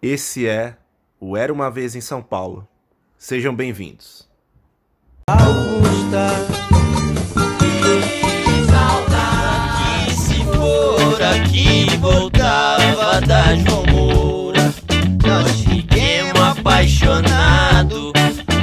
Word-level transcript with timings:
Esse 0.00 0.46
é 0.46 0.76
o 1.18 1.36
Era 1.36 1.52
uma 1.52 1.68
Vez 1.68 1.96
em 1.96 2.00
São 2.00 2.22
Paulo. 2.22 2.66
Sejam 3.16 3.52
bem-vindos. 3.52 4.28
Augusta, 5.28 6.28
que 7.58 8.70
saudade 8.70 10.14
se 10.14 10.44
for 10.44 11.20
aqui 11.20 11.96
voltava 11.96 13.20
da 13.22 13.56
João 13.56 13.84
Moura. 13.86 14.72
Nós 15.26 15.62
fiquemos 15.62 16.40
apaixonados, 16.40 18.12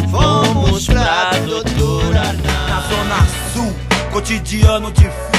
fomos 0.09 0.86
pra 0.88 1.31
doutora 1.45 2.20
Arnaldo. 2.21 2.45
Na 2.70 2.79
zona 2.88 3.25
sul, 3.52 3.73
cotidiano 4.13 4.89
difícil. 4.93 5.34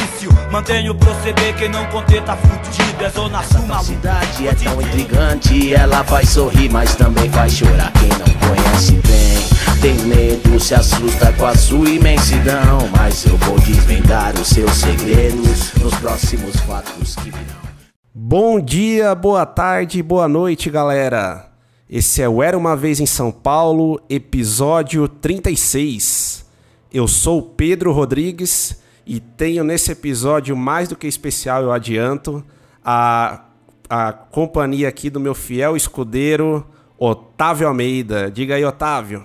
Mantenho 0.50 0.92
o 0.92 0.94
proceder, 0.94 1.54
quem 1.56 1.68
não 1.68 1.84
conter 1.86 2.22
tá 2.22 2.36
fudido. 2.36 3.04
É 3.04 3.10
zona 3.10 3.42
sul, 3.42 3.60
A 3.64 3.66
maluco. 3.66 3.84
cidade 3.84 4.48
é 4.48 4.54
tão 4.54 4.80
intrigante, 4.80 5.74
ela 5.74 6.02
faz 6.04 6.30
sorrir, 6.30 6.70
mas 6.70 6.94
também 6.94 7.28
faz 7.30 7.52
chorar. 7.52 7.92
Quem 7.92 8.08
não 8.08 8.48
conhece 8.48 8.92
bem, 8.92 9.80
tem 9.80 9.94
medo, 10.06 10.58
se 10.58 10.74
assusta 10.74 11.32
com 11.32 11.46
a 11.46 11.54
sua 11.54 11.88
imensidão. 11.88 12.78
Mas 12.96 13.24
eu 13.26 13.36
vou 13.38 13.58
desvendar 13.60 14.34
os 14.34 14.48
seus 14.48 14.72
segredos 14.72 15.72
nos 15.74 15.94
próximos 15.96 16.56
fatos 16.60 17.14
que 17.16 17.30
virão. 17.30 17.66
Bom 18.14 18.58
dia, 18.60 19.14
boa 19.14 19.44
tarde, 19.44 20.02
boa 20.02 20.26
noite, 20.26 20.70
galera. 20.70 21.50
Esse 21.88 22.20
é 22.22 22.28
o 22.28 22.42
Era 22.42 22.58
uma 22.58 22.74
Vez 22.74 22.98
em 22.98 23.06
São 23.06 23.30
Paulo, 23.30 24.00
episódio 24.10 25.06
36. 25.06 26.44
Eu 26.92 27.06
sou 27.06 27.38
o 27.38 27.42
Pedro 27.42 27.92
Rodrigues 27.92 28.80
e 29.06 29.20
tenho 29.20 29.62
nesse 29.62 29.92
episódio 29.92 30.56
mais 30.56 30.88
do 30.88 30.96
que 30.96 31.06
especial, 31.06 31.62
eu 31.62 31.70
adianto, 31.70 32.44
a, 32.84 33.42
a 33.88 34.12
companhia 34.12 34.88
aqui 34.88 35.08
do 35.08 35.20
meu 35.20 35.34
fiel 35.34 35.76
escudeiro, 35.76 36.66
Otávio 36.98 37.68
Almeida. 37.68 38.28
Diga 38.30 38.56
aí, 38.56 38.64
Otávio. 38.64 39.24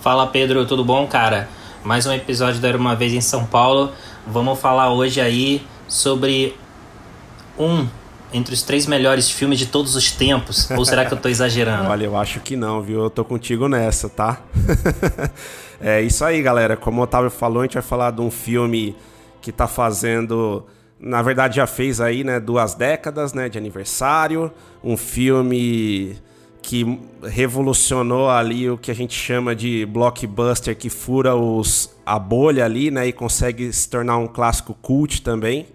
Fala 0.00 0.26
Pedro, 0.26 0.66
tudo 0.66 0.84
bom, 0.84 1.06
cara? 1.06 1.48
Mais 1.84 2.06
um 2.06 2.12
episódio 2.12 2.60
da 2.60 2.68
Era 2.68 2.78
uma 2.78 2.96
Vez 2.96 3.12
em 3.12 3.20
São 3.20 3.44
Paulo. 3.44 3.92
Vamos 4.26 4.58
falar 4.58 4.90
hoje 4.90 5.20
aí 5.20 5.62
sobre 5.86 6.56
um 7.58 7.86
entre 8.32 8.52
os 8.52 8.62
três 8.62 8.86
melhores 8.86 9.30
filmes 9.30 9.58
de 9.58 9.66
todos 9.66 9.94
os 9.94 10.10
tempos. 10.10 10.70
Ou 10.70 10.84
será 10.84 11.04
que 11.04 11.14
eu 11.14 11.18
tô 11.18 11.28
exagerando? 11.30 11.88
Olha, 11.88 12.04
eu 12.04 12.16
acho 12.16 12.40
que 12.40 12.56
não, 12.56 12.82
viu? 12.82 13.04
Eu 13.04 13.10
tô 13.10 13.24
contigo 13.24 13.68
nessa, 13.68 14.08
tá? 14.08 14.40
é 15.80 16.00
isso 16.02 16.24
aí, 16.24 16.40
galera. 16.42 16.76
Como 16.76 17.00
o 17.00 17.04
Otávio 17.04 17.30
falou, 17.30 17.60
a 17.60 17.64
gente 17.64 17.74
vai 17.74 17.82
falar 17.82 18.10
de 18.10 18.20
um 18.20 18.30
filme 18.30 18.96
que 19.40 19.52
tá 19.52 19.66
fazendo. 19.66 20.64
Na 20.98 21.22
verdade, 21.22 21.56
já 21.56 21.66
fez 21.66 22.00
aí, 22.00 22.24
né? 22.24 22.40
Duas 22.40 22.74
décadas, 22.74 23.32
né? 23.32 23.48
De 23.48 23.58
aniversário. 23.58 24.50
Um 24.82 24.96
filme 24.96 26.16
que 26.62 26.98
revolucionou 27.22 28.30
ali 28.30 28.70
o 28.70 28.78
que 28.78 28.90
a 28.90 28.94
gente 28.94 29.14
chama 29.14 29.54
de 29.54 29.84
blockbuster, 29.84 30.74
que 30.74 30.88
fura 30.88 31.36
os, 31.36 31.94
a 32.06 32.18
bolha 32.18 32.64
ali, 32.64 32.90
né? 32.90 33.06
E 33.06 33.12
consegue 33.12 33.70
se 33.72 33.88
tornar 33.88 34.16
um 34.16 34.26
clássico 34.26 34.74
cult 34.80 35.20
também. 35.22 35.66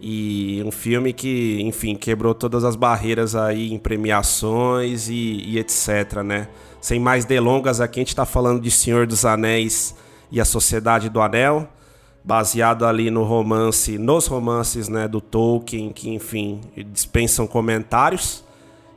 E 0.00 0.62
um 0.64 0.70
filme 0.70 1.12
que, 1.12 1.60
enfim, 1.60 1.94
quebrou 1.94 2.34
todas 2.34 2.64
as 2.64 2.74
barreiras 2.74 3.36
aí 3.36 3.70
em 3.70 3.78
premiações 3.78 5.10
e, 5.10 5.42
e 5.44 5.58
etc, 5.58 6.22
né? 6.24 6.48
Sem 6.80 6.98
mais 6.98 7.24
delongas, 7.24 7.80
aqui 7.80 8.00
a 8.00 8.02
gente 8.02 8.16
tá 8.16 8.24
falando 8.24 8.60
de 8.60 8.70
Senhor 8.70 9.06
dos 9.06 9.24
Anéis 9.24 9.94
e 10.30 10.40
a 10.40 10.44
Sociedade 10.44 11.08
do 11.08 11.20
Anel, 11.20 11.68
baseado 12.24 12.86
ali 12.86 13.10
no 13.10 13.22
romance, 13.24 13.98
nos 13.98 14.26
romances, 14.26 14.88
né, 14.88 15.06
do 15.06 15.20
Tolkien, 15.20 15.90
que, 15.92 16.08
enfim, 16.10 16.60
dispensam 16.92 17.46
comentários. 17.46 18.42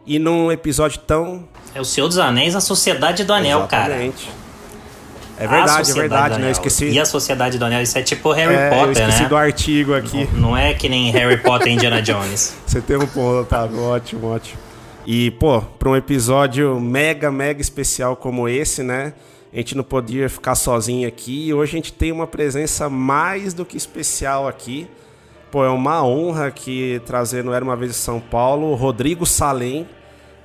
E 0.06 0.20
num 0.20 0.52
episódio 0.52 1.00
tão 1.08 1.46
É 1.74 1.80
o 1.80 1.86
Senhor 1.86 2.08
dos 2.08 2.18
Anéis, 2.18 2.56
a 2.56 2.62
Sociedade 2.62 3.24
do 3.24 3.34
Anel, 3.34 3.66
cara. 3.68 3.94
Exatamente. 4.04 4.30
É 5.40 5.46
A 5.46 5.50
verdade, 5.50 5.92
é 5.92 5.94
verdade, 5.94 6.40
né? 6.40 6.48
Eu 6.48 6.52
esqueci. 6.52 6.90
E 6.90 7.00
a 7.00 7.06
Sociedade 7.06 7.58
do 7.58 7.66
Anel, 7.66 7.82
isso 7.82 7.98
é 7.98 8.04
tipo 8.04 8.32
Harry 8.32 8.54
É, 8.54 8.68
eu 8.68 8.74
Potter, 8.76 8.92
esqueci 8.92 9.24
né? 9.24 9.30
do 9.30 9.36
artigo 9.38 9.94
aqui. 9.96 10.30
Não 10.34 10.56
é 10.56 10.74
que 10.74 10.88
nem 10.88 11.10
Harry 11.12 11.38
Potter 11.38 11.70
e 11.70 11.72
Indiana 11.72 12.02
Jones. 12.02 12.56
Você 12.68 12.82
tem 12.82 12.98
um 12.98 13.08
ponto, 13.08 13.42
Otávio. 13.42 13.82
Ótimo, 13.82 14.28
ótimo. 14.28 14.60
E, 15.06 15.32
pô, 15.32 15.62
pra 15.62 15.90
um 15.90 15.96
episódio 15.98 16.80
mega, 16.80 17.30
mega 17.30 17.62
especial 17.62 18.16
como 18.16 18.48
esse, 18.48 18.82
né? 18.82 19.14
A 19.52 19.58
gente 19.58 19.76
não 19.76 19.84
podia 19.84 20.30
ficar 20.30 20.56
sozinho 20.56 21.06
aqui. 21.08 21.48
E 21.48 21.54
hoje 21.54 21.74
a 21.74 21.76
gente 21.76 21.92
tem 21.92 22.12
uma 22.12 22.26
presença 22.26 22.90
mais 22.90 23.54
do 23.54 23.66
que 23.66 23.76
especial 23.76 24.48
aqui. 24.48 24.88
Pô, 25.52 25.64
é 25.66 25.70
uma 25.70 26.04
honra 26.06 26.48
aqui 26.48 27.02
trazer 27.06 27.44
no 27.44 27.54
Era 27.54 27.64
Uma 27.64 27.76
Vez 27.76 27.92
em 27.92 27.94
São 27.96 28.20
Paulo 28.20 28.72
o 28.72 28.76
Rodrigo 28.76 29.26
Salem, 29.26 29.88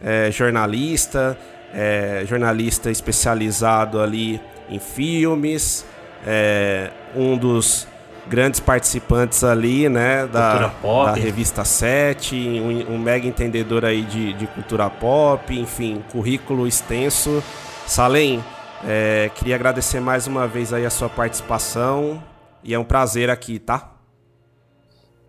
é, 0.02 0.30
jornalista, 0.30 1.38
é, 1.72 2.24
jornalista 2.26 2.90
especializado 2.90 4.00
ali 4.00 4.40
em 4.68 4.78
filmes, 4.80 5.86
é, 6.26 6.90
um 7.14 7.38
dos 7.38 7.86
grandes 8.28 8.60
participantes 8.60 9.42
ali, 9.42 9.88
né, 9.88 10.26
da, 10.26 10.72
da 10.82 11.14
revista 11.14 11.64
7, 11.64 12.36
um, 12.36 12.94
um 12.94 12.98
mega 12.98 13.26
entendedor 13.26 13.84
aí 13.84 14.02
de, 14.02 14.32
de 14.34 14.46
cultura 14.46 14.88
pop, 14.90 15.58
enfim, 15.58 16.04
currículo 16.12 16.66
extenso. 16.66 17.42
Salem, 17.86 18.44
é, 18.84 19.30
queria 19.34 19.54
agradecer 19.54 20.00
mais 20.00 20.26
uma 20.26 20.46
vez 20.46 20.72
aí 20.72 20.84
a 20.84 20.90
sua 20.90 21.08
participação 21.08 22.22
e 22.62 22.74
é 22.74 22.78
um 22.78 22.84
prazer 22.84 23.30
aqui, 23.30 23.58
tá? 23.58 23.92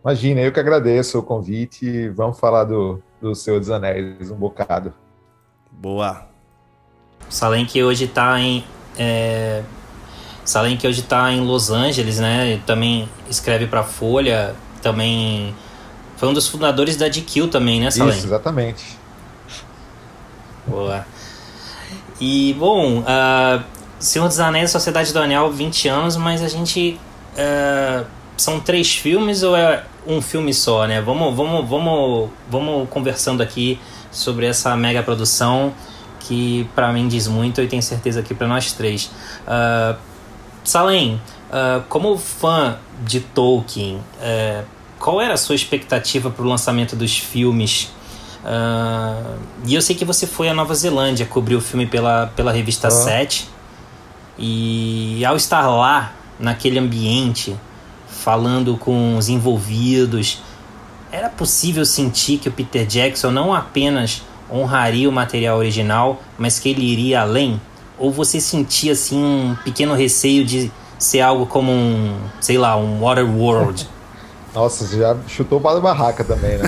Imagina, 0.04 0.42
eu 0.42 0.52
que 0.52 0.60
agradeço 0.60 1.20
o 1.20 1.24
convite. 1.24 2.10
Vamos 2.10 2.40
falar 2.40 2.64
do, 2.64 3.02
do 3.22 3.36
Senhor 3.36 3.60
dos 3.60 3.70
Anéis 3.70 4.32
um 4.32 4.36
bocado. 4.36 4.94
Boa. 5.72 6.28
Salem 7.30 7.66
que 7.66 7.84
hoje 7.84 8.08
tá 8.08 8.40
em. 8.40 8.64
É... 8.98 9.64
Salem 10.50 10.76
que 10.78 10.88
hoje 10.88 11.04
tá 11.04 11.32
em 11.32 11.42
Los 11.42 11.70
Angeles, 11.70 12.18
né? 12.18 12.60
Também 12.66 13.08
escreve 13.30 13.68
pra 13.68 13.84
Folha. 13.84 14.56
Também. 14.82 15.54
Foi 16.18 16.28
um 16.28 16.34
dos 16.34 16.48
fundadores 16.48 16.98
da 16.98 17.08
GQ 17.08 17.50
também, 17.50 17.80
né, 17.80 17.92
Salem? 17.92 18.18
Isso, 18.18 18.26
exatamente. 18.26 18.84
Boa. 20.66 21.06
E, 22.20 22.56
bom, 22.58 23.02
uh, 23.02 23.64
Senhor 24.00 24.28
dos 24.28 24.40
Anéis 24.40 24.72
Sociedade 24.72 25.14
do 25.14 25.20
Anel, 25.20 25.52
20 25.52 25.88
anos, 25.88 26.18
mas 26.18 26.42
a 26.42 26.48
gente. 26.48 27.00
ah, 27.38 28.04
são 28.36 28.60
três 28.60 28.96
filmes 28.96 29.44
ou 29.44 29.56
é 29.56 29.84
um 30.08 30.20
filme 30.20 30.52
só, 30.52 30.88
né? 30.88 31.00
Vamos, 31.00 31.36
vamos, 31.36 31.70
vamos, 31.70 32.30
vamos 32.50 32.90
conversando 32.90 33.44
aqui 33.44 33.80
sobre 34.12 34.48
essa 34.48 34.76
mega 34.76 35.04
produção 35.04 35.76
que 36.22 36.68
pra 36.74 36.92
mim 36.92 37.08
diz 37.08 37.28
muito 37.28 37.62
e 37.62 37.68
tenho 37.68 37.84
certeza 37.84 38.24
que 38.24 38.34
pra 38.34 38.48
nós 38.48 38.74
três. 38.74 39.12
Ah, 39.46 39.96
Salem, 40.64 41.20
ah, 41.52 41.82
como 41.90 42.18
fã 42.18 42.78
de 43.04 43.20
Tolkien, 43.20 44.00
eh, 44.22 44.64
qual 45.00 45.22
era 45.22 45.34
a 45.34 45.38
sua 45.38 45.56
expectativa 45.56 46.30
pro 46.30 46.44
lançamento 46.46 46.96
dos 46.96 47.18
filmes? 47.18 47.92
Ah, 48.46 49.36
e 49.66 49.74
eu 49.76 49.82
sei 49.82 49.96
que 49.96 50.06
você 50.06 50.28
foi 50.28 50.50
à 50.50 50.54
Nova 50.54 50.74
Zelândia 50.76 51.26
cobrir 51.26 51.56
o 51.56 51.62
filme 51.62 51.86
pela, 51.86 52.28
pela 52.36 52.52
revista 52.52 52.88
Ah. 52.88 52.92
7. 52.92 53.50
E 54.38 55.24
ao 55.26 55.36
estar 55.36 55.68
lá, 55.68 56.14
naquele 56.40 56.80
ambiente, 56.80 57.56
falando 58.08 58.78
com 58.78 59.18
os 59.18 59.28
envolvidos, 59.28 60.42
era 61.12 61.30
possível 61.30 61.84
sentir 61.86 62.38
que 62.38 62.48
o 62.48 62.52
Peter 62.52 62.86
Jackson 62.86 63.32
não 63.32 63.54
apenas 63.54 64.22
honraria 64.52 65.10
o 65.10 65.12
material 65.12 65.58
original, 65.58 66.22
mas 66.38 66.60
que 66.60 66.70
ele 66.70 66.84
iria 66.84 67.22
além? 67.22 67.60
Ou 68.00 68.12
você 68.12 68.40
sentia 68.40 68.94
assim 68.94 69.22
um 69.22 69.56
pequeno 69.64 69.94
receio 69.94 70.46
de 70.46 70.72
ser 70.98 71.22
algo 71.22 71.46
como 71.46 71.72
um, 71.72 72.18
sei 72.42 72.58
lá, 72.58 72.78
um 72.78 73.02
Waterworld? 73.02 73.90
Nossa, 74.54 74.86
você 74.86 74.98
já 74.98 75.18
chutou 75.28 75.62
para 75.62 75.78
a 75.78 75.82
barraca 75.82 76.24
também, 76.24 76.58
né? 76.58 76.64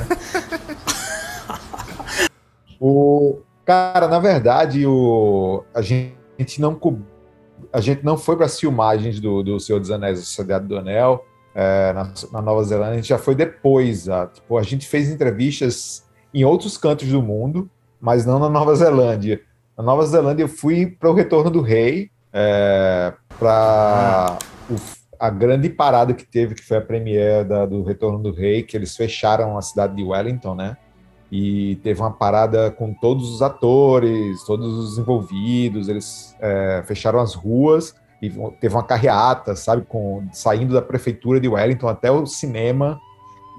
o 2.80 3.40
cara, 3.66 4.08
na 4.08 4.20
verdade, 4.20 4.86
o 4.86 5.64
a 5.74 5.82
gente 5.82 6.60
não 6.60 6.80
a 7.74 7.80
gente 7.80 8.04
não 8.04 8.18
foi 8.18 8.36
para 8.36 8.46
as 8.46 8.60
filmagens 8.60 9.20
do, 9.20 9.42
do 9.42 9.60
Senhor 9.60 9.80
dos 9.80 9.90
Anéis, 9.90 10.20
da 10.20 10.26
Sociedade 10.26 10.68
do 10.68 10.78
Anel, 10.78 11.26
é, 11.54 11.94
na, 11.94 12.14
na 12.32 12.42
Nova 12.42 12.64
Zelândia, 12.64 12.94
a 12.94 12.96
gente 12.96 13.10
já 13.10 13.18
foi 13.18 13.36
depois. 13.36 14.10
A, 14.10 14.28
tipo, 14.28 14.58
a 14.58 14.64
gente 14.64 14.88
fez 14.88 15.10
entrevistas 15.10 16.04
em 16.34 16.44
outros 16.46 16.78
cantos 16.78 17.08
do 17.08 17.22
mundo, 17.22 17.70
mas 18.00 18.26
não 18.26 18.40
na 18.40 18.50
Nova 18.50 18.76
Zelândia. 18.76 19.42
Na 19.82 19.86
Nova 19.88 20.06
Zelândia 20.06 20.44
eu 20.44 20.48
fui 20.48 20.86
para 20.86 21.10
o 21.10 21.14
Retorno 21.14 21.50
do 21.50 21.60
Rei, 21.60 22.12
é, 22.32 23.12
para 23.40 24.38
a 25.20 25.30
grande 25.32 25.70
parada 25.72 26.14
que 26.14 26.24
teve, 26.24 26.54
que 26.54 26.64
foi 26.64 26.78
a 26.78 26.82
premiere 26.82 27.44
da- 27.48 27.66
do 27.66 27.82
Retorno 27.84 28.20
do 28.20 28.32
Rei, 28.32 28.62
que 28.62 28.78
eles 28.78 28.96
fecharam 28.96 29.58
a 29.58 29.62
cidade 29.64 29.96
de 29.96 30.04
Wellington, 30.04 30.54
né? 30.54 30.78
E 31.32 31.78
teve 31.78 32.00
uma 32.00 32.12
parada 32.12 32.70
com 32.70 32.94
todos 32.94 33.34
os 33.34 33.42
atores, 33.42 34.44
todos 34.46 34.68
os 34.78 35.00
envolvidos, 35.00 35.88
eles 35.90 36.36
é, 36.40 36.84
fecharam 36.86 37.20
as 37.20 37.34
ruas 37.34 37.96
e 38.22 38.30
teve 38.60 38.76
uma 38.76 38.84
carreata, 38.84 39.56
sabe, 39.56 39.84
com, 39.88 40.28
saindo 40.32 40.76
da 40.76 40.82
prefeitura 40.84 41.40
de 41.40 41.48
Wellington 41.48 41.88
até 41.88 42.12
o 42.12 42.24
cinema. 42.28 43.00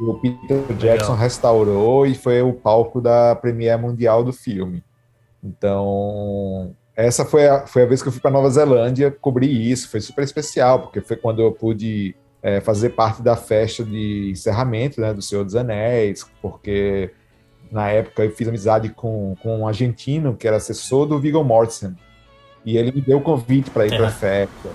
o 0.00 0.14
Peter 0.14 0.62
Jackson 0.78 1.12
Legal. 1.12 1.16
restaurou 1.16 2.06
e 2.06 2.14
foi 2.14 2.42
o 2.42 2.52
palco 2.52 3.00
da 3.00 3.34
premiere 3.34 3.80
mundial 3.82 4.22
do 4.22 4.32
filme. 4.32 4.84
Então, 5.42 6.74
essa 6.94 7.24
foi 7.24 7.48
a, 7.48 7.66
foi 7.66 7.82
a 7.82 7.86
vez 7.86 8.02
que 8.02 8.08
eu 8.08 8.12
fui 8.12 8.20
para 8.20 8.30
Nova 8.30 8.48
Zelândia 8.50 9.10
cobrir 9.10 9.50
isso. 9.50 9.88
Foi 9.88 10.00
super 10.00 10.22
especial, 10.22 10.80
porque 10.80 11.00
foi 11.00 11.16
quando 11.16 11.42
eu 11.42 11.50
pude 11.50 12.14
é, 12.42 12.60
fazer 12.60 12.90
parte 12.90 13.22
da 13.22 13.34
festa 13.34 13.84
de 13.84 14.30
encerramento 14.30 15.00
né, 15.00 15.12
do 15.12 15.22
Senhor 15.22 15.44
dos 15.44 15.56
Anéis, 15.56 16.24
porque 16.40 17.10
na 17.70 17.88
época 17.88 18.24
eu 18.24 18.30
fiz 18.30 18.46
amizade 18.46 18.90
com, 18.90 19.34
com 19.42 19.60
um 19.60 19.66
argentino 19.66 20.36
que 20.36 20.46
era 20.46 20.58
assessor 20.58 21.06
do 21.06 21.18
Viggo 21.18 21.42
Mortensen. 21.42 21.96
E 22.64 22.76
ele 22.76 22.92
me 22.92 23.00
deu 23.00 23.18
o 23.18 23.22
convite 23.22 23.70
para 23.70 23.86
ir 23.86 23.94
é. 23.94 23.96
para 23.96 24.08
a 24.08 24.12
festa. 24.12 24.68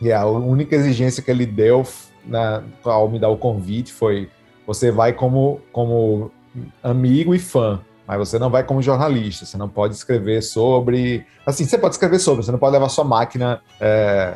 E 0.00 0.12
a 0.12 0.26
única 0.26 0.74
exigência 0.74 1.22
que 1.22 1.30
ele 1.30 1.46
deu 1.46 1.84
na, 2.24 2.62
ao 2.84 3.08
me 3.08 3.18
dar 3.18 3.28
o 3.28 3.36
convite 3.36 3.92
foi: 3.92 4.28
você 4.66 4.90
vai 4.90 5.12
como, 5.12 5.60
como 5.72 6.30
amigo 6.82 7.34
e 7.34 7.38
fã 7.38 7.80
mas 8.06 8.18
você 8.18 8.38
não 8.38 8.50
vai 8.50 8.62
como 8.62 8.80
jornalista, 8.80 9.44
você 9.44 9.56
não 9.56 9.68
pode 9.68 9.94
escrever 9.94 10.42
sobre. 10.42 11.26
Assim, 11.44 11.64
você 11.64 11.76
pode 11.76 11.94
escrever 11.94 12.18
sobre, 12.18 12.44
você 12.44 12.52
não 12.52 12.58
pode 12.58 12.72
levar 12.72 12.88
sua 12.88 13.04
máquina 13.04 13.60
é, 13.80 14.34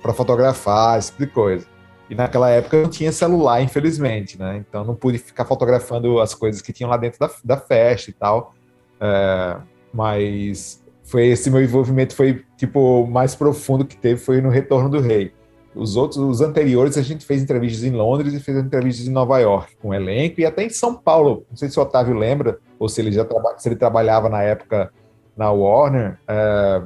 para 0.00 0.12
fotografar, 0.12 0.98
esse 0.98 1.10
tipo 1.10 1.26
de 1.26 1.32
coisa. 1.32 1.66
E 2.08 2.14
naquela 2.14 2.48
época 2.48 2.82
não 2.82 2.88
tinha 2.88 3.12
celular, 3.12 3.60
infelizmente, 3.60 4.38
né? 4.38 4.56
Então 4.56 4.84
não 4.84 4.94
pude 4.94 5.18
ficar 5.18 5.44
fotografando 5.44 6.20
as 6.20 6.32
coisas 6.32 6.62
que 6.62 6.72
tinham 6.72 6.88
lá 6.88 6.96
dentro 6.96 7.18
da, 7.18 7.30
da 7.44 7.56
festa 7.56 8.10
e 8.10 8.14
tal. 8.14 8.54
É, 9.00 9.56
mas 9.92 10.82
foi 11.04 11.26
esse 11.26 11.50
meu 11.50 11.62
envolvimento 11.62 12.14
foi 12.14 12.44
tipo 12.56 13.06
mais 13.06 13.34
profundo 13.34 13.84
que 13.84 13.96
teve 13.96 14.20
foi 14.20 14.40
no 14.40 14.48
Retorno 14.48 14.88
do 14.88 15.00
Rei. 15.00 15.32
Os 15.74 15.96
outros, 15.96 16.18
os 16.18 16.40
anteriores, 16.40 16.96
a 16.96 17.02
gente 17.02 17.24
fez 17.24 17.42
entrevistas 17.42 17.84
em 17.84 17.92
Londres 17.94 18.34
e 18.34 18.40
fez 18.40 18.58
entrevistas 18.58 19.06
em 19.06 19.10
Nova 19.10 19.38
York 19.38 19.76
com 19.80 19.88
o 19.88 19.94
elenco 19.94 20.40
e 20.40 20.46
até 20.46 20.64
em 20.64 20.70
São 20.70 20.94
Paulo. 20.94 21.44
Não 21.50 21.56
sei 21.56 21.68
se 21.68 21.78
o 21.78 21.82
Otávio 21.82 22.16
lembra 22.16 22.58
ou 22.78 22.88
se 22.88 23.00
ele 23.00 23.12
já 23.12 23.26
se 23.58 23.68
ele 23.68 23.76
trabalhava 23.76 24.28
na 24.28 24.42
época 24.42 24.90
na 25.36 25.50
Warner. 25.50 26.18
É, 26.26 26.82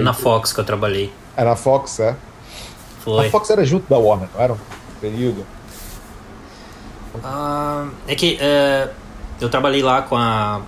na 0.00 0.12
Fox 0.12 0.52
que 0.52 0.60
eu 0.60 0.64
trabalhei. 0.64 1.12
Era 1.36 1.50
na 1.50 1.56
Fox, 1.56 2.00
é? 2.00 2.14
Foi. 3.00 3.26
A 3.26 3.30
Fox 3.30 3.50
era 3.50 3.64
junto 3.64 3.88
da 3.88 3.98
Warner, 3.98 4.28
não 4.34 4.40
era 4.40 4.52
um 4.52 4.58
período? 5.00 5.46
Uh, 7.16 7.90
é 8.08 8.14
que 8.14 8.34
uh, 8.34 8.90
eu 9.40 9.48
trabalhei 9.48 9.82
lá 9.82 10.02
com 10.02 10.16
a 10.16 10.60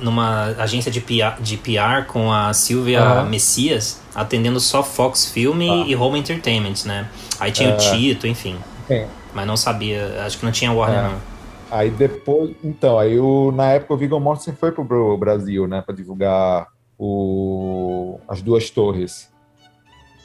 numa 0.00 0.54
agência 0.58 0.90
de 0.90 1.00
PR, 1.00 1.40
de 1.40 1.56
PR 1.56 2.06
com 2.06 2.32
a 2.32 2.52
Silvia 2.52 3.22
uhum. 3.22 3.28
Messias, 3.28 4.00
atendendo 4.14 4.60
só 4.60 4.82
Fox 4.82 5.26
Film 5.26 5.60
ah. 5.60 5.84
e 5.86 5.94
Home 5.94 6.18
Entertainment, 6.18 6.84
né? 6.86 7.08
Aí 7.38 7.52
tinha 7.52 7.70
o 7.70 7.72
é. 7.72 7.76
Tito, 7.76 8.26
enfim. 8.26 8.56
É. 8.88 9.06
Mas 9.34 9.46
não 9.46 9.56
sabia, 9.56 10.22
acho 10.24 10.38
que 10.38 10.44
não 10.44 10.52
tinha 10.52 10.72
Warner, 10.72 10.98
é. 10.98 11.02
não. 11.02 11.38
Aí 11.70 11.90
depois, 11.90 12.54
então, 12.64 12.98
aí 12.98 13.18
o, 13.18 13.52
na 13.52 13.72
época 13.72 13.94
o 13.94 13.96
Viggo 13.96 14.18
Mortensen 14.18 14.54
foi 14.54 14.72
pro 14.72 15.16
Brasil, 15.18 15.66
né, 15.66 15.82
para 15.82 15.94
divulgar 15.94 16.68
o, 16.98 18.18
as 18.26 18.40
duas 18.40 18.70
torres. 18.70 19.30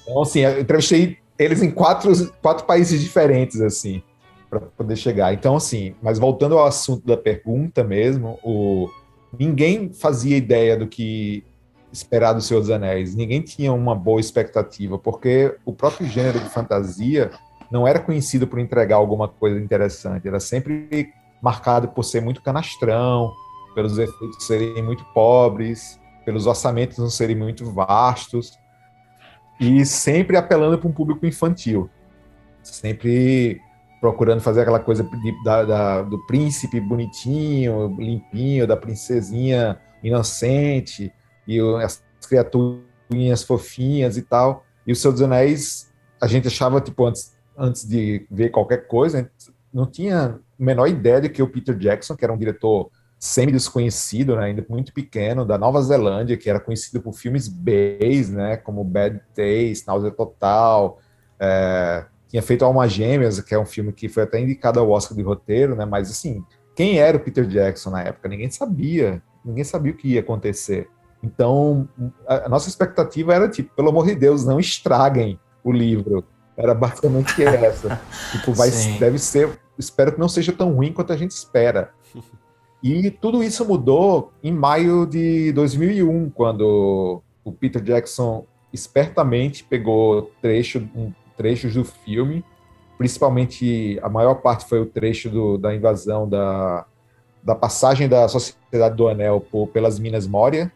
Então, 0.03 0.21
assim, 0.21 0.39
eu 0.39 0.61
entrevistei 0.61 1.17
eles 1.37 1.61
em 1.61 1.69
quatro, 1.69 2.11
quatro 2.41 2.65
países 2.65 3.01
diferentes, 3.01 3.59
assim, 3.59 4.01
para 4.49 4.61
poder 4.61 4.95
chegar. 4.95 5.33
Então, 5.33 5.55
assim, 5.55 5.95
mas 6.01 6.17
voltando 6.17 6.57
ao 6.57 6.65
assunto 6.65 7.05
da 7.05 7.17
pergunta 7.17 7.83
mesmo, 7.83 8.39
o, 8.43 8.89
ninguém 9.37 9.91
fazia 9.91 10.37
ideia 10.37 10.77
do 10.77 10.87
que 10.87 11.43
esperar 11.91 12.33
do 12.33 12.41
Senhor 12.41 12.59
dos 12.59 12.69
Anéis, 12.69 13.15
ninguém 13.15 13.41
tinha 13.41 13.71
uma 13.71 13.93
boa 13.93 14.19
expectativa, 14.19 14.97
porque 14.97 15.55
o 15.63 15.71
próprio 15.71 16.07
gênero 16.07 16.39
de 16.39 16.49
fantasia 16.49 17.31
não 17.71 17.87
era 17.87 17.99
conhecido 17.99 18.47
por 18.47 18.59
entregar 18.59 18.95
alguma 18.95 19.27
coisa 19.27 19.59
interessante, 19.59 20.27
era 20.27 20.39
sempre 20.39 21.13
marcado 21.41 21.89
por 21.89 22.03
ser 22.03 22.21
muito 22.21 22.41
canastrão, 22.41 23.31
pelos 23.75 23.97
efeitos 23.97 24.45
serem 24.45 24.81
muito 24.81 25.03
pobres, 25.13 25.99
pelos 26.25 26.47
orçamentos 26.47 26.97
não 26.97 27.09
serem 27.09 27.35
muito 27.35 27.69
vastos, 27.71 28.57
e 29.59 29.85
sempre 29.85 30.37
apelando 30.37 30.77
para 30.77 30.87
um 30.87 30.91
público 30.91 31.25
infantil, 31.25 31.89
sempre 32.61 33.61
procurando 34.03 34.41
fazer 34.41 34.59
aquela 34.59 34.81
coisa 34.81 35.01
de, 35.01 35.43
da, 35.45 35.63
da, 35.63 36.01
do 36.01 36.19
príncipe 36.25 36.77
bonitinho, 36.81 37.95
limpinho, 37.97 38.67
da 38.67 38.75
princesinha 38.75 39.79
inocente, 40.03 41.09
e 41.47 41.57
as 41.81 42.03
criaturinhas 42.27 43.45
fofinhas 43.45 44.17
e 44.17 44.21
tal. 44.21 44.65
E 44.85 44.91
o 44.91 44.95
Senhor 44.95 45.13
dos 45.13 45.21
Anéis, 45.21 45.89
a 46.19 46.27
gente 46.27 46.49
achava, 46.49 46.81
tipo, 46.81 47.05
antes, 47.05 47.33
antes 47.57 47.87
de 47.87 48.27
ver 48.29 48.49
qualquer 48.49 48.87
coisa, 48.87 49.31
não 49.73 49.85
tinha 49.85 50.25
a 50.25 50.39
menor 50.59 50.87
ideia 50.87 51.21
de 51.21 51.29
que 51.29 51.41
o 51.41 51.47
Peter 51.47 51.73
Jackson, 51.73 52.17
que 52.17 52.25
era 52.25 52.33
um 52.33 52.37
diretor 52.37 52.91
semi-desconhecido, 53.17 54.35
né, 54.35 54.47
ainda 54.47 54.65
muito 54.67 54.91
pequeno, 54.91 55.45
da 55.45 55.57
Nova 55.57 55.81
Zelândia, 55.81 56.35
que 56.35 56.49
era 56.49 56.59
conhecido 56.59 57.01
por 57.01 57.13
filmes 57.13 57.47
B's, 57.47 58.29
né, 58.29 58.57
como 58.57 58.83
Bad 58.83 59.21
Taste, 59.33 59.87
Náusea 59.87 60.11
Total, 60.11 60.99
é, 61.39 62.03
tinha 62.33 62.41
feito 62.41 62.65
Alma 62.65 62.87
Gêmeas, 62.87 63.39
que 63.41 63.53
é 63.53 63.59
um 63.59 63.65
filme 63.65 63.93
que 63.93 64.09
foi 64.09 64.23
até 64.23 64.39
indicado 64.41 64.79
ao 64.79 64.89
Oscar 64.89 65.15
de 65.15 65.21
roteiro, 65.21 65.75
né? 65.75 65.85
Mas 65.85 66.09
assim, 66.09 66.43
quem 66.75 66.97
era 66.97 67.15
o 67.15 67.19
Peter 67.19 67.45
Jackson 67.45 67.91
na 67.91 68.01
época? 68.01 68.27
Ninguém 68.27 68.49
sabia. 68.49 69.21
Ninguém 69.45 69.63
sabia 69.63 69.91
o 69.91 69.95
que 69.95 70.07
ia 70.07 70.21
acontecer. 70.21 70.89
Então, 71.21 71.87
a 72.27 72.49
nossa 72.49 72.67
expectativa 72.67 73.35
era 73.35 73.47
tipo, 73.47 73.75
pelo 73.75 73.89
amor 73.89 74.07
de 74.07 74.15
Deus, 74.15 74.43
não 74.43 74.59
estraguem 74.59 75.39
o 75.63 75.71
livro. 75.71 76.25
Era 76.57 76.73
basicamente 76.73 77.37
essa. 77.45 78.01
tipo, 78.31 78.51
vai, 78.51 78.71
deve 78.97 79.19
ser. 79.19 79.51
Espero 79.77 80.13
que 80.13 80.19
não 80.19 80.27
seja 80.27 80.51
tão 80.51 80.73
ruim 80.73 80.91
quanto 80.91 81.13
a 81.13 81.17
gente 81.17 81.31
espera. 81.31 81.91
E 82.81 83.11
tudo 83.11 83.43
isso 83.43 83.63
mudou 83.63 84.33
em 84.41 84.51
maio 84.51 85.05
de 85.05 85.51
2001, 85.51 86.31
quando 86.31 87.21
o 87.43 87.51
Peter 87.51 87.81
Jackson 87.81 88.47
espertamente 88.73 89.63
pegou 89.63 90.31
trecho, 90.41 90.79
um 90.95 91.11
trechos 91.43 91.73
do 91.73 91.83
filme, 91.83 92.43
principalmente 92.97 93.99
a 94.01 94.07
maior 94.07 94.35
parte 94.35 94.65
foi 94.65 94.79
o 94.79 94.85
trecho 94.85 95.29
do, 95.29 95.57
da 95.57 95.75
invasão 95.75 96.27
da, 96.27 96.85
da 97.43 97.53
passagem 97.53 98.07
da 98.07 98.29
Sociedade 98.29 98.95
do 98.95 99.09
Anel 99.09 99.41
por, 99.41 99.67
pelas 99.67 99.99
Minas 99.99 100.25
Moria. 100.25 100.71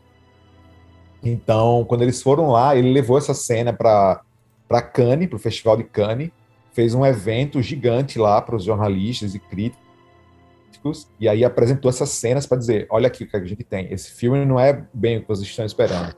Então, 1.24 1.86
quando 1.88 2.02
eles 2.02 2.22
foram 2.22 2.50
lá, 2.52 2.76
ele 2.76 2.92
levou 2.92 3.18
essa 3.18 3.34
cena 3.34 3.72
para 3.72 4.22
para 4.68 4.82
Cannes, 4.82 5.30
para 5.30 5.38
o 5.38 5.40
Festival 5.40 5.78
de 5.78 5.86
Cannes, 5.86 6.30
fez 6.74 6.94
um 6.94 7.06
evento 7.06 7.62
gigante 7.62 8.20
lá 8.20 8.42
para 8.42 8.58
os 8.58 8.66
jornalistas 8.66 9.34
e 9.34 9.40
críticos, 9.40 11.08
e 11.18 11.30
aí 11.30 11.46
apresentou 11.46 11.88
essas 11.88 12.10
cenas 12.10 12.46
para 12.46 12.58
dizer: 12.58 12.86
olha 12.90 13.08
aqui 13.08 13.24
o 13.24 13.30
que 13.30 13.38
a 13.38 13.46
gente 13.46 13.64
tem, 13.64 13.88
esse 13.94 14.12
filme 14.12 14.44
não 14.44 14.60
é 14.60 14.86
bem 14.94 15.18
o 15.18 15.22
que 15.22 15.28
vocês 15.30 15.48
estão 15.48 15.66
esperando. 15.66 16.14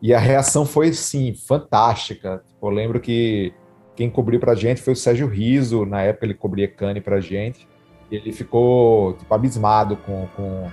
E 0.00 0.14
a 0.14 0.20
reação 0.20 0.64
foi, 0.64 0.92
sim, 0.92 1.34
fantástica. 1.34 2.42
Eu 2.62 2.70
lembro 2.70 3.00
que 3.00 3.52
quem 4.00 4.08
cobriu 4.08 4.40
pra 4.40 4.54
gente 4.54 4.80
foi 4.80 4.94
o 4.94 4.96
Sérgio 4.96 5.26
Riso, 5.26 5.84
na 5.84 6.00
época 6.00 6.24
ele 6.24 6.32
cobria 6.32 6.66
Cane 6.66 7.02
pra 7.02 7.20
gente. 7.20 7.68
Ele 8.10 8.32
ficou 8.32 9.12
tipo, 9.12 9.34
abismado 9.34 9.94
com, 9.94 10.26
com, 10.34 10.70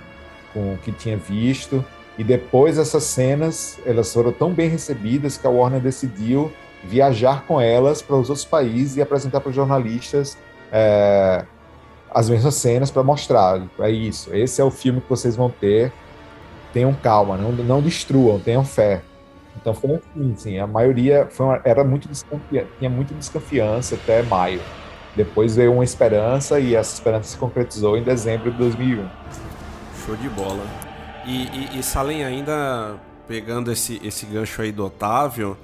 com 0.54 0.72
o 0.72 0.78
que 0.78 0.90
tinha 0.92 1.18
visto. 1.18 1.84
E 2.16 2.24
depois 2.24 2.78
essas 2.78 3.02
cenas, 3.02 3.78
elas 3.84 4.10
foram 4.10 4.32
tão 4.32 4.54
bem 4.54 4.70
recebidas 4.70 5.36
que 5.36 5.46
a 5.46 5.50
Warner 5.50 5.78
decidiu 5.78 6.50
viajar 6.82 7.44
com 7.44 7.60
elas 7.60 8.00
para 8.00 8.16
os 8.16 8.30
outros 8.30 8.46
países 8.46 8.96
e 8.96 9.02
apresentar 9.02 9.40
para 9.42 9.50
os 9.50 9.54
jornalistas 9.54 10.38
é, 10.72 11.44
as 12.10 12.30
mesmas 12.30 12.54
cenas 12.54 12.90
para 12.90 13.02
mostrar. 13.02 13.60
É 13.80 13.90
isso, 13.90 14.34
esse 14.34 14.58
é 14.58 14.64
o 14.64 14.70
filme 14.70 15.02
que 15.02 15.10
vocês 15.10 15.36
vão 15.36 15.50
ter. 15.50 15.92
Tenham 16.72 16.94
calma, 16.94 17.36
não, 17.36 17.52
não 17.52 17.82
destruam, 17.82 18.40
tenham 18.40 18.64
fé. 18.64 19.02
Então 19.60 19.74
foi 19.74 19.96
assim, 19.96 20.36
sim, 20.36 20.58
a 20.58 20.66
maioria 20.66 21.28
uma, 21.38 21.60
era 21.64 21.82
muito 21.82 22.08
tinha 22.78 22.90
muita 22.90 23.14
desconfiança 23.14 23.96
até 23.96 24.22
maio. 24.22 24.60
Depois 25.16 25.56
veio 25.56 25.72
uma 25.72 25.84
esperança 25.84 26.60
e 26.60 26.74
essa 26.74 26.94
esperança 26.94 27.30
se 27.30 27.36
concretizou 27.36 27.96
em 27.96 28.02
dezembro 28.02 28.52
de 28.52 28.58
2001. 28.58 29.08
Show 30.04 30.16
de 30.16 30.28
bola. 30.28 30.64
E, 31.26 31.48
e, 31.48 31.78
e 31.78 31.82
Salem, 31.82 32.24
ainda 32.24 32.96
pegando 33.26 33.72
esse, 33.72 34.00
esse 34.02 34.24
gancho 34.26 34.62
aí 34.62 34.70
do 34.70 34.86
Otávio, 34.86 35.56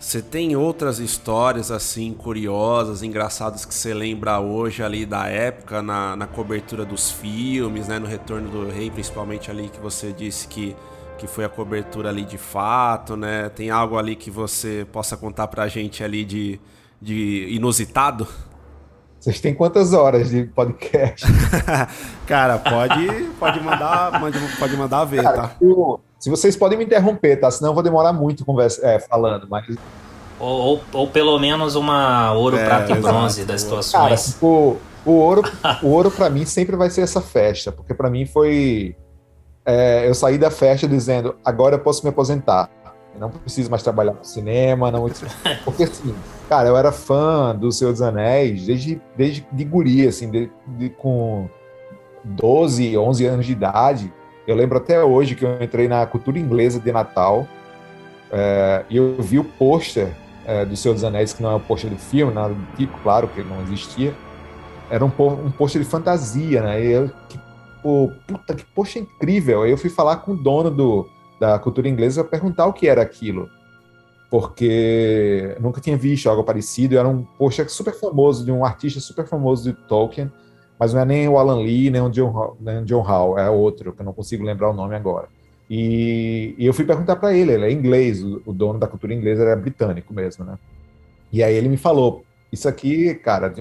você 0.00 0.20
tem 0.20 0.56
outras 0.56 0.98
histórias 0.98 1.70
assim 1.70 2.12
curiosas, 2.12 3.02
engraçadas 3.02 3.64
que 3.64 3.74
você 3.74 3.94
lembra 3.94 4.40
hoje 4.40 4.82
ali 4.82 5.06
da 5.06 5.28
época 5.28 5.80
na, 5.80 6.16
na 6.16 6.26
cobertura 6.26 6.84
dos 6.84 7.10
filmes, 7.10 7.86
né, 7.86 7.98
no 7.98 8.06
Retorno 8.06 8.48
do 8.48 8.68
Rei, 8.68 8.90
principalmente 8.90 9.50
ali 9.50 9.68
que 9.68 9.78
você 9.78 10.12
disse 10.12 10.48
que 10.48 10.74
que 11.18 11.26
foi 11.26 11.44
a 11.44 11.48
cobertura 11.48 12.08
ali 12.08 12.24
de 12.24 12.38
fato, 12.38 13.16
né? 13.16 13.48
Tem 13.48 13.70
algo 13.70 13.98
ali 13.98 14.16
que 14.16 14.30
você 14.30 14.86
possa 14.92 15.16
contar 15.16 15.48
pra 15.48 15.68
gente 15.68 16.02
ali 16.02 16.24
de, 16.24 16.60
de 17.00 17.46
inusitado? 17.50 18.26
Vocês 19.20 19.40
têm 19.40 19.54
quantas 19.54 19.92
horas 19.92 20.30
de 20.30 20.44
podcast? 20.44 21.24
Cara, 22.26 22.58
pode, 22.58 23.06
pode 23.38 23.60
mandar, 23.60 24.18
pode, 24.18 24.38
pode 24.58 24.76
mandar 24.76 25.04
ver, 25.04 25.22
Cara, 25.22 25.36
tá? 25.36 25.56
Eu, 25.60 26.00
se 26.18 26.28
vocês 26.28 26.56
podem 26.56 26.76
me 26.76 26.84
interromper, 26.84 27.36
tá? 27.36 27.48
Senão 27.50 27.70
eu 27.70 27.74
vou 27.74 27.84
demorar 27.84 28.12
muito 28.12 28.44
conversa, 28.44 28.84
é, 28.84 28.98
falando, 28.98 29.46
mas 29.48 29.64
ou, 30.40 30.48
ou, 30.48 30.84
ou, 30.92 31.06
pelo 31.06 31.38
menos 31.38 31.76
uma 31.76 32.32
ouro, 32.32 32.56
é, 32.56 32.64
prata 32.64 32.92
e 32.92 33.00
bronze 33.00 33.44
das 33.44 33.60
situações. 33.60 33.92
Cara, 33.92 34.16
tipo, 34.16 34.76
O 35.04 35.12
ouro, 35.12 35.42
o 35.84 35.88
ouro 35.88 36.10
para 36.10 36.28
mim 36.28 36.44
sempre 36.44 36.74
vai 36.74 36.90
ser 36.90 37.02
essa 37.02 37.20
festa, 37.20 37.70
porque 37.70 37.94
para 37.94 38.10
mim 38.10 38.26
foi 38.26 38.96
é, 39.64 40.08
eu 40.08 40.14
saí 40.14 40.38
da 40.38 40.50
festa 40.50 40.88
dizendo 40.88 41.36
agora 41.44 41.76
eu 41.76 41.80
posso 41.80 42.02
me 42.04 42.10
aposentar. 42.10 42.70
Eu 43.14 43.20
não 43.20 43.30
preciso 43.30 43.70
mais 43.70 43.82
trabalhar 43.82 44.14
no 44.14 44.24
cinema, 44.24 44.90
não. 44.90 45.06
Porque 45.64 45.84
assim, 45.84 46.14
cara, 46.48 46.68
eu 46.68 46.76
era 46.76 46.90
fã 46.90 47.54
do 47.54 47.70
Senhor 47.70 47.92
dos 47.92 48.02
Anéis 48.02 48.66
desde, 48.66 49.00
desde 49.16 49.46
de 49.52 49.64
guri, 49.64 50.06
assim, 50.06 50.30
de, 50.30 50.50
de, 50.78 50.88
com 50.90 51.48
12, 52.24 52.96
11 52.96 53.26
anos 53.26 53.46
de 53.46 53.52
idade. 53.52 54.12
Eu 54.46 54.56
lembro 54.56 54.78
até 54.78 55.02
hoje 55.04 55.34
que 55.34 55.44
eu 55.44 55.62
entrei 55.62 55.88
na 55.88 56.04
cultura 56.06 56.38
inglesa 56.38 56.80
de 56.80 56.90
Natal 56.90 57.46
é, 58.32 58.84
e 58.88 58.96
eu 58.96 59.16
vi 59.20 59.38
o 59.38 59.44
pôster 59.44 60.08
é, 60.46 60.64
do 60.64 60.74
Senhor 60.74 60.94
dos 60.94 61.04
Anéis, 61.04 61.32
que 61.32 61.42
não 61.42 61.52
é 61.52 61.54
o 61.54 61.60
pôster 61.60 61.90
do 61.90 61.98
filme, 61.98 62.32
nada 62.32 62.54
do 62.54 62.76
tipo, 62.76 62.98
claro, 63.02 63.28
que 63.28 63.42
não 63.42 63.62
existia. 63.62 64.14
Era 64.90 65.04
um, 65.04 65.08
um 65.08 65.50
pôster 65.50 65.80
de 65.80 65.88
fantasia, 65.88 66.62
né? 66.62 66.84
E 66.84 66.90
eu, 66.90 67.10
que, 67.28 67.38
pô, 67.82 68.10
puta, 68.26 68.54
que 68.54 68.64
pôster 68.64 69.02
incrível. 69.02 69.62
Aí 69.62 69.70
eu 69.70 69.78
fui 69.78 69.90
falar 69.90 70.16
com 70.16 70.32
o 70.32 70.36
dono 70.36 70.70
do, 70.70 71.08
da 71.40 71.58
cultura 71.58 71.88
inglesa 71.88 72.22
para 72.22 72.38
perguntar 72.38 72.66
o 72.66 72.72
que 72.72 72.86
era 72.86 73.02
aquilo. 73.02 73.48
Porque 74.30 75.56
nunca 75.60 75.80
tinha 75.80 75.96
visto 75.96 76.28
algo 76.30 76.44
parecido. 76.44 76.96
Era 76.96 77.08
um 77.08 77.22
pôster 77.22 77.68
super 77.70 77.92
famoso, 77.92 78.44
de 78.44 78.52
um 78.52 78.64
artista 78.64 79.00
super 79.00 79.26
famoso 79.26 79.70
de 79.70 79.72
Tolkien, 79.86 80.30
mas 80.78 80.94
não 80.94 81.00
é 81.00 81.04
nem 81.04 81.28
o 81.28 81.38
Alan 81.38 81.60
Lee, 81.60 81.90
nem 81.90 82.00
o 82.00 82.08
John, 82.08 82.56
nem 82.60 82.78
o 82.78 82.84
John 82.84 83.02
Hall, 83.02 83.38
é 83.38 83.48
outro, 83.50 83.92
que 83.92 84.00
eu 84.00 84.06
não 84.06 84.12
consigo 84.12 84.44
lembrar 84.44 84.70
o 84.70 84.72
nome 84.72 84.96
agora. 84.96 85.28
E, 85.68 86.54
e 86.58 86.66
eu 86.66 86.74
fui 86.74 86.84
perguntar 86.84 87.16
para 87.16 87.34
ele, 87.34 87.52
ele 87.52 87.64
é 87.64 87.70
inglês, 87.70 88.22
o, 88.22 88.42
o, 88.44 88.52
dono 88.52 88.78
da 88.78 88.86
cultura 88.86 89.14
inglesa 89.14 89.42
era 89.42 89.56
britânico 89.56 90.12
mesmo, 90.12 90.44
né? 90.44 90.58
E 91.32 91.42
aí 91.42 91.54
ele 91.54 91.68
me 91.68 91.76
falou, 91.76 92.24
isso 92.52 92.68
aqui, 92.68 93.14
cara, 93.14 93.52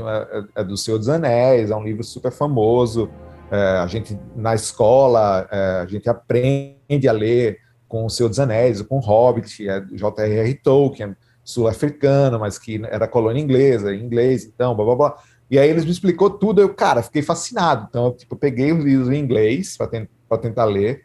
é, 0.56 0.62
é 0.62 0.64
do 0.64 0.76
Senhor 0.76 0.98
dos 0.98 1.08
Anéis, 1.08 1.72
é 1.72 1.76
um 1.76 1.84
livro 1.84 2.04
super 2.04 2.32
famoso, 2.32 3.08
é, 3.08 3.31
a 3.56 3.88
gente, 3.88 4.18
na 4.36 4.56
escola, 4.56 5.48
é, 5.52 5.82
a 5.82 5.86
gente 5.86 6.10
aprende 6.10 7.08
a 7.08 7.12
ler 7.12 7.60
com 7.88 8.06
o 8.06 8.10
Senhor 8.10 8.30
dos 8.30 8.40
Anéis, 8.40 8.82
com 8.82 8.98
o 8.98 9.02
Hobbit, 9.02 9.68
é 9.68 9.82
J.R.R. 9.92 10.54
Tolkien, 10.56 11.16
sul-africano, 11.44 12.40
mas 12.40 12.58
que 12.58 12.82
era 12.86 13.08
colônia 13.08 13.42
inglesa, 13.42 13.94
inglês, 13.94 14.46
então, 14.46 14.74
blá, 14.76 14.86
blá, 14.86 14.96
blá. 14.96 15.18
E 15.50 15.60
aí 15.60 15.70
eles 15.70 15.84
me 15.84 15.92
explicou 15.92 16.30
tudo, 16.30 16.62
eu, 16.62 16.74
cara, 16.74 17.04
fiquei 17.04 17.22
fascinado. 17.22 17.88
Então, 17.90 18.06
eu, 18.06 18.12
tipo, 18.14 18.38
peguei 18.38 18.72
os 18.72 18.86
livros 18.86 19.10
em 19.10 19.20
inglês 19.20 19.78
para 19.78 20.38
tentar 20.38 20.64
ler, 20.64 21.04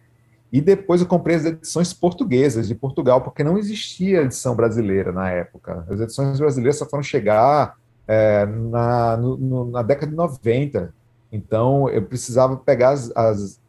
e 0.53 0.61
depois 0.61 1.00
eu 1.00 1.07
comprei 1.09 1.37
as 1.37 1.45
edições 1.45 1.93
portuguesas 1.93 2.69
de 2.69 2.75
Portugal, 2.75 3.21
porque 3.21 3.43
não 3.43 3.59
existia 3.59 4.23
edição 4.23 4.55
brasileira 4.55 5.11
na 5.11 5.29
época. 5.31 5.85
As 5.91 6.00
edições 6.00 6.38
brasileiras 6.38 6.79
só 6.79 6.87
foram 6.87 7.03
chegar 7.03 7.75
é, 8.07 8.47
na, 8.47 9.17
no, 9.17 9.71
na 9.71 9.83
década 9.83 10.12
de 10.12 10.17
90. 10.17 10.95
Então 11.30 11.88
eu 11.88 12.02
precisava 12.02 12.56
pegar 12.56 12.90
as, 12.90 13.11
as, 13.14 13.61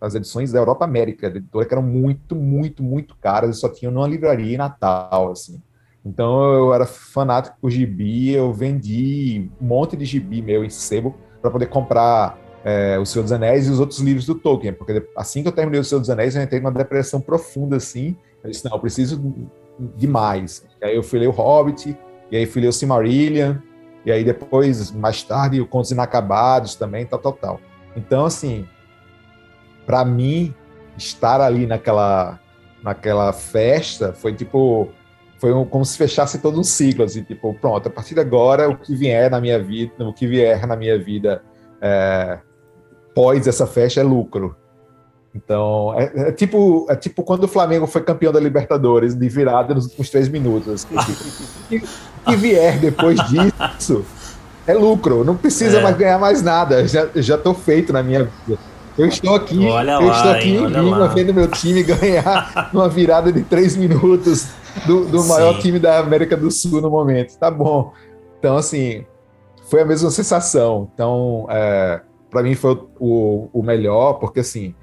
as 0.00 0.14
edições 0.14 0.52
da 0.52 0.58
Europa 0.58 0.84
América, 0.84 1.30
da 1.30 1.36
editora, 1.36 1.66
que 1.66 1.74
eram 1.74 1.82
muito, 1.82 2.34
muito, 2.34 2.82
muito 2.82 3.16
caras 3.16 3.56
e 3.56 3.60
só 3.60 3.68
tinham 3.68 3.92
numa 3.92 4.06
livraria 4.06 4.54
em 4.54 4.58
Natal. 4.58 5.30
Assim. 5.30 5.60
Então 6.04 6.52
eu 6.52 6.74
era 6.74 6.86
fanático 6.86 7.56
por 7.60 7.70
gibi, 7.70 8.32
eu 8.32 8.52
vendi 8.52 9.48
um 9.60 9.66
monte 9.66 9.96
de 9.96 10.04
gibi 10.04 10.42
meu 10.42 10.64
em 10.64 10.70
sebo 10.70 11.16
para 11.40 11.50
poder 11.50 11.66
comprar 11.66 12.38
é, 12.64 12.98
O 12.98 13.04
Senhor 13.04 13.22
dos 13.22 13.32
Anéis 13.32 13.66
e 13.66 13.70
os 13.70 13.80
outros 13.80 14.00
livros 14.00 14.26
do 14.26 14.34
Tolkien, 14.34 14.72
porque 14.72 15.06
assim 15.16 15.42
que 15.42 15.48
eu 15.48 15.52
terminei 15.52 15.80
O 15.80 15.84
Senhor 15.84 16.00
dos 16.00 16.10
Anéis, 16.10 16.34
eu 16.34 16.42
entrei 16.42 16.60
numa 16.60 16.72
depressão 16.72 17.20
profunda, 17.20 17.76
assim, 17.76 18.16
eu 18.42 18.50
disse, 18.50 18.64
não, 18.64 18.72
eu 18.72 18.80
preciso 18.80 19.20
de 19.96 20.06
mais. 20.06 20.64
E 20.80 20.84
aí 20.84 20.96
eu 20.96 21.02
fui 21.02 21.18
ler 21.18 21.28
O 21.28 21.32
Hobbit, 21.32 21.96
e 22.30 22.36
aí 22.36 22.46
fui 22.46 22.62
ler 22.62 22.68
o 22.68 22.72
Silmarillion, 22.72 23.56
e 24.04 24.12
aí 24.12 24.24
depois, 24.24 24.90
mais 24.90 25.22
tarde, 25.22 25.60
o 25.60 25.66
Contos 25.66 25.90
Inacabados 25.90 26.74
também, 26.74 27.06
tal, 27.06 27.18
tal, 27.18 27.32
tal. 27.32 27.60
Então, 27.96 28.24
assim, 28.24 28.66
para 29.86 30.04
mim, 30.04 30.54
estar 30.96 31.40
ali 31.40 31.66
naquela, 31.66 32.40
naquela 32.82 33.32
festa 33.32 34.12
foi 34.12 34.34
tipo 34.34 34.88
foi 35.38 35.52
um, 35.52 35.64
como 35.64 35.84
se 35.84 35.98
fechasse 35.98 36.38
todo 36.38 36.60
um 36.60 36.62
ciclo 36.62 37.04
assim 37.04 37.24
tipo 37.24 37.52
pronto 37.54 37.88
a 37.88 37.90
partir 37.90 38.14
de 38.14 38.20
agora 38.20 38.68
o 38.68 38.78
que 38.78 38.94
vier 38.94 39.28
na 39.28 39.40
minha 39.40 39.60
vida 39.60 39.92
o 39.98 40.12
que 40.12 40.24
vier 40.24 40.64
na 40.68 40.76
minha 40.76 40.96
vida 40.96 41.42
é, 41.80 42.38
pós 43.14 43.46
essa 43.46 43.66
festa 43.66 44.00
é 44.00 44.02
lucro. 44.02 44.56
Então, 45.34 45.94
é, 45.98 46.28
é, 46.28 46.32
tipo, 46.32 46.86
é 46.90 46.96
tipo 46.96 47.22
quando 47.22 47.44
o 47.44 47.48
Flamengo 47.48 47.86
foi 47.86 48.02
campeão 48.02 48.32
da 48.32 48.38
Libertadores, 48.38 49.14
de 49.14 49.28
virada 49.28 49.74
nos 49.74 49.86
últimos 49.86 50.10
três 50.10 50.28
minutos. 50.28 50.84
que, 51.68 51.82
que 52.24 52.36
vier 52.36 52.78
depois 52.78 53.18
disso 53.28 54.04
é 54.66 54.74
lucro. 54.74 55.24
Não 55.24 55.36
precisa 55.36 55.78
é. 55.78 55.82
mais 55.82 55.96
ganhar 55.96 56.18
mais 56.18 56.42
nada. 56.42 56.86
Já, 56.86 57.08
já 57.14 57.36
tô 57.36 57.54
feito 57.54 57.92
na 57.92 58.02
minha 58.02 58.24
vida. 58.24 58.58
Eu 58.96 59.06
estou 59.06 59.34
aqui, 59.34 59.66
olha 59.66 59.92
eu 59.92 60.06
lá, 60.06 60.16
estou 60.16 60.30
aqui 60.32 60.48
hein, 60.50 60.64
em 60.64 60.66
Lima 60.66 61.08
vendo 61.08 61.32
meu 61.32 61.48
time 61.48 61.82
ganhar 61.82 62.70
uma 62.74 62.90
virada 62.90 63.32
de 63.32 63.42
três 63.42 63.74
minutos 63.74 64.48
do, 64.86 65.06
do 65.06 65.24
maior 65.24 65.58
time 65.60 65.78
da 65.78 65.98
América 65.98 66.36
do 66.36 66.50
Sul 66.50 66.80
no 66.82 66.90
momento. 66.90 67.38
Tá 67.38 67.50
bom. 67.50 67.92
Então, 68.38 68.56
assim, 68.56 69.06
foi 69.70 69.80
a 69.80 69.84
mesma 69.86 70.10
sensação. 70.10 70.90
Então, 70.92 71.46
é, 71.48 72.02
para 72.30 72.42
mim 72.42 72.54
foi 72.54 72.78
o, 73.00 73.48
o 73.50 73.62
melhor, 73.62 74.14
porque 74.14 74.40
assim, 74.40 74.74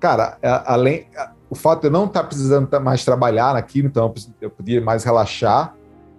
cara, 0.00 0.36
além 0.66 1.06
o 1.50 1.54
fato 1.54 1.82
de 1.82 1.86
eu 1.86 1.90
não 1.90 2.04
estar 2.06 2.22
tá 2.22 2.26
precisando 2.26 2.68
mais 2.80 3.04
trabalhar 3.04 3.54
naquilo, 3.54 3.88
então 3.88 4.12
eu 4.40 4.50
podia 4.50 4.80
mais 4.80 5.04
relaxar. 5.04 5.74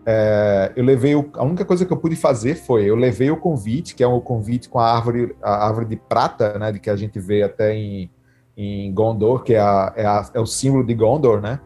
É, 0.06 0.72
eu 0.76 0.84
levei 0.84 1.14
o, 1.16 1.30
a 1.34 1.44
única 1.44 1.66
coisa 1.66 1.86
que 1.86 1.92
eu 1.92 1.98
pude 1.98 2.16
fazer 2.16 2.56
foi 2.56 2.86
eu 2.86 2.96
levei 2.96 3.30
o 3.30 3.38
convite, 3.38 3.94
que 3.94 4.04
é 4.04 4.08
um 4.08 4.20
convite 4.20 4.70
com 4.70 4.80
a 4.80 4.92
árvore, 4.92 5.36
a 5.42 5.68
árvore 5.68 5.86
de 5.86 5.98
prata, 5.98 6.58
né, 6.58 6.72
de 6.72 6.80
que 6.80 6.90
a 6.90 6.96
gente 6.96 7.20
vê 7.20 7.44
até 7.44 7.76
em, 7.76 8.10
em 8.58 8.92
Gondor, 8.94 9.44
que 9.44 9.54
é, 9.54 9.60
a, 9.60 9.94
é, 9.96 10.06
a, 10.06 10.30
é 10.34 10.40
o 10.40 10.46
símbolo 10.46 10.84
de 10.84 10.94
Gondor, 10.94 11.42
né? 11.42 11.60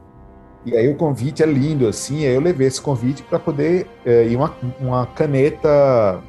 E 0.65 0.77
aí 0.77 0.87
o 0.87 0.95
convite 0.95 1.43
é 1.43 1.45
lindo, 1.45 1.87
assim. 1.87 2.25
Aí 2.25 2.33
eu 2.33 2.41
levei 2.41 2.67
esse 2.67 2.81
convite 2.81 3.21
para 3.21 3.37
poder 3.37 3.87
é, 4.05 4.25
ir 4.25 4.35
uma, 4.35 4.53
uma 4.79 5.05
caneta 5.07 6.21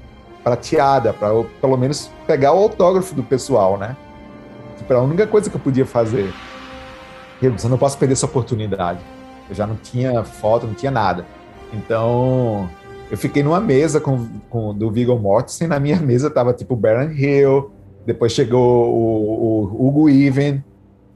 prateada, 0.43 1.13
para 1.13 1.31
pelo 1.61 1.77
menos 1.77 2.11
pegar 2.27 2.53
o 2.53 2.59
autógrafo 2.59 3.15
do 3.15 3.23
pessoal, 3.23 3.79
né? 3.79 3.97
Tipo, 4.77 4.93
a 4.95 5.03
única 5.03 5.27
coisa 5.27 5.49
que 5.49 5.57
eu 5.57 5.61
podia 5.61 5.87
fazer. 5.87 6.33
Eu 7.41 7.51
disse, 7.51 7.67
eu 7.67 7.71
não 7.71 7.79
posso 7.79 7.97
perder 7.97 8.15
essa 8.15 8.27
oportunidade. 8.27 9.01
Eu 9.49 9.55
já 9.55 9.67
não 9.67 9.77
tinha 9.77 10.25
foto, 10.25 10.67
não 10.67 10.75
tinha 10.75 10.91
nada. 10.91 11.25
Então, 11.73 12.69
eu 13.11 13.17
fiquei 13.17 13.43
numa 13.43 13.61
mesa 13.61 14.01
com, 14.01 14.27
com 14.49 14.75
do 14.75 14.91
Viggo 14.91 15.19
Mortensen, 15.19 15.69
na 15.69 15.79
minha 15.79 15.99
mesa 16.03 16.31
tava 16.31 16.53
tipo 16.53 16.77
Baron 16.77 17.11
Hill, 17.11 17.71
depois 18.07 18.33
chegou 18.33 18.93
o, 18.93 19.65
o 19.65 19.87
Hugo 19.87 20.09
Even. 20.09 20.63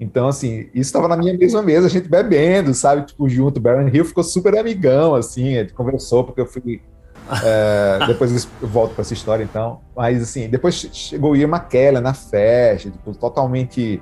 Então, 0.00 0.28
assim, 0.28 0.68
isso 0.72 0.88
estava 0.88 1.08
na 1.08 1.16
minha 1.16 1.36
mesma 1.36 1.60
mesa, 1.60 1.88
a 1.88 1.90
gente 1.90 2.08
bebendo, 2.08 2.72
sabe? 2.72 3.04
Tipo, 3.04 3.28
junto. 3.28 3.60
Baron 3.60 3.88
Hill 3.88 4.04
ficou 4.04 4.22
super 4.22 4.56
amigão, 4.56 5.14
assim, 5.14 5.56
a 5.56 5.62
gente 5.62 5.74
conversou, 5.74 6.22
porque 6.22 6.40
eu 6.40 6.46
fui 6.46 6.80
é, 7.42 7.98
depois 8.06 8.48
eu 8.62 8.68
volto 8.68 8.94
para 8.94 9.02
essa 9.02 9.12
história, 9.12 9.42
então. 9.42 9.80
Mas, 9.96 10.22
assim, 10.22 10.48
depois 10.48 10.74
chegou 10.74 11.32
o 11.32 11.36
Ian 11.36 11.48
McKellen 11.48 12.00
na 12.00 12.14
festa, 12.14 12.90
tipo, 12.90 13.14
totalmente 13.14 14.00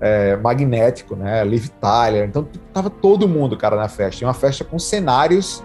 é, 0.00 0.36
magnético, 0.36 1.16
né? 1.16 1.44
Liv 1.44 1.68
Tyler. 1.80 2.28
Então, 2.28 2.46
tava 2.72 2.90
todo 2.90 3.28
mundo, 3.28 3.56
cara, 3.56 3.76
na 3.76 3.88
festa. 3.88 4.18
Tinha 4.18 4.28
uma 4.28 4.34
festa 4.34 4.64
com 4.64 4.78
cenários 4.78 5.64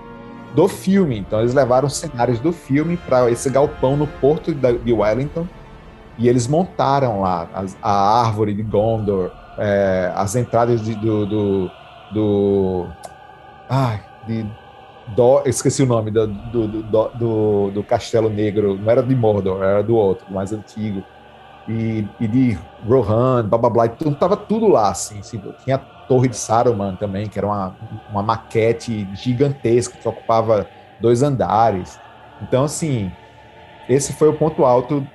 do 0.54 0.68
filme. 0.68 1.18
Então, 1.18 1.40
eles 1.40 1.54
levaram 1.54 1.90
cenários 1.90 2.40
do 2.40 2.52
filme 2.52 2.98
para 2.98 3.30
esse 3.30 3.50
galpão 3.50 3.98
no 3.98 4.08
porto 4.08 4.54
de 4.54 4.94
Wellington. 4.94 5.48
E 6.18 6.30
eles 6.30 6.48
montaram 6.48 7.22
lá 7.22 7.48
a, 7.54 7.66
a 7.82 8.22
árvore 8.22 8.54
de 8.54 8.62
Gondor, 8.62 9.32
é, 9.58 10.12
as 10.16 10.36
entradas 10.36 10.84
de, 10.84 10.94
do, 10.96 11.26
do, 11.26 11.72
do. 12.14 12.88
Ai, 13.68 14.04
de 14.28 14.46
do, 15.08 15.42
esqueci 15.46 15.84
o 15.84 15.86
nome 15.86 16.12
do, 16.12 16.28
do, 16.28 16.68
do, 16.68 17.10
do, 17.10 17.72
do 17.72 17.84
Castelo 17.84 18.30
Negro, 18.30 18.78
não 18.78 18.90
era 18.90 19.04
de 19.04 19.16
Mordor, 19.16 19.62
era 19.62 19.84
do 19.84 19.96
outro, 19.96 20.26
mais 20.32 20.54
antigo. 20.54 21.04
E, 21.68 22.06
e 22.20 22.28
de 22.28 22.58
Rohan, 22.86 23.48
blá 23.48 23.58
blá 23.58 23.70
blá, 23.70 23.86
então 23.86 24.14
tava 24.14 24.36
tudo 24.36 24.68
lá, 24.68 24.90
assim, 24.90 25.20
assim, 25.20 25.42
Tinha 25.64 25.78
Torre 26.08 26.28
de 26.28 26.38
Saruman 26.38 26.96
também, 26.96 27.28
que 27.28 27.38
era 27.38 27.48
uma, 27.48 27.76
uma 28.10 28.24
maquete 28.24 29.08
gigantesca 29.14 29.98
que 29.98 30.08
ocupava 30.08 30.68
dois 31.00 31.24
andares. 31.24 32.00
Então, 32.42 32.66
assim, 32.66 33.12
esse 33.88 34.14
foi 34.14 34.30
o 34.30 34.34
ponto 34.34 34.66
alto 34.66 35.06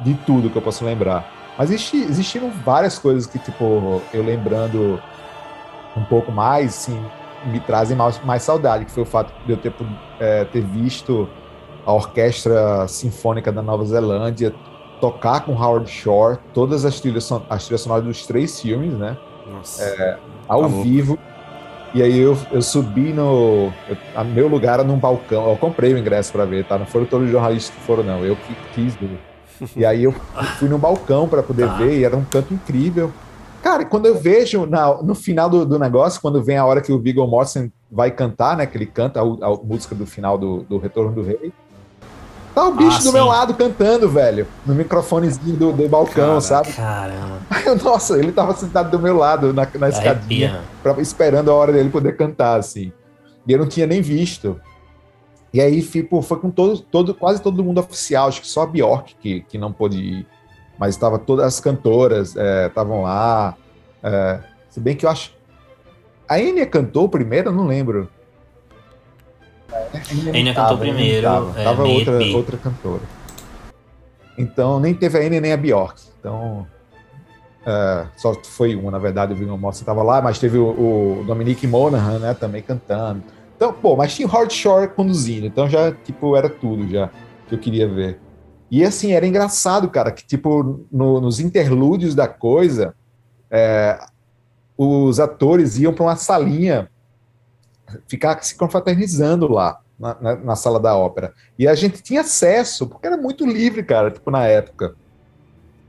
de 0.00 0.14
tudo 0.14 0.50
que 0.50 0.56
eu 0.56 0.62
posso 0.62 0.84
lembrar. 0.84 1.30
Mas 1.56 1.70
existi, 1.70 1.98
existiram 1.98 2.50
várias 2.50 2.98
coisas 2.98 3.26
que, 3.26 3.38
tipo, 3.38 4.02
eu 4.12 4.24
lembrando 4.24 5.00
um 5.96 6.04
pouco 6.04 6.32
mais, 6.32 6.70
assim, 6.70 7.04
me 7.46 7.60
trazem 7.60 7.96
mais, 7.96 8.22
mais 8.24 8.42
saudade, 8.42 8.84
que 8.84 8.90
foi 8.90 9.02
o 9.02 9.06
fato 9.06 9.32
de 9.46 9.52
eu 9.52 9.56
ter, 9.56 9.72
é, 10.18 10.44
ter 10.44 10.62
visto 10.62 11.28
a 11.86 11.92
Orquestra 11.92 12.88
Sinfônica 12.88 13.52
da 13.52 13.62
Nova 13.62 13.84
Zelândia 13.84 14.54
tocar 15.00 15.40
com 15.44 15.52
Howard 15.52 15.90
Shore 15.90 16.38
todas 16.52 16.84
as 16.84 16.98
trilhas, 16.98 17.30
as 17.50 17.64
trilhas 17.64 17.82
sonoras 17.82 18.04
dos 18.04 18.26
três 18.26 18.60
filmes, 18.60 18.94
né? 18.94 19.16
É, 19.80 20.16
ao 20.48 20.62
tá 20.62 20.68
vivo. 20.68 21.18
E 21.94 22.02
aí 22.02 22.18
eu, 22.18 22.36
eu 22.50 22.60
subi 22.60 23.12
no. 23.12 23.72
Eu, 23.88 23.96
a 24.16 24.24
meu 24.24 24.48
lugar 24.48 24.74
era 24.80 24.84
num 24.84 24.98
balcão. 24.98 25.48
Eu 25.48 25.56
comprei 25.56 25.94
o 25.94 25.98
ingresso 25.98 26.32
para 26.32 26.44
ver, 26.44 26.64
tá? 26.64 26.76
Não 26.76 26.86
foram 26.86 27.06
todos 27.06 27.26
os 27.26 27.32
jornalistas 27.32 27.74
que 27.74 27.80
foram, 27.82 28.02
não. 28.02 28.24
Eu 28.24 28.34
que 28.36 28.54
quis 28.74 28.94
ver. 28.96 29.18
E 29.76 29.86
aí 29.86 30.02
eu 30.04 30.12
fui 30.58 30.68
no 30.68 30.78
balcão 30.78 31.28
para 31.28 31.42
poder 31.42 31.66
tá. 31.66 31.76
ver, 31.76 31.98
e 31.98 32.04
era 32.04 32.16
um 32.16 32.24
canto 32.24 32.52
incrível. 32.52 33.12
Cara, 33.62 33.84
quando 33.84 34.06
eu 34.06 34.18
vejo 34.18 34.66
na, 34.66 35.02
no 35.02 35.14
final 35.14 35.48
do, 35.48 35.64
do, 35.64 35.78
negócio, 35.78 36.20
quando 36.20 36.42
vem 36.42 36.58
a 36.58 36.66
hora 36.66 36.82
que 36.82 36.92
o 36.92 37.00
Viggo 37.00 37.26
Mortensen 37.26 37.72
vai 37.90 38.10
cantar, 38.10 38.56
né? 38.56 38.66
Que 38.66 38.76
ele 38.76 38.86
canta 38.86 39.20
a, 39.20 39.22
a 39.22 39.56
música 39.62 39.94
do 39.94 40.04
final 40.04 40.36
do, 40.36 40.64
do 40.64 40.76
Retorno 40.78 41.12
do 41.12 41.22
Rei. 41.22 41.52
Tá 42.54 42.68
o 42.68 42.72
bicho 42.72 42.96
ah, 42.96 42.98
do 42.98 43.02
sim. 43.02 43.12
meu 43.12 43.24
lado 43.26 43.54
cantando, 43.54 44.08
velho. 44.08 44.46
No 44.64 44.74
microfonezinho 44.74 45.56
do, 45.56 45.72
do 45.72 45.88
balcão, 45.88 46.28
Cara, 46.28 46.40
sabe? 46.40 46.72
Caramba. 46.72 47.40
Nossa, 47.82 48.16
ele 48.16 48.30
tava 48.30 48.54
sentado 48.54 48.90
do 48.90 48.98
meu 48.98 49.16
lado 49.16 49.52
na, 49.52 49.66
na 49.74 49.88
escadinha, 49.88 50.60
pra, 50.82 51.00
esperando 51.00 51.50
a 51.50 51.54
hora 51.54 51.72
dele 51.72 51.90
poder 51.90 52.16
cantar, 52.16 52.60
assim. 52.60 52.92
E 53.46 53.52
eu 53.52 53.58
não 53.58 53.66
tinha 53.66 53.86
nem 53.86 54.00
visto. 54.00 54.60
E 55.52 55.60
aí, 55.60 55.82
tipo, 55.82 56.22
foi 56.22 56.38
com 56.38 56.50
todo, 56.50 56.78
todo, 56.80 57.14
quase 57.14 57.42
todo 57.42 57.62
mundo 57.62 57.78
oficial, 57.78 58.28
acho 58.28 58.40
que 58.40 58.46
só 58.46 58.62
a 58.62 58.66
Bjork 58.66 59.16
que, 59.20 59.40
que 59.42 59.58
não 59.58 59.72
pôde 59.72 59.98
ir. 59.98 60.26
Mas 60.78 60.94
estava 60.94 61.18
todas 61.18 61.46
as 61.46 61.60
cantoras 61.60 62.34
estavam 62.66 63.00
é, 63.00 63.02
lá. 63.02 63.56
É, 64.02 64.40
se 64.68 64.80
bem 64.80 64.94
que 64.96 65.06
eu 65.06 65.10
acho. 65.10 65.32
A 66.28 66.40
Enya 66.40 66.66
cantou 66.66 67.08
primeiro, 67.08 67.50
eu 67.50 67.52
não 67.52 67.66
lembro. 67.66 68.08
A 70.32 70.36
Enya 70.36 70.54
cantou 70.54 70.78
primeiro. 70.78 71.22
Tava, 71.22 71.60
é, 71.60 71.64
tava 71.64 71.84
outra, 71.84 72.24
outra 72.34 72.56
cantora. 72.56 73.02
Então, 74.36 74.80
nem 74.80 74.94
teve 74.94 75.18
a 75.18 75.24
Enya 75.24 75.40
nem 75.40 75.52
a 75.52 75.56
Bjork. 75.56 76.00
Então, 76.18 76.66
é, 77.66 78.06
só 78.16 78.34
foi 78.42 78.74
uma, 78.74 78.90
na 78.90 78.98
verdade, 78.98 79.32
o 79.32 79.36
Viggo 79.36 79.56
Mortensen 79.56 79.82
estava 79.82 80.02
lá, 80.02 80.20
mas 80.20 80.38
teve 80.38 80.58
o, 80.58 81.20
o 81.20 81.24
Dominic 81.26 81.66
Monaghan, 81.66 82.18
né, 82.18 82.34
também 82.34 82.62
cantando. 82.62 83.22
Então, 83.56 83.72
pô, 83.72 83.96
mas 83.96 84.14
tinha 84.14 84.26
o 84.26 84.30
Hard 84.30 84.50
Shore 84.50 84.88
conduzindo, 84.88 85.46
então 85.46 85.68
já, 85.68 85.92
tipo, 85.92 86.36
era 86.36 86.48
tudo 86.48 86.88
já 86.88 87.08
que 87.48 87.54
eu 87.54 87.58
queria 87.58 87.88
ver. 87.88 88.20
E, 88.70 88.84
assim, 88.84 89.12
era 89.12 89.26
engraçado, 89.26 89.88
cara, 89.88 90.10
que, 90.10 90.26
tipo, 90.26 90.84
no, 90.90 91.20
nos 91.20 91.38
interlúdios 91.38 92.14
da 92.14 92.26
coisa, 92.26 92.94
é, 93.50 93.98
os 94.76 95.20
atores 95.20 95.78
iam 95.78 95.92
para 95.92 96.04
uma 96.04 96.16
salinha 96.16 96.88
ficar 98.08 98.42
se 98.42 98.54
confraternizando 98.56 99.50
lá 99.50 99.80
na, 99.98 100.16
na, 100.20 100.36
na, 100.36 100.56
sala 100.56 100.80
da 100.80 100.96
ópera. 100.96 101.32
E 101.58 101.68
a 101.68 101.74
gente 101.74 102.02
tinha 102.02 102.22
acesso, 102.22 102.86
porque 102.86 103.06
era 103.06 103.16
muito 103.16 103.46
livre, 103.46 103.82
cara, 103.82 104.10
tipo, 104.10 104.30
na 104.30 104.46
época. 104.46 104.94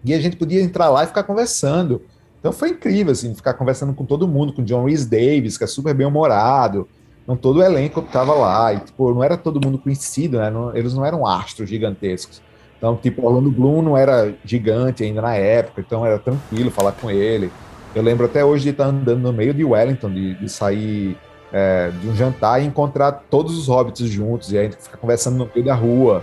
E 0.03 0.13
a 0.13 0.19
gente 0.19 0.35
podia 0.35 0.61
entrar 0.61 0.89
lá 0.89 1.03
e 1.03 1.07
ficar 1.07 1.23
conversando. 1.23 2.01
Então 2.39 2.51
foi 2.53 2.69
incrível, 2.69 3.11
assim, 3.11 3.33
ficar 3.33 3.55
conversando 3.55 3.93
com 3.93 4.05
todo 4.05 4.27
mundo, 4.27 4.53
com 4.53 4.63
John 4.63 4.85
Rhys 4.85 5.05
Davis, 5.05 5.57
que 5.57 5.63
é 5.63 5.67
super 5.67 5.93
bem-humorado. 5.93 6.87
Não 7.27 7.35
todo 7.35 7.57
o 7.57 7.63
elenco 7.63 8.01
tava 8.03 8.33
lá. 8.35 8.73
E, 8.73 8.79
tipo, 8.81 9.11
não 9.11 9.23
era 9.23 9.35
todo 9.35 9.59
mundo 9.63 9.79
conhecido, 9.79 10.37
né? 10.37 10.49
Não, 10.51 10.75
eles 10.75 10.93
não 10.93 11.03
eram 11.03 11.25
astros 11.25 11.67
gigantescos. 11.67 12.41
Então, 12.77 12.95
tipo, 12.95 13.25
Orlando 13.25 13.49
Bloom 13.49 13.81
não 13.81 13.97
era 13.97 14.35
gigante 14.43 15.03
ainda 15.03 15.21
na 15.21 15.33
época, 15.33 15.81
então 15.81 16.05
era 16.05 16.19
tranquilo 16.19 16.69
falar 16.69 16.91
com 16.91 17.09
ele. 17.09 17.49
Eu 17.95 18.03
lembro 18.03 18.25
até 18.25 18.45
hoje 18.45 18.65
de 18.65 18.69
estar 18.71 18.85
andando 18.85 19.21
no 19.21 19.33
meio 19.33 19.53
de 19.53 19.63
Wellington, 19.63 20.11
de, 20.11 20.35
de 20.35 20.49
sair 20.49 21.17
é, 21.57 21.89
de 22.01 22.09
um 22.09 22.13
jantar 22.13 22.61
e 22.61 22.65
encontrar 22.65 23.13
todos 23.29 23.57
os 23.57 23.69
hobbits 23.69 24.09
juntos, 24.09 24.51
e 24.51 24.57
aí 24.57 24.65
a 24.65 24.69
gente 24.69 24.83
fica 24.83 24.97
conversando 24.97 25.37
no 25.37 25.49
meio 25.55 25.65
da 25.65 25.73
rua. 25.73 26.21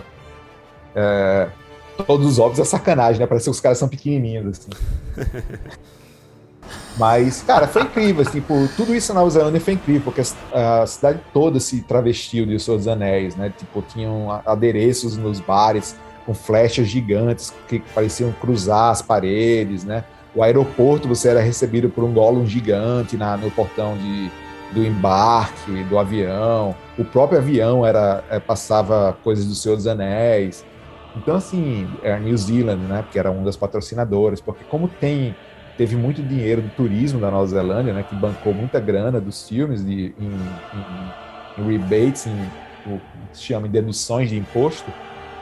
É, 0.94 1.48
todos 2.06 2.26
os 2.26 2.36
hobbits 2.36 2.60
é 2.60 2.64
sacanagem, 2.64 3.18
né? 3.18 3.26
Parece 3.26 3.46
que 3.46 3.50
os 3.50 3.58
caras 3.58 3.78
são 3.78 3.88
pequenininhos, 3.88 4.58
assim. 4.58 4.70
Mas, 6.98 7.40
cara, 7.40 7.66
foi 7.66 7.80
incrível, 7.80 8.20
assim, 8.20 8.42
por, 8.42 8.68
tudo 8.76 8.94
isso 8.94 9.14
na 9.14 9.20
Nova 9.20 9.30
Zelândia 9.30 9.58
foi 9.58 9.72
incrível, 9.72 10.02
porque 10.04 10.20
a, 10.52 10.82
a, 10.82 10.86
cidade 10.86 11.18
toda 11.32 11.58
se 11.58 11.80
travestiu 11.80 12.44
de 12.44 12.60
Seus 12.60 12.86
Anéis, 12.86 13.34
né? 13.34 13.50
Tipo, 13.56 13.80
tinham 13.80 14.30
adereços 14.44 15.16
nos 15.16 15.40
bares 15.40 15.96
com 16.26 16.34
flechas 16.34 16.88
gigantes 16.88 17.54
que 17.66 17.80
pareciam 17.94 18.30
cruzar 18.32 18.90
as 18.90 19.00
paredes, 19.00 19.82
né? 19.82 20.04
O 20.34 20.42
aeroporto, 20.42 21.08
você 21.08 21.28
era 21.28 21.40
recebido 21.40 21.88
por 21.88 22.04
um 22.04 22.12
Gollum 22.12 22.44
gigante 22.44 23.16
na, 23.16 23.34
no 23.38 23.50
portão 23.50 23.96
de, 23.96 24.30
do 24.72 24.84
embarque 24.84 25.84
do 25.84 25.98
avião. 25.98 26.74
O 26.98 27.04
próprio 27.04 27.38
avião 27.38 27.86
era 27.86 28.24
é, 28.30 28.40
passava 28.40 29.16
coisas 29.22 29.46
do 29.46 29.54
Senhor 29.54 29.76
dos 29.76 29.86
Anéis. 29.86 30.64
Então, 31.16 31.36
assim, 31.36 31.88
a 32.04 32.18
New 32.18 32.36
Zealand, 32.36 32.82
né? 32.88 33.02
Porque 33.02 33.18
era 33.18 33.30
um 33.30 33.44
das 33.44 33.56
patrocinadoras. 33.56 34.40
Porque 34.40 34.64
como 34.64 34.88
tem 34.88 35.34
teve 35.76 35.96
muito 35.96 36.22
dinheiro 36.22 36.60
do 36.60 36.68
turismo 36.70 37.18
da 37.18 37.30
Nova 37.30 37.46
Zelândia, 37.46 37.92
né? 37.92 38.02
Que 38.02 38.14
bancou 38.14 38.52
muita 38.52 38.80
grana 38.80 39.20
dos 39.20 39.48
filmes 39.48 39.84
de, 39.84 40.14
em, 40.18 40.32
em, 41.58 41.62
em 41.62 41.78
rebates, 41.78 42.26
em, 42.26 42.50
o 42.86 42.98
que 43.30 43.38
se 43.38 43.42
chama, 43.44 43.66
em 43.66 43.70
deduções 43.70 44.28
de 44.28 44.36
imposto. 44.36 44.90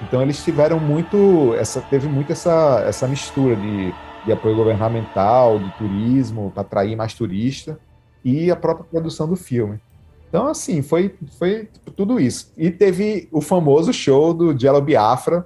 Então 0.03 0.23
eles 0.23 0.43
tiveram 0.43 0.81
muito, 0.81 1.55
essa, 1.59 1.81
teve 1.83 2.09
muito 2.09 2.33
essa, 2.33 2.83
essa 2.87 3.07
mistura 3.07 3.55
de, 3.55 3.93
de 4.25 4.33
apoio 4.33 4.57
governamental, 4.57 5.59
de 5.59 5.71
turismo, 5.73 6.51
para 6.55 6.62
atrair 6.62 6.97
mais 6.97 7.12
turista 7.12 7.79
e 8.24 8.50
a 8.50 8.56
própria 8.56 8.85
produção 8.85 9.28
do 9.28 9.37
filme. 9.37 9.80
Então, 10.28 10.46
assim, 10.46 10.80
foi, 10.80 11.14
foi 11.38 11.68
tipo, 11.72 11.90
tudo 11.90 12.20
isso. 12.20 12.52
E 12.56 12.70
teve 12.70 13.28
o 13.33 13.40
famoso 13.40 13.92
show 13.92 14.33
do 14.33 14.56
Jello 14.59 14.80
Biafra, 14.80 15.44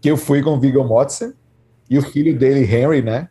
que 0.00 0.10
eu 0.10 0.16
fui 0.16 0.42
com 0.42 0.50
o 0.50 0.60
Viggo 0.60 0.82
Mortensen 0.82 1.34
e 1.88 1.98
o 1.98 2.02
filho 2.02 2.36
dele, 2.36 2.64
Henry, 2.64 3.02
né? 3.02 3.28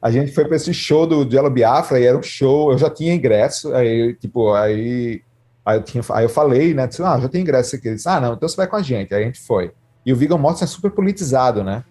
A 0.00 0.10
gente 0.10 0.32
foi 0.32 0.44
para 0.44 0.56
esse 0.56 0.72
show 0.72 1.06
do 1.06 1.28
Jello 1.28 1.50
Biafra 1.50 1.98
e 1.98 2.04
era 2.04 2.16
um 2.16 2.22
show, 2.22 2.70
eu 2.70 2.78
já 2.78 2.88
tinha 2.88 3.12
ingresso, 3.12 3.74
aí, 3.74 4.14
tipo, 4.14 4.52
aí, 4.52 5.20
aí, 5.64 5.78
eu, 5.78 5.82
tinha, 5.82 6.04
aí 6.10 6.24
eu 6.24 6.28
falei, 6.28 6.72
né? 6.72 6.86
Disse, 6.86 7.02
ah, 7.02 7.18
já 7.18 7.28
tem 7.28 7.42
ingresso 7.42 7.74
aqui. 7.74 7.88
Ele 7.88 7.96
disse, 7.96 8.08
ah, 8.08 8.20
não, 8.20 8.34
então 8.34 8.48
você 8.48 8.56
vai 8.56 8.68
com 8.68 8.76
a 8.76 8.82
gente. 8.82 9.12
Aí 9.12 9.22
a 9.22 9.26
gente 9.26 9.40
foi. 9.40 9.72
E 10.04 10.12
o 10.12 10.16
Viggo 10.16 10.38
Mortensen 10.38 10.66
é 10.66 10.68
super 10.68 10.92
politizado, 10.92 11.64
né? 11.64 11.82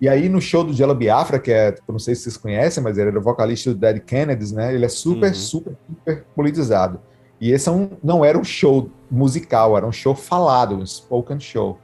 E 0.00 0.08
aí 0.08 0.28
no 0.28 0.40
show 0.40 0.62
do 0.62 0.72
Jello 0.72 0.94
Biafra, 0.94 1.38
que 1.38 1.50
é, 1.50 1.72
tipo, 1.72 1.90
não 1.90 1.98
sei 1.98 2.14
se 2.14 2.22
vocês 2.22 2.36
conhecem, 2.36 2.82
mas 2.82 2.96
ele 2.96 3.10
era 3.10 3.18
o 3.18 3.22
vocalista 3.22 3.70
do 3.70 3.78
Dead 3.78 4.00
Kennedys, 4.00 4.52
né? 4.52 4.72
Ele 4.72 4.84
é 4.84 4.88
super, 4.88 5.28
uhum. 5.28 5.34
super, 5.34 5.76
super 5.88 6.24
politizado. 6.36 7.00
E 7.40 7.50
esse 7.50 7.68
é 7.68 7.72
um, 7.72 7.90
não 8.02 8.24
era 8.24 8.38
um 8.38 8.44
show 8.44 8.90
musical, 9.10 9.76
era 9.76 9.86
um 9.86 9.92
show 9.92 10.14
falado, 10.14 10.76
um 10.76 10.86
spoken 10.86 11.40
show. 11.40 11.78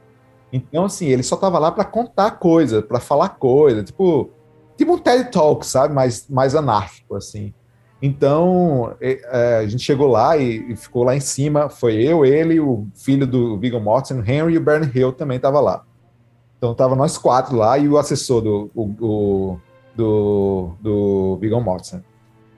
Então, 0.51 0.85
assim, 0.85 1.07
ele 1.07 1.23
só 1.23 1.35
tava 1.35 1.59
lá 1.59 1.71
para 1.71 1.83
contar 1.83 2.31
coisa, 2.31 2.81
para 2.81 2.99
falar 2.99 3.29
coisa, 3.29 3.83
tipo, 3.83 4.29
tipo 4.77 4.93
um 4.93 4.97
TED 4.97 5.31
Talk, 5.31 5.65
sabe? 5.65 5.93
Mais, 5.93 6.27
mais 6.29 6.55
anárquico, 6.55 7.15
assim. 7.15 7.53
Então, 8.01 8.95
é, 9.01 9.59
a 9.61 9.67
gente 9.67 9.83
chegou 9.83 10.07
lá 10.07 10.37
e, 10.37 10.71
e, 10.71 10.75
ficou 10.75 11.03
lá 11.03 11.15
em 11.15 11.19
cima, 11.19 11.69
foi 11.69 11.95
eu, 11.95 12.25
ele, 12.25 12.59
o 12.59 12.87
filho 12.93 13.25
do 13.25 13.57
Viggo 13.57 13.79
Mortensen, 13.79 14.19
Henry 14.19 14.53
e 14.53 14.57
o 14.57 14.61
Bernie 14.61 14.91
Hill 14.93 15.13
também 15.13 15.39
tava 15.39 15.59
lá. 15.59 15.84
Então 16.65 16.73
tava 16.73 16.95
nós 16.95 17.15
quatro 17.15 17.55
lá 17.55 17.77
e 17.77 17.87
o 17.87 17.95
assessor 17.95 18.41
do, 18.41 18.71
o, 18.73 19.59
do, 19.95 20.71
do 20.81 21.37
Viggo 21.39 21.61
Mortensen. 21.61 22.03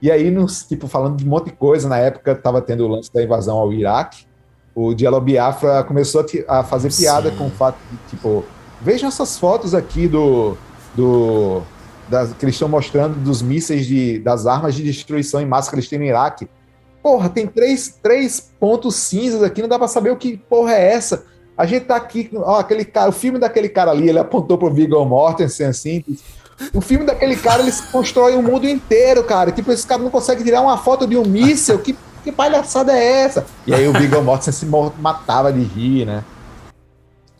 E 0.00 0.10
aí, 0.10 0.30
nos, 0.30 0.62
tipo, 0.62 0.88
falando 0.88 1.16
de 1.16 1.26
um 1.26 1.28
monte 1.28 1.46
de 1.46 1.52
coisa, 1.52 1.88
na 1.88 1.98
época 1.98 2.34
tava 2.34 2.62
tendo 2.62 2.84
o 2.84 2.88
lance 2.88 3.12
da 3.12 3.22
invasão 3.22 3.58
ao 3.58 3.70
Iraque, 3.70 4.24
o 4.74 4.94
Diallo 4.94 5.20
Biafra 5.20 5.84
começou 5.84 6.24
a, 6.48 6.60
a 6.60 6.64
fazer 6.64 6.90
piada 6.94 7.30
Sim. 7.30 7.36
com 7.36 7.46
o 7.48 7.50
fato 7.50 7.76
de, 7.90 7.98
tipo, 8.08 8.44
vejam 8.80 9.08
essas 9.08 9.36
fotos 9.36 9.74
aqui 9.74 10.08
do, 10.08 10.56
do 10.94 11.60
das, 12.08 12.32
que 12.32 12.44
eles 12.44 12.54
estão 12.54 12.68
mostrando 12.68 13.16
dos 13.16 13.42
mísseis 13.42 13.86
de, 13.86 14.20
das 14.20 14.46
armas 14.46 14.74
de 14.74 14.82
destruição 14.84 15.40
em 15.40 15.46
massa 15.46 15.68
que 15.68 15.74
eles 15.74 15.88
têm 15.88 15.98
no 15.98 16.04
Iraque. 16.06 16.48
Porra, 17.02 17.28
tem 17.28 17.46
três, 17.46 17.98
três 18.02 18.52
pontos 18.58 18.94
cinzas 18.94 19.42
aqui, 19.42 19.60
não 19.60 19.68
dá 19.68 19.78
para 19.78 19.88
saber 19.88 20.10
o 20.10 20.16
que 20.16 20.38
porra 20.38 20.72
é 20.72 20.92
essa. 20.92 21.26
A 21.58 21.66
gente 21.66 21.86
tá 21.86 21.96
aqui, 21.96 22.30
ó, 22.34 22.60
aquele 22.60 22.84
cara, 22.84 23.10
o 23.10 23.12
filme 23.12 23.36
daquele 23.36 23.68
cara 23.68 23.90
ali, 23.90 24.08
ele 24.08 24.20
apontou 24.20 24.56
pro 24.56 24.72
Viggo 24.72 25.04
Mortensen, 25.04 25.66
assim. 25.66 26.04
O 26.72 26.80
filme 26.80 27.04
daquele 27.04 27.34
cara, 27.34 27.62
eles 27.62 27.80
constroem 27.80 28.36
o 28.36 28.42
mundo 28.42 28.68
inteiro, 28.68 29.24
cara. 29.24 29.50
Tipo, 29.50 29.72
esse 29.72 29.84
cara 29.84 30.00
não 30.00 30.08
consegue 30.08 30.44
tirar 30.44 30.60
uma 30.60 30.78
foto 30.78 31.04
de 31.04 31.16
um 31.16 31.24
míssel. 31.24 31.80
Que, 31.80 31.96
que 32.22 32.30
palhaçada 32.30 32.92
é 32.92 33.22
essa? 33.24 33.44
E 33.66 33.74
aí 33.74 33.88
o 33.88 33.92
Viggo 33.92 34.22
Mortensen 34.22 34.52
se 34.52 34.66
matava 35.00 35.52
de 35.52 35.60
rir, 35.60 36.06
né? 36.06 36.22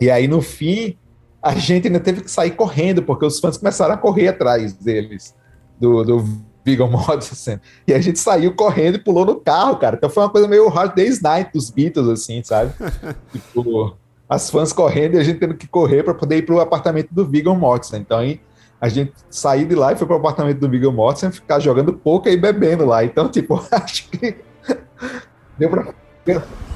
E 0.00 0.11
aí, 0.11 0.26
no 0.26 0.42
fim, 0.42 0.96
a 1.40 1.54
gente 1.54 1.87
ainda 1.87 2.00
teve 2.00 2.22
que 2.22 2.31
sair 2.31 2.50
correndo, 2.50 3.04
porque 3.04 3.24
os 3.24 3.38
fãs 3.38 3.57
começaram 3.57 3.94
a 3.94 3.96
correr 3.96 4.28
atrás 4.28 4.72
deles, 4.72 5.33
do, 5.81 6.02
do 6.02 6.24
Viggo 6.64 6.88
Mortensen. 6.88 7.61
E 7.87 7.94
a 7.94 8.00
gente 8.00 8.18
saiu 8.18 8.52
correndo 8.52 8.96
e 8.96 8.98
pulou 8.98 9.24
no 9.24 9.37
carro, 9.37 9.76
cara. 9.76 9.94
Então 9.94 10.11
foi 10.11 10.24
uma 10.24 10.31
coisa 10.31 10.48
meio 10.48 10.68
Hard 10.68 10.96
Day's 10.96 11.22
Night 11.22 11.52
dos 11.54 11.70
Beatles, 11.70 12.09
assim, 12.09 12.42
sabe? 12.42 12.72
tipo, 13.33 13.96
as 14.29 14.51
fãs 14.51 14.73
correndo 14.73 15.14
e 15.14 15.19
a 15.19 15.25
gente 15.25 15.38
tendo 15.38 15.55
que 15.55 15.67
correr 15.67 16.03
para 16.03 16.14
poder 16.14 16.37
ir 16.37 16.43
para 16.43 16.55
o 16.55 16.61
apartamento 16.61 17.09
do 17.12 17.25
Viggo 17.25 17.55
Mortensen. 17.55 18.01
Então 18.01 18.19
aí 18.19 18.41
a 18.81 18.88
gente 18.88 19.12
saiu 19.31 19.67
de 19.67 19.75
lá 19.75 19.93
e 19.93 19.97
foi 19.97 20.07
para 20.07 20.17
o 20.17 20.19
apartamento 20.19 20.59
do 20.59 20.69
Viggo 20.69 20.93
Mortensen 20.93 21.31
ficar 21.31 21.59
jogando 21.61 21.93
poker 21.93 22.33
e 22.33 22.37
bebendo 22.37 22.85
lá. 22.85 23.05
Então, 23.05 23.29
tipo, 23.29 23.62
acho 23.71 24.09
que 24.11 24.37
deu 25.59 25.71
para 25.71 25.95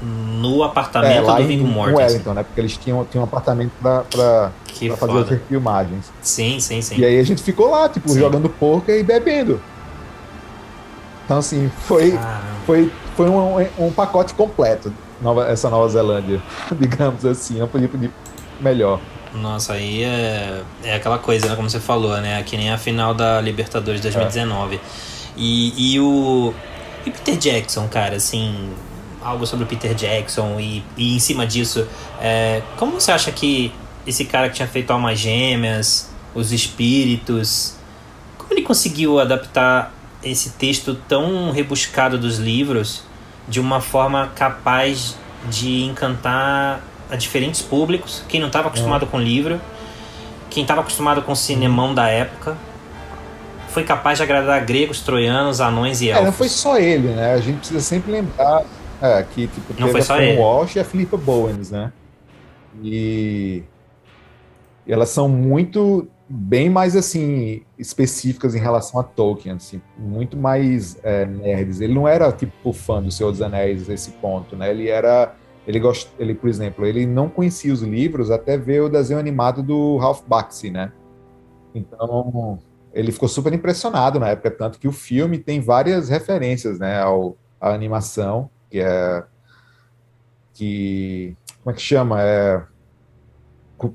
no 0.01 0.63
apartamento 0.63 1.29
é, 1.29 1.41
do 1.41 1.47
Viggo 1.47 1.67
Mortensen. 1.67 2.05
Wellington, 2.05 2.33
né? 2.33 2.43
Porque 2.43 2.59
eles 2.59 2.75
tinham, 2.75 3.05
tinham 3.05 3.23
um 3.23 3.27
apartamento 3.27 3.71
para 3.79 4.51
fazer 4.97 5.35
as 5.35 5.41
filmagens. 5.47 6.11
Sim, 6.21 6.59
sim, 6.59 6.81
sim. 6.81 6.97
E 6.97 7.05
aí 7.05 7.19
a 7.19 7.23
gente 7.23 7.43
ficou 7.43 7.69
lá, 7.69 7.87
tipo, 7.87 8.09
sim. 8.09 8.19
jogando 8.19 8.49
poker 8.49 8.99
e 8.99 9.03
bebendo. 9.03 9.61
Então, 11.23 11.37
assim, 11.37 11.71
foi. 11.85 12.13
Caramba 12.13 12.53
foi, 12.65 12.91
foi 13.15 13.29
um, 13.29 13.57
um 13.77 13.91
pacote 13.91 14.33
completo, 14.33 14.91
nova, 15.23 15.47
essa 15.47 15.69
Nova 15.69 15.87
Zelândia, 15.89 16.41
digamos 16.77 17.25
assim, 17.25 17.59
não 17.59 17.67
podia 17.67 17.87
pedir 17.87 18.11
melhor. 18.59 18.99
Nossa, 19.33 19.73
aí 19.73 20.03
é, 20.03 20.61
é 20.83 20.95
aquela 20.95 21.17
coisa, 21.17 21.49
né, 21.49 21.55
como 21.55 21.69
você 21.69 21.79
falou, 21.79 22.15
né? 22.21 22.43
Que 22.43 22.55
nem 22.55 22.69
a 22.69 22.77
final 22.77 23.13
da 23.13 23.41
Libertadores 23.41 23.99
2019. 24.01 24.75
É. 24.75 24.79
E, 25.35 25.93
e 25.93 25.99
o. 25.99 26.53
E 27.05 27.09
Peter 27.09 27.37
Jackson, 27.37 27.87
cara, 27.87 28.15
assim. 28.15 28.71
Algo 29.23 29.47
sobre 29.47 29.63
o 29.63 29.67
Peter 29.67 29.95
Jackson 29.95 30.59
e, 30.59 30.83
e 30.97 31.15
em 31.15 31.19
cima 31.19 31.47
disso, 31.47 31.87
é, 32.19 32.61
como 32.75 32.99
você 32.99 33.09
acha 33.09 33.31
que 33.31 33.71
esse 34.05 34.25
cara 34.25 34.49
que 34.49 34.55
tinha 34.55 34.67
feito 34.67 34.91
Almas 34.91 35.17
Gêmeas, 35.17 36.09
Os 36.35 36.51
Espíritos, 36.51 37.75
como 38.37 38.51
ele 38.51 38.63
conseguiu 38.63 39.21
adaptar 39.21 39.93
esse 40.21 40.51
texto 40.51 40.95
tão 41.07 41.51
rebuscado 41.51 42.17
dos 42.17 42.37
livros 42.37 43.03
de 43.47 43.59
uma 43.59 43.81
forma 43.81 44.31
capaz 44.35 45.17
de 45.49 45.83
encantar 45.83 46.81
a 47.09 47.15
diferentes 47.15 47.61
públicos, 47.61 48.23
quem 48.27 48.39
não 48.39 48.47
estava 48.47 48.69
acostumado 48.69 49.05
é. 49.05 49.07
com 49.07 49.19
livro, 49.19 49.59
quem 50.49 50.63
estava 50.63 50.81
acostumado 50.81 51.21
com 51.21 51.31
o 51.31 51.35
cinemão 51.35 51.93
da 51.93 52.07
época, 52.07 52.57
foi 53.69 53.83
capaz 53.83 54.19
de 54.19 54.23
agradar 54.23 54.63
gregos, 54.65 55.01
troianos, 55.01 55.59
anões 55.59 56.01
e 56.01 56.09
elfos. 56.09 56.21
É, 56.21 56.25
não 56.25 56.31
foi 56.31 56.47
só 56.47 56.77
ele, 56.77 57.09
né? 57.09 57.33
A 57.33 57.39
gente 57.39 57.57
precisa 57.57 57.81
sempre 57.81 58.11
lembrar 58.11 58.63
é, 59.01 59.23
que 59.23 59.47
tipo, 59.47 59.73
não 59.79 59.89
foi 59.89 60.01
só 60.01 60.17
ele. 60.17 60.39
Walsh 60.39 60.75
e 60.75 60.79
a 60.79 60.85
Philippa 60.85 61.17
Bowens, 61.17 61.71
né? 61.71 61.91
E... 62.81 63.63
e 64.85 64.93
elas 64.93 65.09
são 65.09 65.27
muito 65.27 66.07
bem 66.29 66.69
mais 66.69 66.95
assim 66.95 67.63
específicas 67.77 68.55
em 68.55 68.59
relação 68.59 68.99
a 68.99 69.03
Tolkien, 69.03 69.55
assim, 69.55 69.81
muito 69.97 70.37
mais 70.37 70.97
é, 71.03 71.25
nerds. 71.25 71.81
Ele 71.81 71.93
não 71.93 72.07
era 72.07 72.31
tipo 72.31 72.71
fã 72.73 73.01
do 73.01 73.11
Senhor 73.11 73.31
dos 73.31 73.41
Anéis 73.41 73.87
nesse 73.87 74.11
ponto, 74.11 74.55
né? 74.55 74.71
Ele 74.71 74.89
era 74.89 75.35
ele 75.65 75.79
gost... 75.79 76.09
ele, 76.19 76.35
por 76.35 76.49
exemplo, 76.49 76.85
ele 76.85 77.05
não 77.05 77.29
conhecia 77.29 77.71
os 77.71 77.81
livros 77.81 78.29
até 78.31 78.57
ver 78.57 78.81
o 78.81 78.89
desenho 78.89 79.19
animado 79.19 79.63
do 79.63 79.97
Ralph 79.97 80.21
Bakshi, 80.27 80.69
né? 80.69 80.91
Então, 81.73 82.59
ele 82.93 83.11
ficou 83.11 83.27
super 83.27 83.53
impressionado 83.53 84.19
na 84.19 84.29
época, 84.29 84.51
tanto 84.51 84.79
que 84.79 84.87
o 84.87 84.91
filme 84.91 85.37
tem 85.39 85.59
várias 85.61 86.09
referências, 86.09 86.77
né, 86.79 87.01
ao, 87.01 87.35
à 87.59 87.73
animação, 87.73 88.49
que 88.69 88.79
é 88.79 89.23
que 90.53 91.35
como 91.63 91.71
é 91.71 91.75
que 91.75 91.81
chama? 91.81 92.21
É 92.21 92.63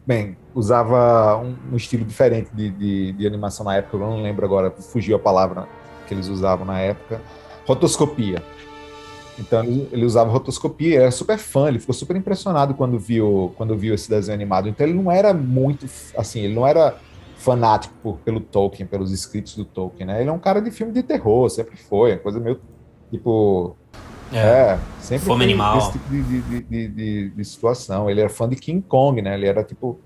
bem, 0.06 0.36
usava 0.58 1.36
um, 1.36 1.54
um 1.72 1.76
estilo 1.76 2.04
diferente 2.04 2.50
de, 2.52 2.68
de, 2.68 3.12
de, 3.12 3.26
animação 3.26 3.64
na 3.64 3.76
época, 3.76 3.96
eu 3.96 4.00
não 4.00 4.20
lembro 4.20 4.44
agora, 4.44 4.72
fugiu 4.72 5.14
a 5.14 5.18
palavra 5.18 5.68
que 6.08 6.12
eles 6.12 6.26
usavam 6.26 6.66
na 6.66 6.80
época. 6.80 7.20
Rotoscopia. 7.64 8.42
Então 9.38 9.62
ele, 9.62 9.88
ele 9.92 10.04
usava 10.04 10.28
rotoscopia, 10.32 11.02
era 11.02 11.10
super 11.12 11.38
fã, 11.38 11.68
ele 11.68 11.78
ficou 11.78 11.94
super 11.94 12.16
impressionado 12.16 12.74
quando 12.74 12.98
viu, 12.98 13.54
quando 13.56 13.76
viu 13.76 13.94
esse 13.94 14.10
desenho 14.10 14.34
animado. 14.34 14.68
Então 14.68 14.84
ele 14.84 15.00
não 15.00 15.12
era 15.12 15.32
muito, 15.32 15.86
assim, 16.16 16.40
ele 16.40 16.54
não 16.56 16.66
era 16.66 16.96
fanático 17.36 17.94
por, 18.02 18.16
pelo 18.18 18.40
Tolkien, 18.40 18.84
pelos 18.84 19.12
escritos 19.12 19.54
do 19.54 19.64
Tolkien, 19.64 20.08
né? 20.08 20.20
Ele 20.20 20.28
é 20.28 20.32
um 20.32 20.40
cara 20.40 20.60
de 20.60 20.72
filme 20.72 20.92
de 20.92 21.04
terror, 21.04 21.48
sempre 21.50 21.76
foi, 21.76 22.14
uma 22.14 22.18
coisa 22.18 22.40
meio, 22.40 22.60
tipo... 23.12 23.76
É, 24.32 24.72
é 24.72 24.78
sempre 25.00 25.24
Fome 25.24 25.44
animal. 25.44 25.78
esse 25.78 25.92
tipo 25.92 26.10
de, 26.10 26.22
de, 26.22 26.62
de, 26.62 26.88
de, 26.88 27.30
de 27.30 27.44
situação. 27.44 28.10
Ele 28.10 28.20
era 28.20 28.28
fã 28.28 28.48
de 28.48 28.56
King 28.56 28.82
Kong, 28.82 29.22
né? 29.22 29.34
Ele 29.34 29.46
era, 29.46 29.62
tipo, 29.62 29.98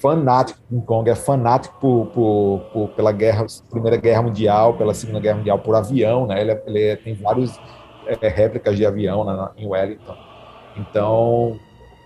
fanático 0.00 0.58
de 0.60 0.66
King 0.68 0.86
Kong, 0.86 1.10
é 1.10 1.14
fanático 1.14 1.78
por, 1.78 2.06
por, 2.06 2.60
por, 2.72 2.88
pela 2.90 3.12
guerra, 3.12 3.46
Primeira 3.70 3.96
Guerra 3.96 4.22
Mundial, 4.22 4.74
pela 4.74 4.94
Segunda 4.94 5.20
Guerra 5.20 5.38
Mundial, 5.38 5.58
por 5.58 5.74
avião, 5.74 6.26
né? 6.26 6.40
Ele, 6.40 6.50
é, 6.52 6.62
ele 6.66 6.82
é, 6.82 6.96
tem 6.96 7.14
vários 7.14 7.58
é, 8.06 8.28
réplicas 8.28 8.76
de 8.76 8.86
avião 8.86 9.24
na, 9.24 9.52
em 9.56 9.66
Wellington. 9.66 10.16
Então, 10.76 11.58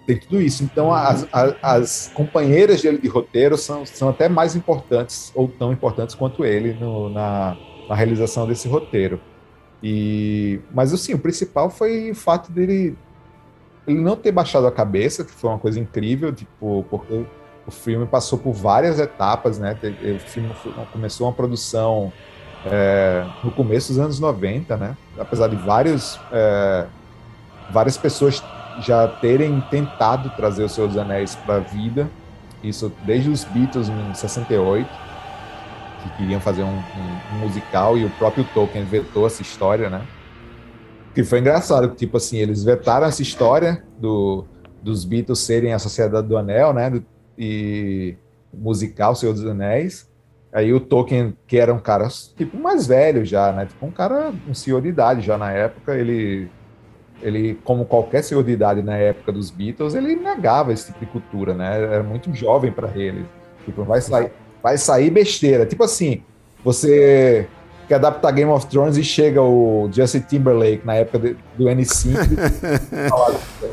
tem 0.06 0.18
tudo 0.18 0.40
isso. 0.40 0.64
Então, 0.64 0.92
as, 0.92 1.26
as, 1.32 1.54
as, 1.62 2.12
companheiras 2.14 2.82
dele 2.82 2.98
de 2.98 3.08
roteiro 3.08 3.56
são, 3.56 3.86
são 3.86 4.08
até 4.08 4.28
mais 4.28 4.56
importantes, 4.56 5.32
ou 5.34 5.48
tão 5.48 5.72
importantes 5.72 6.14
quanto 6.14 6.44
ele, 6.44 6.74
no, 6.74 7.08
na, 7.08 7.56
na 7.88 7.94
realização 7.94 8.46
desse 8.46 8.68
roteiro. 8.68 9.20
E, 9.82 10.60
mas, 10.72 10.92
assim, 10.92 11.14
o 11.14 11.18
principal 11.18 11.70
foi 11.70 12.10
o 12.10 12.14
fato 12.14 12.50
dele 12.50 12.96
ele 13.86 14.00
não 14.00 14.16
ter 14.16 14.32
baixado 14.32 14.66
a 14.66 14.72
cabeça, 14.72 15.24
que 15.24 15.30
foi 15.30 15.50
uma 15.50 15.58
coisa 15.58 15.78
incrível, 15.78 16.32
tipo, 16.32 16.84
porque 16.88 17.26
o 17.66 17.70
filme 17.70 18.06
passou 18.06 18.38
por 18.38 18.52
várias 18.52 18.98
etapas, 18.98 19.58
né? 19.58 19.76
O 20.16 20.18
filme 20.18 20.50
começou 20.92 21.26
uma 21.26 21.32
produção 21.32 22.12
é, 22.66 23.24
no 23.42 23.50
começo 23.50 23.92
dos 23.92 23.98
anos 23.98 24.20
90, 24.20 24.76
né? 24.76 24.96
Apesar 25.18 25.48
de 25.48 25.56
vários, 25.56 26.18
é, 26.32 26.86
várias 27.70 27.96
pessoas 27.96 28.42
já 28.80 29.08
terem 29.08 29.60
tentado 29.70 30.30
trazer 30.30 30.64
o 30.64 30.68
Senhor 30.68 30.88
dos 30.88 30.96
Anéis 30.96 31.34
para 31.34 31.56
a 31.56 31.60
vida, 31.60 32.08
isso 32.62 32.92
desde 33.04 33.30
os 33.30 33.44
Beatles 33.44 33.88
em 33.88 34.14
68, 34.14 34.88
que 36.02 36.16
queriam 36.16 36.40
fazer 36.40 36.62
um, 36.62 36.76
um, 36.76 37.34
um, 37.34 37.38
musical 37.38 37.96
e 37.96 38.04
o 38.04 38.10
próprio 38.10 38.44
Tolkien 38.52 38.84
vetou 38.84 39.26
essa 39.26 39.42
história, 39.42 39.88
né? 39.88 40.02
Que 41.14 41.22
foi 41.22 41.38
engraçado, 41.38 41.94
tipo 41.94 42.16
assim, 42.16 42.38
eles 42.38 42.64
vetaram 42.64 43.06
essa 43.06 43.22
história 43.22 43.84
do, 43.98 44.44
dos 44.82 45.04
Beatles 45.04 45.38
serem 45.38 45.72
a 45.72 45.78
Sociedade 45.78 46.26
do 46.26 46.36
Anel, 46.36 46.72
né? 46.72 46.90
E 47.38 48.16
musical 48.52 49.14
Senhor 49.14 49.32
dos 49.32 49.46
Anéis. 49.46 50.08
Aí 50.52 50.72
o 50.72 50.78
Tolkien, 50.78 51.36
que 51.48 51.56
era 51.56 51.74
um 51.74 51.80
cara 51.80 52.06
tipo 52.36 52.56
mais 52.56 52.86
velho 52.86 53.24
já, 53.24 53.52
né? 53.52 53.66
Tipo 53.66 53.86
um 53.86 53.90
cara, 53.90 54.32
um 54.48 54.54
senhor 54.54 54.80
de 54.80 54.88
idade 54.88 55.20
já 55.20 55.36
na 55.36 55.50
época, 55.50 55.96
ele 55.96 56.48
ele, 57.22 57.58
como 57.64 57.86
qualquer 57.86 58.22
senhor 58.22 58.44
de 58.44 58.52
idade 58.52 58.82
na 58.82 58.96
época 58.96 59.32
dos 59.32 59.50
Beatles, 59.50 59.94
ele 59.94 60.14
negava 60.14 60.72
esse 60.72 60.86
tipo 60.86 61.00
de 61.00 61.06
cultura, 61.06 61.54
né? 61.54 61.82
Era 61.82 62.02
muito 62.02 62.32
jovem 62.34 62.70
para 62.70 62.90
ele. 62.94 63.24
Tipo, 63.64 63.82
vai 63.82 64.00
sair, 64.00 64.30
vai 64.62 64.76
sair 64.76 65.10
besteira. 65.10 65.64
Tipo 65.64 65.84
assim, 65.84 66.22
você 66.62 67.48
quer 67.88 67.94
adaptar 67.94 68.30
Game 68.32 68.50
of 68.50 68.66
Thrones 68.66 68.96
e 68.98 69.04
chega 69.04 69.40
o 69.40 69.88
Justin 69.90 70.20
Timberlake 70.20 70.84
na 70.84 70.94
época 70.96 71.18
de, 71.18 71.36
do 71.56 71.64
N5. 71.64 72.14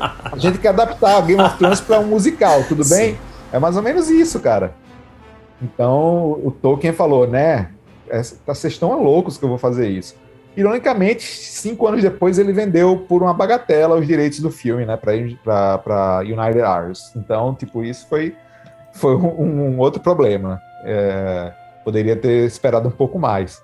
a 0.00 0.38
gente 0.38 0.58
quer 0.58 0.68
adaptar 0.68 1.20
Game 1.26 1.42
of 1.42 1.58
Thrones 1.58 1.80
para 1.80 2.00
um 2.00 2.06
musical, 2.06 2.64
tudo 2.64 2.88
bem? 2.88 3.18
É 3.52 3.58
mais 3.58 3.76
ou 3.76 3.82
menos 3.82 4.10
isso, 4.10 4.40
cara. 4.40 4.74
Então 5.60 6.40
o 6.42 6.50
Tolkien 6.50 6.92
falou, 6.92 7.26
né? 7.26 7.70
É, 8.08 8.20
tá, 8.20 8.54
vocês 8.54 8.72
estão 8.72 9.02
loucos 9.02 9.38
que 9.38 9.44
eu 9.44 9.48
vou 9.48 9.58
fazer 9.58 9.88
isso. 9.88 10.16
Ironicamente, 10.56 11.24
cinco 11.24 11.86
anos 11.86 12.02
depois 12.02 12.38
ele 12.38 12.52
vendeu 12.52 13.06
por 13.08 13.22
uma 13.22 13.32
bagatela 13.32 13.96
os 13.96 14.06
direitos 14.06 14.40
do 14.40 14.50
filme, 14.50 14.84
né, 14.84 14.98
para 14.98 16.20
United 16.20 16.60
Artists. 16.60 17.16
Então, 17.16 17.54
tipo, 17.54 17.82
isso 17.82 18.06
foi, 18.06 18.36
foi 18.92 19.16
um, 19.16 19.70
um 19.70 19.78
outro 19.78 20.02
problema. 20.02 20.60
É, 20.84 21.52
poderia 21.84 22.16
ter 22.16 22.44
esperado 22.44 22.86
um 22.86 22.92
pouco 22.92 23.18
mais. 23.18 23.62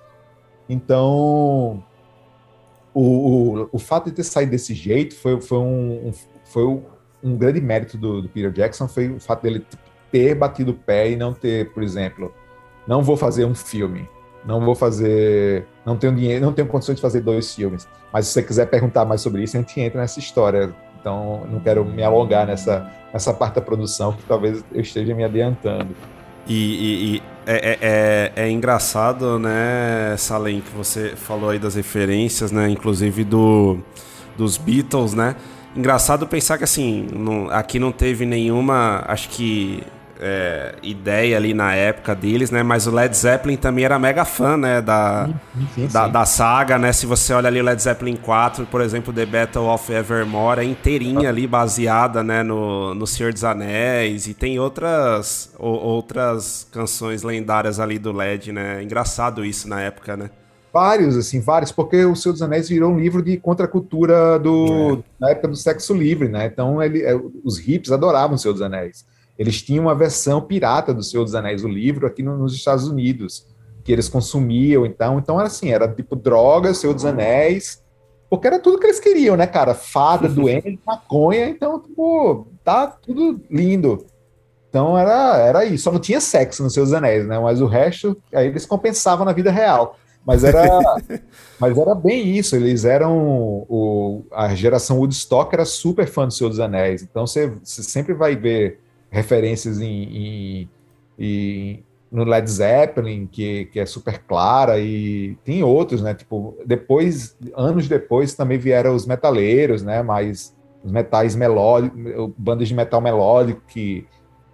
Então, 0.67 1.83
o, 2.93 3.01
o, 3.01 3.69
o, 3.71 3.79
fato 3.79 4.05
de 4.05 4.13
ter 4.13 4.23
saído 4.23 4.51
desse 4.51 4.73
jeito 4.73 5.15
foi, 5.15 5.39
foi, 5.41 5.57
um, 5.59 6.07
um 6.07 6.13
foi 6.43 6.81
um 7.23 7.37
grande 7.37 7.61
mérito 7.61 7.97
do, 7.97 8.21
do, 8.21 8.29
Peter 8.29 8.51
Jackson, 8.51 8.87
foi 8.87 9.09
o 9.09 9.19
fato 9.19 9.43
dele 9.43 9.65
ter 10.11 10.35
batido 10.35 10.71
o 10.71 10.73
pé 10.75 11.11
e 11.11 11.15
não 11.15 11.33
ter, 11.33 11.71
por 11.71 11.83
exemplo, 11.83 12.33
não 12.87 13.01
vou 13.03 13.17
fazer 13.17 13.45
um 13.45 13.53
filme 13.53 14.07
não 14.45 14.61
vou 14.61 14.75
fazer, 14.75 15.65
não 15.85 15.97
tenho 15.97 16.15
dinheiro, 16.15 16.45
não 16.45 16.53
tenho 16.53 16.67
condições 16.67 16.95
de 16.95 17.01
fazer 17.01 17.21
dois 17.21 17.53
filmes. 17.53 17.87
Mas 18.11 18.27
se 18.27 18.33
você 18.33 18.43
quiser 18.43 18.65
perguntar 18.67 19.05
mais 19.05 19.21
sobre 19.21 19.43
isso, 19.43 19.57
a 19.57 19.59
gente 19.59 19.79
entra 19.79 20.01
nessa 20.01 20.19
história. 20.19 20.73
Então, 20.99 21.45
não 21.49 21.59
quero 21.59 21.85
me 21.85 22.03
alongar 22.03 22.45
nessa, 22.47 22.89
nessa 23.13 23.33
parte 23.33 23.55
da 23.55 23.61
produção, 23.61 24.13
que 24.13 24.23
talvez 24.23 24.63
eu 24.73 24.81
esteja 24.81 25.13
me 25.13 25.23
adiantando. 25.23 25.89
E, 26.47 26.53
e, 26.53 27.15
e 27.15 27.23
é, 27.45 27.55
é, 27.55 27.77
é, 27.81 28.31
é, 28.35 28.49
engraçado, 28.49 29.37
né, 29.37 30.15
Salem, 30.17 30.61
que 30.61 30.71
você 30.75 31.15
falou 31.15 31.51
aí 31.51 31.59
das 31.59 31.75
referências, 31.75 32.51
né, 32.51 32.69
inclusive 32.69 33.23
do, 33.23 33.77
dos 34.35 34.57
Beatles, 34.57 35.13
né? 35.13 35.35
Engraçado 35.79 36.27
pensar 36.27 36.57
que, 36.57 36.65
assim, 36.65 37.07
não, 37.13 37.49
aqui 37.49 37.79
não 37.79 37.89
teve 37.89 38.25
nenhuma, 38.25 39.01
acho 39.07 39.29
que 39.29 39.81
é, 40.19 40.75
ideia 40.83 41.37
ali 41.37 41.53
na 41.53 41.73
época 41.73 42.13
deles, 42.13 42.51
né? 42.51 42.61
Mas 42.61 42.85
o 42.85 42.91
Led 42.91 43.15
Zeppelin 43.15 43.55
também 43.55 43.85
era 43.85 43.97
mega 43.97 44.25
fã, 44.25 44.57
né? 44.57 44.81
Da, 44.81 45.29
sim, 45.55 45.67
sim, 45.73 45.87
da, 45.87 46.09
da, 46.09 46.25
saga, 46.25 46.77
né? 46.77 46.91
Se 46.91 47.05
você 47.05 47.33
olha 47.33 47.47
ali 47.47 47.61
o 47.61 47.63
Led 47.63 47.81
Zeppelin 47.81 48.17
4, 48.17 48.65
por 48.65 48.81
exemplo, 48.81 49.13
The 49.13 49.25
Battle 49.25 49.67
of 49.67 49.89
Evermore, 49.89 50.59
é 50.59 50.65
inteirinha 50.65 51.29
ali, 51.29 51.47
baseada, 51.47 52.21
né? 52.21 52.43
No, 52.43 52.93
no 52.93 53.07
Senhor 53.07 53.31
dos 53.31 53.45
Anéis. 53.45 54.27
E 54.27 54.33
tem 54.33 54.59
outras, 54.59 55.49
o, 55.57 55.69
outras 55.69 56.67
canções 56.73 57.23
lendárias 57.23 57.79
ali 57.79 57.97
do 57.97 58.11
Led, 58.11 58.51
né? 58.51 58.83
Engraçado 58.83 59.45
isso 59.45 59.69
na 59.69 59.79
época, 59.79 60.17
né? 60.17 60.29
Vários, 60.71 61.17
assim, 61.17 61.39
vários, 61.39 61.71
porque 61.71 62.05
o 62.05 62.15
Senhor 62.15 62.33
dos 62.33 62.41
Anéis 62.41 62.69
virou 62.69 62.91
um 62.91 62.99
livro 62.99 63.23
de 63.23 63.37
contracultura 63.37 64.37
do, 64.37 64.93
é. 64.93 65.03
na 65.19 65.29
época 65.31 65.47
do 65.47 65.55
sexo 65.55 65.93
livre, 65.93 66.27
né? 66.27 66.45
Então 66.45 66.81
ele, 66.81 67.01
é, 67.01 67.19
os 67.43 67.59
hips 67.67 67.91
adoravam 67.91 68.35
o 68.35 68.37
Senhor 68.37 68.53
dos 68.53 68.61
Anéis. 68.61 69.05
Eles 69.37 69.61
tinham 69.61 69.85
uma 69.85 69.95
versão 69.95 70.41
pirata 70.41 70.93
do 70.93 71.01
Senhor 71.01 71.23
dos 71.23 71.33
Anéis, 71.33 71.63
o 71.63 71.67
livro, 71.67 72.05
aqui 72.05 72.21
no, 72.21 72.37
nos 72.37 72.53
Estados 72.53 72.87
Unidos, 72.87 73.47
que 73.83 73.91
eles 73.91 74.07
consumiam, 74.07 74.85
então, 74.85 75.17
então 75.17 75.39
era 75.39 75.47
assim, 75.47 75.71
era 75.71 75.87
tipo 75.87 76.15
droga, 76.15 76.73
Senhor 76.73 76.93
dos 76.93 77.05
Anéis, 77.05 77.81
Porque 78.29 78.45
era 78.45 78.59
tudo 78.59 78.77
que 78.77 78.85
eles 78.85 78.99
queriam, 78.99 79.35
né, 79.35 79.47
cara? 79.47 79.73
Fada, 79.73 80.27
doente, 80.29 80.79
maconha, 80.85 81.49
então, 81.49 81.79
tipo, 81.79 82.47
tá 82.63 82.85
tudo 82.85 83.41
lindo. 83.49 84.05
Então 84.69 84.95
era, 84.95 85.37
era 85.37 85.65
isso. 85.65 85.85
Só 85.85 85.91
não 85.91 85.99
tinha 85.99 86.21
sexo 86.21 86.61
nos 86.61 86.73
seus 86.73 86.93
anéis, 86.93 87.27
né? 87.27 87.39
Mas 87.39 87.59
o 87.59 87.65
resto, 87.65 88.15
aí 88.31 88.47
eles 88.47 88.67
compensavam 88.67 89.25
na 89.25 89.33
vida 89.33 89.49
real. 89.49 89.97
Mas 90.25 90.43
era, 90.43 90.79
mas 91.59 91.77
era 91.77 91.95
bem 91.95 92.37
isso. 92.37 92.55
Eles 92.55 92.85
eram. 92.85 93.65
O, 93.69 94.23
a 94.31 94.53
geração 94.55 94.99
Woodstock 94.99 95.53
era 95.53 95.65
super 95.65 96.07
fã 96.07 96.25
do 96.27 96.33
Senhor 96.33 96.49
dos 96.49 96.59
Anéis. 96.59 97.01
Então 97.01 97.25
você, 97.25 97.51
sempre 97.63 98.13
vai 98.13 98.35
ver 98.35 98.79
referências 99.09 99.79
em, 99.81 100.03
em, 100.03 100.69
em, 101.17 101.83
no 102.11 102.23
Led 102.23 102.49
Zeppelin, 102.49 103.27
que, 103.27 103.65
que 103.65 103.79
é 103.79 103.85
super 103.85 104.19
clara, 104.19 104.79
e 104.79 105.35
tem 105.43 105.63
outros, 105.63 106.01
né? 106.01 106.13
Tipo, 106.13 106.55
depois, 106.65 107.35
anos 107.55 107.87
depois, 107.87 108.33
também 108.33 108.57
vieram 108.57 108.93
os 108.95 109.05
metaleiros, 109.05 109.81
né? 109.81 110.03
Mas 110.03 110.55
os 110.83 110.91
metais 110.91 111.35
melódicos, 111.35 112.31
bandas 112.37 112.67
de 112.67 112.75
metal 112.75 113.01
melódico 113.01 113.61
que 113.67 114.07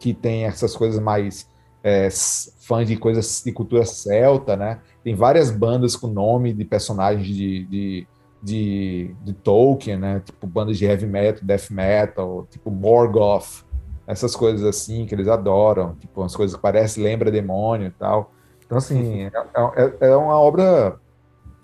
que 0.05 0.13
tem 0.13 0.45
essas 0.45 0.75
coisas 0.75 1.01
mais 1.01 1.47
é, 1.85 2.09
fãs 2.61 2.87
de 2.87 2.97
coisas 2.97 3.43
de 3.45 3.51
cultura 3.51 3.85
celta, 3.85 4.57
né? 4.57 4.79
Tem 5.03 5.13
várias 5.13 5.51
bandas 5.51 5.95
com 5.95 6.07
nome 6.07 6.51
de 6.51 6.65
personagens 6.65 7.27
de, 7.27 7.63
de, 7.67 8.07
de, 8.41 9.15
de 9.23 9.33
Tolkien, 9.33 9.95
né? 9.95 10.19
Tipo 10.25 10.47
bandas 10.47 10.79
de 10.79 10.85
heavy 10.85 11.05
metal, 11.05 11.43
death 11.43 11.69
metal, 11.69 12.47
tipo 12.49 12.71
Morgoth, 12.71 13.63
essas 14.07 14.35
coisas 14.35 14.65
assim 14.65 15.05
que 15.05 15.13
eles 15.13 15.27
adoram, 15.27 15.93
tipo 15.99 16.21
umas 16.21 16.35
coisas 16.35 16.55
que 16.55 16.61
parecem 16.61 17.03
lembra 17.03 17.29
demônio 17.29 17.89
e 17.89 17.91
tal. 17.91 18.31
Então 18.65 18.79
assim 18.79 19.25
é, 19.29 19.31
é, 19.75 20.09
é 20.09 20.15
uma 20.15 20.39
obra 20.39 20.99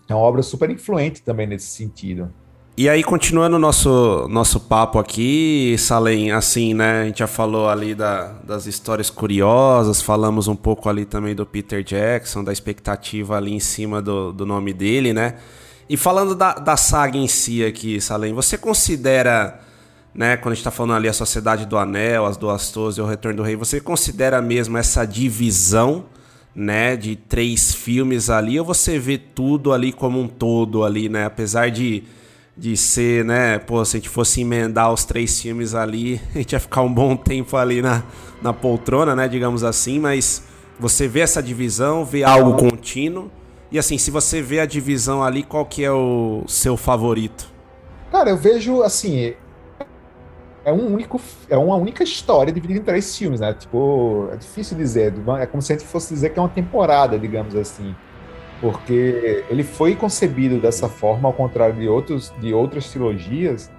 é 0.07 0.13
uma 0.13 0.21
obra 0.21 0.43
super 0.43 0.69
influente 0.69 1.23
também 1.23 1.47
nesse 1.47 1.65
sentido. 1.65 2.31
E 2.81 2.89
aí, 2.89 3.03
continuando 3.03 3.57
o 3.57 3.59
nosso, 3.59 4.27
nosso 4.27 4.59
papo 4.59 4.97
aqui, 4.97 5.75
Salem, 5.77 6.31
assim, 6.31 6.73
né? 6.73 7.01
A 7.03 7.05
gente 7.05 7.19
já 7.19 7.27
falou 7.27 7.69
ali 7.69 7.93
da, 7.93 8.33
das 8.43 8.65
histórias 8.65 9.07
curiosas, 9.07 10.01
falamos 10.01 10.47
um 10.47 10.55
pouco 10.55 10.89
ali 10.89 11.05
também 11.05 11.35
do 11.35 11.45
Peter 11.45 11.83
Jackson, 11.83 12.43
da 12.43 12.51
expectativa 12.51 13.37
ali 13.37 13.53
em 13.53 13.59
cima 13.59 14.01
do, 14.01 14.31
do 14.31 14.47
nome 14.47 14.73
dele, 14.73 15.13
né? 15.13 15.35
E 15.87 15.95
falando 15.95 16.33
da, 16.33 16.53
da 16.53 16.75
saga 16.75 17.19
em 17.19 17.27
si 17.27 17.63
aqui, 17.63 18.01
Salem, 18.01 18.33
você 18.33 18.57
considera, 18.57 19.59
né, 20.11 20.35
quando 20.35 20.53
a 20.53 20.55
gente 20.55 20.63
tá 20.63 20.71
falando 20.71 20.95
ali 20.95 21.07
a 21.07 21.13
Sociedade 21.13 21.67
do 21.67 21.77
Anel, 21.77 22.25
as 22.25 22.35
Duas 22.35 22.71
Torres 22.71 22.97
e 22.97 23.01
o 23.01 23.05
Retorno 23.05 23.37
do 23.37 23.43
Rei, 23.43 23.55
você 23.55 23.79
considera 23.79 24.41
mesmo 24.41 24.75
essa 24.75 25.05
divisão, 25.05 26.05
né, 26.55 26.97
de 26.97 27.15
três 27.15 27.75
filmes 27.75 28.27
ali, 28.31 28.59
ou 28.59 28.65
você 28.65 28.97
vê 28.97 29.19
tudo 29.19 29.71
ali 29.71 29.93
como 29.93 30.19
um 30.19 30.27
todo 30.27 30.83
ali, 30.83 31.07
né? 31.09 31.25
Apesar 31.25 31.69
de 31.69 32.05
de 32.55 32.75
ser, 32.75 33.23
né? 33.23 33.59
Pô, 33.59 33.83
se 33.85 33.97
a 33.97 33.99
gente 33.99 34.09
fosse 34.09 34.41
emendar 34.41 34.91
os 34.91 35.05
três 35.05 35.39
filmes 35.41 35.73
ali, 35.73 36.21
a 36.35 36.37
gente 36.37 36.53
ia 36.53 36.59
ficar 36.59 36.81
um 36.81 36.93
bom 36.93 37.15
tempo 37.15 37.57
ali 37.57 37.81
na, 37.81 38.03
na 38.41 38.53
poltrona, 38.53 39.15
né? 39.15 39.27
Digamos 39.27 39.63
assim, 39.63 39.99
mas 39.99 40.43
você 40.79 41.07
vê 41.07 41.21
essa 41.21 41.41
divisão, 41.41 42.03
vê 42.05 42.23
algo 42.23 42.57
contínuo. 42.57 43.31
E 43.71 43.79
assim, 43.79 43.97
se 43.97 44.11
você 44.11 44.41
vê 44.41 44.59
a 44.59 44.65
divisão 44.65 45.23
ali, 45.23 45.43
qual 45.43 45.65
que 45.65 45.83
é 45.83 45.91
o 45.91 46.43
seu 46.47 46.75
favorito? 46.75 47.49
Cara, 48.11 48.29
eu 48.29 48.37
vejo 48.37 48.81
assim. 48.83 49.33
É 50.63 50.71
um 50.71 50.93
único, 50.93 51.19
é 51.49 51.57
uma 51.57 51.75
única 51.75 52.03
história 52.03 52.53
dividida 52.53 52.79
em 52.79 52.83
três 52.83 53.17
filmes, 53.17 53.39
né? 53.39 53.53
Tipo, 53.53 54.29
é 54.31 54.35
difícil 54.35 54.77
dizer. 54.77 55.13
É 55.39 55.45
como 55.45 55.61
se 55.61 55.73
a 55.73 55.77
gente 55.77 55.87
fosse 55.87 56.13
dizer 56.13 56.31
que 56.31 56.37
é 56.37 56.41
uma 56.41 56.49
temporada, 56.49 57.17
digamos 57.17 57.55
assim 57.55 57.95
porque 58.61 59.43
ele 59.49 59.63
foi 59.63 59.95
concebido 59.95 60.59
dessa 60.59 60.87
forma, 60.87 61.27
ao 61.27 61.33
contrário 61.33 61.75
de, 61.75 61.87
outros, 61.87 62.31
de 62.39 62.53
outras 62.53 62.91
trilogias. 62.91 63.71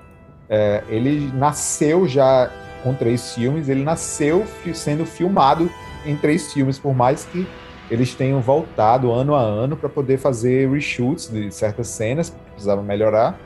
É, 0.48 0.82
ele 0.88 1.30
nasceu 1.34 2.06
já 2.06 2.50
com 2.82 2.92
três 2.92 3.32
filmes, 3.32 3.68
ele 3.68 3.84
nasceu 3.84 4.44
sendo 4.74 5.06
filmado 5.06 5.70
em 6.04 6.16
três 6.16 6.52
filmes, 6.52 6.80
por 6.80 6.92
mais 6.92 7.24
que 7.24 7.46
eles 7.88 8.12
tenham 8.14 8.40
voltado 8.40 9.12
ano 9.12 9.36
a 9.36 9.40
ano 9.40 9.76
para 9.76 9.88
poder 9.88 10.18
fazer 10.18 10.68
reshoots 10.68 11.28
de 11.28 11.52
certas 11.52 11.86
cenas 11.86 12.30
que 12.30 12.36
precisavam 12.50 12.82
melhorar. 12.82 13.38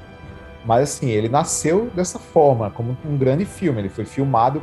Mas 0.65 0.85
assim, 0.85 1.11
ele 1.11 1.29
nasceu 1.29 1.91
dessa 1.95 2.19
forma, 2.19 2.71
como 2.71 2.97
um 3.05 3.17
grande 3.17 3.45
filme. 3.45 3.81
Ele 3.81 3.89
foi 3.89 4.05
filmado 4.05 4.63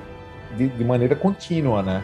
de, 0.58 0.68
de 0.68 0.84
maneira 0.84 1.16
contínua, 1.16 1.84
né? 1.84 2.04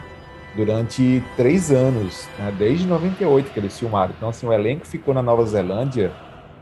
Durante 0.54 1.22
três 1.36 1.70
anos, 1.70 2.28
né, 2.38 2.52
desde 2.56 2.86
98 2.86 3.50
que 3.52 3.58
eles 3.60 3.78
filmaram. 3.78 4.14
Então, 4.16 4.28
assim, 4.28 4.46
o 4.46 4.52
elenco 4.52 4.86
ficou 4.86 5.14
na 5.14 5.22
Nova 5.22 5.44
Zelândia 5.46 6.12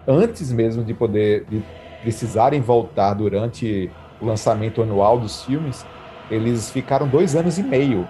antes 0.06 0.50
mesmo 0.52 0.84
de 0.84 0.94
poder 0.94 1.44
de 1.46 1.62
precisarem 2.02 2.60
voltar 2.60 3.14
durante 3.14 3.90
o 4.20 4.26
lançamento 4.26 4.82
anual 4.82 5.18
dos 5.18 5.42
filmes. 5.44 5.86
Eles 6.30 6.70
ficaram 6.70 7.08
dois 7.08 7.34
anos 7.34 7.58
e 7.58 7.62
meio 7.62 8.08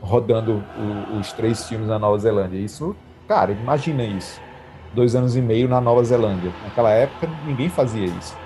rodando 0.00 0.64
o, 0.76 1.18
os 1.18 1.32
três 1.32 1.66
filmes 1.68 1.88
na 1.88 1.98
Nova 1.98 2.18
Zelândia. 2.18 2.58
Isso, 2.58 2.96
cara, 3.28 3.52
imagina 3.52 4.04
isso. 4.04 4.42
Dois 4.92 5.14
anos 5.14 5.36
e 5.36 5.42
meio 5.42 5.68
na 5.68 5.80
Nova 5.80 6.02
Zelândia. 6.04 6.52
Naquela 6.62 6.90
época, 6.90 7.28
ninguém 7.44 7.68
fazia 7.68 8.06
isso. 8.06 8.36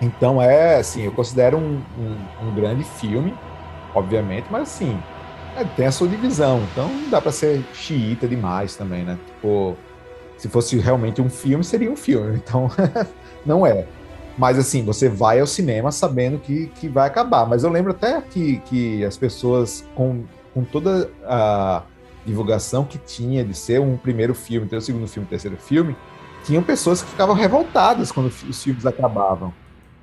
Então, 0.00 0.40
é 0.40 0.76
assim, 0.76 1.02
eu 1.02 1.12
considero 1.12 1.58
um, 1.58 1.84
um, 1.96 2.28
um 2.48 2.54
grande 2.54 2.84
filme, 2.84 3.38
obviamente, 3.94 4.46
mas 4.50 4.62
assim, 4.62 5.04
é, 5.58 5.64
tem 5.64 5.86
a 5.86 5.92
sua 5.92 6.08
divisão, 6.08 6.62
então 6.72 6.88
não 6.88 7.10
dá 7.10 7.20
para 7.20 7.32
ser 7.32 7.64
xiita 7.74 8.28
demais 8.28 8.76
também, 8.76 9.04
né? 9.04 9.18
Tipo, 9.26 9.76
se 10.36 10.48
fosse 10.48 10.78
realmente 10.78 11.20
um 11.20 11.28
filme, 11.28 11.64
seria 11.64 11.90
um 11.90 11.96
filme, 11.96 12.36
então 12.44 12.70
não 13.44 13.66
é. 13.66 13.86
Mas 14.36 14.56
assim, 14.56 14.84
você 14.84 15.08
vai 15.08 15.40
ao 15.40 15.46
cinema 15.46 15.90
sabendo 15.90 16.38
que, 16.38 16.68
que 16.76 16.88
vai 16.88 17.08
acabar. 17.08 17.44
Mas 17.44 17.64
eu 17.64 17.70
lembro 17.70 17.90
até 17.90 18.20
que, 18.20 18.58
que 18.66 19.04
as 19.04 19.16
pessoas, 19.16 19.84
com, 19.96 20.22
com 20.54 20.62
toda 20.62 21.10
a 21.24 21.82
divulgação 22.24 22.84
que 22.84 22.98
tinha 22.98 23.44
de 23.44 23.52
ser 23.52 23.80
um 23.80 23.96
primeiro 23.96 24.34
filme, 24.34 24.68
ter 24.68 24.76
o 24.76 24.80
segundo 24.80 25.08
filme, 25.08 25.26
terceiro 25.28 25.56
filme, 25.56 25.96
tinham 26.44 26.62
pessoas 26.62 27.02
que 27.02 27.10
ficavam 27.10 27.34
revoltadas 27.34 28.12
quando 28.12 28.26
os 28.26 28.62
filmes 28.62 28.86
acabavam. 28.86 29.52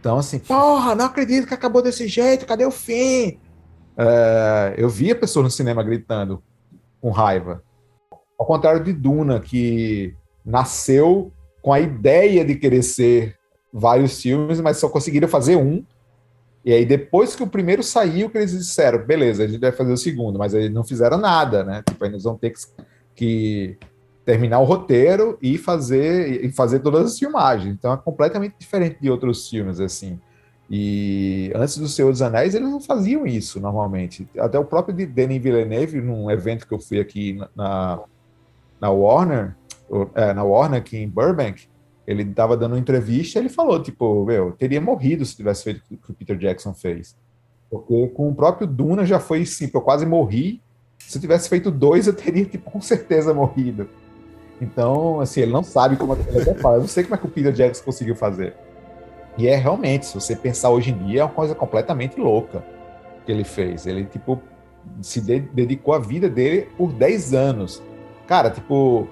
Então, 0.02 0.18
assim, 0.18 0.38
porra, 0.38 0.94
não 0.94 1.06
acredito 1.06 1.48
que 1.48 1.54
acabou 1.54 1.82
desse 1.82 2.08
jeito, 2.08 2.46
cadê 2.46 2.66
o 2.66 2.72
fim? 2.72 3.40
É, 3.98 4.76
eu 4.78 4.90
via 4.90 5.16
pessoas 5.16 5.44
no 5.46 5.52
cinema 5.52 5.84
gritando 5.84 6.44
com 7.02 7.10
raiva. 7.10 7.64
Ao 8.38 8.46
contrário 8.46 8.84
de 8.84 8.92
Duna, 8.92 9.40
que 9.40 10.14
nasceu 10.46 11.32
com 11.62 11.72
a 11.72 11.80
ideia 11.80 12.44
de 12.44 12.56
querer 12.56 12.84
ser 12.84 13.36
vários 13.72 14.22
filmes, 14.22 14.62
mas 14.62 14.78
só 14.78 14.90
conseguiram 14.90 15.28
fazer 15.28 15.56
um. 15.56 15.84
E 16.64 16.74
aí, 16.74 16.86
depois 16.86 17.36
que 17.36 17.44
o 17.44 17.48
primeiro 17.48 17.84
saiu, 17.84 18.30
que 18.30 18.38
eles 18.38 18.52
disseram, 18.52 19.06
beleza, 19.06 19.44
a 19.44 19.48
gente 19.48 19.60
vai 19.60 19.72
fazer 19.72 19.94
o 19.94 19.98
segundo, 19.98 20.40
mas 20.40 20.54
eles 20.54 20.72
não 20.72 20.84
fizeram 20.84 21.18
nada, 21.18 21.64
né? 21.64 21.84
Tipo, 21.88 22.06
eles 22.06 22.24
vão 22.24 22.36
ter 22.36 22.52
que, 22.52 22.60
que 23.16 23.78
terminar 24.26 24.60
o 24.60 24.64
roteiro 24.64 25.38
e 25.42 25.58
fazer, 25.58 26.44
e 26.44 26.52
fazer 26.52 26.80
todas 26.80 27.06
as 27.06 27.20
filmagens. 27.20 27.74
Então 27.74 27.94
é 27.94 27.98
completamente 27.98 28.56
diferente 28.60 28.98
de 29.00 29.12
outros 29.12 29.48
filmes, 29.48 29.80
assim. 29.80 30.20
E 30.70 31.52
antes 31.56 31.78
do 31.78 31.88
Senhor 31.88 32.12
dos 32.12 32.22
Anéis, 32.22 32.56
eles 32.56 32.70
não 32.70 32.82
faziam 32.82 33.26
isso 33.26 33.60
normalmente. 33.60 34.28
Até 34.38 34.58
o 34.58 34.66
próprio 34.66 34.96
Denis 35.08 35.42
Villeneuve, 35.42 36.02
num 36.02 36.30
evento 36.32 36.68
que 36.68 36.74
eu 36.74 36.80
fui 36.80 37.00
aqui 37.00 37.40
na, 37.56 38.00
na 38.82 38.90
Warner, 38.90 39.56
é, 40.16 40.34
na 40.34 40.44
Warner 40.44 40.80
aqui 40.80 40.98
em 40.98 41.08
Burbank, 41.08 41.68
ele 42.08 42.24
estava 42.24 42.56
dando 42.56 42.74
uma 42.74 42.80
entrevista 42.80 43.40
ele 43.40 43.50
falou, 43.50 43.82
tipo, 43.82 44.26
meu, 44.26 44.52
teria 44.52 44.80
morrido 44.80 45.26
se 45.26 45.36
tivesse 45.36 45.64
feito 45.64 45.82
o 45.92 45.98
que 45.98 46.12
o 46.12 46.14
Peter 46.14 46.38
Jackson 46.38 46.74
fez. 46.74 47.16
Porque 47.70 48.08
com 48.10 48.30
o 48.30 48.36
próprio 48.36 48.68
Duna 48.68 49.06
já 49.06 49.20
foi 49.20 49.42
assim, 49.42 49.70
eu 49.72 49.82
quase 49.82 50.06
morri. 50.06 50.62
Se 50.98 51.18
eu 51.18 51.22
tivesse 51.22 51.50
feito 51.50 51.70
dois, 51.70 52.08
eu 52.08 52.14
teria, 52.14 52.46
tipo, 52.46 52.70
com 52.72 52.82
certeza 52.82 53.34
morrido. 53.34 53.88
Então, 54.62 55.20
assim, 55.20 55.42
ele 55.42 55.52
não 55.52 55.64
sabe 55.64 55.98
como 55.98 56.14
é 56.14 56.16
que 56.16 56.30
ele 56.30 56.56
fala. 56.56 56.78
Eu 56.78 56.82
não 56.82 56.88
sei 56.88 57.04
como 57.04 57.16
é 57.16 57.18
que 57.18 57.26
o 57.26 57.30
Peter 57.30 57.52
Jackson 57.52 57.84
conseguiu 57.84 58.16
fazer. 58.16 58.56
E 59.38 59.48
é 59.48 59.56
realmente, 59.56 60.06
se 60.06 60.16
você 60.16 60.36
pensar 60.36 60.70
hoje 60.70 60.92
em 60.92 60.98
dia, 60.98 61.22
é 61.22 61.24
uma 61.24 61.32
coisa 61.32 61.54
completamente 61.54 62.20
louca 62.20 62.64
que 63.26 63.32
ele 63.32 63.44
fez. 63.44 63.86
Ele, 63.86 64.06
tipo, 64.06 64.42
se 65.02 65.20
de 65.20 65.40
dedicou 65.40 65.94
a 65.94 66.00
vida 66.00 66.30
dele 66.30 66.70
por 66.78 66.94
10 66.94 67.34
anos. 67.34 67.82
Cara, 68.28 68.50
tipo, 68.50 69.08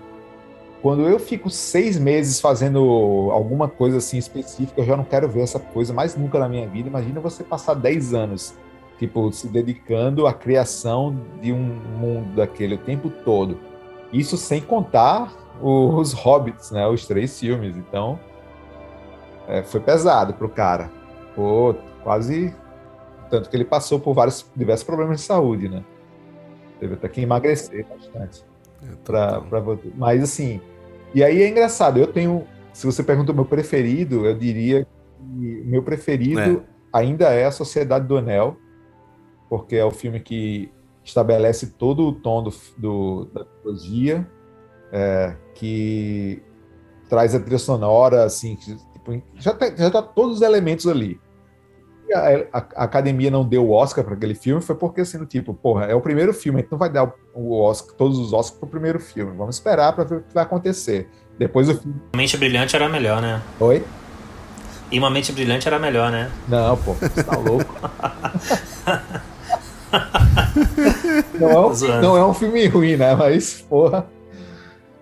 quando 0.82 1.08
eu 1.08 1.20
fico 1.20 1.50
seis 1.50 1.98
meses 1.98 2.40
fazendo 2.40 3.30
alguma 3.32 3.68
coisa 3.68 3.98
assim 3.98 4.18
específica, 4.18 4.82
eu 4.82 4.86
já 4.86 4.98
não 4.98 5.04
quero 5.04 5.28
ver 5.28 5.42
essa 5.42 5.60
coisa 5.60 5.94
mais 5.94 6.16
nunca 6.16 6.40
na 6.40 6.48
minha 6.48 6.68
vida. 6.68 6.88
Imagina 6.88 7.20
você 7.20 7.44
passar 7.44 7.74
10 7.74 8.14
anos, 8.14 8.54
tipo, 8.98 9.32
se 9.32 9.48
dedicando 9.48 10.26
à 10.26 10.34
criação 10.34 11.18
de 11.42 11.52
um 11.52 11.80
mundo 12.00 12.36
daquele 12.36 12.76
o 12.76 12.78
tempo 12.78 13.10
todo. 13.10 13.60
Isso 14.12 14.38
sem 14.38 14.62
contar 14.62 15.34
os 15.62 16.14
Hobbits, 16.14 16.72
né? 16.72 16.86
Os 16.88 17.06
três 17.08 17.40
filmes. 17.40 17.78
Então, 17.78 18.20
é, 19.48 19.64
foi 19.64 19.80
pesado 19.80 20.34
pro 20.34 20.50
cara. 20.50 20.90
Pô, 21.36 21.76
quase. 22.04 22.54
Tanto 23.30 23.50
que 23.50 23.56
ele 23.56 23.66
passou 23.66 24.00
por 24.00 24.14
vários 24.14 24.46
diversos 24.56 24.86
problemas 24.86 25.20
de 25.20 25.26
saúde, 25.26 25.68
né? 25.70 25.84
Teve 26.80 26.94
até 26.96 27.08
que 27.10 27.22
emagrecer 27.22 27.86
bastante. 27.88 28.44
É, 28.84 28.96
pra, 29.04 29.42
pra, 29.42 29.62
mas 29.96 30.22
assim. 30.24 30.62
E 31.16 31.24
aí 31.24 31.42
é 31.44 31.48
engraçado, 31.48 32.00
eu 32.00 32.08
tenho 32.08 32.46
se 32.74 32.86
você 32.88 33.04
pergunta 33.04 33.32
o 33.32 33.36
meu 33.36 33.46
preferido, 33.46 34.26
eu 34.26 34.36
diria 34.36 34.84
que 35.20 35.62
o 35.62 35.68
meu 35.70 35.84
preferido 35.84 36.40
É. 36.40 36.62
ainda 36.92 37.26
é 37.32 37.46
A 37.46 37.52
Sociedade 37.52 38.08
do 38.08 38.18
Anel, 38.18 38.58
porque 39.48 39.76
é 39.76 39.86
o 39.86 39.92
filme 39.92 40.20
que 40.20 40.72
estabelece 41.04 41.68
todo 41.68 42.08
o 42.08 42.12
tom 42.14 42.42
do, 42.44 42.52
do- 42.78 43.26
da 43.26 43.46
trilogia, 43.46 44.28
é, 44.92 45.36
que 45.54 46.42
traz 47.08 47.36
a 47.36 47.40
trilha 47.40 47.60
sonora, 47.60 48.24
assim, 48.24 48.56
que, 48.56 48.76
tipo, 49.04 49.22
já, 49.36 49.54
tá, 49.54 49.70
já 49.76 49.92
tá 49.92 50.02
todos 50.02 50.38
os 50.38 50.42
elementos 50.42 50.88
ali. 50.88 51.20
A, 52.14 52.58
a- 52.60 52.68
a 52.76 52.84
academia 52.84 53.32
não 53.32 53.48
deu 53.48 53.66
o 53.66 53.72
Oscar 53.72 54.04
para 54.04 54.14
aquele 54.14 54.36
filme 54.36 54.62
foi 54.62 54.76
porque, 54.76 55.02
assim, 55.02 55.24
tipo, 55.26 55.54
porra, 55.54 55.86
é 55.86 55.96
o 55.96 56.02
primeiro 56.02 56.34
filme, 56.34 56.60
a 56.60 56.62
gente 56.62 56.72
não 56.72 56.78
vai 56.78 56.90
dar 56.90 57.12
o, 57.34 57.60
Oscar, 57.62 57.96
todos 57.96 58.20
os 58.20 58.34
Oscars 58.34 58.60
pro 58.60 58.68
primeiro 58.70 59.00
filme, 59.00 59.36
vamos 59.36 59.56
esperar 59.56 59.94
para 59.94 60.04
ver 60.04 60.18
o 60.18 60.22
que 60.22 60.34
vai 60.34 60.44
acontecer. 60.44 61.10
Depois 61.38 61.70
o 61.70 61.76
filme. 61.76 61.96
Mente 62.16 62.38
Brilhante 62.38 62.76
era 62.76 62.88
melhor, 62.90 63.22
né? 63.22 63.42
Oi? 63.60 63.84
E 64.92 65.00
Uma 65.00 65.10
Mente 65.10 65.32
Brilhante 65.32 65.68
era 65.68 65.80
melhor, 65.80 66.12
né? 66.12 66.30
Não, 66.48 66.78
pô, 66.78 66.94
você 66.94 67.24
tá 67.24 67.38
louco. 67.38 67.74
não, 71.40 71.50
é 71.50 71.60
um, 71.60 72.02
não 72.02 72.18
é 72.18 72.26
um 72.26 72.34
filme 72.34 72.68
ruim, 72.68 72.98
né? 72.98 73.16
Mas, 73.16 73.62
porra. 73.62 74.06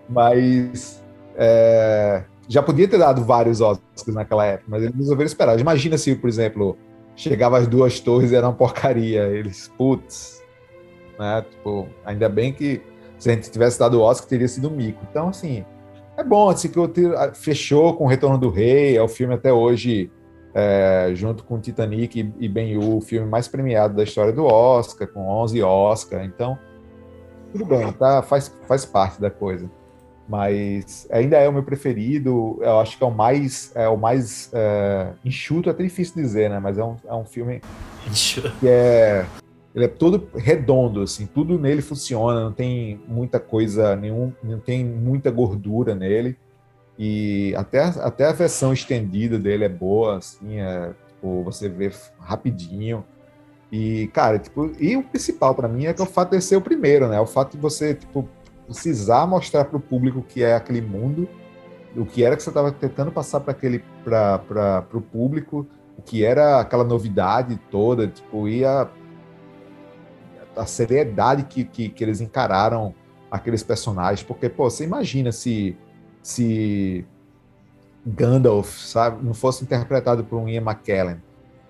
Mas. 0.07 1.03
é, 1.35 2.23
já 2.51 2.61
podia 2.61 2.87
ter 2.87 2.97
dado 2.97 3.23
vários 3.23 3.61
Oscars 3.61 4.07
naquela 4.07 4.45
época, 4.45 4.65
mas 4.69 4.83
eles 4.83 4.95
resolveram 4.95 5.27
esperar. 5.27 5.59
Imagina 5.59 5.97
se, 5.97 6.13
por 6.15 6.27
exemplo, 6.27 6.77
chegava 7.15 7.57
as 7.57 7.67
duas 7.67 7.99
torres 7.99 8.31
e 8.31 8.35
era 8.35 8.47
uma 8.47 8.53
porcaria. 8.55 9.23
Eles, 9.27 9.69
putz. 9.77 10.41
Né? 11.17 11.45
Tipo, 11.49 11.87
ainda 12.05 12.27
bem 12.27 12.51
que 12.51 12.81
se 13.17 13.29
a 13.29 13.33
gente 13.33 13.49
tivesse 13.49 13.79
dado 13.79 13.99
o 13.99 14.01
Oscar, 14.01 14.27
teria 14.27 14.47
sido 14.47 14.67
um 14.69 14.75
mico. 14.75 14.99
Então, 15.09 15.29
assim, 15.29 15.63
é 16.17 16.23
bom, 16.23 16.49
assim, 16.49 16.67
que 16.67 16.87
te- 16.89 17.09
fechou 17.35 17.95
com 17.95 18.03
o 18.03 18.07
Retorno 18.07 18.37
do 18.37 18.49
Rei, 18.49 18.97
é 18.97 19.01
o 19.01 19.07
filme 19.07 19.33
até 19.33 19.53
hoje 19.53 20.11
é, 20.53 21.11
junto 21.13 21.45
com 21.45 21.57
Titanic 21.59 22.19
e- 22.19 22.33
e 22.37 22.49
Ben-Hur, 22.49 22.97
o 22.97 23.01
filme 23.01 23.25
mais 23.29 23.47
premiado 23.47 23.95
da 23.95 24.03
história 24.03 24.33
do 24.33 24.45
Oscar, 24.45 25.07
com 25.07 25.25
11 25.29 25.61
Oscar. 25.63 26.25
Então, 26.25 26.57
tudo 27.53 27.63
bem, 27.65 27.89
tá? 27.93 28.21
Faz, 28.21 28.53
faz 28.67 28.83
parte 28.85 29.21
da 29.21 29.29
coisa. 29.29 29.69
Mas 30.31 31.05
ainda 31.11 31.35
é 31.35 31.49
o 31.49 31.51
meu 31.51 31.61
preferido. 31.61 32.57
Eu 32.61 32.79
acho 32.79 32.97
que 32.97 33.03
é 33.03 33.05
o 33.05 33.11
mais, 33.11 33.69
é 33.75 33.89
o 33.89 33.97
mais 33.97 34.49
é, 34.53 35.11
enxuto, 35.25 35.67
é 35.67 35.73
até 35.73 35.83
difícil 35.83 36.15
dizer, 36.15 36.49
né? 36.49 36.57
Mas 36.57 36.77
é 36.77 36.83
um, 36.85 36.95
é 37.05 37.13
um 37.13 37.25
filme 37.25 37.59
que 38.61 38.69
é 38.69 39.25
ele 39.75 39.85
é 39.85 39.87
todo 39.89 40.29
redondo 40.33 41.01
assim, 41.01 41.25
tudo 41.25 41.57
nele 41.59 41.81
funciona, 41.81 42.45
não 42.45 42.51
tem 42.51 43.01
muita 43.07 43.39
coisa, 43.41 43.95
nenhum, 43.95 44.31
não 44.41 44.59
tem 44.59 44.85
muita 44.85 45.29
gordura 45.29 45.93
nele. 45.93 46.37
E 46.97 47.53
até, 47.57 47.81
até 47.81 48.25
a 48.25 48.31
versão 48.31 48.71
estendida 48.71 49.37
dele 49.37 49.65
é 49.65 49.69
boa, 49.69 50.17
assim, 50.17 50.59
é, 50.59 50.91
tipo, 51.09 51.43
você 51.43 51.67
vê 51.67 51.91
rapidinho. 52.19 53.03
E, 53.69 54.07
cara, 54.13 54.39
tipo, 54.39 54.71
e 54.79 54.95
o 54.95 55.03
principal 55.03 55.55
para 55.55 55.67
mim 55.67 55.87
é 55.87 55.93
que 55.93 56.01
o 56.01 56.05
fato 56.05 56.31
de 56.31 56.41
ser 56.41 56.55
o 56.55 56.61
primeiro, 56.61 57.09
né? 57.09 57.19
O 57.19 57.25
fato 57.25 57.51
de 57.51 57.57
você, 57.57 57.95
tipo, 57.95 58.29
precisar 58.71 59.27
mostrar 59.27 59.65
para 59.65 59.77
o 59.77 59.79
público 59.79 60.21
que 60.21 60.43
é 60.43 60.55
aquele 60.55 60.81
mundo, 60.81 61.27
o 61.95 62.05
que 62.05 62.23
era 62.23 62.37
que 62.37 62.43
você 62.43 62.49
estava 62.49 62.71
tentando 62.71 63.11
passar 63.11 63.41
para 63.41 63.51
aquele 63.51 63.83
para 64.03 64.85
o 64.93 65.01
público, 65.01 65.67
o 65.97 66.01
que 66.01 66.23
era 66.23 66.59
aquela 66.59 66.83
novidade 66.83 67.59
toda, 67.69 68.07
tipo, 68.07 68.47
e 68.47 68.63
a, 68.63 68.89
a 70.55 70.65
seriedade 70.65 71.43
que, 71.43 71.65
que, 71.65 71.89
que 71.89 72.03
eles 72.03 72.21
encararam 72.21 72.95
aqueles 73.29 73.61
personagens, 73.61 74.23
porque, 74.23 74.47
pô, 74.47 74.69
você 74.69 74.85
imagina 74.85 75.31
se 75.31 75.77
se 76.23 77.05
Gandalf, 78.05 78.77
sabe, 78.79 79.23
não 79.23 79.33
fosse 79.33 79.63
interpretado 79.63 80.23
por 80.23 80.37
um 80.37 80.47
Ian 80.47 80.61
McKellen, 80.61 81.21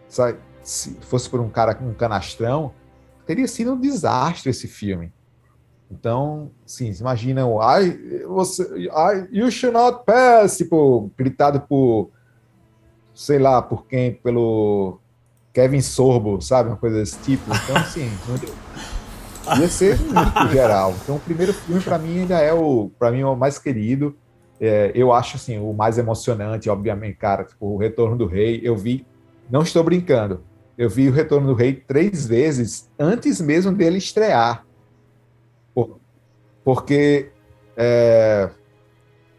sabe, 0.07 0.37
se 0.61 0.93
fosse 1.01 1.29
por 1.29 1.39
um 1.39 1.49
cara 1.49 1.73
com 1.73 1.85
um 1.85 1.93
canastrão, 1.93 2.73
teria 3.25 3.47
sido 3.47 3.73
um 3.73 3.79
desastre 3.79 4.49
esse 4.49 4.67
filme. 4.67 5.11
Então, 5.91 6.49
sim, 6.65 6.91
imagina 6.99 7.45
o 7.45 7.59
I, 7.61 8.23
você, 8.25 8.63
I, 8.87 9.27
you 9.29 9.51
should 9.51 9.77
not 9.77 10.05
pass, 10.05 10.57
tipo, 10.57 11.11
gritado 11.17 11.59
por, 11.61 12.09
sei 13.13 13.37
lá, 13.37 13.61
por 13.61 13.85
quem, 13.85 14.13
pelo 14.13 14.99
Kevin 15.53 15.81
Sorbo, 15.81 16.41
sabe, 16.41 16.69
uma 16.69 16.77
coisa 16.77 16.97
desse 16.97 17.17
tipo. 17.19 17.43
Então, 17.53 17.75
assim, 17.75 18.09
ia 19.59 19.67
ser 19.67 19.99
muito 19.99 20.51
geral. 20.51 20.95
Então, 21.03 21.17
o 21.17 21.19
primeiro 21.19 21.53
filme 21.53 21.81
para 21.81 21.97
mim 21.97 22.21
ainda 22.21 22.39
é 22.39 22.53
o, 22.53 22.89
para 22.97 23.11
mim 23.11 23.19
é 23.19 23.25
o 23.25 23.35
mais 23.35 23.59
querido. 23.59 24.15
É, 24.59 24.91
eu 24.95 25.11
acho 25.11 25.35
assim 25.37 25.57
o 25.57 25.73
mais 25.73 25.97
emocionante, 25.97 26.69
obviamente, 26.69 27.17
cara, 27.17 27.43
tipo, 27.43 27.65
o 27.65 27.77
Retorno 27.77 28.15
do 28.15 28.27
Rei. 28.27 28.61
Eu 28.63 28.77
vi, 28.77 29.05
não 29.49 29.63
estou 29.63 29.83
brincando, 29.83 30.43
eu 30.77 30.89
vi 30.89 31.09
o 31.09 31.11
Retorno 31.11 31.47
do 31.47 31.53
Rei 31.53 31.73
três 31.73 32.25
vezes 32.25 32.89
antes 32.97 33.41
mesmo 33.41 33.73
dele 33.73 33.97
estrear. 33.97 34.65
Por- 36.63 36.75
porque 36.75 37.31
é, 37.75 38.49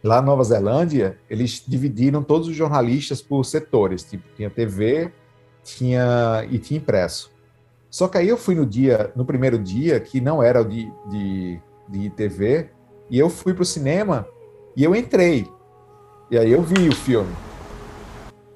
lá 0.02 0.16
na 0.16 0.22
Nova 0.22 0.44
Zelândia, 0.44 1.18
eles 1.28 1.62
dividiram 1.66 2.22
todos 2.22 2.48
os 2.48 2.54
jornalistas 2.56 3.22
por 3.22 3.44
setores. 3.44 4.02
Tipo, 4.02 4.24
tinha 4.36 4.50
TV 4.50 5.12
tinha, 5.62 6.46
e 6.50 6.58
tinha 6.58 6.78
impresso. 6.78 7.30
Só 7.90 8.08
que 8.08 8.18
aí 8.18 8.28
eu 8.28 8.36
fui 8.36 8.54
no 8.54 8.66
dia, 8.66 9.12
no 9.14 9.24
primeiro 9.24 9.58
dia, 9.58 10.00
que 10.00 10.20
não 10.20 10.42
era 10.42 10.60
o 10.60 10.64
de, 10.64 10.90
de, 11.10 11.60
de 11.88 12.10
TV, 12.10 12.70
e 13.10 13.18
eu 13.18 13.28
fui 13.28 13.52
pro 13.52 13.64
cinema 13.64 14.26
e 14.76 14.82
eu 14.82 14.94
entrei. 14.94 15.46
E 16.30 16.38
aí 16.38 16.50
eu 16.50 16.62
vi 16.62 16.88
o 16.88 16.94
filme. 16.94 17.32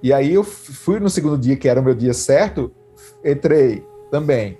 E 0.03 0.13
aí 0.13 0.33
eu 0.33 0.43
fui 0.43 0.99
no 0.99 1.11
segundo 1.11 1.37
dia, 1.37 1.57
que 1.57 1.69
era 1.69 1.81
o 1.81 1.85
meu 1.85 1.95
dia 1.95 2.15
certo, 2.15 2.73
entrei 3.25 3.87
também. 4.11 4.59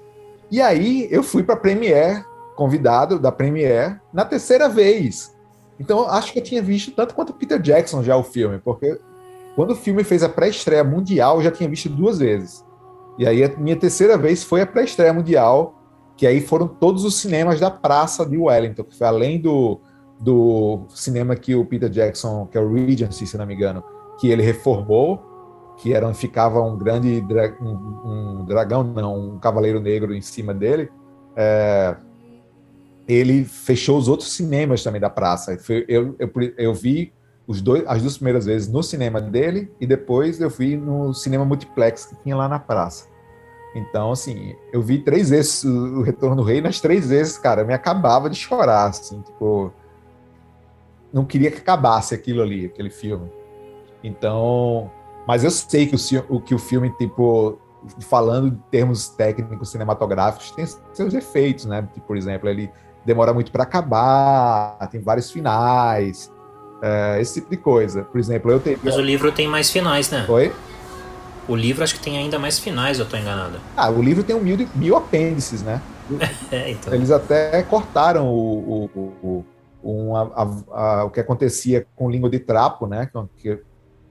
E 0.51 0.61
aí 0.61 1.09
eu 1.11 1.23
fui 1.23 1.42
para 1.42 1.57
Premiere, 1.57 2.25
convidado 2.57 3.19
da 3.19 3.31
Premiere, 3.31 4.01
na 4.12 4.25
terceira 4.25 4.69
vez. 4.69 5.37
Então 5.79 6.09
acho 6.09 6.33
que 6.33 6.38
eu 6.40 6.42
tinha 6.42 6.62
visto 6.62 6.90
tanto 6.90 7.14
quanto 7.14 7.35
Peter 7.35 7.61
Jackson 7.61 8.03
já 8.03 8.16
o 8.16 8.25
filme, 8.25 8.59
porque 8.59 8.99
quando 9.55 9.71
o 9.71 9.77
filme 9.77 10.03
fez 10.03 10.23
a 10.23 10.29
pré-estreia 10.29 10.83
mundial, 10.83 11.37
eu 11.37 11.42
já 11.42 11.51
tinha 11.51 11.69
visto 11.69 11.88
duas 11.88 12.19
vezes. 12.19 12.64
E 13.19 13.27
aí 13.27 13.45
a 13.45 13.57
minha 13.57 13.77
terceira 13.77 14.19
vez 14.19 14.42
foi 14.42 14.62
a 14.62 14.66
pré-estreia 14.66 15.12
mundial, 15.12 15.75
que 16.16 16.27
aí 16.27 16.40
foram 16.40 16.66
todos 16.66 17.05
os 17.05 17.21
cinemas 17.21 17.61
da 17.61 17.71
praça 17.71 18.25
de 18.25 18.37
Wellington, 18.37 18.85
que 18.85 18.97
foi 18.97 19.07
além 19.07 19.40
do, 19.40 19.81
do 20.19 20.87
cinema 20.88 21.37
que 21.37 21.55
o 21.55 21.64
Peter 21.64 21.90
Jackson, 21.90 22.47
que 22.47 22.57
é 22.57 22.61
o 22.61 22.73
Regency, 22.73 23.27
se 23.27 23.37
não 23.37 23.47
me 23.47 23.55
engano, 23.55 23.85
que 24.19 24.29
ele 24.31 24.42
reformou, 24.42 25.23
que 25.77 25.92
era 25.92 26.07
onde 26.07 26.16
ficava 26.16 26.61
um 26.62 26.77
grande 26.77 27.21
dra 27.21 27.55
um, 27.61 28.40
um 28.40 28.45
dragão, 28.47 28.83
não, 28.83 29.35
um 29.35 29.38
cavaleiro 29.38 29.81
negro 29.81 30.14
em 30.14 30.23
cima 30.23 30.55
dele. 30.55 30.90
É, 31.37 31.97
ele 33.09 33.45
fechou 33.45 33.99
os 33.99 34.09
outros 34.09 34.33
cinemas 34.33 34.83
também 34.83 35.01
da 35.01 35.11
praça. 35.11 35.59
Eu, 35.88 36.16
eu, 36.19 36.55
eu 36.57 36.75
vi 36.75 37.12
os 37.47 37.62
dois, 37.62 37.85
as 37.87 38.03
duas 38.03 38.16
primeiras 38.16 38.45
vezes 38.45 38.69
no 38.69 38.83
cinema 38.83 39.21
dele 39.21 39.71
e 39.81 39.87
depois 39.87 40.40
eu 40.40 40.51
vi 40.51 40.77
no 40.77 41.14
cinema 41.14 41.45
multiplex 41.45 42.07
que 42.07 42.16
tinha 42.23 42.37
lá 42.37 42.49
na 42.49 42.59
praça. 42.59 43.09
Então, 43.75 44.11
assim, 44.11 44.57
eu 44.73 44.81
vi 44.81 44.99
três 44.99 45.31
vezes 45.31 45.62
o 45.62 46.01
Retorno 46.01 46.37
do 46.37 46.42
Rei, 46.42 46.61
nas 46.61 46.81
três 46.81 47.09
vezes, 47.09 47.37
cara, 47.37 47.61
eu 47.61 47.66
me 47.66 47.75
acabava 47.75 48.31
de 48.31 48.37
chorar, 48.37 48.87
assim, 48.87 49.21
tipo, 49.21 49.71
não 51.12 51.27
queria 51.27 51.51
que 51.51 51.59
acabasse 51.59 52.14
aquilo 52.14 52.42
ali, 52.42 52.66
aquele 52.66 52.88
filme. 52.88 53.31
Então, 54.03 54.90
mas 55.29 55.45
eu 55.45 55.51
sei 55.51 55.87
que 55.87 55.95
o, 56.29 56.40
que 56.40 56.55
o 56.55 56.59
filme, 56.59 56.90
tipo, 56.97 57.59
falando 58.01 58.49
em 58.49 58.62
termos 58.71 59.09
técnicos 59.11 59.71
cinematográficos, 59.71 60.51
tem 60.53 60.64
seus 60.95 61.12
efeitos, 61.12 61.66
né? 61.66 61.87
Por 62.07 62.16
exemplo, 62.16 62.49
ele 62.49 62.71
demora 63.07 63.33
muito 63.33 63.53
para 63.53 63.62
acabar, 63.62 64.77
tem 64.90 65.01
vários 65.01 65.31
finais, 65.31 66.31
é, 66.83 67.21
esse 67.21 67.35
tipo 67.40 67.49
de 67.51 67.57
coisa. 67.57 68.03
Por 68.03 68.19
exemplo, 68.19 68.51
eu 68.51 68.59
teria. 68.61 68.81
Mas 68.83 68.97
o 68.97 69.01
livro 69.01 69.31
tem 69.33 69.47
mais 69.49 69.71
finais, 69.71 70.11
né? 70.11 70.27
Oi? 70.29 70.53
O 71.49 71.55
livro 71.55 71.85
acho 71.85 71.94
que 71.94 72.00
tem 72.00 72.19
ainda 72.19 72.38
mais 72.40 72.59
finais, 72.59 72.98
eu 72.98 73.09
tô 73.09 73.17
enganado. 73.17 73.61
Ah, 73.77 73.88
o 73.88 74.02
livro 74.02 74.25
tem 74.25 74.35
um 74.35 74.40
mil, 74.42 74.69
mil 74.75 74.96
apêndices, 74.96 75.63
né? 75.63 75.81
É, 76.52 76.71
então. 76.71 76.92
Eles 76.94 77.11
até 77.11 77.63
cortaram 77.65 78.29
o, 78.29 78.85
o, 78.94 79.00
o, 79.23 79.44
um, 79.83 80.17
a- 80.17 80.23
a- 80.35 81.00
a- 81.00 81.04
o 81.04 81.11
que 81.11 81.19
acontecia 81.21 81.87
com 81.96 82.11
língua 82.11 82.29
de 82.31 82.38
trapo, 82.40 82.87
né? 82.87 83.09
Que, 83.37 83.57
que 83.57 83.63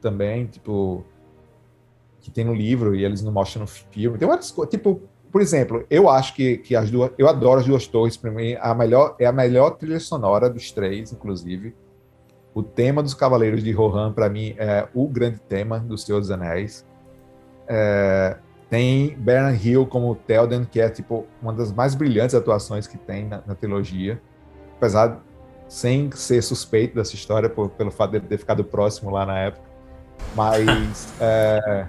também, 0.02 0.46
tipo, 0.48 1.06
que 2.22 2.30
tem 2.32 2.44
no 2.44 2.54
livro 2.54 2.94
e 2.96 3.04
eles 3.06 3.22
não 3.22 3.32
mostram 3.32 3.62
no 3.62 3.68
filme. 3.68 4.18
Tem 4.18 4.28
várias 4.28 4.52
coisas. 4.52 4.72
Tipo, 4.72 5.02
por 5.36 5.42
exemplo, 5.42 5.86
eu 5.90 6.10
acho 6.10 6.34
que, 6.34 6.60
que 6.60 6.78
as 6.78 6.90
duas. 6.90 7.12
Eu 7.18 7.28
adoro 7.28 7.60
as 7.60 7.66
duas 7.66 7.86
torres, 7.86 8.16
para 8.16 8.32
mim, 8.32 8.56
a 8.58 8.74
melhor, 8.74 9.18
é 9.20 9.26
a 9.26 9.34
melhor 9.34 9.72
trilha 9.72 10.00
sonora 10.00 10.50
dos 10.50 10.72
três, 10.72 11.12
inclusive. 11.12 11.76
O 12.54 12.64
tema 12.64 13.04
dos 13.04 13.14
Cavaleiros 13.14 13.62
de 13.62 13.70
Rohan, 13.74 14.14
para 14.14 14.30
mim, 14.30 14.56
é 14.58 14.88
o 14.94 15.10
grande 15.10 15.40
tema 15.40 15.78
do 15.78 15.98
Senhor 15.98 16.22
dos 16.22 16.32
Anéis. 16.32 16.86
É, 17.68 18.38
tem 18.70 19.14
Bernard 19.18 19.70
Hill 19.70 19.86
como 19.86 20.16
Telden, 20.16 20.64
que 20.64 20.80
é 20.80 20.88
tipo 20.88 21.26
uma 21.42 21.52
das 21.52 21.70
mais 21.70 21.96
brilhantes 21.96 22.34
atuações 22.34 22.88
que 22.88 22.98
tem 22.98 23.26
na, 23.26 23.44
na 23.46 23.56
trilogia. 23.56 24.22
Apesar 24.78 25.22
sem 25.68 26.10
ser 26.14 26.42
suspeito 26.44 26.96
dessa 26.96 27.14
história 27.14 27.50
por, 27.50 27.72
pelo 27.72 27.92
fato 27.92 28.12
de 28.12 28.18
ele 28.20 28.28
ter 28.28 28.38
ficado 28.38 28.64
próximo 28.64 29.12
lá 29.12 29.26
na 29.26 29.38
época. 29.38 29.66
Mas 30.34 31.14
é, 31.20 31.88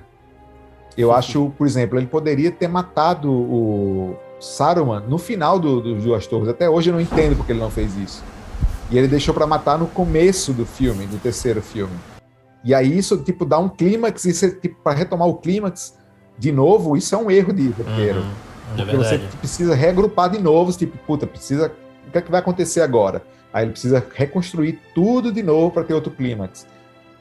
eu 0.97 1.13
acho, 1.13 1.51
por 1.59 1.67
exemplo, 1.67 1.99
ele 1.99 2.07
poderia 2.07 2.51
ter 2.51 2.69
matado 2.69 3.31
o 3.31 4.17
Saruman 4.41 5.01
no 5.01 5.19
final 5.19 5.59
do, 5.59 5.81
do 5.81 5.95
Duas 5.97 6.27
Torres. 6.27 6.49
Até 6.49 6.69
hoje 6.69 6.91
eu 6.91 6.95
não 6.95 7.01
entendo 7.01 7.37
porque 7.37 7.53
ele 7.53 7.61
não 7.61 7.71
fez 7.71 7.97
isso. 7.97 8.25
E 8.91 8.97
ele 8.97 9.09
deixou 9.09 9.35
para 9.35 9.47
matar 9.47 9.79
no 9.79 9.87
começo 9.87 10.53
do 10.53 10.65
filme, 10.65 11.07
do 11.07 11.19
terceiro 11.19 11.61
filme. 11.61 11.95
E 12.65 12.75
aí 12.75 12.97
isso, 12.97 13.17
tipo, 13.19 13.45
dá 13.45 13.59
um 13.59 13.69
clímax, 13.69 14.25
e 14.25 14.33
você, 14.33 14.51
tipo, 14.51 14.83
para 14.83 14.97
retomar 14.97 15.29
o 15.29 15.37
clímax 15.37 15.95
de 16.39 16.51
novo, 16.53 16.97
isso 16.97 17.15
é 17.15 17.19
um 17.19 17.31
erro 17.31 17.53
de 17.53 17.69
roteiro. 17.69 18.21
Uhum, 18.21 18.27
é 18.79 18.83
porque 18.83 18.97
você 18.97 19.19
precisa 19.39 19.75
reagrupar 19.75 20.31
de 20.31 20.39
novo, 20.39 20.73
tipo, 20.73 20.97
puta, 20.99 21.27
precisa. 21.27 21.73
O 22.07 22.11
que 22.11 22.19
é 22.19 22.23
que 22.23 22.31
vai 22.31 22.41
acontecer 22.41 22.81
agora? 22.81 23.23
Aí 23.53 23.65
ele 23.65 23.73
precisa 23.73 24.05
reconstruir 24.15 24.81
tudo 24.95 25.33
de 25.33 25.43
novo 25.43 25.71
para 25.71 25.85
ter 25.85 25.95
outro 25.95 26.11
clímax. 26.11 26.67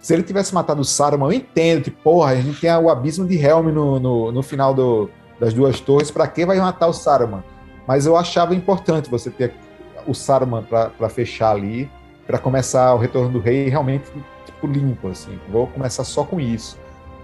Se 0.06 0.14
ele 0.14 0.22
tivesse 0.22 0.54
matado 0.54 0.82
o 0.82 0.86
Saruman, 0.86 1.26
eu 1.26 1.34
entendo 1.34 1.82
que, 1.82 1.90
porra, 1.90 2.34
a 2.34 2.36
gente 2.36 2.62
tem 2.62 2.70
o 2.70 2.92
abismo 2.92 3.26
de 3.26 3.44
Helm 3.44 3.70
no, 3.72 4.00
no, 4.00 4.32
no 4.32 4.44
final 4.44 4.72
do, 4.72 5.10
das 5.40 5.52
duas 5.52 5.80
torres, 5.80 6.12
para 6.12 6.28
que 6.28 6.46
vai 6.46 6.60
matar 6.60 6.86
o 6.86 6.94
Saruman? 6.94 7.44
Mas 7.88 8.06
eu 8.06 8.16
achava 8.16 8.54
importante 8.54 9.10
você 9.10 9.32
ter 9.32 9.56
o 10.06 10.14
Saruman 10.14 10.62
para 10.62 11.10
fechar 11.10 11.50
ali, 11.50 11.90
para 12.28 12.38
começar 12.38 12.94
o 12.94 13.00
Retorno 13.00 13.32
do 13.32 13.40
Rei 13.40 13.68
realmente 13.68 14.06
tipo 14.46 14.68
limpo, 14.68 15.08
assim. 15.08 15.40
Vou 15.50 15.66
começar 15.66 16.04
só 16.04 16.24
com 16.24 16.40
isso. 16.40 16.78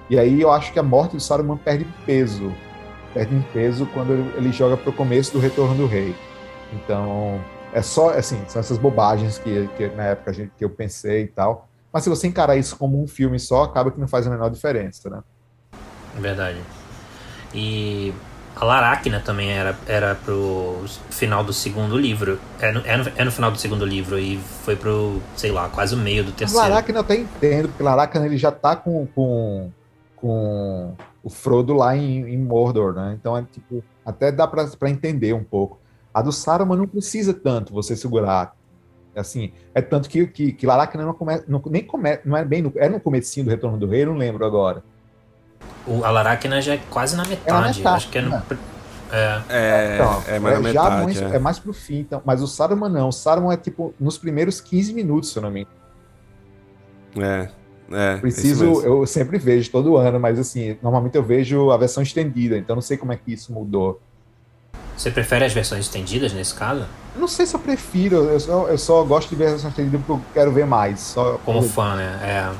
E 0.09 0.17
aí 0.17 0.41
eu 0.41 0.51
acho 0.51 0.73
que 0.73 0.79
a 0.79 0.83
morte 0.83 1.15
do 1.15 1.21
Saruman 1.21 1.57
perde 1.57 1.85
peso, 2.03 2.51
perde 3.13 3.45
peso 3.53 3.85
quando 3.93 4.13
ele, 4.35 4.51
joga 4.51 4.75
para 4.75 4.89
o 4.89 4.93
começo 4.93 5.33
do 5.33 5.39
Retorno 5.39 5.75
do 5.75 5.85
Rei. 5.85 6.15
Então 6.73 7.39
é 7.73 7.83
só 7.83 8.09
assim, 8.09 8.41
são 8.47 8.59
essas 8.59 8.79
bobagens 8.79 9.37
que, 9.37 9.69
que 9.77 9.85
na 9.89 10.05
época 10.05 10.31
a 10.31 10.33
gente, 10.33 10.51
que 10.57 10.65
eu 10.65 10.69
pensei 10.71 11.25
e 11.25 11.27
tal. 11.27 11.69
Mas 11.91 12.03
se 12.03 12.09
você 12.09 12.27
encarar 12.27 12.55
isso 12.55 12.77
como 12.77 13.01
um 13.01 13.07
filme 13.07 13.39
só, 13.39 13.63
acaba 13.63 13.91
que 13.91 13.99
não 13.99 14.07
faz 14.07 14.25
a 14.25 14.29
menor 14.29 14.49
diferença, 14.49 15.09
né? 15.09 15.21
Verdade. 16.15 16.59
E 17.53 18.13
a 18.55 18.65
Laracna 18.65 19.19
também 19.19 19.51
era, 19.51 19.77
era 19.85 20.15
pro 20.15 20.83
final 21.09 21.43
do 21.43 21.51
segundo 21.51 21.97
livro. 21.97 22.39
É 22.59 22.71
no, 22.71 22.79
é, 22.85 22.97
no, 22.97 23.11
é 23.17 23.25
no 23.25 23.31
final 23.31 23.51
do 23.51 23.57
segundo 23.57 23.85
livro 23.85 24.17
e 24.19 24.37
foi 24.37 24.75
pro, 24.75 25.21
sei 25.35 25.51
lá, 25.51 25.67
quase 25.69 25.95
o 25.95 25.97
meio 25.97 26.23
do 26.23 26.31
terceiro. 26.31 26.63
Laracna 26.63 26.97
eu 26.97 27.01
até 27.01 27.15
entendo, 27.15 27.67
porque 27.69 27.83
Laracna 27.83 28.25
ele 28.25 28.37
já 28.37 28.51
tá 28.51 28.75
com, 28.75 29.05
com, 29.07 29.71
com 30.15 30.95
o 31.23 31.29
Frodo 31.29 31.73
lá 31.73 31.95
em, 31.95 32.33
em 32.33 32.37
Mordor, 32.37 32.93
né? 32.93 33.17
Então 33.19 33.37
é 33.37 33.43
tipo, 33.43 33.83
até 34.05 34.31
dá 34.31 34.47
pra, 34.47 34.65
pra 34.67 34.89
entender 34.89 35.33
um 35.33 35.43
pouco. 35.43 35.79
A 36.13 36.21
do 36.21 36.31
Saruman 36.31 36.77
não 36.77 36.87
precisa 36.87 37.33
tanto 37.33 37.73
você 37.73 37.95
segurar. 37.95 38.53
Assim, 39.15 39.51
é 39.73 39.81
tanto 39.81 40.09
que, 40.09 40.25
que, 40.27 40.53
que 40.53 40.65
Laracna 40.65 41.05
não 41.05 41.13
come, 41.13 41.41
não, 41.47 41.61
nem 41.65 41.83
come, 41.83 42.19
não 42.23 42.37
é 42.37 42.45
bem 42.45 42.61
no, 42.61 42.71
é 42.75 42.87
no 42.87 42.99
comecinho 42.99 43.45
do 43.45 43.49
Retorno 43.49 43.77
do 43.77 43.87
Rei, 43.87 44.05
não 44.05 44.15
lembro 44.15 44.45
agora. 44.45 44.83
O 45.85 46.03
Alaracna 46.03 46.61
já 46.61 46.75
é 46.75 46.79
quase 46.89 47.15
na 47.15 47.23
metade. 47.23 47.49
É 47.49 47.51
na 47.51 47.67
metade 47.67 47.87
acho 47.87 48.09
que 48.09 48.17
é 48.17 48.21
no. 48.21 48.29
Né? 48.29 48.43
É, 49.11 49.41
é, 49.49 49.95
então, 49.95 50.23
é 50.27 50.39
mais 50.39 50.57
é, 50.57 50.61
metade. 50.61 51.03
Mais, 51.03 51.21
é. 51.21 51.35
é. 51.35 51.39
mais 51.39 51.59
pro 51.59 51.73
fim, 51.73 51.99
então. 51.99 52.21
Mas 52.23 52.41
o 52.41 52.47
Saruman 52.47 52.89
não. 52.89 53.09
O 53.09 53.11
Saruman 53.11 53.53
é 53.53 53.57
tipo 53.57 53.93
nos 53.99 54.17
primeiros 54.17 54.61
15 54.61 54.93
minutos, 54.93 55.31
se 55.31 55.37
eu 55.37 55.43
não 55.43 55.51
me 55.51 55.61
engano. 55.61 57.27
É. 57.27 57.61
É, 57.93 58.15
Preciso, 58.17 58.81
eu 58.83 59.05
sempre 59.05 59.37
vejo 59.37 59.69
todo 59.69 59.97
ano, 59.97 60.17
mas 60.17 60.39
assim, 60.39 60.77
normalmente 60.81 61.15
eu 61.15 61.23
vejo 61.23 61.71
a 61.71 61.77
versão 61.77 62.01
estendida, 62.01 62.57
então 62.57 62.73
não 62.73 62.81
sei 62.81 62.95
como 62.95 63.11
é 63.11 63.17
que 63.17 63.33
isso 63.33 63.51
mudou. 63.51 64.01
Você 65.01 65.09
prefere 65.09 65.43
as 65.43 65.51
versões 65.51 65.85
estendidas 65.85 66.31
nesse 66.31 66.53
caso? 66.53 66.85
Não 67.15 67.27
sei 67.27 67.47
se 67.47 67.55
eu 67.55 67.59
prefiro, 67.59 68.17
eu 68.17 68.39
só, 68.39 68.67
eu 68.67 68.77
só 68.77 69.03
gosto 69.03 69.29
de 69.29 69.35
ver 69.35 69.47
a 69.47 69.49
versão 69.49 69.71
estendida 69.71 69.97
porque 69.97 70.11
eu 70.11 70.21
quero 70.31 70.51
ver 70.51 70.67
mais. 70.67 70.99
Só 70.99 71.39
Como 71.43 71.63
fã, 71.63 71.95
né? 71.95 72.19
É. 72.21 72.51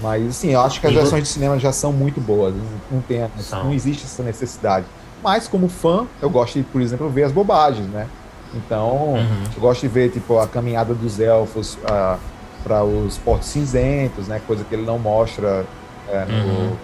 Mas, 0.00 0.28
assim, 0.28 0.50
eu 0.50 0.60
acho 0.60 0.80
que 0.80 0.86
as 0.86 0.94
versões 0.94 1.24
de 1.24 1.28
cinema 1.28 1.58
já 1.58 1.72
são 1.72 1.92
muito 1.92 2.20
boas. 2.20 2.54
Não, 2.88 3.00
tem, 3.00 3.28
não 3.50 3.72
existe 3.72 4.04
essa 4.04 4.22
necessidade. 4.22 4.86
Mas, 5.24 5.48
como 5.48 5.68
fã, 5.68 6.06
eu 6.20 6.30
gosto 6.30 6.54
de, 6.54 6.62
por 6.62 6.80
exemplo, 6.80 7.10
ver 7.10 7.24
as 7.24 7.32
bobagens, 7.32 7.88
né? 7.88 8.06
Então, 8.54 9.14
uhum. 9.14 9.42
eu 9.52 9.60
gosto 9.60 9.80
de 9.80 9.88
ver, 9.88 10.12
tipo, 10.12 10.38
a 10.38 10.46
caminhada 10.46 10.94
dos 10.94 11.18
elfos 11.18 11.74
uh, 11.74 12.16
para 12.62 12.84
os 12.84 13.18
portos 13.18 13.48
cinzentos, 13.48 14.28
né? 14.28 14.40
Coisa 14.46 14.62
que 14.62 14.72
ele 14.72 14.86
não 14.86 15.00
mostra 15.00 15.66
é, 16.08 16.24
no, 16.26 16.34
uhum. 16.34 16.76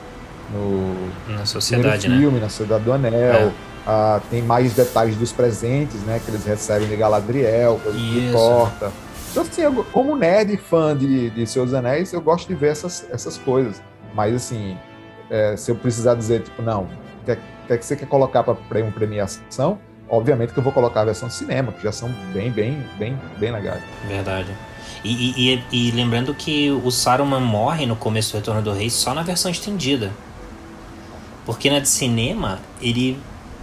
no, 1.29 1.35
na 1.37 1.47
sociedade, 1.47 2.09
no 2.09 2.19
filme, 2.19 2.35
né? 2.39 2.43
na 2.43 2.49
Sociedade 2.49 2.83
do 2.83 2.93
Anel. 2.93 3.15
É. 3.15 3.53
Uh, 3.89 4.20
tem 4.28 4.43
mais 4.43 4.74
detalhes 4.74 5.16
dos 5.16 5.32
presentes, 5.32 6.01
né? 6.03 6.20
Que 6.22 6.30
eles 6.30 6.45
recebem 6.45 6.86
de 6.89 6.97
Galadriel, 6.97 7.80
coisa 7.82 7.99
que 7.99 8.28
importa. 8.28 8.93
Então, 9.30 9.43
assim, 9.43 9.62
eu, 9.62 9.84
como 9.93 10.14
nerd 10.14 10.57
fã 10.59 10.95
de, 10.95 11.30
de 11.30 11.47
Senhor 11.47 11.64
dos 11.64 11.72
Anéis, 11.72 12.12
eu 12.12 12.20
gosto 12.20 12.47
de 12.47 12.55
ver 12.55 12.72
essas, 12.72 13.07
essas 13.11 13.39
coisas. 13.39 13.80
Mas, 14.14 14.34
assim, 14.34 14.76
é, 15.30 15.57
se 15.57 15.70
eu 15.70 15.76
precisar 15.76 16.14
dizer, 16.14 16.43
tipo, 16.43 16.61
não, 16.61 16.86
quer, 17.24 17.39
quer 17.66 17.78
que 17.78 17.86
você 17.86 17.97
quer 17.97 18.07
colocar 18.07 18.43
para 18.43 18.82
uma 18.82 18.93
premiação, 18.93 19.78
obviamente 20.09 20.53
que 20.53 20.59
eu 20.59 20.62
vou 20.62 20.72
colocar 20.72 21.03
a 21.03 21.05
versão 21.07 21.28
de 21.28 21.34
cinema, 21.34 21.72
que 21.72 21.82
já 21.82 21.93
são 21.93 22.11
bem, 22.32 22.51
bem, 22.51 22.82
bem, 22.99 23.18
bem 23.39 23.53
legais. 23.53 23.82
Verdade. 24.07 24.49
E, 25.05 25.53
e, 25.55 25.64
e, 25.70 25.91
lembrando 25.93 26.34
que 26.34 26.70
o 26.70 26.91
Saruman 26.91 27.41
morre 27.41 27.86
no 27.86 27.95
começo 27.95 28.32
do 28.32 28.39
Retorno 28.39 28.62
do 28.62 28.72
Rei 28.72 28.91
só 28.91 29.14
na 29.14 29.22
versão 29.22 29.51
estendida. 29.51 30.11
Porque 31.47 31.70
na 31.70 31.78
de 31.78 31.89
cinema, 31.89 32.59
ele. 32.80 33.18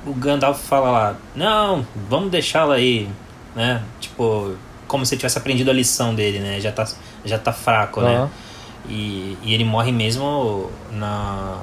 O 0.06 0.14
Gandalf 0.14 0.60
fala 0.60 0.92
lá, 0.92 1.16
não, 1.36 1.86
vamos 2.10 2.30
deixá-la 2.30 2.76
aí, 2.76 3.10
né? 3.56 3.84
Tipo, 4.00 4.56
como 4.88 5.06
se 5.06 5.18
tivesse 5.18 5.38
aprendido 5.38 5.72
a 5.72 5.74
lição 5.74 6.14
dele, 6.14 6.40
né? 6.40 6.60
Já 6.60 6.72
tá, 6.72 6.88
já 7.24 7.40
tá 7.40 7.52
fraco, 7.52 8.02
uhum. 8.02 8.06
né? 8.06 8.30
E, 8.88 9.38
e 9.44 9.54
ele 9.54 9.64
morre 9.64 9.92
mesmo 9.92 10.70
na, 10.92 11.60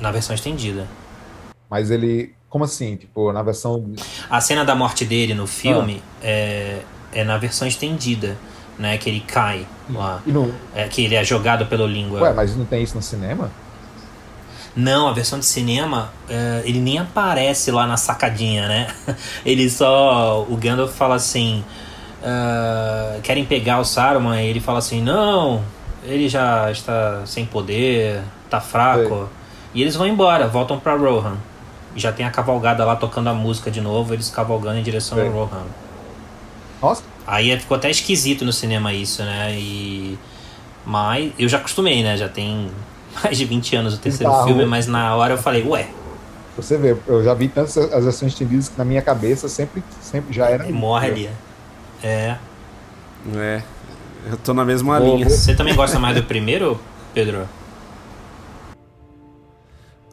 na 0.00 0.10
versão 0.10 0.34
estendida. 0.34 0.86
Mas 1.68 1.90
ele. 1.90 2.34
Como 2.48 2.64
assim? 2.64 2.96
Tipo, 2.96 3.32
na 3.32 3.42
versão. 3.42 3.92
A 4.30 4.40
cena 4.40 4.64
da 4.64 4.74
morte 4.74 5.04
dele 5.04 5.34
no 5.34 5.46
filme 5.46 6.02
é, 6.22 6.80
é 7.12 7.24
na 7.24 7.36
versão 7.36 7.68
estendida, 7.68 8.38
né? 8.78 8.96
Que 8.96 9.10
ele 9.10 9.20
cai 9.20 9.66
lá. 9.90 10.22
No... 10.24 10.54
É, 10.74 10.88
que 10.88 11.04
ele 11.04 11.14
é 11.14 11.22
jogado 11.22 11.66
pelo 11.66 11.86
língua. 11.86 12.20
Ué, 12.20 12.32
mas 12.32 12.56
não 12.56 12.64
tem 12.64 12.82
isso 12.82 12.94
no 12.94 13.02
cinema? 13.02 13.50
Não, 14.76 15.08
a 15.08 15.12
versão 15.12 15.38
de 15.38 15.46
cinema, 15.46 16.12
é, 16.28 16.62
ele 16.66 16.78
nem 16.78 16.98
aparece 16.98 17.70
lá 17.70 17.86
na 17.86 17.96
sacadinha, 17.96 18.68
né? 18.68 18.88
Ele 19.44 19.70
só. 19.70 20.44
O 20.46 20.54
Gandalf 20.54 20.92
fala 20.92 21.14
assim 21.14 21.64
uh, 22.26 23.20
querem 23.22 23.44
pegar 23.44 23.80
o 23.80 23.84
Saruman 23.84 24.42
e 24.42 24.48
ele 24.48 24.60
fala 24.60 24.78
assim: 24.78 25.00
não, 25.00 25.62
ele 26.04 26.28
já 26.28 26.70
está 26.70 27.24
sem 27.24 27.46
poder, 27.46 28.22
tá 28.50 28.60
fraco. 28.60 29.28
E 29.74 29.82
eles 29.82 29.94
vão 29.94 30.06
embora, 30.06 30.48
voltam 30.48 30.78
para 30.78 30.96
Rohan. 30.96 31.36
E 31.94 32.00
já 32.00 32.12
tem 32.12 32.24
a 32.24 32.30
cavalgada 32.30 32.84
lá 32.84 32.96
tocando 32.96 33.28
a 33.28 33.34
música 33.34 33.70
de 33.70 33.80
novo, 33.80 34.14
eles 34.14 34.30
cavalgando 34.30 34.78
em 34.78 34.82
direção 34.82 35.20
ao 35.20 35.30
Rohan. 35.30 35.64
Nossa. 36.80 37.02
Aí 37.26 37.58
ficou 37.58 37.76
até 37.76 37.90
esquisito 37.90 38.44
no 38.44 38.52
cinema 38.52 38.92
isso, 38.92 39.22
né? 39.22 39.52
E. 39.52 40.18
Mas 40.84 41.32
eu 41.38 41.48
já 41.48 41.58
acostumei, 41.58 42.02
né? 42.02 42.16
Já 42.16 42.28
tem 42.28 42.70
mais 43.22 43.36
de 43.36 43.44
20 43.44 43.76
anos 43.76 43.94
o 43.94 43.98
terceiro 43.98 44.32
tá, 44.32 44.44
filme, 44.44 44.64
mas 44.64 44.86
na 44.86 45.14
hora 45.14 45.34
eu 45.34 45.38
falei, 45.38 45.66
ué. 45.66 45.88
Você 46.56 46.78
vê, 46.78 46.96
eu 47.06 47.22
já 47.22 47.34
vi 47.34 47.48
tantas 47.48 47.76
as 47.76 48.04
versões 48.04 48.32
estendidas 48.32 48.68
que 48.68 48.78
na 48.78 48.84
minha 48.84 49.02
cabeça 49.02 49.48
sempre, 49.48 49.84
sempre 50.00 50.32
já 50.34 50.48
era. 50.48 50.66
E 50.66 50.72
morre 50.72 51.08
ali. 51.08 51.30
É. 52.02 52.36
É. 53.34 53.62
Eu 54.30 54.36
tô 54.38 54.54
na 54.54 54.64
mesma 54.64 54.98
linha. 54.98 55.28
Você 55.28 55.54
também 55.54 55.74
gosta 55.74 55.98
mais 55.98 56.16
do 56.16 56.22
primeiro, 56.22 56.80
Pedro? 57.12 57.46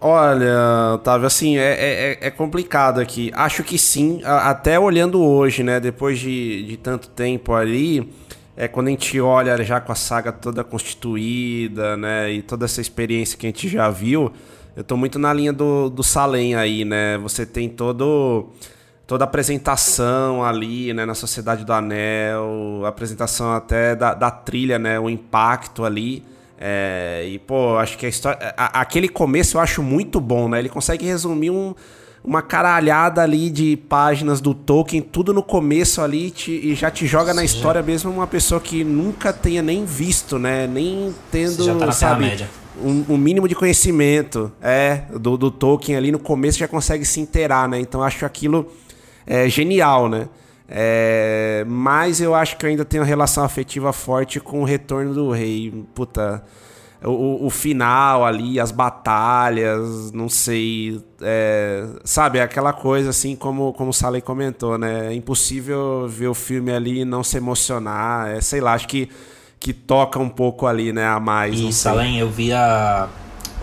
Olha, 0.05 0.95
Otávio, 0.95 1.25
assim, 1.25 1.57
é, 1.57 1.71
é, 1.71 2.27
é, 2.27 2.29
complicado 2.29 2.99
aqui. 2.99 3.31
Acho 3.33 3.63
que 3.63 3.77
sim, 3.77 4.19
até 4.25 4.77
olhando 4.77 5.23
hoje, 5.23 5.63
né? 5.63 5.79
Depois 5.79 6.19
de, 6.19 6.63
de 6.63 6.75
tanto 6.75 7.07
tempo 7.07 7.53
ali, 7.53 8.11
é 8.55 8.67
quando 8.67 8.87
a 8.87 8.91
gente 8.91 9.19
olha 9.19 9.61
já 9.63 9.79
com 9.81 9.91
a 9.91 9.95
saga 9.95 10.31
toda 10.31 10.63
constituída, 10.63 11.97
né? 11.97 12.31
E 12.31 12.41
toda 12.41 12.65
essa 12.65 12.81
experiência 12.81 13.37
que 13.37 13.45
a 13.45 13.49
gente 13.49 13.67
já 13.67 13.89
viu, 13.89 14.31
eu 14.75 14.83
tô 14.83 14.95
muito 14.95 15.17
na 15.17 15.33
linha 15.33 15.51
do, 15.51 15.89
do 15.89 16.03
Salem 16.03 16.55
aí, 16.55 16.85
né? 16.85 17.17
Você 17.17 17.45
tem 17.45 17.69
todo 17.69 18.49
toda 19.05 19.25
a 19.25 19.27
apresentação 19.27 20.43
ali, 20.43 20.93
né, 20.93 21.05
na 21.05 21.13
Sociedade 21.13 21.65
do 21.65 21.73
Anel, 21.73 22.85
apresentação 22.85 23.53
até 23.53 23.95
da, 23.95 24.13
da 24.13 24.31
trilha, 24.31 24.79
né, 24.79 24.97
o 24.99 25.09
impacto 25.09 25.83
ali. 25.83 26.23
É, 26.57 27.27
e, 27.27 27.37
pô, 27.39 27.77
acho 27.77 27.97
que 27.97 28.05
a 28.05 28.09
história. 28.09 28.53
A, 28.55 28.79
aquele 28.81 29.09
começo 29.09 29.57
eu 29.57 29.61
acho 29.61 29.83
muito 29.83 30.21
bom, 30.21 30.47
né? 30.47 30.59
Ele 30.59 30.69
consegue 30.69 31.05
resumir 31.05 31.49
um, 31.49 31.75
uma 32.23 32.41
caralhada 32.41 33.21
ali 33.21 33.49
de 33.49 33.75
páginas 33.75 34.39
do 34.39 34.53
Tolkien, 34.53 35.01
tudo 35.01 35.33
no 35.33 35.43
começo 35.43 36.01
ali, 36.01 36.31
te, 36.31 36.51
e 36.51 36.73
já 36.73 36.89
te 36.89 37.05
joga 37.05 37.33
na 37.33 37.43
história 37.43 37.81
mesmo 37.81 38.09
uma 38.09 38.25
pessoa 38.25 38.61
que 38.61 38.83
nunca 38.83 39.33
tenha 39.33 39.61
nem 39.61 39.83
visto, 39.83 40.39
né? 40.39 40.65
Nem 40.65 41.13
tendo, 41.29 41.65
já 41.65 41.75
tá 41.75 41.85
na 41.87 41.91
sabe, 41.91 42.25
média. 42.25 42.49
Um, 42.81 43.05
um, 43.09 43.17
mínimo 43.17 43.47
de 43.47 43.53
conhecimento 43.53 44.51
é, 44.61 45.03
do, 45.19 45.37
do 45.37 45.51
Tolkien 45.51 45.97
ali 45.97 46.11
no 46.11 46.19
começo 46.19 46.57
já 46.57 46.67
consegue 46.67 47.03
se 47.03 47.19
inteirar, 47.19 47.67
né? 47.67 47.79
Então 47.79 48.01
acho 48.01 48.25
aquilo 48.25 48.71
é, 49.27 49.49
genial, 49.49 50.07
né? 50.07 50.29
É, 50.67 51.65
mas 51.67 52.21
eu 52.21 52.33
acho 52.33 52.55
que 52.57 52.65
eu 52.65 52.69
ainda 52.69 52.85
tenho 52.85 53.03
uma 53.03 53.07
relação 53.07 53.43
afetiva 53.43 53.91
forte 53.91 54.39
com 54.39 54.61
o 54.61 54.63
Retorno 54.63 55.13
do 55.13 55.29
Rei. 55.29 55.85
Puta, 55.93 56.41
o, 57.07 57.45
o 57.45 57.49
final 57.49 58.25
ali, 58.25 58.59
as 58.59 58.71
batalhas, 58.71 60.11
não 60.11 60.29
sei. 60.29 61.01
É, 61.21 61.87
sabe, 62.03 62.39
aquela 62.39 62.73
coisa 62.73 63.09
assim, 63.09 63.35
como, 63.35 63.73
como 63.73 63.89
o 63.89 63.93
Saleh 63.93 64.21
comentou, 64.21 64.77
né? 64.77 65.07
É 65.07 65.13
impossível 65.13 66.07
ver 66.07 66.27
o 66.27 66.33
filme 66.33 66.71
ali 66.71 67.01
e 67.01 67.05
não 67.05 67.23
se 67.23 67.37
emocionar. 67.37 68.29
É, 68.29 68.41
sei 68.41 68.61
lá, 68.61 68.73
acho 68.73 68.87
que, 68.87 69.09
que 69.59 69.73
toca 69.73 70.19
um 70.19 70.29
pouco 70.29 70.65
ali, 70.65 70.93
né? 70.93 71.05
A 71.05 71.19
mais. 71.19 71.59
E 71.59 71.71
Salem, 71.73 72.19
eu 72.19 72.29
vi 72.29 72.53
a. 72.53 73.07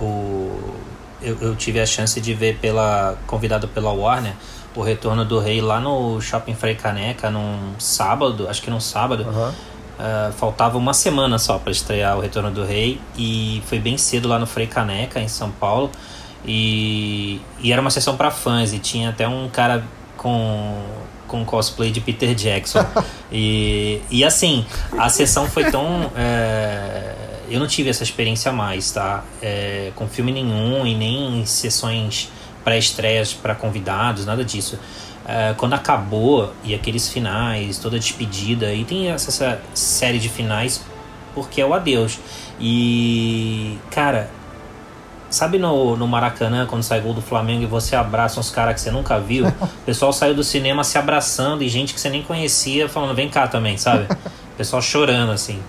O, 0.01 0.59
eu, 1.21 1.37
eu 1.41 1.57
tive 1.57 1.81
a 1.81 1.87
chance 1.87 2.21
de 2.21 2.35
ver 2.35 2.59
pela. 2.59 3.17
convidado 3.27 3.69
pela 3.69 3.93
Warner 3.93 4.35
o 4.75 4.83
Retorno 4.83 5.25
do 5.25 5.39
Rei 5.39 5.61
lá 5.61 5.81
no 5.81 6.21
Shopping 6.21 6.55
Frei 6.55 6.75
Caneca 6.75 7.31
num 7.31 7.75
sábado, 7.79 8.49
acho 8.49 8.63
que 8.63 8.71
num 8.71 8.81
sábado. 8.81 9.25
Uhum. 9.25 9.53
Uh, 10.01 10.33
faltava 10.33 10.79
uma 10.79 10.95
semana 10.95 11.39
só 11.39 11.59
para 11.59 11.71
estrear 11.71 12.17
o 12.17 12.23
Retorno 12.23 12.51
do 12.51 12.65
Rei 12.65 12.99
e 13.19 13.63
foi 13.67 13.79
bem 13.79 13.99
cedo 13.99 14.29
lá 14.29 14.39
no 14.39 14.47
Frei 14.47 14.67
Caneca, 14.67 15.21
em 15.21 15.29
São 15.29 15.51
Paulo. 15.51 15.91
E, 16.43 17.39
e 17.61 17.71
era 17.71 17.83
uma 17.83 17.91
sessão 17.91 18.17
para 18.17 18.31
fãs 18.31 18.73
e 18.73 18.79
tinha 18.79 19.11
até 19.11 19.29
um 19.29 19.47
cara 19.51 19.85
com, 20.17 20.83
com 21.29 21.45
cosplay 21.45 21.91
de 21.91 22.01
Peter 22.01 22.35
Jackson. 22.35 22.83
e, 23.31 24.01
e 24.11 24.25
assim, 24.25 24.65
a 24.97 25.11
sessão 25.11 25.47
foi 25.47 25.71
tão. 25.71 26.11
É, 26.17 27.15
eu 27.51 27.61
não 27.61 27.67
tive 27.67 27.91
essa 27.91 28.03
experiência 28.03 28.51
mais, 28.53 28.91
tá? 28.93 29.23
É, 29.43 29.93
com 29.95 30.09
filme 30.09 30.33
nenhum 30.33 30.87
e 30.87 30.95
nem 30.95 31.45
sessões 31.45 32.31
pré-estreias 32.65 33.35
para 33.35 33.55
convidados, 33.55 34.25
nada 34.25 34.43
disso. 34.43 34.79
Uh, 35.31 35.55
quando 35.55 35.75
acabou 35.75 36.53
e 36.65 36.75
aqueles 36.75 37.09
finais, 37.09 37.79
toda 37.79 37.95
a 37.95 37.99
despedida, 38.01 38.75
e 38.75 38.85
tem 38.85 39.11
essa, 39.13 39.29
essa, 39.29 39.63
série 39.73 40.19
de 40.19 40.29
finais 40.29 40.85
porque 41.37 41.61
é 41.61 41.65
o 41.65 41.73
adeus. 41.73 42.19
E, 42.59 43.79
cara, 43.93 44.29
sabe 45.31 45.57
no, 45.57 45.97
no 45.97 46.09
Maracanã, 46.09 46.67
quando 46.67 46.83
sai 46.83 47.01
gol 47.01 47.15
do 47.15 47.23
Flamengo 47.23 47.63
e 47.63 47.67
você 47.67 47.95
abraça 47.95 48.41
uns 48.41 48.51
caras 48.51 48.75
que 48.75 48.81
você 48.81 48.91
nunca 48.91 49.21
viu? 49.21 49.47
O 49.63 49.85
pessoal 49.87 50.13
saiu 50.13 50.35
do 50.35 50.43
cinema 50.43 50.83
se 50.83 50.99
abraçando 50.99 51.63
e 51.63 51.69
gente 51.69 51.95
que 51.95 52.01
você 52.01 52.11
nem 52.11 52.23
conhecia 52.23 52.89
falando, 52.89 53.15
vem 53.15 53.29
cá 53.29 53.47
também, 53.47 53.77
sabe? 53.77 54.07
O 54.13 54.57
pessoal 54.57 54.83
chorando, 54.83 55.31
assim. 55.31 55.61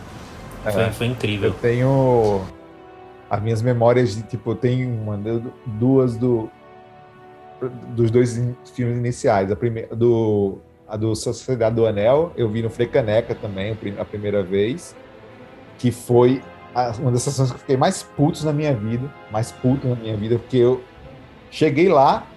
É, 0.65 0.71
foi, 0.71 0.89
foi 0.91 1.07
incrível. 1.07 1.49
Eu 1.49 1.53
tenho 1.53 2.41
as 3.29 3.39
minhas 3.41 3.61
memórias 3.61 4.15
de, 4.15 4.23
tipo, 4.23 4.55
tem 4.55 4.87
uma, 4.87 5.19
duas 5.67 6.17
do 6.17 6.49
dos 7.69 8.09
dois 8.09 8.39
filmes 8.73 8.97
iniciais. 8.97 9.51
A 9.51 9.55
primeira 9.55 9.95
do 9.95 10.59
a 10.87 10.97
do 10.97 11.15
Sociedade 11.15 11.73
do 11.73 11.85
Anel, 11.85 12.33
eu 12.35 12.49
vi 12.49 12.61
no 12.61 12.69
Frecaneca 12.69 13.33
também 13.33 13.77
a 13.97 14.03
primeira 14.03 14.43
vez, 14.43 14.93
que 15.77 15.89
foi 15.89 16.41
uma 16.99 17.11
das 17.11 17.23
sessões 17.23 17.49
que 17.49 17.55
eu 17.55 17.59
fiquei 17.59 17.77
mais 17.77 18.03
putos 18.03 18.43
na 18.43 18.51
minha 18.51 18.73
vida, 18.73 19.09
mais 19.31 19.53
puto 19.53 19.87
na 19.87 19.95
minha 19.95 20.17
vida, 20.17 20.37
porque 20.37 20.57
eu 20.57 20.81
cheguei 21.49 21.87
lá 21.87 22.27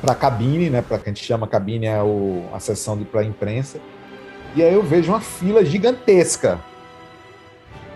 para 0.00 0.12
a 0.12 0.14
cabine, 0.14 0.70
né, 0.70 0.82
para 0.82 0.98
que 0.98 1.10
a 1.10 1.12
gente 1.12 1.24
chama 1.24 1.48
cabine 1.48 1.86
é 1.86 2.00
o, 2.00 2.44
a 2.52 2.60
sessão 2.60 2.96
de 2.96 3.04
para 3.04 3.24
imprensa, 3.24 3.80
e 4.54 4.62
aí 4.62 4.72
eu 4.72 4.82
vejo 4.82 5.10
uma 5.10 5.20
fila 5.20 5.64
gigantesca. 5.64 6.60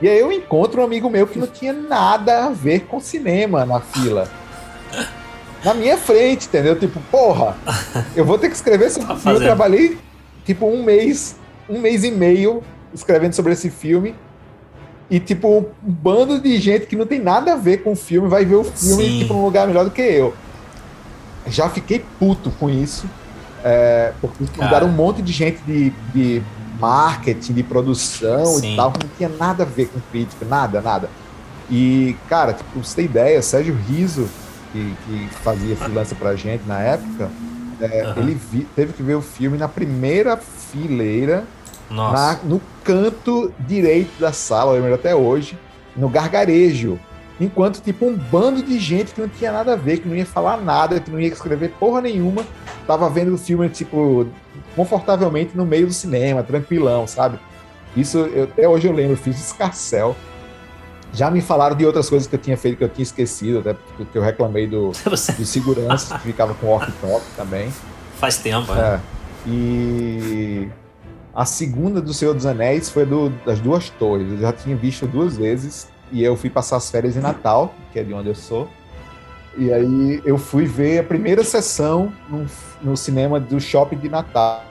E 0.01 0.09
aí 0.09 0.19
eu 0.19 0.33
encontro 0.33 0.81
um 0.81 0.85
amigo 0.85 1.09
meu 1.09 1.29
que 1.29 1.39
não 1.39 1.47
tinha 1.47 1.73
nada 1.73 2.47
a 2.47 2.51
ver 2.51 2.81
com 2.87 2.99
cinema 2.99 3.65
na 3.65 3.79
fila 3.79 4.29
na 5.65 5.75
minha 5.75 5.97
frente, 5.97 6.47
entendeu? 6.47 6.79
Tipo, 6.79 7.01
porra, 7.11 7.57
eu 8.17 8.25
vou 8.25 8.39
ter 8.39 8.49
que 8.49 8.57
escrever 8.57 8.87
esse 8.87 9.01
tá 9.05 9.17
filme. 9.17 9.39
Eu 9.39 9.43
trabalhei, 9.43 9.99
tipo, 10.45 10.67
um 10.67 10.83
mês, 10.83 11.37
um 11.69 11.81
mês 11.81 12.05
e 12.05 12.11
meio 12.11 12.63
escrevendo 12.93 13.35
sobre 13.35 13.53
esse 13.53 13.71
filme. 13.71 14.15
E, 15.11 15.21
tipo, 15.21 15.59
um 15.59 15.67
bando 15.83 16.41
de 16.41 16.59
gente 16.59 16.87
que 16.87 16.97
não 16.97 17.07
tem 17.07 17.21
nada 17.21 17.53
a 17.53 17.57
ver 17.57 17.83
com 17.83 17.93
o 17.93 17.97
filme 17.97 18.29
vai 18.29 18.45
ver 18.45 18.55
o 18.57 18.65
filme, 18.65 19.05
Sim. 19.05 19.19
tipo, 19.21 19.35
num 19.35 19.45
lugar 19.45 19.67
melhor 19.67 19.85
do 19.85 19.91
que 19.91 20.01
eu. 20.01 20.35
Já 21.47 21.69
fiquei 21.69 22.05
puto 22.19 22.51
com 22.53 22.71
isso. 22.71 23.07
É, 23.65 24.13
porque 24.21 24.61
mudaram 24.61 24.89
um 24.89 24.93
monte 24.93 25.23
de 25.23 25.33
gente 25.33 25.61
de, 25.63 25.91
de 26.13 26.43
marketing, 26.81 27.53
de 27.53 27.63
produção 27.63 28.47
Sim. 28.47 28.73
e 28.73 28.77
tal, 28.77 28.91
que 28.91 29.05
não 29.05 29.11
tinha 29.17 29.29
nada 29.29 29.63
a 29.63 29.67
ver 29.67 29.87
com 29.87 30.01
crítica, 30.11 30.45
nada, 30.45 30.81
nada. 30.81 31.09
E, 31.71 32.17
cara, 32.29 32.55
tipo, 32.55 32.71
pra 32.71 32.83
você 32.83 32.97
ter 32.97 33.05
ideia, 33.05 33.41
Sérgio 33.41 33.77
Riso 33.89 34.29
que, 34.73 34.95
que 35.07 35.29
fazia 35.43 35.77
freelancer 35.77 36.17
pra 36.17 36.35
gente 36.35 36.65
na 36.67 36.81
época, 36.81 37.31
é, 37.81 38.07
uhum. 38.07 38.23
ele 38.23 38.35
vi, 38.35 38.67
teve 38.77 38.93
que 38.93 39.03
ver 39.03 39.15
o 39.15 39.23
filme 39.23 39.59
na 39.59 39.69
primeira 39.69 40.37
fileira, 40.37 41.45
na, 41.91 42.39
no 42.45 42.61
canto 42.83 43.53
direito 43.61 44.19
da 44.19 44.33
sala, 44.33 44.73
eu 44.73 44.77
lembro 44.77 44.95
até 44.95 45.15
hoje, 45.15 45.59
no 45.97 46.09
gargarejo. 46.09 46.99
Enquanto, 47.41 47.81
tipo, 47.81 48.07
um 48.07 48.17
bando 48.17 48.63
de 48.63 48.79
gente 48.79 49.13
que 49.13 49.21
não 49.21 49.29
tinha 49.29 49.51
nada 49.51 49.73
a 49.73 49.77
ver, 49.77 49.99
que 49.99 50.09
não 50.09 50.15
ia 50.15 50.25
falar 50.25 50.59
nada, 50.59 51.01
que 51.01 51.11
não 51.11 51.19
ia 51.19 51.29
escrever 51.29 51.71
porra 51.79 52.01
nenhuma, 52.01 52.45
tava 52.87 53.09
vendo 53.11 53.35
o 53.35 53.39
filme, 53.39 53.69
tipo, 53.69 54.27
confortavelmente 54.77 55.57
no 55.57 55.67
meio 55.67 55.87
do 55.87 55.93
cinema, 55.93 56.43
tranquilão, 56.43 57.07
sabe? 57.07 57.39
Isso, 57.97 58.19
eu, 58.19 58.45
até 58.45 58.69
hoje 58.69 58.87
eu 58.87 58.93
lembro, 58.93 59.15
eu 59.15 59.17
fiz 59.17 59.39
escarcel 59.39 60.17
já 61.13 61.31
me 61.31 61.41
falaram 61.41 61.77
de 61.77 61.85
outras 61.85 62.09
coisas 62.09 62.27
que 62.27 62.35
eu 62.35 62.39
tinha 62.39 62.57
feito 62.57 62.79
que 62.79 62.85
eu 62.85 62.89
tinha 62.89 63.03
esquecido, 63.03 63.59
até 63.59 63.75
porque 63.97 64.17
eu 64.17 64.23
reclamei 64.23 64.67
do, 64.67 64.93
do 65.39 65.45
segurança 65.45 66.19
que 66.19 66.25
ficava 66.25 66.55
com 66.55 66.69
walkie-talkie 66.69 67.27
também. 67.37 67.71
Faz 68.17 68.39
tempo, 68.39 68.73
é. 68.73 68.95
é. 68.95 69.01
E 69.47 70.69
a 71.35 71.45
segunda 71.45 72.01
do 72.01 72.15
Senhor 72.15 72.35
dos 72.35 72.47
Anéis 72.47 72.89
foi 72.89 73.05
do, 73.05 73.29
das 73.45 73.61
duas 73.61 73.91
torres. 73.91 74.31
Eu 74.31 74.39
já 74.39 74.53
tinha 74.53 74.75
visto 74.75 75.07
duas 75.07 75.37
vezes 75.37 75.89
e 76.11 76.23
eu 76.23 76.35
fui 76.37 76.49
passar 76.49 76.77
as 76.77 76.91
férias 76.91 77.17
em 77.17 77.21
Natal, 77.21 77.75
que 77.93 77.99
é 77.99 78.03
de 78.03 78.15
onde 78.15 78.29
eu 78.29 78.35
sou. 78.35 78.69
E 79.57 79.71
aí 79.71 80.23
eu 80.25 80.39
fui 80.39 80.65
ver 80.65 81.01
a 81.01 81.05
primeira 81.05 81.45
sessão 81.45 82.11
no, 82.27 82.47
no 82.81 82.97
cinema 82.97 83.39
do 83.39 83.61
Shopping 83.61 83.99
de 83.99 84.09
Natal 84.09 84.65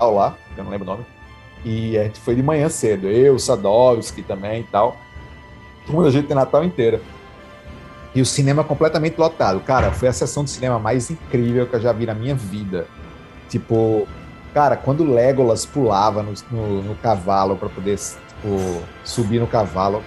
lá, 0.00 0.34
eu 0.56 0.64
não 0.64 0.70
lembro 0.70 0.86
o 0.86 0.90
nome. 0.90 1.06
E 1.62 1.98
a 1.98 2.04
gente 2.04 2.18
foi 2.18 2.34
de 2.34 2.42
manhã 2.42 2.70
cedo, 2.70 3.06
eu, 3.08 3.38
Sadovski 3.38 4.22
também 4.22 4.62
e 4.62 4.64
tal 4.64 4.96
turma 5.90 6.04
da 6.04 6.10
gente 6.10 6.28
de 6.28 6.34
Natal 6.34 6.64
inteira. 6.64 7.00
E 8.14 8.20
o 8.20 8.26
cinema 8.26 8.64
completamente 8.64 9.18
lotado. 9.18 9.60
Cara, 9.60 9.92
foi 9.92 10.08
a 10.08 10.12
sessão 10.12 10.42
de 10.42 10.50
cinema 10.50 10.78
mais 10.78 11.10
incrível 11.10 11.66
que 11.66 11.76
eu 11.76 11.80
já 11.80 11.92
vi 11.92 12.06
na 12.06 12.14
minha 12.14 12.34
vida. 12.34 12.86
Tipo, 13.48 14.06
cara, 14.54 14.76
quando 14.76 15.04
Legolas 15.04 15.64
pulava 15.64 16.22
no, 16.22 16.32
no, 16.50 16.82
no 16.82 16.94
cavalo 16.96 17.56
para 17.56 17.68
poder 17.68 17.96
tipo, 17.98 18.82
subir 19.04 19.38
no 19.38 19.46
cavalo, 19.46 20.02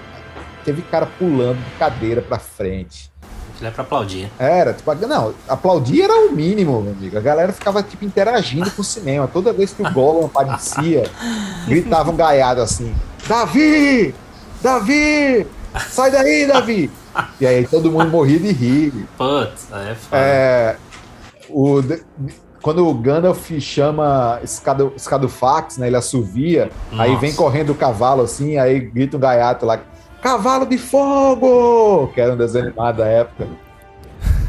teve 0.66 0.82
cara 0.82 1.06
pulando 1.06 1.64
de 1.64 1.72
cadeira 1.78 2.22
para 2.22 2.40
frente. 2.40 3.12
Ele 3.60 3.70
é 3.70 3.72
pra 3.72 3.84
aplaudir. 3.84 4.30
Era, 4.38 4.74
tipo, 4.74 4.94
não, 5.08 5.34
aplaudir 5.48 6.02
era 6.02 6.14
o 6.28 6.34
mínimo, 6.34 6.82
meu 6.82 6.92
amigo. 6.92 7.18
A 7.18 7.22
galera 7.22 7.54
ficava, 7.54 7.82
tipo, 7.82 8.04
interagindo 8.04 8.70
com 8.72 8.82
o 8.82 8.86
cinema. 8.86 9.28
Toda 9.28 9.54
vez 9.54 9.72
que 9.72 9.82
o 9.82 9.94
Gollum 9.94 10.26
aparecia, 10.26 11.04
gritavam 11.68 12.16
gaiado 12.16 12.62
assim: 12.62 12.94
Davi! 13.26 14.14
Davi! 14.62 15.48
Sai 15.90 16.12
daí, 16.12 16.48
Davi! 16.48 16.92
e 17.40 17.46
aí 17.46 17.68
todo 17.68 17.92
mundo 17.92 18.10
morria 18.10 18.40
de 18.40 18.52
rir. 18.52 19.08
Putz, 19.18 19.68
é 19.72 19.96
foda. 19.96 20.18
É, 20.18 20.76
o, 21.50 21.82
quando 22.62 22.88
o 22.88 22.94
Gandalf 22.94 23.52
chama 23.60 24.40
Escado, 24.44 24.94
Escadofax, 24.96 25.78
né? 25.78 25.88
Ele 25.88 25.98
assovia, 25.98 26.70
Nossa. 26.92 27.04
aí 27.04 27.16
vem 27.18 27.34
correndo 27.34 27.72
o 27.72 27.76
cavalo 27.76 28.22
assim, 28.22 28.58
aí 28.58 28.80
grita 28.80 29.18
um 29.18 29.20
gaiato 29.20 29.66
lá, 29.66 29.80
Cavalo 30.24 30.66
de 30.66 30.78
Fogo! 30.78 32.08
Que 32.14 32.22
era 32.22 32.34
um 32.34 32.38
desenho 32.38 32.68
animado 32.68 32.96
da 32.96 33.06
época. 33.06 33.46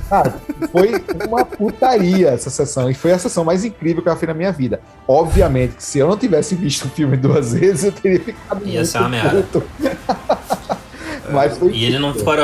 Cara, 0.08 0.34
foi 0.70 0.92
uma 1.26 1.44
putaria 1.44 2.28
essa 2.28 2.48
sessão. 2.48 2.88
E 2.88 2.94
foi 2.94 3.10
a 3.10 3.18
sessão 3.18 3.44
mais 3.44 3.64
incrível 3.64 4.00
que 4.00 4.08
eu 4.08 4.14
fiz 4.14 4.28
na 4.28 4.34
minha 4.34 4.52
vida. 4.52 4.80
Obviamente 5.08 5.74
que 5.74 5.82
se 5.82 5.98
eu 5.98 6.06
não 6.06 6.16
tivesse 6.16 6.54
visto 6.54 6.84
o 6.84 6.88
filme 6.88 7.16
duas 7.16 7.52
vezes, 7.58 7.84
eu 7.86 7.92
teria 7.92 8.20
ficado 8.20 8.64
Ia 8.64 8.74
muito 8.74 8.86
ser 8.86 8.98
uma 8.98 9.08
merda. 9.08 9.44
Mas 11.30 11.58
foi 11.58 11.70
e 11.70 11.84
ele 11.84 11.98
não 11.98 12.14
ficou. 12.14 12.34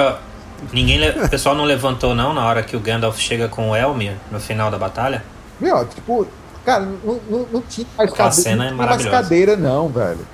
Ninguém, 0.73 1.01
o 1.09 1.29
pessoal 1.29 1.55
não 1.55 1.65
levantou 1.65 2.15
não 2.15 2.35
na 2.35 2.45
hora 2.45 2.63
que 2.63 2.77
o 2.77 2.81
Gandalf 2.81 3.19
chega 3.19 3.49
com 3.49 3.71
o 3.71 3.77
Elmir 3.77 4.13
no 4.31 4.39
final 4.39 4.71
da 4.71 4.77
batalha? 4.77 5.25
Meu, 5.59 5.87
tipo, 5.87 6.27
cara, 6.65 6.85
não, 6.85 7.21
não, 7.29 7.47
não 7.51 7.63
tinha 7.63 7.87
mais 7.97 8.11
cadeira. 8.11 8.31
Cena 8.33 8.67
é 8.67 8.71
não 8.71 8.77
tinha 8.77 8.89
mais 8.89 9.07
cadeira, 9.07 9.57
não, 9.57 9.89
velho. 9.89 10.27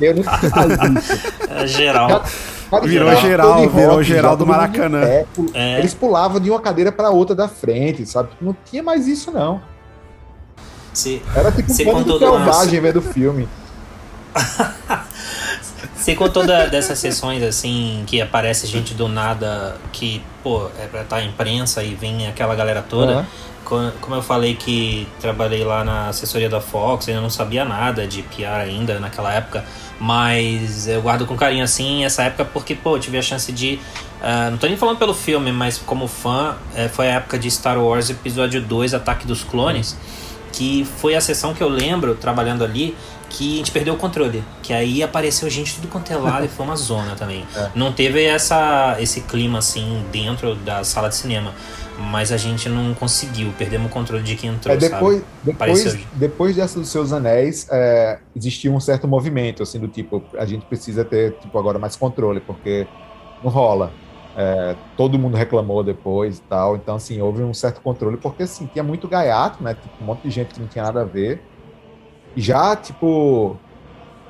Eu 0.00 0.14
não 0.14 0.24
É 1.62 1.66
geral. 1.66 2.08
Cara, 2.70 2.86
virou 2.86 3.14
geral, 3.16 3.68
virou 3.68 4.02
geral 4.02 4.36
do 4.36 4.46
Maracanã. 4.46 5.02
é. 5.02 5.78
Eles 5.78 5.92
pulavam 5.92 6.40
de 6.40 6.50
uma 6.50 6.60
cadeira 6.60 6.90
para 6.90 7.10
outra 7.10 7.34
da 7.34 7.48
frente, 7.48 8.06
sabe? 8.06 8.30
Não 8.40 8.56
tinha 8.64 8.82
mais 8.82 9.06
isso, 9.06 9.30
não. 9.30 9.60
Se, 10.92 11.22
Era 11.34 11.52
tipo 11.52 11.72
um 11.72 11.84
ponto 11.84 12.18
selvagem 12.18 12.80
ver 12.80 12.92
do 12.92 13.02
filme. 13.02 13.48
Você 16.00 16.14
contou 16.14 16.46
da, 16.46 16.66
dessas 16.66 16.98
sessões 16.98 17.42
assim 17.42 18.02
que 18.06 18.20
aparece 18.22 18.66
gente 18.66 18.94
do 18.94 19.06
nada 19.06 19.76
que, 19.92 20.22
pô, 20.42 20.66
é 20.78 20.86
pra 20.86 21.02
estar 21.02 21.22
imprensa 21.22 21.82
e 21.82 21.94
vem 21.94 22.26
aquela 22.26 22.54
galera 22.54 22.82
toda. 22.82 23.18
Uhum. 23.18 23.24
Co- 23.64 23.92
Como 24.00 24.16
eu 24.16 24.22
falei 24.22 24.54
que 24.54 25.06
trabalhei 25.20 25.62
lá 25.62 25.84
na 25.84 26.08
assessoria 26.08 26.48
da 26.48 26.60
Fox, 26.60 27.08
ainda 27.08 27.20
não 27.20 27.28
sabia 27.30 27.64
nada 27.64 28.06
de 28.06 28.22
PR 28.22 28.62
ainda 28.64 28.98
naquela 28.98 29.32
época, 29.32 29.62
mas 30.00 30.88
eu 30.88 31.02
guardo 31.02 31.26
com 31.26 31.36
carinho 31.36 31.62
assim 31.62 32.04
essa 32.04 32.22
época 32.24 32.44
porque, 32.46 32.74
pô, 32.74 32.96
eu 32.96 33.00
tive 33.00 33.18
a 33.18 33.22
chance 33.22 33.52
de. 33.52 33.78
ah, 34.22 34.48
não 34.50 34.56
tô 34.58 34.66
nem 34.66 34.76
falando 34.76 34.96
pelo 34.98 35.12
filme, 35.14 35.52
mas 35.52 35.76
como 35.78 36.08
fã, 36.08 36.56
eh, 36.74 36.88
foi 36.88 37.08
a 37.08 37.16
época 37.16 37.38
de 37.38 37.50
Star 37.50 37.78
Wars 37.78 38.08
Episódio 38.08 38.60
2 38.62 38.94
Ataque 38.94 39.26
dos 39.26 39.44
Clones, 39.44 39.96
que 40.52 40.86
foi 40.96 41.14
a 41.14 41.20
sessão 41.20 41.52
que 41.54 41.62
eu 41.62 41.68
lembro, 41.68 42.14
trabalhando 42.14 42.64
ali, 42.64 42.96
que 43.30 43.54
a 43.54 43.56
gente 43.58 43.70
perdeu 43.70 43.94
o 43.94 43.96
controle. 43.96 44.42
Que 44.62 44.74
aí 44.74 45.02
apareceu 45.02 45.48
gente 45.48 45.76
tudo 45.76 45.88
quanto 45.88 46.12
é 46.12 46.16
lado 46.16 46.44
e 46.44 46.48
foi 46.48 46.66
uma 46.66 46.76
zona 46.76 47.14
também. 47.14 47.46
É. 47.56 47.70
Não 47.74 47.92
teve 47.92 48.24
essa, 48.24 48.96
esse 49.00 49.22
clima 49.22 49.58
assim 49.58 50.02
dentro 50.10 50.54
da 50.54 50.82
sala 50.84 51.08
de 51.08 51.14
cinema. 51.16 51.52
Mas 51.98 52.32
a 52.32 52.36
gente 52.38 52.68
não 52.68 52.94
conseguiu, 52.94 53.52
perdemos 53.58 53.88
o 53.88 53.90
controle 53.90 54.22
de 54.22 54.34
quem 54.34 54.50
entrou, 54.50 54.74
É, 54.74 54.78
depois, 54.78 55.18
sabe? 55.18 55.26
depois, 55.42 55.98
depois 56.14 56.56
dessa 56.56 56.78
dos 56.80 56.88
seus 56.88 57.12
anéis, 57.12 57.66
é, 57.70 58.18
existia 58.34 58.72
um 58.72 58.80
certo 58.80 59.06
movimento, 59.06 59.62
assim, 59.62 59.78
do 59.78 59.86
tipo, 59.88 60.24
a 60.38 60.46
gente 60.46 60.64
precisa 60.64 61.04
ter, 61.04 61.32
tipo, 61.38 61.58
agora 61.58 61.78
mais 61.78 61.96
controle, 61.96 62.40
porque 62.40 62.86
não 63.44 63.50
rola. 63.50 63.92
É, 64.34 64.74
todo 64.96 65.18
mundo 65.18 65.36
reclamou 65.36 65.84
depois 65.84 66.38
e 66.38 66.42
tal, 66.42 66.76
então, 66.76 66.96
assim, 66.96 67.20
houve 67.20 67.42
um 67.42 67.52
certo 67.52 67.82
controle, 67.82 68.16
porque, 68.16 68.44
assim, 68.44 68.66
tinha 68.66 68.82
muito 68.82 69.06
gaiato, 69.06 69.62
né, 69.62 69.74
tipo, 69.74 69.90
um 70.00 70.06
monte 70.06 70.22
de 70.22 70.30
gente 70.30 70.54
que 70.54 70.60
não 70.60 70.68
tinha 70.68 70.84
nada 70.84 71.02
a 71.02 71.04
ver, 71.04 71.42
já, 72.36 72.76
tipo, 72.76 73.56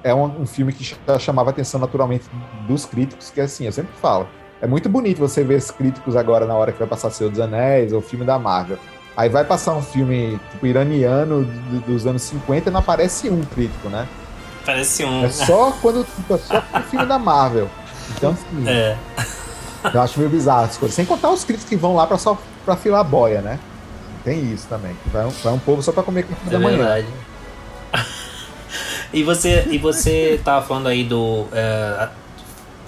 é 0.02 0.14
um, 0.14 0.42
um 0.42 0.46
filme 0.46 0.72
que 0.72 0.84
já 1.06 1.18
chamava 1.18 1.50
a 1.50 1.52
atenção 1.52 1.80
naturalmente 1.80 2.24
dos 2.66 2.84
críticos, 2.84 3.30
que, 3.30 3.40
assim, 3.40 3.66
eu 3.66 3.72
sempre 3.72 3.92
falo, 4.00 4.26
é 4.60 4.66
muito 4.66 4.88
bonito 4.88 5.18
você 5.18 5.42
ver 5.44 5.58
esses 5.58 5.70
críticos 5.70 6.16
agora 6.16 6.46
na 6.46 6.54
hora 6.54 6.72
que 6.72 6.78
vai 6.78 6.88
passar 6.88 7.10
Senhor 7.10 7.30
dos 7.30 7.40
Anéis 7.40 7.92
ou 7.92 8.00
filme 8.00 8.24
da 8.24 8.38
Marvel. 8.38 8.78
Aí 9.16 9.28
vai 9.28 9.44
passar 9.44 9.74
um 9.74 9.82
filme 9.82 10.38
tipo 10.52 10.66
iraniano 10.66 11.44
do- 11.44 11.80
dos 11.80 12.06
anos 12.06 12.22
50 12.22 12.70
e 12.70 12.72
não 12.72 12.80
aparece 12.80 13.28
um 13.28 13.42
crítico, 13.42 13.88
né? 13.88 14.06
Parece 14.64 15.04
um. 15.04 15.24
É 15.24 15.30
só 15.30 15.72
quando 15.82 16.04
tipo, 16.04 16.34
é 16.34 16.38
só 16.38 16.58
o 16.58 16.80
filme 16.82 17.06
da 17.06 17.18
Marvel. 17.18 17.68
Então, 18.16 18.32
assim, 18.32 18.68
É, 18.68 18.96
eu 19.92 20.00
acho 20.00 20.18
meio 20.18 20.30
bizarro 20.30 20.64
as 20.64 20.76
coisas. 20.76 20.94
Sem 20.94 21.04
contar 21.04 21.30
os 21.30 21.44
críticos 21.44 21.68
que 21.68 21.76
vão 21.76 21.94
lá 21.96 22.06
pra, 22.06 22.18
só, 22.18 22.38
pra 22.64 22.76
filar 22.76 23.02
boia, 23.04 23.40
né? 23.40 23.58
Tem 24.24 24.52
isso 24.52 24.66
também. 24.68 24.96
Vai 25.06 25.26
um, 25.26 25.30
vai 25.30 25.52
um 25.52 25.58
povo 25.58 25.82
só 25.82 25.90
pra 25.92 26.02
comer 26.02 26.24
café 26.24 26.46
é 26.46 26.50
da 26.50 26.58
manhã. 26.58 26.76
verdade. 26.78 27.06
e 29.12 29.22
você, 29.22 29.66
e 29.70 29.78
você 29.78 30.40
tava 30.44 30.64
falando 30.66 30.88
aí 30.88 31.04
do. 31.04 31.46
é, 31.52 32.08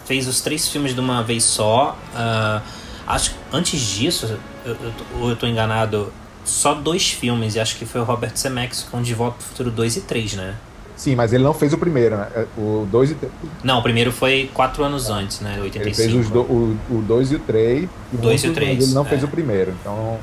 fez 0.07 0.27
os 0.27 0.41
três 0.41 0.69
filmes 0.69 0.95
de 0.95 1.01
uma 1.01 1.23
vez 1.23 1.45
só. 1.45 1.97
ah, 2.15 2.61
acho 3.07 3.31
que 3.31 3.37
antes 3.53 3.81
disso, 3.81 4.39
eu, 4.65 4.77
eu, 5.21 5.29
eu 5.31 5.37
tô 5.37 5.47
enganado, 5.47 6.13
só 6.45 6.75
dois 6.75 7.11
filmes, 7.11 7.55
e 7.55 7.61
acho 7.61 7.77
que 7.77 7.85
foi 7.85 8.01
o 8.01 8.05
Robert 8.05 8.37
Zemeckis 8.37 8.87
com 8.91 9.01
De 9.03 9.15
Volta 9.15 9.37
pro 9.39 9.47
Futuro 9.47 9.71
2 9.71 9.97
e 9.97 10.01
3, 10.03 10.35
né? 10.35 10.55
Sim, 10.97 11.17
mas 11.17 11.33
ele 11.33 11.43
não 11.43 11.55
fez 11.55 11.73
o 11.73 11.79
primeiro, 11.79 12.17
né? 12.17 12.29
É, 12.35 12.47
O 12.57 12.87
2 12.91 13.11
e 13.13 13.15
3. 13.15 13.33
Não, 13.65 13.79
o 13.79 13.83
primeiro 13.83 14.13
foi 14.13 14.49
quatro 14.55 14.85
anos 14.85 15.11
antes, 15.11 15.41
né? 15.41 15.55
Ele 15.55 15.63
85. 15.63 15.97
fez 15.97 16.15
os 16.27 16.31
do, 16.31 16.41
o 16.43 17.03
2 17.09 17.33
e 17.33 17.37
o 17.37 17.39
3. 17.41 17.89
Dois 18.13 18.45
e 18.45 18.49
o 18.49 18.53
três, 18.53 18.85
Ele 18.85 18.95
não 18.95 19.03
é. 19.03 19.09
fez 19.09 19.25
o 19.25 19.29
primeiro. 19.29 19.75
Então 19.81 20.19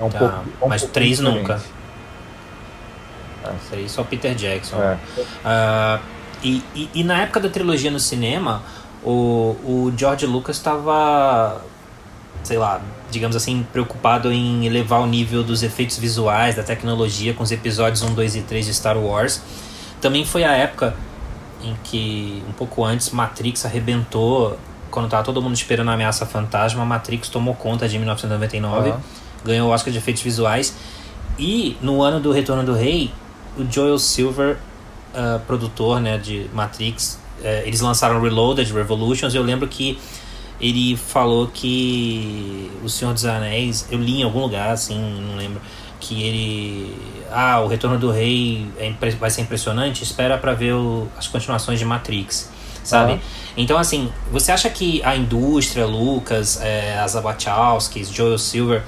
é 0.00 0.04
um 0.04 0.08
Tá, 0.08 0.18
pouco. 0.18 0.34
é 0.62 0.64
um 0.64 0.68
mas 0.68 0.82
três 0.84 1.18
diferente. 1.18 1.40
nunca. 1.40 1.60
Isso 3.52 3.74
aí 3.74 3.88
só 3.88 4.02
Peter 4.04 4.34
Jackson. 4.34 4.76
É. 4.76 4.98
Ah, 5.44 6.00
e, 6.42 6.62
e, 6.74 6.90
e 6.94 7.04
na 7.04 7.22
época 7.22 7.40
da 7.40 7.48
trilogia 7.48 7.90
no 7.90 7.98
cinema, 7.98 8.62
o, 9.02 9.56
o 9.64 9.92
George 9.96 10.26
Lucas 10.26 10.56
estava, 10.56 11.62
sei 12.42 12.58
lá, 12.58 12.80
digamos 13.10 13.36
assim, 13.36 13.66
preocupado 13.72 14.32
em 14.32 14.66
elevar 14.66 15.00
o 15.00 15.06
nível 15.06 15.42
dos 15.42 15.62
efeitos 15.62 15.98
visuais, 15.98 16.54
da 16.54 16.62
tecnologia 16.62 17.32
com 17.32 17.42
os 17.42 17.50
episódios 17.50 18.02
1, 18.02 18.14
2 18.14 18.36
e 18.36 18.42
3 18.42 18.66
de 18.66 18.74
Star 18.74 18.98
Wars. 18.98 19.40
Também 20.00 20.24
foi 20.24 20.44
a 20.44 20.52
época 20.52 20.94
em 21.62 21.74
que, 21.82 22.42
um 22.48 22.52
pouco 22.52 22.84
antes, 22.84 23.10
Matrix 23.10 23.64
arrebentou. 23.64 24.58
Quando 24.90 25.08
tava 25.08 25.22
todo 25.24 25.40
mundo 25.40 25.54
esperando 25.54 25.90
a 25.90 25.94
ameaça 25.94 26.26
fantasma, 26.26 26.84
Matrix 26.84 27.28
tomou 27.28 27.54
conta 27.54 27.88
de 27.88 27.98
1999, 27.98 28.90
Aham. 28.90 29.00
ganhou 29.44 29.68
o 29.68 29.72
Oscar 29.72 29.90
de 29.90 29.98
efeitos 29.98 30.22
visuais. 30.22 30.76
E 31.38 31.76
no 31.80 32.02
ano 32.02 32.20
do 32.20 32.30
Retorno 32.32 32.62
do 32.62 32.74
Rei, 32.74 33.10
o 33.58 33.70
Joel 33.70 33.98
Silver, 33.98 34.56
ah, 35.14 35.40
produtor 35.46 36.00
né, 36.00 36.18
de 36.18 36.46
Matrix, 36.52 37.18
eh, 37.42 37.62
eles 37.66 37.80
lançaram 37.80 38.20
Reloaded, 38.20 38.72
Revolutions. 38.72 39.34
Eu 39.34 39.42
lembro 39.42 39.68
que 39.68 39.98
ele 40.60 40.96
falou 40.96 41.48
que 41.48 42.70
O 42.82 42.88
Senhor 42.88 43.12
dos 43.14 43.24
Anéis, 43.24 43.86
eu 43.90 43.98
li 43.98 44.20
em 44.20 44.22
algum 44.22 44.40
lugar, 44.40 44.70
assim, 44.70 44.98
não 45.28 45.36
lembro, 45.36 45.60
que 46.00 46.22
ele. 46.22 46.94
Ah, 47.32 47.60
o 47.60 47.66
Retorno 47.66 47.98
do 47.98 48.10
Rei 48.10 48.66
é 48.78 48.92
vai 49.18 49.30
ser 49.30 49.40
impressionante, 49.42 50.02
espera 50.02 50.36
pra 50.38 50.52
ver 50.52 50.74
o- 50.74 51.08
as 51.16 51.26
continuações 51.26 51.78
de 51.78 51.84
Matrix. 51.84 52.50
Sabe? 52.84 53.12
Então, 53.56 53.78
assim, 53.78 54.10
você 54.30 54.52
acha 54.52 54.68
que 54.68 55.02
a 55.02 55.16
indústria, 55.16 55.86
Lucas, 55.86 56.60
eh, 56.60 56.98
as 57.02 57.14
Wachowskis, 57.14 58.10
Joel 58.10 58.36
Silver, 58.38 58.82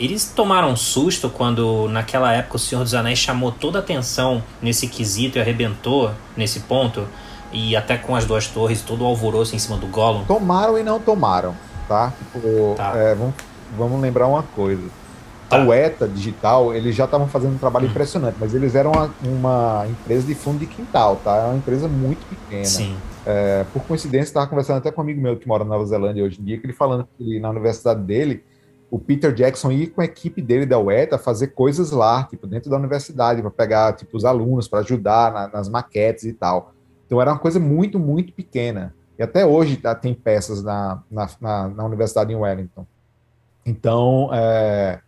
eles 0.00 0.32
tomaram 0.34 0.70
um 0.70 0.76
susto 0.76 1.28
quando, 1.28 1.88
naquela 1.88 2.32
época, 2.32 2.56
o 2.56 2.58
Senhor 2.58 2.82
dos 2.82 2.94
Anéis 2.94 3.18
chamou 3.18 3.52
toda 3.52 3.78
a 3.78 3.82
atenção 3.82 4.42
nesse 4.62 4.88
quesito 4.88 5.38
e 5.38 5.40
arrebentou 5.40 6.10
nesse 6.36 6.60
ponto? 6.60 7.06
E 7.52 7.76
até 7.76 7.96
com 7.96 8.14
as 8.16 8.24
duas 8.24 8.46
torres, 8.46 8.80
todo 8.82 9.02
o 9.02 9.06
alvoroço 9.06 9.54
em 9.54 9.58
cima 9.58 9.76
do 9.76 9.86
Gollum. 9.88 10.24
Tomaram 10.24 10.78
e 10.78 10.82
não 10.82 10.98
tomaram, 11.00 11.54
tá? 11.88 12.12
Tipo, 12.32 12.74
Tá. 12.76 12.92
é, 12.96 13.14
vamos, 13.14 13.34
vamos 13.76 14.00
lembrar 14.00 14.26
uma 14.26 14.42
coisa. 14.42 14.82
Tá. 15.48 15.60
A 15.60 15.64
UETA 15.66 16.06
Digital, 16.06 16.72
eles 16.72 16.94
já 16.94 17.06
estavam 17.06 17.26
fazendo 17.26 17.54
um 17.54 17.58
trabalho 17.58 17.86
Hum. 17.86 17.90
impressionante, 17.90 18.36
mas 18.38 18.54
eles 18.54 18.76
eram 18.76 18.92
uma, 18.92 19.10
uma 19.24 19.86
empresa 19.88 20.24
de 20.24 20.34
fundo 20.36 20.60
de 20.60 20.66
quintal, 20.66 21.16
tá? 21.24 21.36
É 21.38 21.44
uma 21.46 21.56
empresa 21.56 21.88
muito 21.88 22.24
pequena. 22.26 22.64
Sim. 22.64 22.96
É, 23.26 23.64
por 23.72 23.82
coincidência, 23.82 24.28
estava 24.30 24.46
conversando 24.46 24.78
até 24.78 24.92
com 24.92 25.00
um 25.00 25.04
amigo 25.04 25.20
meu 25.20 25.36
que 25.36 25.48
mora 25.48 25.64
na 25.64 25.70
Nova 25.70 25.84
Zelândia 25.86 26.24
hoje 26.24 26.40
em 26.40 26.44
dia, 26.44 26.56
que 26.56 26.64
ele 26.66 26.72
falando 26.72 27.06
que 27.18 27.40
na 27.40 27.50
universidade 27.50 28.00
dele, 28.00 28.44
o 28.90 28.98
Peter 28.98 29.32
Jackson 29.32 29.70
ia 29.70 29.88
com 29.88 30.00
a 30.00 30.04
equipe 30.04 30.42
dele 30.42 30.66
da 30.66 30.78
UETA 30.78 31.16
fazer 31.16 31.48
coisas 31.48 31.90
lá, 31.92 32.24
tipo, 32.24 32.46
dentro 32.46 32.68
da 32.70 32.76
universidade, 32.76 33.40
para 33.40 33.50
pegar 33.50 33.92
tipo, 33.94 34.16
os 34.16 34.24
alunos, 34.24 34.66
para 34.66 34.80
ajudar 34.80 35.32
na- 35.32 35.48
nas 35.48 35.68
maquetes 35.68 36.24
e 36.24 36.32
tal. 36.32 36.72
Então 37.06 37.20
era 37.20 37.30
uma 37.32 37.38
coisa 37.38 37.60
muito, 37.60 37.98
muito 37.98 38.32
pequena. 38.32 38.94
E 39.18 39.22
até 39.22 39.44
hoje 39.46 39.76
tá, 39.76 39.94
tem 39.94 40.14
peças 40.14 40.62
na, 40.62 41.02
na, 41.10 41.28
na, 41.40 41.68
na 41.68 41.84
universidade 41.84 42.32
em 42.32 42.36
Wellington. 42.36 42.86
Então, 43.64 44.30
é, 44.32 45.00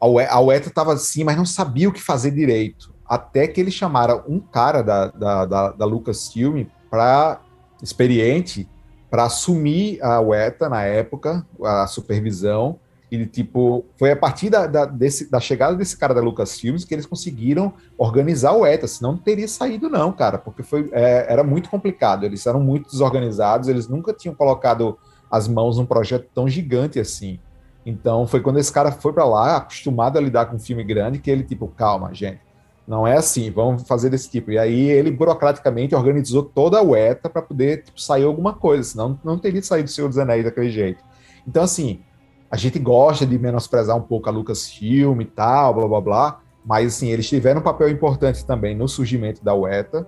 a 0.00 0.06
UE- 0.06 0.26
a 0.28 0.40
UETA 0.40 0.68
estava 0.68 0.92
assim, 0.92 1.22
mas 1.24 1.36
não 1.36 1.46
sabia 1.46 1.88
o 1.88 1.92
que 1.92 2.00
fazer 2.02 2.32
direito. 2.32 2.92
Até 3.06 3.46
que 3.46 3.60
eles 3.60 3.74
chamaram 3.74 4.22
um 4.28 4.40
cara 4.40 4.82
da, 4.82 5.06
da, 5.08 5.46
da, 5.46 5.70
da 5.70 5.84
Lucasfilm 5.84 6.64
para 6.90 7.40
experiente 7.82 8.68
para 9.10 9.24
assumir 9.24 10.02
a 10.02 10.20
UETA 10.20 10.68
na 10.70 10.82
época, 10.84 11.46
a 11.62 11.86
supervisão. 11.86 12.80
E, 13.12 13.26
tipo, 13.26 13.84
foi 13.98 14.10
a 14.10 14.16
partir 14.16 14.48
da, 14.48 14.66
da, 14.66 14.86
desse, 14.86 15.30
da 15.30 15.38
chegada 15.38 15.76
desse 15.76 15.98
cara 15.98 16.14
da 16.14 16.22
Lucasfilms 16.22 16.82
que 16.86 16.94
eles 16.94 17.04
conseguiram 17.04 17.74
organizar 17.98 18.52
o 18.52 18.64
ETA, 18.64 18.88
senão 18.88 19.12
não 19.12 19.18
teria 19.18 19.46
saído, 19.46 19.90
não, 19.90 20.10
cara, 20.10 20.38
porque 20.38 20.62
foi, 20.62 20.88
é, 20.92 21.30
era 21.30 21.44
muito 21.44 21.68
complicado. 21.68 22.24
Eles 22.24 22.46
eram 22.46 22.60
muito 22.60 22.90
desorganizados, 22.90 23.68
eles 23.68 23.86
nunca 23.86 24.14
tinham 24.14 24.34
colocado 24.34 24.96
as 25.30 25.46
mãos 25.46 25.76
num 25.76 25.84
projeto 25.84 26.26
tão 26.34 26.48
gigante 26.48 26.98
assim. 26.98 27.38
Então, 27.84 28.26
foi 28.26 28.40
quando 28.40 28.58
esse 28.58 28.72
cara 28.72 28.90
foi 28.90 29.12
para 29.12 29.26
lá, 29.26 29.58
acostumado 29.58 30.16
a 30.16 30.20
lidar 30.20 30.46
com 30.46 30.56
um 30.56 30.58
filme 30.58 30.82
grande, 30.82 31.18
que 31.18 31.30
ele, 31.30 31.42
tipo, 31.42 31.68
calma, 31.68 32.14
gente, 32.14 32.40
não 32.88 33.06
é 33.06 33.18
assim, 33.18 33.50
vamos 33.50 33.82
fazer 33.86 34.08
desse 34.08 34.30
tipo. 34.30 34.52
E 34.52 34.58
aí 34.58 34.88
ele 34.88 35.10
burocraticamente 35.10 35.94
organizou 35.94 36.44
toda 36.44 36.78
a 36.78 36.82
UETA 36.82 37.28
para 37.28 37.42
poder 37.42 37.82
tipo, 37.82 38.00
sair 38.00 38.24
alguma 38.24 38.54
coisa, 38.54 38.84
senão 38.84 39.20
não 39.22 39.36
teria 39.36 39.62
saído 39.62 39.90
o 39.90 39.92
Senhor 39.92 40.08
dos 40.08 40.16
Anéis 40.16 40.44
daquele 40.44 40.70
jeito. 40.70 41.04
Então, 41.46 41.62
assim, 41.62 42.00
a 42.52 42.56
gente 42.58 42.78
gosta 42.78 43.24
de 43.24 43.38
menosprezar 43.38 43.96
um 43.96 44.02
pouco 44.02 44.28
a 44.28 44.32
Lucasfilm 44.32 45.22
e 45.22 45.24
tal, 45.24 45.72
blá 45.72 45.88
blá 45.88 46.00
blá, 46.02 46.40
mas 46.62 46.94
assim, 46.94 47.08
eles 47.08 47.26
tiveram 47.26 47.60
um 47.60 47.64
papel 47.64 47.88
importante 47.88 48.44
também 48.44 48.76
no 48.76 48.86
surgimento 48.86 49.42
da 49.42 49.54
UETA. 49.54 50.06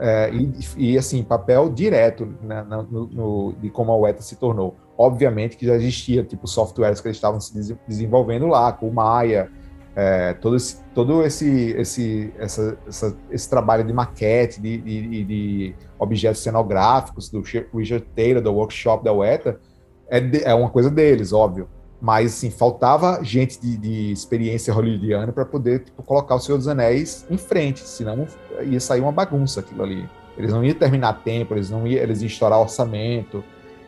É, 0.00 0.28
e, 0.32 0.52
e, 0.76 0.98
assim, 0.98 1.22
papel 1.22 1.68
direto 1.70 2.26
né, 2.42 2.64
no, 2.68 3.06
no, 3.06 3.52
de 3.60 3.70
como 3.70 3.92
a 3.92 3.96
UETA 3.96 4.22
se 4.22 4.34
tornou. 4.34 4.76
Obviamente 4.96 5.56
que 5.56 5.66
já 5.66 5.76
existia, 5.76 6.24
tipo, 6.24 6.48
softwares 6.48 7.00
que 7.00 7.06
eles 7.06 7.16
estavam 7.16 7.40
se 7.40 7.54
des 7.54 7.72
desenvolvendo 7.86 8.48
lá, 8.48 8.72
com 8.72 8.88
o 8.88 8.92
Maya, 8.92 9.48
é, 9.94 10.34
todo 10.34 10.56
esse, 10.56 10.82
todo 10.94 11.22
esse, 11.24 11.70
esse, 11.76 12.32
essa, 12.38 12.76
essa, 12.88 13.16
esse 13.30 13.48
trabalho 13.48 13.84
de 13.84 13.92
maquete, 13.92 14.60
de, 14.60 14.78
de, 14.78 15.24
de, 15.24 15.74
objetos 15.96 16.42
cenográficos 16.42 17.28
do 17.28 17.40
Richard 17.40 18.06
Taylor, 18.16 18.42
do 18.42 18.52
workshop 18.52 19.04
da 19.04 19.12
UETA, 19.12 19.60
é, 20.08 20.20
de, 20.20 20.44
é 20.44 20.54
uma 20.54 20.70
coisa 20.70 20.90
deles, 20.90 21.32
óbvio. 21.32 21.68
Mas, 22.00 22.34
assim, 22.34 22.50
faltava 22.50 23.20
gente 23.22 23.60
de, 23.60 23.76
de 23.76 24.12
experiência 24.12 24.72
hollywoodiana 24.72 25.32
para 25.32 25.44
poder 25.44 25.80
tipo, 25.80 26.02
colocar 26.02 26.36
o 26.36 26.40
Senhor 26.40 26.56
dos 26.56 26.68
Anéis 26.68 27.26
em 27.28 27.36
frente, 27.36 27.80
senão 27.80 28.26
ia 28.64 28.78
sair 28.78 29.00
uma 29.00 29.10
bagunça 29.10 29.60
aquilo 29.60 29.82
ali. 29.82 30.08
Eles 30.36 30.52
não 30.52 30.64
iam 30.64 30.74
terminar 30.74 31.24
tempo, 31.24 31.54
eles 31.54 31.68
não 31.68 31.86
iam, 31.86 32.00
eles 32.00 32.22
iam 32.22 32.28
estourar 32.28 32.60
orçamento. 32.60 33.42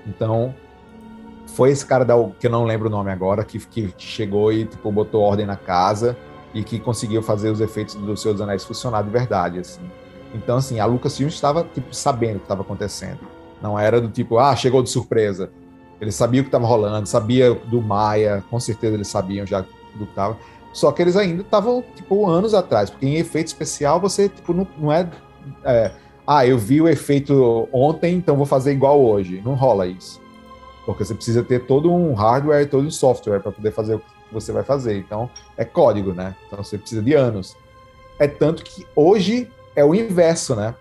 Então, 0.04 0.52
foi 1.46 1.70
esse 1.70 1.86
cara 1.86 2.04
da, 2.04 2.14
que 2.38 2.48
eu 2.48 2.50
não 2.50 2.64
lembro 2.64 2.88
o 2.88 2.90
nome 2.90 3.12
agora, 3.12 3.44
que, 3.44 3.58
que 3.58 3.94
chegou 3.96 4.52
e 4.52 4.64
tipo, 4.64 4.90
botou 4.90 5.22
ordem 5.22 5.46
na 5.46 5.56
casa 5.56 6.16
e 6.52 6.64
que 6.64 6.80
conseguiu 6.80 7.22
fazer 7.22 7.50
os 7.50 7.60
efeitos 7.60 7.94
do 7.94 8.16
Senhor 8.16 8.34
dos 8.34 8.42
Anéis 8.42 8.64
funcionar 8.64 9.02
de 9.02 9.10
verdade, 9.10 9.60
assim. 9.60 9.82
Então, 10.34 10.56
assim, 10.56 10.80
a 10.80 10.86
Lucasfilm 10.86 11.28
estava 11.28 11.64
tipo 11.64 11.94
sabendo 11.94 12.36
o 12.36 12.38
que 12.38 12.44
estava 12.44 12.62
acontecendo. 12.62 13.20
Não 13.62 13.78
era 13.78 14.00
do 14.00 14.08
tipo, 14.08 14.38
ah, 14.38 14.54
chegou 14.56 14.82
de 14.82 14.90
surpresa. 14.90 15.50
Eles 16.00 16.14
sabiam 16.14 16.40
o 16.40 16.44
que 16.44 16.48
estava 16.48 16.66
rolando, 16.66 17.06
sabia 17.06 17.52
do 17.52 17.82
Maia, 17.82 18.42
com 18.50 18.58
certeza 18.58 18.94
eles 18.94 19.08
sabiam 19.08 19.46
já 19.46 19.60
do 19.60 20.06
que 20.06 20.10
estava. 20.10 20.36
Só 20.72 20.92
que 20.92 21.02
eles 21.02 21.16
ainda 21.16 21.42
estavam, 21.42 21.84
tipo, 21.94 22.28
anos 22.28 22.54
atrás, 22.54 22.90
porque 22.90 23.06
em 23.06 23.16
efeito 23.16 23.48
especial 23.48 24.00
você, 24.00 24.28
tipo, 24.28 24.54
não, 24.54 24.66
não 24.78 24.92
é, 24.92 25.10
é, 25.64 25.92
ah, 26.26 26.46
eu 26.46 26.56
vi 26.56 26.80
o 26.80 26.88
efeito 26.88 27.68
ontem, 27.72 28.14
então 28.14 28.36
vou 28.36 28.46
fazer 28.46 28.72
igual 28.72 29.00
hoje. 29.04 29.42
Não 29.44 29.54
rola 29.54 29.86
isso. 29.86 30.20
Porque 30.86 31.04
você 31.04 31.14
precisa 31.14 31.42
ter 31.42 31.66
todo 31.66 31.92
um 31.92 32.14
hardware, 32.14 32.68
todo 32.68 32.86
um 32.86 32.90
software 32.90 33.40
para 33.40 33.52
poder 33.52 33.72
fazer 33.72 33.96
o 33.96 33.98
que 33.98 34.32
você 34.32 34.52
vai 34.52 34.62
fazer. 34.62 34.96
Então, 34.96 35.28
é 35.56 35.64
código, 35.64 36.12
né? 36.12 36.34
Então 36.46 36.62
você 36.62 36.78
precisa 36.78 37.02
de 37.02 37.14
anos. 37.14 37.56
É 38.18 38.26
tanto 38.28 38.62
que 38.62 38.86
hoje 38.94 39.50
é 39.74 39.84
o 39.84 39.94
inverso, 39.94 40.54
né? 40.54 40.74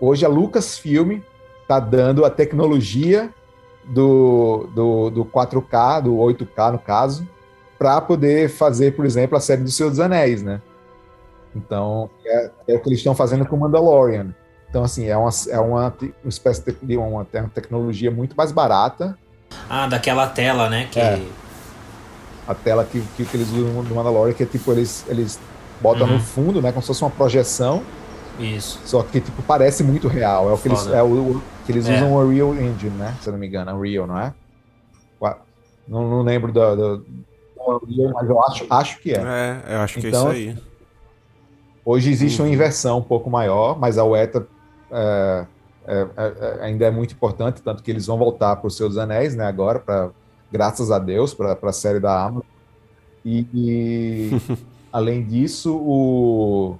Hoje 0.00 0.24
a 0.24 0.28
Lucasfilm 0.28 1.20
está 1.62 1.80
dando 1.80 2.24
a 2.24 2.30
tecnologia 2.30 3.32
do, 3.86 4.68
do, 4.74 5.10
do 5.10 5.24
4K, 5.24 6.02
do 6.02 6.14
8K 6.16 6.72
no 6.72 6.78
caso, 6.78 7.28
para 7.78 8.00
poder 8.00 8.48
fazer, 8.48 8.94
por 8.94 9.04
exemplo, 9.04 9.36
a 9.36 9.40
série 9.40 9.62
do 9.62 9.70
Senhor 9.70 9.90
dos 9.90 10.00
Anéis, 10.00 10.42
né? 10.42 10.60
Então, 11.54 12.10
é, 12.24 12.50
é 12.68 12.74
o 12.74 12.80
que 12.80 12.88
eles 12.88 12.98
estão 12.98 13.14
fazendo 13.14 13.46
com 13.46 13.56
o 13.56 13.60
Mandalorian. 13.60 14.34
Então, 14.68 14.82
assim, 14.82 15.06
é 15.06 15.16
uma, 15.16 15.30
é 15.48 15.60
uma, 15.60 15.94
uma 16.00 16.28
espécie 16.28 16.76
de 16.82 16.96
uma, 16.96 17.06
uma 17.06 17.48
tecnologia 17.54 18.10
muito 18.10 18.36
mais 18.36 18.50
barata. 18.50 19.16
Ah, 19.68 19.86
daquela 19.86 20.26
tela, 20.26 20.68
né? 20.68 20.88
Que... 20.90 20.98
É. 20.98 21.22
A 22.46 22.54
tela 22.54 22.84
que, 22.84 23.00
que, 23.16 23.24
que, 23.24 23.36
eles 23.36 23.48
usam 23.50 23.82
no 23.82 23.94
Mandalorian, 23.94 24.34
que 24.34 24.42
é 24.42 24.46
tipo, 24.46 24.70
eles, 24.72 25.04
eles 25.08 25.38
botam 25.80 26.06
uhum. 26.06 26.14
no 26.14 26.20
fundo, 26.20 26.60
né? 26.60 26.72
Como 26.72 26.82
se 26.82 26.88
fosse 26.88 27.02
uma 27.02 27.10
projeção. 27.10 27.82
Isso. 28.38 28.80
Só 28.84 29.02
que, 29.02 29.20
tipo, 29.20 29.42
parece 29.42 29.82
muito 29.84 30.08
real. 30.08 30.50
É 30.50 30.52
o 30.52 30.58
que 30.58 30.68
eles, 30.68 30.86
é 30.88 31.02
o, 31.02 31.40
que 31.64 31.72
eles 31.72 31.88
é. 31.88 31.94
usam 31.96 32.12
o 32.12 32.20
Unreal 32.20 32.54
Engine, 32.54 32.96
né? 32.96 33.16
Se 33.20 33.28
eu 33.28 33.32
não 33.32 33.38
me 33.38 33.46
engano, 33.46 33.72
Unreal, 33.76 34.06
não 34.06 34.18
é? 34.18 34.34
Não, 35.86 36.08
não 36.08 36.22
lembro 36.22 36.50
do, 36.50 36.76
do, 36.76 37.06
Unreal, 37.58 38.12
mas 38.14 38.28
eu 38.28 38.42
acho, 38.42 38.66
acho 38.70 39.00
que 39.00 39.12
é. 39.12 39.20
É, 39.20 39.74
eu 39.74 39.80
acho 39.80 40.00
que 40.00 40.08
então, 40.08 40.30
é 40.30 40.38
isso 40.38 40.50
aí. 40.50 40.64
Hoje 41.84 42.10
existe 42.10 42.40
uhum. 42.40 42.48
uma 42.48 42.54
inversão 42.54 42.98
um 42.98 43.02
pouco 43.02 43.28
maior, 43.28 43.78
mas 43.78 43.98
a 43.98 44.04
UETA 44.04 44.46
é, 44.90 45.46
é, 45.86 46.08
é, 46.16 46.58
ainda 46.64 46.86
é 46.86 46.90
muito 46.90 47.12
importante, 47.12 47.60
tanto 47.60 47.82
que 47.82 47.90
eles 47.90 48.06
vão 48.06 48.16
voltar 48.16 48.56
para 48.56 48.66
os 48.66 48.76
seus 48.76 48.96
anéis, 48.96 49.34
né, 49.34 49.44
agora, 49.44 49.78
pra, 49.78 50.10
graças 50.50 50.90
a 50.90 50.98
Deus, 50.98 51.34
para 51.34 51.58
a 51.62 51.72
série 51.72 52.00
da 52.00 52.24
Amazon. 52.24 52.42
E, 53.22 53.46
e 53.52 54.30
além 54.90 55.22
disso, 55.22 55.76
o, 55.76 56.78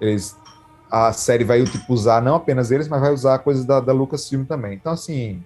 eles, 0.00 0.36
a 0.90 1.12
série 1.12 1.44
vai 1.44 1.62
tipo, 1.64 1.92
usar 1.92 2.22
não 2.22 2.36
apenas 2.36 2.70
eles, 2.70 2.88
mas 2.88 3.00
vai 3.00 3.12
usar 3.12 3.38
coisas 3.40 3.64
da, 3.64 3.80
da 3.80 3.92
Lucasfilm 3.92 4.44
também. 4.44 4.74
Então, 4.74 4.92
assim, 4.92 5.42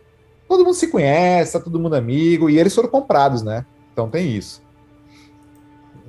todo 0.48 0.64
mundo 0.64 0.74
se 0.74 0.88
conhece, 0.88 1.52
tá 1.52 1.60
todo 1.60 1.78
mundo 1.78 1.94
amigo, 1.94 2.50
e 2.50 2.58
eles 2.58 2.74
foram 2.74 2.88
comprados, 2.88 3.42
né? 3.42 3.64
Então 3.92 4.08
tem 4.08 4.36
isso. 4.36 4.62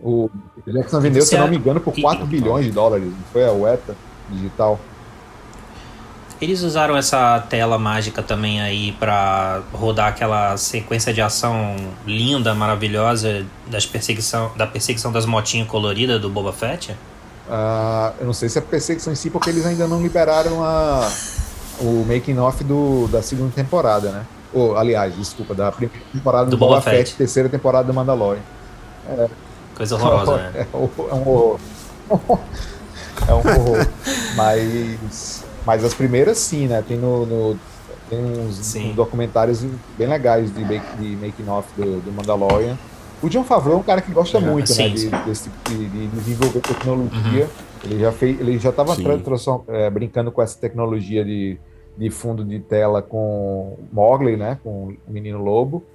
O 0.02 0.30
Jackson 0.68 1.00
vendeu, 1.00 1.22
se 1.22 1.38
não 1.38 1.48
me 1.48 1.56
engano, 1.56 1.80
por 1.80 1.94
4 1.94 2.26
bilhões 2.26 2.66
de 2.66 2.72
dólares, 2.72 3.06
não 3.06 3.24
foi 3.32 3.46
a 3.46 3.54
UETA 3.54 3.96
digital. 4.30 4.78
Eles 6.41 6.62
usaram 6.62 6.98
essa 6.98 7.39
tela 7.50 7.78
mágica 7.78 8.22
também 8.22 8.60
aí 8.60 8.91
para 8.94 9.62
rodar 9.72 10.10
aquela 10.10 10.58
sequência 10.58 11.14
de 11.14 11.22
ação 11.22 11.78
linda, 12.06 12.54
maravilhosa 12.54 13.46
das 13.68 13.86
perseguição, 13.86 14.52
da 14.58 14.68
perseguição 14.68 15.10
das 15.10 15.26
motinhas 15.26 15.70
coloridas 15.70 16.20
do 16.20 16.30
Boba 16.30 16.52
Fett? 16.52 16.98
Uh, 17.48 18.14
eu 18.22 18.26
não 18.26 18.34
sei 18.34 18.48
se 18.48 18.58
é 18.58 18.62
perseguição 18.62 19.12
em 19.12 19.16
si, 19.16 19.30
porque 19.30 19.50
eles 19.50 19.66
ainda 19.66 19.88
não 19.88 20.02
liberaram 20.02 20.64
a, 20.64 21.12
o 21.80 22.06
making 22.08 22.38
off 22.38 22.64
do, 22.64 23.08
da 23.08 23.22
segunda 23.22 23.52
temporada, 23.54 24.12
né? 24.12 24.26
Ou, 24.54 24.78
aliás, 24.78 25.16
desculpa, 25.16 25.54
da 25.54 25.72
primeira 25.72 26.04
temporada 26.12 26.46
do, 26.46 26.52
do 26.52 26.58
Boba, 26.58 26.76
Boba 26.76 26.82
Fett, 26.82 26.98
Fett, 26.98 27.16
terceira 27.16 27.50
temporada 27.50 27.88
do 27.88 27.94
Mandalorian. 27.94 28.41
É, 29.10 29.30
Coisa 29.76 29.96
horrorosa, 29.96 30.38
né? 30.38 30.52
É, 30.56 30.62
é 30.72 30.78
um 31.16 31.28
horror. 31.28 31.60
é 33.28 33.34
um 33.34 33.38
horror. 33.38 33.88
mas, 34.36 35.44
mas 35.66 35.84
as 35.84 35.94
primeiras 35.94 36.38
sim, 36.38 36.68
né? 36.68 36.84
Tem 36.88 36.98
no, 36.98 37.26
no 37.26 37.60
tem 38.10 38.20
uns, 38.20 38.76
uns, 38.76 38.96
documentários 38.96 39.66
bem 39.98 40.08
legais 40.08 40.54
de, 40.54 40.64
de 40.64 41.16
making 41.16 41.50
off 41.50 41.68
do, 41.76 42.00
do 42.02 42.12
Mandalorian. 42.12 42.78
O 43.24 43.30
John 43.30 43.46
Favreau 43.46 43.78
é 43.78 43.80
um 43.80 43.84
cara 43.84 44.02
que 44.02 44.12
gosta 44.12 44.38
muito, 44.38 44.70
sim, 44.70 44.84
né, 44.84 44.90
de, 44.90 45.10
desse, 45.26 45.50
de, 45.70 45.88
de, 45.88 46.08
desenvolver 46.08 46.60
tecnologia. 46.60 47.46
Uhum. 47.46 47.50
Ele 47.86 48.00
já 48.00 48.12
fez, 48.12 48.40
ele 48.40 48.60
já 48.60 48.70
estava 48.70 48.94
é, 49.70 49.90
brincando 49.90 50.30
com 50.30 50.42
essa 50.42 50.60
tecnologia 50.60 51.24
de, 51.24 51.58
de 51.98 52.10
fundo 52.10 52.44
de 52.44 52.60
tela 52.60 53.02
com 53.02 53.78
Mowgli, 53.94 54.36
né, 54.36 54.60
com 54.62 54.94
o 55.08 55.12
Menino 55.12 55.42
Lobo. 55.42 55.86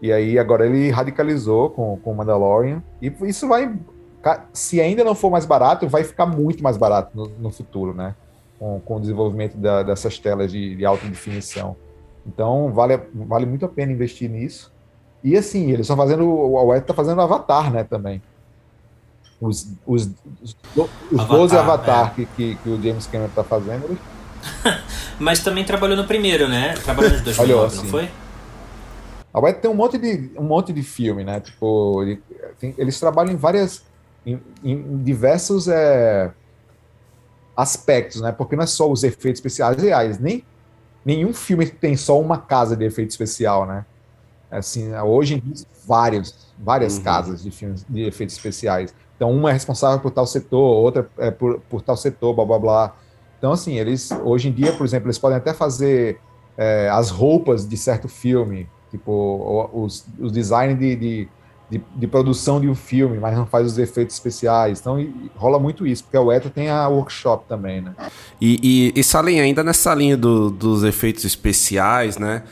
E 0.00 0.12
aí 0.12 0.38
agora 0.38 0.64
ele 0.64 0.90
radicalizou 0.90 1.70
com 1.70 1.96
com 1.96 2.14
Mandalorian 2.14 2.84
e 3.02 3.12
isso 3.22 3.48
vai, 3.48 3.74
se 4.52 4.80
ainda 4.80 5.02
não 5.02 5.14
for 5.16 5.30
mais 5.30 5.46
barato, 5.46 5.88
vai 5.88 6.04
ficar 6.04 6.26
muito 6.26 6.62
mais 6.62 6.76
barato 6.76 7.16
no, 7.16 7.28
no 7.36 7.50
futuro, 7.50 7.92
né, 7.92 8.14
com, 8.60 8.80
com 8.84 8.96
o 8.96 9.00
desenvolvimento 9.00 9.56
da, 9.56 9.82
dessas 9.82 10.20
telas 10.20 10.52
de, 10.52 10.76
de 10.76 10.84
alta 10.84 11.04
definição. 11.08 11.74
Então 12.24 12.72
vale 12.72 13.00
vale 13.12 13.44
muito 13.44 13.66
a 13.66 13.68
pena 13.68 13.90
investir 13.90 14.30
nisso. 14.30 14.73
E 15.24 15.38
assim, 15.38 15.70
eles 15.70 15.80
estão 15.80 15.96
fazendo. 15.96 16.28
O 16.28 16.52
Huawei 16.52 16.80
está 16.80 16.92
fazendo 16.92 17.22
Avatar, 17.22 17.72
né, 17.72 17.82
também. 17.82 18.22
Os, 19.40 19.66
os, 19.86 20.10
os, 20.42 20.56
os 21.10 21.18
Avatar, 21.18 21.36
12 21.36 21.56
Avatar 21.56 22.06
é. 22.08 22.14
que, 22.14 22.26
que, 22.26 22.54
que, 22.56 22.68
o 22.68 22.80
James 22.80 23.06
Cameron 23.06 23.30
está 23.30 23.42
fazendo. 23.42 23.84
Ele... 23.86 23.98
Mas 25.18 25.40
também 25.40 25.64
trabalhou 25.64 25.96
no 25.96 26.04
primeiro, 26.04 26.46
né? 26.46 26.74
Trabalhou 26.74 27.10
nos 27.10 27.22
2009, 27.22 27.66
assim, 27.66 27.82
não 27.84 27.90
foi? 27.90 28.10
A 29.32 29.38
Huawei 29.38 29.54
tem 29.54 29.70
um 29.70 29.74
monte 29.74 29.96
de, 29.96 30.30
um 30.36 30.44
monte 30.44 30.72
de 30.74 30.82
filme, 30.82 31.24
né? 31.24 31.40
Tipo, 31.40 32.02
ele, 32.02 32.22
tem, 32.60 32.74
eles 32.76 33.00
trabalham 33.00 33.32
em 33.32 33.36
várias. 33.36 33.82
em, 34.26 34.38
em 34.62 35.02
diversos 35.02 35.68
é, 35.68 36.30
aspectos, 37.56 38.20
né? 38.20 38.30
Porque 38.30 38.56
não 38.56 38.64
é 38.64 38.66
só 38.66 38.90
os 38.90 39.02
efeitos 39.02 39.38
especiais. 39.38 39.78
Aliás, 39.78 40.18
nem, 40.18 40.44
nenhum 41.02 41.32
filme 41.32 41.66
tem 41.66 41.96
só 41.96 42.20
uma 42.20 42.36
casa 42.36 42.76
de 42.76 42.84
efeito 42.84 43.10
especial, 43.10 43.66
né? 43.66 43.86
Assim, 44.58 44.94
hoje 44.94 45.34
em 45.34 45.38
dia, 45.38 45.66
vários, 45.86 46.52
várias 46.58 46.96
uhum. 46.96 47.02
casas 47.02 47.42
de 47.42 47.50
filmes 47.50 47.84
de 47.88 48.02
efeitos 48.02 48.36
especiais. 48.36 48.94
Então, 49.16 49.30
uma 49.30 49.50
é 49.50 49.52
responsável 49.52 50.00
por 50.00 50.10
tal 50.10 50.26
setor, 50.26 50.58
outra 50.58 51.08
é 51.18 51.30
por, 51.30 51.60
por 51.60 51.82
tal 51.82 51.96
setor, 51.96 52.34
blá 52.34 52.44
blá 52.44 52.58
blá. 52.58 52.96
Então, 53.38 53.52
assim, 53.52 53.78
eles, 53.78 54.10
hoje 54.24 54.48
em 54.48 54.52
dia, 54.52 54.72
por 54.72 54.84
exemplo, 54.84 55.06
eles 55.06 55.18
podem 55.18 55.36
até 55.36 55.52
fazer 55.52 56.18
é, 56.56 56.88
as 56.90 57.10
roupas 57.10 57.68
de 57.68 57.76
certo 57.76 58.08
filme, 58.08 58.68
tipo, 58.90 59.70
os, 59.72 60.06
os 60.18 60.32
design 60.32 60.74
de, 60.74 60.96
de, 60.96 61.28
de, 61.70 61.82
de, 61.96 62.06
produção 62.06 62.60
de 62.60 62.68
um 62.68 62.74
filme, 62.74 63.18
mas 63.18 63.36
não 63.36 63.46
faz 63.46 63.66
os 63.66 63.78
efeitos 63.78 64.14
especiais. 64.14 64.80
Então, 64.80 64.98
e, 64.98 65.30
rola 65.36 65.58
muito 65.58 65.86
isso, 65.86 66.04
porque 66.04 66.16
a 66.16 66.22
UETA 66.22 66.48
tem 66.48 66.70
a 66.70 66.88
workshop 66.88 67.44
também, 67.48 67.80
né? 67.80 67.94
E, 68.40 68.92
e, 68.94 69.00
e 69.00 69.04
Salim, 69.04 69.40
ainda 69.40 69.62
nessa 69.62 69.94
linha 69.94 70.16
do, 70.16 70.50
dos 70.50 70.82
efeitos 70.84 71.24
especiais, 71.24 72.16
né? 72.16 72.44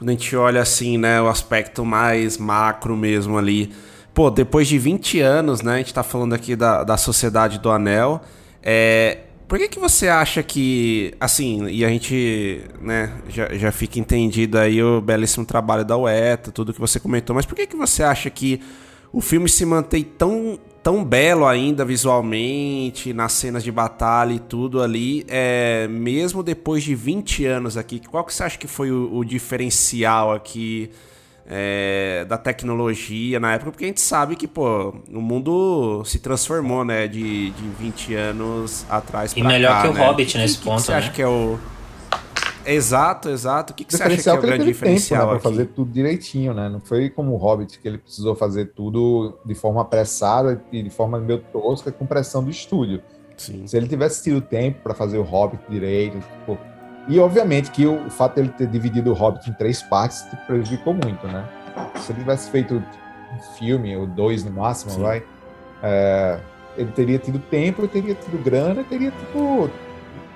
Quando 0.00 0.08
a 0.08 0.12
gente 0.12 0.34
olha 0.34 0.62
assim, 0.62 0.96
né, 0.96 1.20
o 1.20 1.28
aspecto 1.28 1.84
mais 1.84 2.38
macro 2.38 2.96
mesmo 2.96 3.36
ali. 3.36 3.70
Pô, 4.14 4.30
depois 4.30 4.66
de 4.66 4.78
20 4.78 5.20
anos, 5.20 5.60
né, 5.60 5.74
a 5.74 5.76
gente 5.76 5.92
tá 5.92 6.02
falando 6.02 6.32
aqui 6.32 6.56
da, 6.56 6.82
da 6.82 6.96
Sociedade 6.96 7.58
do 7.58 7.70
Anel, 7.70 8.22
é, 8.62 9.18
por 9.46 9.58
que 9.58 9.68
que 9.68 9.78
você 9.78 10.08
acha 10.08 10.42
que, 10.42 11.12
assim, 11.20 11.68
e 11.68 11.84
a 11.84 11.88
gente, 11.90 12.62
né, 12.80 13.12
já, 13.28 13.54
já 13.54 13.70
fica 13.70 13.98
entendido 13.98 14.56
aí 14.56 14.82
o 14.82 15.02
belíssimo 15.02 15.44
trabalho 15.44 15.84
da 15.84 15.98
UETA, 15.98 16.50
tudo 16.50 16.72
que 16.72 16.80
você 16.80 16.98
comentou, 16.98 17.36
mas 17.36 17.44
por 17.44 17.54
que 17.54 17.66
que 17.66 17.76
você 17.76 18.02
acha 18.02 18.30
que 18.30 18.58
o 19.12 19.20
filme 19.20 19.48
se 19.48 19.64
mantém 19.64 20.02
tão 20.02 20.58
tão 20.82 21.04
belo 21.04 21.46
ainda 21.46 21.84
visualmente, 21.84 23.12
nas 23.12 23.32
cenas 23.32 23.62
de 23.62 23.70
batalha 23.70 24.32
e 24.32 24.38
tudo 24.38 24.82
ali, 24.82 25.26
é, 25.28 25.86
mesmo 25.88 26.42
depois 26.42 26.82
de 26.82 26.94
20 26.94 27.44
anos 27.44 27.76
aqui, 27.76 28.00
qual 28.00 28.24
que 28.24 28.32
você 28.32 28.42
acha 28.44 28.58
que 28.58 28.66
foi 28.66 28.90
o, 28.90 29.14
o 29.14 29.24
diferencial 29.24 30.32
aqui 30.32 30.90
é, 31.46 32.24
da 32.28 32.38
tecnologia 32.38 33.38
na 33.38 33.52
época? 33.52 33.72
Porque 33.72 33.84
a 33.84 33.88
gente 33.88 34.00
sabe 34.00 34.36
que, 34.36 34.48
pô, 34.48 34.94
o 35.12 35.20
mundo 35.20 36.02
se 36.06 36.18
transformou, 36.18 36.84
né, 36.84 37.06
de, 37.06 37.50
de 37.50 37.68
20 37.78 38.14
anos 38.14 38.86
atrás 38.88 39.34
E 39.36 39.42
melhor 39.42 39.72
cá, 39.72 39.82
que 39.82 39.88
o 39.88 39.92
né? 39.92 40.06
Hobbit 40.06 40.38
nesse 40.38 40.58
que, 40.58 40.64
ponto, 40.64 40.76
que 40.76 40.86
você 40.86 40.92
né? 40.92 40.98
acha 40.98 41.10
que 41.10 41.20
é 41.20 41.28
o... 41.28 41.58
Exato, 42.64 43.30
exato. 43.30 43.72
O 43.72 43.76
que, 43.76 43.84
que 43.84 43.96
você 43.96 44.02
acha 44.02 44.22
que 44.22 44.28
é 44.28 44.32
o 44.32 44.40
grande 44.40 44.64
diferencial 44.64 45.20
tempo, 45.20 45.34
né, 45.34 45.40
para 45.40 45.50
fazer 45.50 45.66
tudo 45.66 45.90
direitinho, 45.90 46.54
né? 46.54 46.68
Não 46.68 46.80
foi 46.80 47.08
como 47.10 47.32
o 47.32 47.36
Hobbit, 47.36 47.78
que 47.78 47.88
ele 47.88 47.98
precisou 47.98 48.34
fazer 48.34 48.66
tudo 48.66 49.38
de 49.44 49.54
forma 49.54 49.80
apressada 49.80 50.62
e 50.70 50.82
de 50.82 50.90
forma 50.90 51.18
meio 51.18 51.38
tosca 51.52 51.90
com 51.90 52.06
pressão 52.06 52.44
do 52.44 52.50
estúdio. 52.50 53.02
Sim. 53.36 53.66
Se 53.66 53.76
ele 53.76 53.88
tivesse 53.88 54.22
tido 54.22 54.40
tempo 54.40 54.80
para 54.82 54.94
fazer 54.94 55.18
o 55.18 55.22
Hobbit 55.22 55.62
direito, 55.68 56.18
tipo, 56.18 56.58
e 57.08 57.18
obviamente 57.18 57.70
que 57.70 57.86
o, 57.86 58.06
o 58.06 58.10
fato 58.10 58.36
dele 58.36 58.50
ter 58.50 58.66
dividido 58.66 59.10
o 59.10 59.14
Hobbit 59.14 59.48
em 59.48 59.54
três 59.54 59.82
partes 59.82 60.22
prejudicou 60.46 60.92
muito, 60.92 61.26
né? 61.26 61.48
Se 61.96 62.12
ele 62.12 62.20
tivesse 62.20 62.50
feito 62.50 62.74
um 62.74 63.40
filme 63.58 63.96
ou 63.96 64.06
dois 64.06 64.44
no 64.44 64.50
máximo, 64.50 64.92
Sim. 64.92 65.02
vai, 65.02 65.22
é, 65.82 66.38
ele 66.76 66.92
teria 66.92 67.18
tido 67.18 67.38
tempo, 67.38 67.80
ele 67.80 67.88
teria 67.88 68.14
tido 68.14 68.42
grana, 68.42 68.84
teria 68.84 69.10
tipo, 69.10 69.70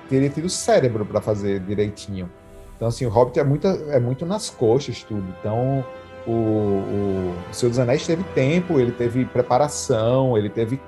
teria 0.09 0.29
tido 0.29 0.49
cérebro 0.49 1.05
para 1.05 1.21
fazer 1.21 1.59
direitinho. 1.59 2.29
Então 2.75 2.87
assim, 2.87 3.05
o 3.05 3.09
Hobbit 3.09 3.39
é 3.39 3.43
muito, 3.43 3.67
é 3.67 3.99
muito 3.99 4.25
nas 4.25 4.49
coxas 4.49 5.03
tudo. 5.03 5.25
Então 5.39 5.85
o, 6.27 6.31
o, 6.31 7.35
o 7.49 7.53
Senhor 7.53 7.69
dos 7.69 7.79
Anéis 7.79 8.05
teve 8.05 8.23
tempo, 8.35 8.79
ele 8.79 8.91
teve 8.91 9.25
preparação, 9.25 10.37
ele 10.37 10.49
teve 10.49 10.79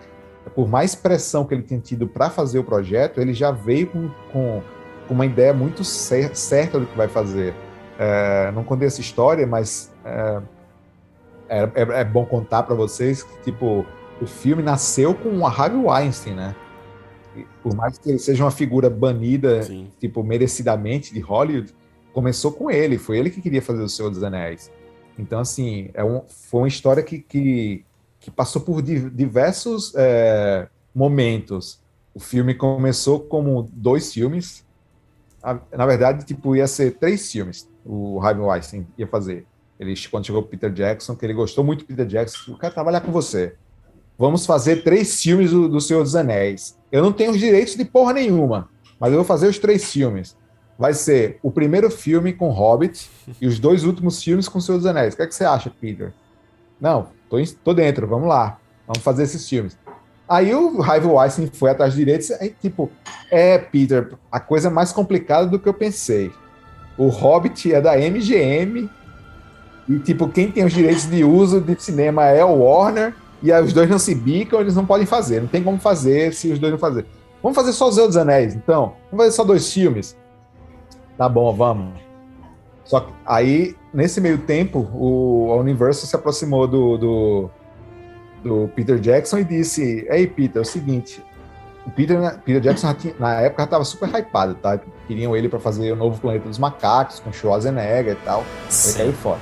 por 0.56 0.68
mais 0.68 0.96
pressão 0.96 1.46
que 1.46 1.54
ele 1.54 1.64
tinha 1.64 1.80
tido 1.80 2.08
para 2.08 2.30
fazer 2.30 2.60
o 2.60 2.64
projeto, 2.64 3.20
ele 3.20 3.34
já 3.34 3.52
veio 3.52 3.88
com, 3.88 4.10
com, 4.32 4.62
com 5.08 5.14
uma 5.14 5.26
ideia 5.26 5.54
muito 5.54 5.84
cer 5.84 6.36
certa 6.36 6.80
do 6.80 6.86
que 6.86 6.98
vai 6.98 7.08
fazer. 7.08 7.54
É, 8.00 8.52
não 8.52 8.64
contei 8.64 8.88
essa 8.88 9.02
história, 9.02 9.46
mas 9.46 9.92
é, 10.06 10.42
é, 11.50 11.70
é- 11.76 12.04
bom 12.04 12.26
contar 12.26 12.64
para 12.64 12.76
vocês 12.76 13.24
que 13.24 13.44
tipo 13.44 13.86
o 14.22 14.26
filme 14.26 14.64
nasceu 14.64 15.14
com 15.14 15.30
o 15.30 15.46
Harvey 15.46 15.80
Weinstein, 15.80 16.36
né? 16.36 16.56
Por 17.62 17.76
mais 17.76 17.98
que 17.98 18.10
ele 18.10 18.20
seja 18.20 18.44
uma 18.44 18.52
figura 18.52 18.90
banida, 18.90 19.64
Sim. 19.64 19.88
tipo 20.00 20.24
merecidamente 20.24 21.14
de 21.14 21.20
Hollywood, 21.20 21.74
começou 22.14 22.52
com 22.52 22.72
ele. 22.72 22.98
Foi 22.98 23.18
ele 23.18 23.30
que 23.30 23.42
queria 23.42 23.62
fazer 23.62 23.84
o 23.84 23.90
Senhor 23.90 24.10
dos 24.10 24.24
Anéis. 24.24 24.72
Então 25.20 25.40
assim, 25.40 25.90
é 25.94 26.04
um, 26.04 26.22
foi 26.28 26.62
uma 26.62 26.68
história 26.68 27.04
que, 27.04 27.20
que, 27.20 27.84
que 28.20 28.32
passou 28.32 28.62
por 28.62 28.82
di- 28.82 29.10
diversos 29.10 29.94
é, 29.96 30.68
momentos. 30.94 31.80
O 32.14 32.20
filme 32.20 32.54
começou 32.56 33.20
como 33.20 33.70
dois 33.74 34.12
filmes. 34.14 34.66
Na 35.72 35.86
verdade, 35.86 36.26
tipo, 36.26 36.56
ia 36.56 36.68
ser 36.68 36.98
três 36.98 37.32
filmes. 37.32 37.70
O 37.86 38.20
Harvey 38.20 38.44
Weinstein 38.44 38.88
ia 38.98 39.08
fazer. 39.08 39.46
Ele, 39.80 39.94
quando 40.10 40.26
chegou 40.26 40.42
o 40.42 40.46
Peter 40.46 40.72
Jackson, 40.72 41.16
que 41.16 41.26
ele 41.26 41.34
gostou 41.34 41.64
muito 41.64 41.86
do 41.86 41.88
Peter 41.88 42.06
Jackson, 42.06 42.52
eu 42.52 42.58
quero 42.58 42.74
trabalhar 42.74 43.02
com 43.02 43.12
você. 43.12 43.56
Vamos 44.18 44.46
fazer 44.46 44.84
três 44.84 45.22
filmes 45.22 45.52
do, 45.52 45.70
do 45.70 45.80
Senhor 45.80 46.02
dos 46.02 46.16
Anéis. 46.16 46.76
Eu 46.92 47.04
não 47.04 47.12
tenho 47.12 47.32
os 47.32 47.40
direitos 47.40 47.76
de 47.76 47.86
porra 47.86 48.14
nenhuma, 48.14 48.68
mas 49.00 49.12
eu 49.12 49.18
vou 49.18 49.26
fazer 49.26 49.48
os 49.48 49.60
três 49.60 49.92
filmes. 49.92 50.36
Vai 50.78 50.94
ser 50.94 51.40
o 51.44 51.52
primeiro 51.52 51.90
filme 51.92 52.34
com 52.34 52.50
Hobbit 52.50 53.10
e 53.40 53.48
os 53.48 53.60
dois 53.60 53.84
últimos 53.84 54.22
filmes 54.24 54.48
com 54.48 54.58
o 54.58 54.62
Senhor 54.62 54.78
dos 54.78 54.88
Anéis. 54.88 55.14
O 55.14 55.18
que, 55.18 55.24
é 55.24 55.28
que 55.28 55.36
você 55.36 55.46
acha, 55.46 55.70
Peter? 55.70 56.14
Não, 56.82 57.08
tô, 57.30 57.38
tô 57.64 57.74
dentro, 57.74 58.08
vamos 58.08 58.28
lá. 58.28 58.60
Vamos 58.88 59.04
fazer 59.04 59.24
esses 59.24 59.48
filmes. 59.48 59.78
Aí 60.28 60.54
o 60.54 60.82
Harvey 60.82 61.10
Weinstein 61.10 61.50
foi 61.54 61.72
atrás 61.72 61.94
dos 61.94 62.00
direitos, 62.00 62.32
aí 62.32 62.54
tipo, 62.62 62.92
é, 63.32 63.58
Peter, 63.58 64.14
a 64.32 64.40
coisa 64.40 64.68
é 64.68 64.72
mais 64.72 64.92
complicada 64.92 65.48
do 65.48 65.60
que 65.60 65.70
eu 65.70 65.74
pensei. 65.74 66.32
O 66.98 67.08
Hobbit 67.08 67.74
é 67.74 67.80
da 67.80 67.96
MGM 67.96 68.90
e, 69.88 70.00
tipo, 70.00 70.28
quem 70.28 70.52
tem 70.52 70.66
os 70.66 70.74
direitos 70.74 71.06
de 71.06 71.24
uso 71.24 71.62
de 71.62 71.82
cinema 71.82 72.26
é 72.26 72.44
o 72.44 72.64
Warner 72.64 73.14
e 73.42 73.52
aí 73.52 73.64
os 73.64 73.74
dois 73.74 73.90
não 73.90 74.00
se 74.00 74.16
bicam, 74.16 74.60
eles 74.60 74.76
não 74.76 74.86
podem 74.86 75.06
fazer. 75.06 75.42
Não 75.42 75.48
tem 75.48 75.64
como 75.64 75.80
fazer 75.80 76.34
se 76.34 76.52
os 76.52 76.60
dois 76.60 76.72
não 76.72 76.80
fazer. 76.80 77.06
Vamos 77.42 77.56
fazer 77.56 77.72
só 77.74 77.88
os 77.88 77.96
Senhor 77.96 78.08
dos 78.08 78.18
Anéis, 78.18 78.56
então. 78.56 78.94
Vamos 79.12 79.26
fazer 79.26 79.36
só 79.36 79.44
dois 79.44 79.72
filmes. 79.72 80.18
Tá 81.18 81.30
bom, 81.30 81.54
vamos. 81.54 81.94
Só 82.84 83.02
que 83.02 83.14
aí, 83.26 83.76
nesse 83.94 84.20
meio 84.22 84.38
tempo, 84.40 84.80
o, 84.94 85.50
a 85.52 85.56
Universal 85.58 86.06
se 86.08 86.16
aproximou 86.16 86.68
do, 86.68 86.98
do, 86.98 87.50
do 88.44 88.68
Peter 88.76 88.98
Jackson 89.00 89.40
e 89.40 89.44
disse: 89.44 90.08
Ei, 90.10 90.26
Peter, 90.26 90.60
é 90.60 90.62
o 90.62 90.66
seguinte. 90.66 91.24
O 91.86 91.92
Peter, 91.92 92.20
né, 92.20 92.40
Peter 92.44 92.62
Jackson, 92.62 92.94
tinha- 92.94 93.16
na 93.20 93.42
época, 93.42 93.64
estava 93.64 93.84
super 93.86 94.10
hypado, 94.10 94.56
tá? 94.56 94.80
Queriam 95.08 95.36
ele 95.36 95.48
para 95.48 95.60
fazer 95.60 95.92
o 95.92 95.96
novo 95.96 96.20
Planeta 96.20 96.48
dos 96.48 96.58
Macacos, 96.58 97.20
com 97.20 97.32
Schwarzenegger 97.32 98.14
e 98.14 98.26
tal. 98.26 98.44
Ele 98.86 98.94
caiu 98.98 99.14
fora. 99.14 99.40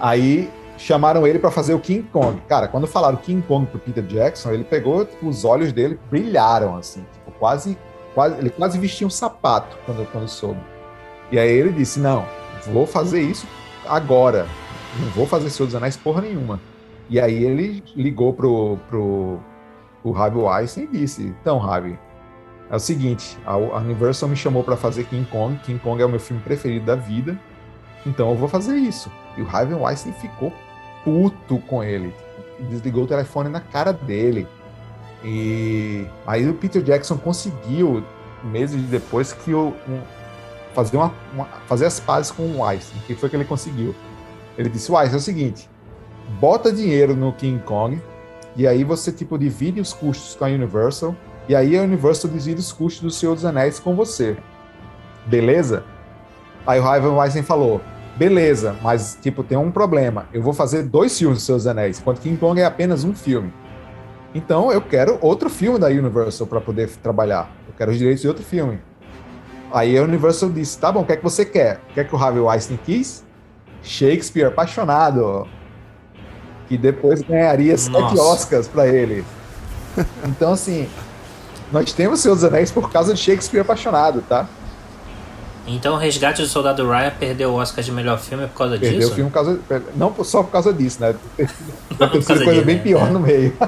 Aí 0.00 0.50
chamaram 0.80 1.26
ele 1.26 1.38
para 1.38 1.50
fazer 1.50 1.74
o 1.74 1.78
King 1.78 2.02
Kong. 2.10 2.40
Cara, 2.48 2.66
quando 2.66 2.86
falaram 2.86 3.16
King 3.18 3.42
Kong 3.46 3.66
pro 3.66 3.78
Peter 3.78 4.02
Jackson, 4.02 4.50
ele 4.50 4.64
pegou, 4.64 5.04
tipo, 5.04 5.28
os 5.28 5.44
olhos 5.44 5.72
dele 5.72 5.98
brilharam, 6.10 6.76
assim, 6.76 7.04
tipo, 7.12 7.30
quase, 7.38 7.76
quase, 8.14 8.38
ele 8.38 8.50
quase 8.50 8.78
vestia 8.78 9.06
um 9.06 9.10
sapato 9.10 9.76
quando, 9.84 10.10
quando 10.10 10.28
soube. 10.28 10.60
E 11.30 11.38
aí 11.38 11.50
ele 11.50 11.70
disse, 11.70 12.00
não, 12.00 12.24
vou 12.72 12.86
fazer 12.86 13.20
isso 13.20 13.46
agora. 13.86 14.46
Não 14.98 15.08
vou 15.10 15.26
fazer 15.26 15.50
Senhor 15.50 15.66
dos 15.66 15.76
Anéis 15.76 15.96
porra 15.96 16.22
nenhuma. 16.22 16.58
E 17.08 17.20
aí 17.20 17.44
ele 17.44 17.82
ligou 17.94 18.32
pro, 18.32 18.78
pro, 18.88 19.38
pro 20.02 20.16
Harvey 20.16 20.42
Weinstein 20.42 20.84
e 20.84 20.98
disse, 20.98 21.22
então, 21.22 21.62
Harvey, 21.62 21.98
é 22.70 22.76
o 22.76 22.80
seguinte, 22.80 23.36
a 23.44 23.56
Universal 23.56 24.28
me 24.28 24.36
chamou 24.36 24.64
para 24.64 24.76
fazer 24.76 25.04
King 25.04 25.28
Kong, 25.30 25.58
King 25.58 25.78
Kong 25.78 26.00
é 26.00 26.06
o 26.06 26.08
meu 26.08 26.20
filme 26.20 26.40
preferido 26.42 26.86
da 26.86 26.94
vida, 26.94 27.38
então 28.06 28.30
eu 28.30 28.36
vou 28.36 28.48
fazer 28.48 28.76
isso. 28.76 29.10
E 29.36 29.42
o 29.42 29.48
Harvey 29.48 29.74
Weinstein 29.74 30.12
ficou 30.14 30.52
puto 31.04 31.58
com 31.66 31.82
ele. 31.82 32.14
Desligou 32.68 33.04
o 33.04 33.06
telefone 33.06 33.48
na 33.48 33.60
cara 33.60 33.92
dele. 33.92 34.46
E 35.24 36.06
aí 36.26 36.48
o 36.48 36.54
Peter 36.54 36.82
Jackson 36.82 37.16
conseguiu, 37.18 38.02
meses 38.44 38.82
depois, 38.84 39.32
que 39.32 39.52
o, 39.52 39.74
um- 39.88 40.00
fazer, 40.74 40.96
uma, 40.96 41.12
uma- 41.34 41.46
fazer 41.66 41.86
as 41.86 42.00
pazes 42.00 42.30
com 42.30 42.42
o 42.44 42.62
Weinstein. 42.62 43.00
O 43.00 43.02
que 43.04 43.14
foi 43.14 43.28
que 43.28 43.36
ele 43.36 43.44
conseguiu? 43.44 43.94
Ele 44.56 44.68
disse, 44.68 44.90
Weinstein, 44.90 45.14
é 45.14 45.18
o 45.18 45.22
seguinte, 45.22 45.70
bota 46.40 46.72
dinheiro 46.72 47.14
no 47.14 47.32
King 47.32 47.62
Kong, 47.62 48.00
e 48.56 48.66
aí 48.66 48.82
você, 48.84 49.12
tipo, 49.12 49.38
divide 49.38 49.80
os 49.80 49.92
custos 49.92 50.34
com 50.34 50.44
a 50.44 50.48
Universal, 50.48 51.14
e 51.48 51.54
aí 51.54 51.76
a 51.78 51.82
Universal 51.82 52.30
divide 52.30 52.60
os 52.60 52.72
custos 52.72 53.02
do 53.02 53.10
Senhor 53.10 53.34
dos 53.34 53.44
Anéis 53.44 53.78
com 53.78 53.94
você. 53.94 54.36
Beleza? 55.26 55.84
Aí 56.66 56.78
o 56.80 56.86
Harvey 56.86 57.10
Weinstein 57.10 57.42
falou, 57.42 57.80
beleza, 58.16 58.76
mas, 58.82 59.18
tipo, 59.20 59.42
tem 59.42 59.56
um 59.56 59.70
problema. 59.70 60.26
Eu 60.32 60.42
vou 60.42 60.52
fazer 60.52 60.82
dois 60.82 61.16
filmes 61.16 61.38
dos 61.38 61.46
Seus 61.46 61.66
Anéis, 61.66 61.98
enquanto 61.98 62.20
King 62.20 62.36
Kong 62.36 62.60
é 62.60 62.64
apenas 62.64 63.04
um 63.04 63.14
filme. 63.14 63.52
Então 64.34 64.70
eu 64.70 64.80
quero 64.80 65.18
outro 65.20 65.50
filme 65.50 65.78
da 65.78 65.88
Universal 65.88 66.46
para 66.46 66.60
poder 66.60 66.88
trabalhar. 67.02 67.50
Eu 67.66 67.74
quero 67.76 67.90
os 67.90 67.98
direitos 67.98 68.22
de 68.22 68.28
outro 68.28 68.44
filme. 68.44 68.80
Aí 69.72 69.96
a 69.98 70.02
Universal 70.02 70.50
disse, 70.50 70.78
tá 70.78 70.92
bom, 70.92 71.00
o 71.00 71.04
que 71.04 71.12
é 71.12 71.16
que 71.16 71.22
você 71.22 71.44
quer? 71.44 71.80
O 71.90 71.94
que 71.94 72.00
é 72.00 72.04
que 72.04 72.14
o 72.14 72.18
Harvey 72.18 72.40
Weinstein 72.40 72.78
quis? 72.84 73.24
Shakespeare 73.82 74.46
Apaixonado. 74.46 75.48
Que 76.68 76.78
depois 76.78 77.22
ganharia 77.22 77.76
sete 77.76 77.92
Nossa. 77.92 78.22
Oscars 78.22 78.68
para 78.68 78.86
ele. 78.86 79.24
Então, 80.24 80.52
assim, 80.52 80.88
nós 81.72 81.92
temos 81.92 82.20
Seus 82.20 82.44
Anéis 82.44 82.70
por 82.70 82.90
causa 82.90 83.12
de 83.14 83.20
Shakespeare 83.20 83.62
Apaixonado, 83.62 84.22
tá? 84.28 84.48
Então 85.74 85.94
o 85.94 85.96
Resgate 85.96 86.42
do 86.42 86.48
Soldado 86.48 86.88
Ryan 86.88 87.12
perdeu 87.18 87.50
o 87.50 87.54
Oscar 87.54 87.84
de 87.84 87.92
melhor 87.92 88.18
filme 88.18 88.46
por 88.46 88.56
causa 88.56 88.78
Perdeu 88.78 88.98
disso? 88.98 89.12
o 89.12 89.14
filme 89.14 89.30
por 89.30 89.34
causa. 89.34 89.60
Não 89.94 90.24
só 90.24 90.42
por 90.42 90.50
causa 90.50 90.72
disso, 90.72 91.00
né? 91.00 91.14
Deve 91.98 92.12
ter 92.12 92.22
sido 92.22 92.44
coisa 92.44 92.62
bem 92.62 92.76
né? 92.76 92.82
pior 92.82 93.08
É. 93.08 93.10
no 93.10 93.20
meio. 93.20 93.52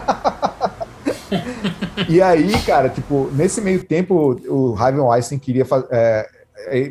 e 2.09 2.21
aí, 2.21 2.53
cara, 2.63 2.89
tipo, 2.89 3.31
nesse 3.33 3.61
meio 3.61 3.83
tempo, 3.85 4.41
o 4.49 4.75
Harvey 4.77 5.01
Weinstein 5.01 5.39
queria 5.39 5.65
fazer. 5.65 5.87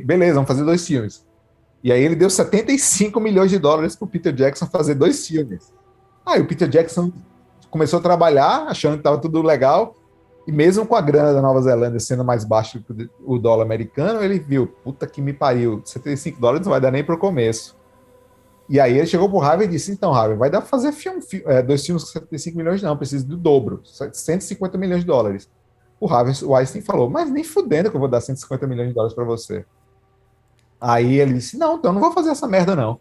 beleza, 0.05 0.36
vamos 0.36 0.47
fazer 0.47 0.64
dois 0.64 0.86
filmes. 0.86 1.24
E 1.84 1.91
aí 1.91 2.03
ele 2.03 2.16
deu 2.16 2.30
75 2.30 3.20
milhões 3.20 3.49
de 3.49 3.57
dólares 3.57 3.95
pro 3.95 4.07
Peter 4.07 4.32
Jackson 4.32 4.68
fazer 4.68 4.95
dois 4.95 5.26
filmes. 5.26 5.74
Aí 6.26 6.39
o 6.39 6.47
Peter 6.47 6.68
Jackson 6.68 7.12
começou 7.70 7.99
a 7.99 8.01
trabalhar, 8.01 8.66
achando 8.68 8.97
que 8.97 9.03
tava 9.03 9.18
tudo 9.18 9.41
legal. 9.41 9.95
E 10.47 10.51
mesmo 10.51 10.85
com 10.85 10.95
a 10.95 11.01
grana 11.01 11.33
da 11.33 11.41
Nova 11.41 11.61
Zelândia 11.61 11.99
sendo 11.99 12.23
mais 12.25 12.43
baixo 12.43 12.81
que 12.83 13.09
o 13.23 13.37
dólar 13.37 13.63
americano, 13.63 14.23
ele 14.23 14.39
viu, 14.39 14.67
puta 14.67 15.05
que 15.05 15.21
me 15.21 15.33
pariu, 15.33 15.81
75 15.85 16.39
dólares 16.41 16.65
não 16.65 16.71
vai 16.71 16.81
dar 16.81 16.91
nem 16.91 17.03
pro 17.03 17.17
começo. 17.17 17.77
E 18.67 18.79
aí 18.79 18.97
ele 18.97 19.05
chegou 19.05 19.29
pro 19.29 19.41
Harvey 19.41 19.67
e 19.67 19.69
disse, 19.71 19.91
então, 19.91 20.13
Harvey, 20.13 20.37
vai 20.37 20.49
dar 20.49 20.61
pra 20.61 20.69
fazer 20.69 20.91
filme, 20.93 21.21
fi- 21.21 21.43
é, 21.45 21.61
dois 21.61 21.85
filmes 21.85 22.03
com 22.05 22.09
75 22.11 22.57
milhões? 22.57 22.81
Não, 22.81 22.97
preciso 22.97 23.27
do 23.27 23.37
dobro, 23.37 23.81
150 23.83 24.77
milhões 24.77 25.01
de 25.01 25.05
dólares. 25.07 25.49
O 25.99 26.07
Harvey 26.11 26.33
Weinstein 26.43 26.81
falou, 26.81 27.09
mas 27.09 27.29
nem 27.29 27.43
fudendo 27.43 27.89
que 27.91 27.95
eu 27.95 27.99
vou 27.99 28.09
dar 28.09 28.21
150 28.21 28.65
milhões 28.65 28.89
de 28.89 28.95
dólares 28.95 29.13
para 29.13 29.23
você. 29.25 29.65
Aí 30.79 31.19
ele 31.19 31.33
disse, 31.35 31.57
não, 31.57 31.75
então 31.75 31.93
não 31.93 32.01
vou 32.01 32.11
fazer 32.11 32.29
essa 32.31 32.47
merda, 32.47 32.75
não. 32.75 32.99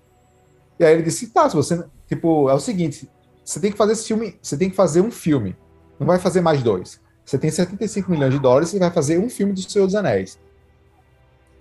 E 0.78 0.84
aí 0.84 0.92
ele 0.94 1.02
disse, 1.02 1.28
tá, 1.28 1.48
se 1.48 1.56
você. 1.56 1.82
Tipo, 2.06 2.50
é 2.50 2.54
o 2.54 2.60
seguinte: 2.60 3.08
você 3.44 3.60
tem 3.60 3.70
que 3.70 3.78
fazer 3.78 3.92
esse 3.92 4.06
filme, 4.06 4.38
você 4.42 4.56
tem 4.56 4.68
que 4.68 4.76
fazer 4.76 5.00
um 5.00 5.10
filme. 5.10 5.56
Não 5.98 6.06
vai 6.06 6.18
fazer 6.18 6.40
mais 6.40 6.62
dois. 6.62 7.00
Você 7.30 7.38
tem 7.38 7.48
75 7.48 8.10
milhões 8.10 8.32
de 8.32 8.40
dólares 8.40 8.72
e 8.72 8.78
vai 8.80 8.90
fazer 8.90 9.16
um 9.16 9.30
filme 9.30 9.52
do 9.52 9.62
Senhor 9.62 9.86
dos 9.86 9.94
Anéis. 9.94 10.36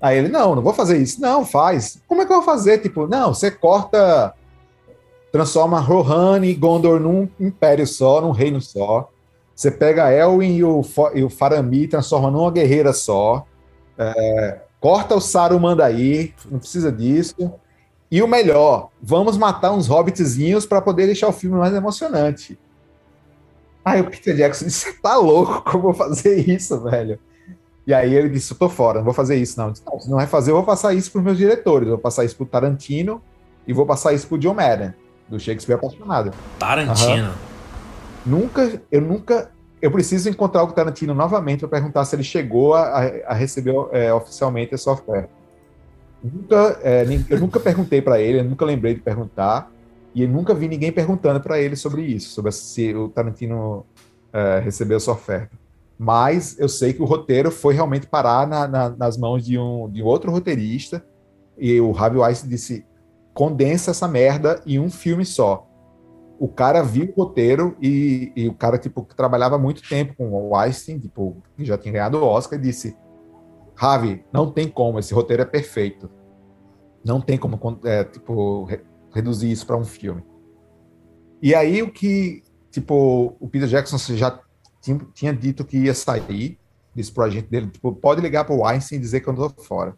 Aí 0.01 0.17
ele, 0.17 0.27
não, 0.27 0.55
não 0.55 0.63
vou 0.63 0.73
fazer 0.73 0.97
isso. 0.97 1.21
Não, 1.21 1.45
faz. 1.45 2.01
Como 2.07 2.23
é 2.23 2.25
que 2.25 2.31
eu 2.31 2.37
vou 2.37 2.45
fazer? 2.45 2.79
Tipo, 2.79 3.05
não, 3.05 3.35
você 3.35 3.51
corta. 3.51 4.33
Transforma 5.31 5.79
Rohan 5.79 6.43
e 6.43 6.55
Gondor 6.55 6.99
num 6.99 7.29
império 7.39 7.85
só, 7.85 8.19
num 8.19 8.31
reino 8.31 8.59
só. 8.59 9.11
Você 9.55 9.69
pega 9.69 10.11
Elwin 10.11 10.55
e 10.55 10.63
o, 10.63 10.81
e 11.13 11.23
o 11.23 11.29
Faramir 11.29 11.83
e 11.83 11.87
transforma 11.87 12.31
numa 12.31 12.49
guerreira 12.49 12.91
só. 12.91 13.45
É, 13.95 14.61
corta 14.79 15.13
o 15.13 15.21
Saruman 15.21 15.75
daí, 15.75 16.33
não 16.49 16.57
precisa 16.57 16.91
disso. 16.91 17.53
E 18.09 18.23
o 18.23 18.27
melhor, 18.27 18.89
vamos 18.99 19.37
matar 19.37 19.71
uns 19.71 19.85
hobbitzinhos 19.85 20.65
para 20.65 20.81
poder 20.81 21.05
deixar 21.05 21.27
o 21.27 21.33
filme 21.33 21.57
mais 21.57 21.75
emocionante. 21.75 22.57
Aí 23.89 24.01
o 24.01 24.09
Peter 24.09 24.35
Jackson 24.35 24.65
disse: 24.65 24.85
Você 24.85 24.93
tá 24.93 25.15
louco? 25.15 25.61
Como 25.69 25.77
eu 25.77 25.81
vou 25.81 25.93
fazer 25.93 26.47
isso, 26.49 26.79
velho? 26.81 27.19
E 27.85 27.93
aí 27.93 28.13
ele 28.13 28.29
disse: 28.29 28.53
Eu 28.53 28.57
tô 28.57 28.69
fora, 28.69 28.99
não 28.99 29.05
vou 29.05 29.13
fazer 29.13 29.35
isso, 29.35 29.59
não. 29.59 29.71
disse, 29.71 29.83
não, 29.85 29.99
se 29.99 30.09
não 30.09 30.17
vai 30.17 30.27
fazer, 30.27 30.51
eu 30.51 30.55
vou 30.55 30.63
passar 30.63 30.93
isso 30.93 31.11
pros 31.11 31.23
meus 31.23 31.37
diretores. 31.37 31.87
Eu 31.87 31.95
vou 31.95 32.01
passar 32.01 32.23
isso 32.23 32.35
pro 32.35 32.45
Tarantino 32.45 33.21
e 33.67 33.73
vou 33.73 33.85
passar 33.85 34.13
isso 34.13 34.27
pro 34.27 34.37
John 34.37 34.53
Madden, 34.53 34.93
do 35.27 35.39
Shakespeare 35.39 35.75
Apaixonado. 35.75 36.31
Tarantino. 36.57 37.33
Nunca, 38.25 38.81
eu 38.91 39.01
nunca. 39.01 39.51
Eu 39.81 39.91
preciso 39.91 40.29
encontrar 40.29 40.63
o 40.63 40.71
Tarantino 40.71 41.13
novamente 41.13 41.61
para 41.61 41.69
perguntar 41.69 42.03
se 42.03 42.15
ele 42.15 42.23
chegou 42.23 42.73
a, 42.73 42.99
a 43.27 43.33
receber 43.33 43.73
é, 43.91 44.13
oficialmente 44.13 44.73
essa 44.73 44.91
oferta. 44.91 45.29
Nunca, 46.21 46.79
é, 46.83 47.05
eu 47.29 47.39
nunca 47.39 47.59
perguntei 47.61 48.01
para 48.01 48.19
ele, 48.19 48.39
eu 48.39 48.43
nunca 48.43 48.65
lembrei 48.65 48.93
de 48.93 48.99
perguntar. 48.99 49.71
E 50.19 50.23
eu 50.23 50.27
nunca 50.27 50.53
vi 50.53 50.67
ninguém 50.67 50.91
perguntando 50.91 51.39
para 51.39 51.61
ele 51.61 51.77
sobre 51.77 52.01
isso, 52.01 52.31
sobre 52.31 52.51
se 52.51 52.93
o 52.93 53.07
Tarantino 53.07 53.85
é, 54.33 54.59
recebeu 54.59 54.97
essa 54.97 55.13
oferta. 55.13 55.57
Mas 55.97 56.59
eu 56.59 56.67
sei 56.67 56.91
que 56.91 57.01
o 57.01 57.05
roteiro 57.05 57.49
foi 57.49 57.73
realmente 57.73 58.05
parar 58.05 58.45
na, 58.45 58.67
na, 58.67 58.89
nas 58.89 59.17
mãos 59.17 59.45
de 59.45 59.57
um, 59.57 59.89
de 59.89 60.03
outro 60.03 60.29
roteirista. 60.29 61.05
E 61.57 61.79
o 61.79 61.97
Harvey 61.97 62.19
Weinstein 62.19 62.49
disse: 62.49 62.85
condensa 63.33 63.91
essa 63.91 64.09
merda 64.09 64.61
em 64.65 64.77
um 64.77 64.89
filme 64.89 65.23
só. 65.23 65.65
O 66.37 66.49
cara 66.49 66.81
viu 66.83 67.13
o 67.15 67.23
roteiro 67.23 67.77
e, 67.81 68.33
e 68.35 68.49
o 68.49 68.53
cara 68.53 68.77
tipo 68.77 69.05
que 69.05 69.15
trabalhava 69.15 69.57
muito 69.57 69.87
tempo 69.87 70.13
com 70.17 70.33
o 70.33 70.53
Weinstein, 70.53 70.99
tipo, 70.99 71.41
que 71.55 71.63
já 71.63 71.77
tinha 71.77 71.93
ganhado 71.93 72.17
o 72.17 72.25
Oscar, 72.25 72.59
e 72.59 72.61
disse: 72.61 72.93
Harvey, 73.77 74.25
não 74.33 74.51
tem 74.51 74.67
como, 74.67 74.99
esse 74.99 75.13
roteiro 75.13 75.43
é 75.43 75.45
perfeito. 75.45 76.09
Não 77.05 77.21
tem 77.21 77.37
como 77.37 77.57
é, 77.85 78.03
tipo 78.03 78.67
reduzir 79.13 79.51
isso 79.51 79.65
para 79.65 79.77
um 79.77 79.85
filme. 79.85 80.23
E 81.41 81.55
aí 81.55 81.81
o 81.81 81.91
que, 81.91 82.43
tipo, 82.71 83.35
o 83.39 83.47
Peter 83.47 83.67
Jackson 83.67 83.97
já 84.15 84.39
tinha, 85.13 85.33
dito 85.33 85.65
que 85.65 85.77
ia 85.77 85.93
sair 85.93 86.57
desse 86.93 87.11
projeto 87.11 87.49
dele, 87.49 87.67
tipo, 87.67 87.93
pode 87.93 88.21
ligar 88.21 88.45
para 88.45 88.55
o 88.55 88.61
Weinstein 88.61 88.97
e 88.97 89.01
dizer 89.01 89.21
que 89.21 89.27
eu 89.27 89.33
não 89.33 89.49
tô 89.49 89.61
fora. 89.61 89.95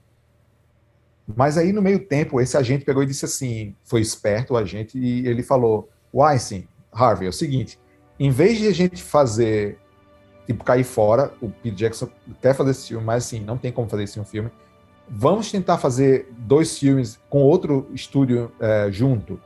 Mas 1.35 1.57
aí 1.57 1.71
no 1.71 1.81
meio 1.81 2.05
tempo 2.05 2.41
esse 2.41 2.57
agente 2.57 2.85
pegou 2.85 3.03
e 3.03 3.05
disse 3.05 3.25
assim, 3.25 3.75
foi 3.83 4.01
esperto 4.01 4.53
o 4.53 4.57
agente 4.57 4.97
e 4.97 5.27
ele 5.27 5.43
falou, 5.43 5.89
Weinstein, 6.13 6.67
Harvey, 6.91 7.27
é 7.27 7.29
o 7.29 7.33
seguinte, 7.33 7.79
em 8.19 8.29
vez 8.29 8.57
de 8.57 8.67
a 8.67 8.73
gente 8.73 9.01
fazer 9.01 9.79
tipo 10.45 10.63
cair 10.63 10.83
fora, 10.83 11.33
o 11.41 11.49
Peter 11.49 11.73
Jackson 11.73 12.09
quer 12.41 12.53
fazer 12.53 12.71
esse 12.71 12.87
filme, 12.89 13.05
mas 13.05 13.25
assim, 13.25 13.39
não 13.39 13.57
tem 13.57 13.71
como 13.71 13.87
fazer 13.87 14.03
esse 14.03 14.23
filme 14.25 14.51
vamos 15.13 15.51
tentar 15.51 15.77
fazer 15.77 16.31
dois 16.37 16.77
filmes 16.79 17.19
com 17.29 17.43
outro 17.43 17.87
estúdio 17.93 18.49
é, 18.59 18.87
junto. 18.89 19.37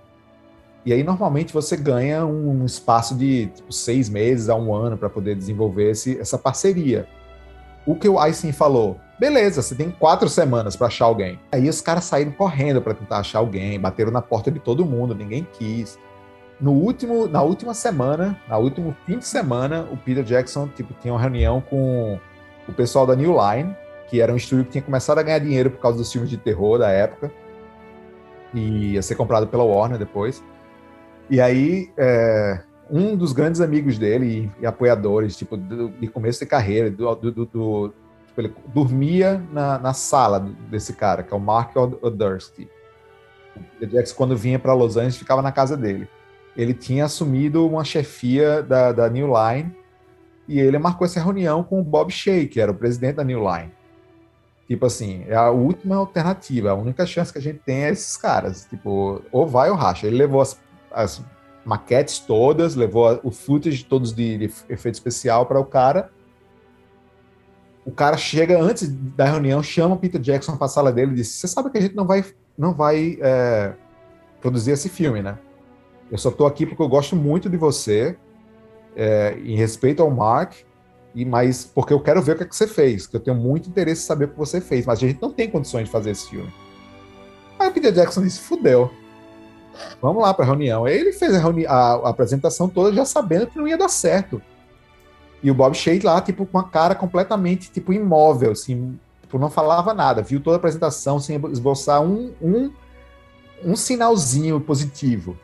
E 0.85 0.93
aí, 0.93 1.03
normalmente, 1.03 1.51
você 1.51 1.75
ganha 1.75 2.23
um 2.23 2.63
espaço 2.63 3.15
de 3.15 3.47
tipo, 3.47 3.73
seis 3.73 4.07
meses 4.07 4.47
a 4.49 4.55
um 4.55 4.71
ano 4.71 4.95
para 4.95 5.09
poder 5.09 5.35
desenvolver 5.35 5.89
esse, 5.89 6.19
essa 6.19 6.37
parceria. 6.37 7.07
O 7.87 7.95
que 7.95 8.07
o 8.07 8.19
Einstein 8.19 8.51
falou, 8.51 8.99
beleza, 9.19 9.63
você 9.63 9.73
tem 9.73 9.89
quatro 9.89 10.29
semanas 10.29 10.75
para 10.75 10.85
achar 10.85 11.05
alguém. 11.05 11.39
Aí 11.51 11.67
os 11.67 11.81
caras 11.81 12.03
saíram 12.03 12.31
correndo 12.31 12.81
para 12.81 12.93
tentar 12.93 13.17
achar 13.17 13.39
alguém, 13.39 13.79
bateram 13.79 14.11
na 14.11 14.21
porta 14.21 14.51
de 14.51 14.59
todo 14.59 14.85
mundo, 14.85 15.15
ninguém 15.15 15.47
quis. 15.53 15.97
No 16.61 16.71
último, 16.71 17.27
na 17.27 17.41
última 17.41 17.73
semana, 17.73 18.39
na 18.47 18.57
último 18.57 18.95
fim 19.07 19.17
de 19.17 19.25
semana, 19.25 19.87
o 19.91 19.97
Peter 19.97 20.23
Jackson 20.23 20.67
tipo 20.67 20.93
tinha 21.01 21.13
uma 21.13 21.19
reunião 21.19 21.61
com 21.61 22.19
o 22.67 22.73
pessoal 22.73 23.05
da 23.07 23.15
New 23.15 23.35
Line 23.35 23.75
que 24.07 24.21
era 24.21 24.31
um 24.31 24.35
estúdio 24.35 24.65
que 24.65 24.71
tinha 24.71 24.81
começado 24.81 25.19
a 25.19 25.23
ganhar 25.23 25.39
dinheiro 25.39 25.71
por 25.71 25.79
causa 25.79 25.97
dos 25.97 26.11
filmes 26.11 26.29
de 26.29 26.37
terror 26.37 26.77
da 26.77 26.89
época, 26.89 27.31
e 28.53 28.93
ia 28.93 29.01
ser 29.01 29.15
comprado 29.15 29.47
pela 29.47 29.63
Warner 29.63 29.97
depois. 29.97 30.43
E 31.29 31.41
aí, 31.41 31.91
é, 31.97 32.61
um 32.89 33.15
dos 33.15 33.33
grandes 33.33 33.61
amigos 33.61 33.97
dele 33.97 34.51
e, 34.59 34.63
e 34.63 34.65
apoiadores, 34.65 35.35
tipo, 35.35 35.57
do, 35.57 35.89
de 35.89 36.07
começo 36.07 36.39
de 36.39 36.45
carreira, 36.45 36.89
do, 36.89 37.15
do, 37.15 37.31
do 37.45 37.93
tipo, 38.27 38.41
ele 38.41 38.53
dormia 38.67 39.43
na, 39.51 39.79
na, 39.79 39.93
sala 39.93 40.39
desse 40.69 40.93
cara, 40.93 41.23
que 41.23 41.33
é 41.33 41.37
o 41.37 41.39
Mark 41.39 41.75
Odursky. 41.75 42.69
O 43.81 43.85
Jackson, 43.85 44.15
quando 44.15 44.37
vinha 44.37 44.59
para 44.59 44.73
Los 44.73 44.97
Angeles, 44.97 45.17
ficava 45.17 45.41
na 45.41 45.51
casa 45.51 45.75
dele. 45.75 46.07
Ele 46.55 46.73
tinha 46.73 47.05
assumido 47.05 47.67
uma 47.67 47.83
chefia 47.83 48.61
da, 48.61 48.91
da 48.91 49.09
New 49.09 49.27
Line 49.27 49.75
e 50.47 50.59
ele 50.59 50.77
marcou 50.77 51.05
essa 51.05 51.19
reunião 51.19 51.63
com 51.63 51.79
o 51.79 51.83
Bob 51.83 52.11
Shea, 52.11 52.47
que 52.47 52.59
era 52.59 52.71
o 52.71 52.75
presidente 52.75 53.15
da 53.15 53.23
New 53.23 53.39
Line. 53.39 53.71
Tipo 54.67 54.87
assim, 54.87 55.23
é 55.27 55.35
a 55.35 55.51
última 55.51 55.95
alternativa, 55.95 56.71
a 56.71 56.73
única 56.73 57.05
chance 57.05 57.31
que 57.31 57.37
a 57.37 57.41
gente 57.41 57.59
tem 57.59 57.85
é 57.85 57.91
esses 57.91 58.17
caras. 58.17 58.65
Tipo, 58.65 59.21
ou 59.31 59.47
vai 59.47 59.69
ou 59.69 59.75
racha. 59.75 60.07
Ele 60.07 60.17
levou 60.17 60.41
as, 60.41 60.59
as 60.91 61.23
maquetes 61.63 62.19
todas, 62.19 62.75
levou 62.75 63.19
o 63.23 63.31
footage 63.31 63.83
todos 63.85 64.11
de, 64.11 64.37
de 64.37 64.45
efeito 64.69 64.95
especial 64.95 65.45
para 65.45 65.59
o 65.59 65.65
cara. 65.65 66.09
O 67.85 67.91
cara 67.91 68.17
chega 68.17 68.59
antes 68.59 68.89
da 68.89 69.25
reunião, 69.25 69.61
chama 69.61 69.93
o 69.93 69.99
Peter 69.99 70.19
Jackson 70.19 70.57
para 70.57 70.65
a 70.65 70.69
sala 70.69 70.91
dele 70.91 71.11
e 71.11 71.15
diz: 71.15 71.27
Você 71.27 71.47
sabe 71.47 71.69
que 71.69 71.77
a 71.77 71.81
gente 71.81 71.95
não 71.95 72.07
vai, 72.07 72.25
não 72.57 72.73
vai 72.73 73.19
é, 73.21 73.73
produzir 74.41 74.71
esse 74.71 74.89
filme, 74.89 75.21
né? 75.21 75.37
Eu 76.11 76.17
só 76.17 76.29
estou 76.29 76.47
aqui 76.47 76.65
porque 76.65 76.81
eu 76.81 76.89
gosto 76.89 77.15
muito 77.15 77.47
de 77.47 77.57
você, 77.57 78.17
é, 78.95 79.37
em 79.43 79.55
respeito 79.55 80.01
ao 80.01 80.09
Mark, 80.09 80.53
e 81.15 81.23
mas 81.23 81.63
porque 81.63 81.93
eu 81.93 81.99
quero 82.01 82.21
ver 82.21 82.33
o 82.33 82.35
que, 82.35 82.43
é 82.43 82.45
que 82.45 82.55
você 82.55 82.67
fez, 82.67 83.07
que 83.07 83.15
eu 83.15 83.21
tenho 83.21 83.37
muito 83.37 83.69
interesse 83.69 84.03
em 84.03 84.05
saber 84.05 84.25
o 84.25 84.27
que 84.27 84.37
você 84.37 84.59
fez, 84.59 84.85
mas 84.85 84.99
a 84.99 85.07
gente 85.07 85.21
não 85.21 85.31
tem 85.31 85.49
condições 85.49 85.85
de 85.85 85.89
fazer 85.89 86.11
esse 86.11 86.29
filme. 86.29 86.53
Aí 87.57 87.69
o 87.69 87.71
Peter 87.71 87.93
Jackson 87.93 88.21
disse: 88.21 88.41
fudeu. 88.41 88.91
Vamos 90.01 90.21
lá 90.21 90.33
para 90.33 90.43
a 90.43 90.47
reunião. 90.47 90.87
Ele 90.87 91.13
fez 91.13 91.33
a, 91.33 91.39
reuni 91.39 91.65
a, 91.65 91.73
a, 91.73 92.09
apresentação 92.09 92.67
toda 92.67 92.93
já 92.93 93.05
sabendo 93.05 93.47
que 93.47 93.57
não 93.57 93.67
ia 93.67 93.77
dar 93.77 93.89
certo. 93.89 94.41
E 95.41 95.49
o 95.49 95.53
Bob 95.53 95.75
Shea 95.75 95.99
lá, 96.03 96.19
tipo, 96.21 96.45
com 96.45 96.57
a 96.57 96.63
cara 96.63 96.95
completamente, 96.95 97.71
tipo, 97.71 97.93
imóvel, 97.93 98.51
assim, 98.51 98.97
tipo, 99.21 99.37
não 99.37 99.49
falava 99.49 99.93
nada. 99.93 100.21
Viu 100.21 100.39
toda 100.39 100.55
a 100.55 100.59
apresentação 100.59 101.19
sem 101.19 101.41
esboçar 101.51 102.01
um, 102.01 102.33
um, 102.41 102.71
um 103.63 103.75
sinalzinho 103.75 104.59
positivo. 104.59 105.37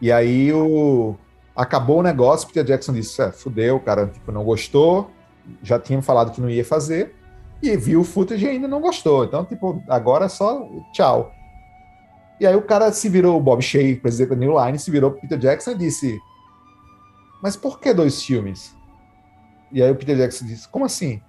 E 0.00 0.12
aí 0.12 0.52
o, 0.52 1.16
Acabou 1.58 1.98
o 1.98 2.02
negócio, 2.04 2.46
Peter 2.46 2.62
Jackson 2.62 2.92
disse: 2.92 3.20
é, 3.20 3.32
fudeu, 3.32 3.80
cara 3.80 4.06
tipo, 4.06 4.30
não 4.30 4.44
gostou, 4.44 5.10
já 5.60 5.76
tinha 5.76 6.00
falado 6.00 6.30
que 6.30 6.40
não 6.40 6.48
ia 6.48 6.64
fazer, 6.64 7.16
e 7.60 7.76
viu 7.76 8.02
o 8.02 8.04
footage 8.04 8.44
e 8.44 8.48
ainda 8.48 8.68
não 8.68 8.80
gostou. 8.80 9.24
Então, 9.24 9.44
tipo, 9.44 9.82
agora 9.88 10.26
é 10.26 10.28
só 10.28 10.64
tchau. 10.92 11.32
E 12.38 12.46
aí 12.46 12.54
o 12.54 12.62
cara 12.62 12.92
se 12.92 13.08
virou, 13.08 13.36
o 13.36 13.40
Bob 13.40 13.60
Shea, 13.60 13.96
presidente 13.96 14.30
da 14.30 14.36
New 14.36 14.64
Line, 14.64 14.78
se 14.78 14.88
virou 14.88 15.10
pro 15.10 15.20
Peter 15.20 15.36
Jackson 15.36 15.72
e 15.72 15.78
disse: 15.78 16.16
Mas 17.42 17.56
por 17.56 17.80
que 17.80 17.92
dois 17.92 18.22
filmes? 18.22 18.72
E 19.72 19.82
aí 19.82 19.90
o 19.90 19.96
Peter 19.96 20.16
Jackson 20.16 20.46
disse: 20.46 20.68
Como 20.68 20.84
assim? 20.84 21.20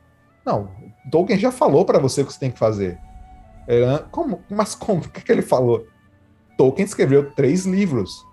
Não, 0.45 0.69
Tolkien 1.11 1.39
já 1.39 1.51
falou 1.51 1.86
para 1.86 1.97
você 1.97 2.21
o 2.21 2.25
que 2.27 2.34
você 2.34 2.39
tem 2.39 2.51
que 2.51 2.59
fazer. 2.59 2.99
Ele, 3.67 3.86
como? 4.11 4.43
Mas 4.47 4.75
como? 4.75 5.01
O 5.05 5.09
que, 5.09 5.21
que 5.21 5.32
ele 5.32 5.41
falou? 5.41 5.88
Tolkien 6.55 6.86
escreveu 6.86 7.32
três 7.32 7.65
livros. 7.65 8.28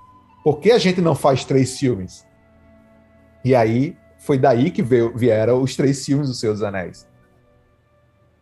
Por 0.47 0.61
que 0.61 0.71
a 0.71 0.79
gente 0.79 1.01
não 1.01 1.17
faz 1.17 1.45
três 1.45 1.77
filmes? 1.77 2.25
E 3.45 3.53
aí 3.53 3.97
foi 4.17 4.39
daí 4.39 4.71
que 4.71 4.81
veio, 4.81 5.13
vieram 5.13 5.61
os 5.61 5.75
três 5.75 6.07
filmes 6.07 6.29
dos 6.29 6.39
Seus 6.39 6.63
Anéis. 6.63 7.05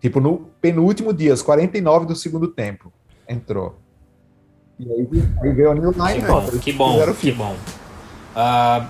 Tipo, 0.03 0.21
no 0.21 0.51
penúltimo 0.61 1.15
dia, 1.15 1.33
os 1.33 1.41
49 1.41 2.05
do 2.05 2.15
segundo 2.15 2.49
tempo, 2.49 2.93
entrou. 3.27 3.79
E 4.79 4.87
aí, 4.87 5.09
aí 5.43 5.53
veio 5.55 5.71
a 5.71 5.75
New 5.75 5.93
Line. 5.93 6.21
Que 6.21 6.27
bom, 6.27 6.51
que 6.61 6.73
bom, 6.75 7.15
que 7.15 7.33
bom. 7.33 7.57
Uh, 8.37 8.87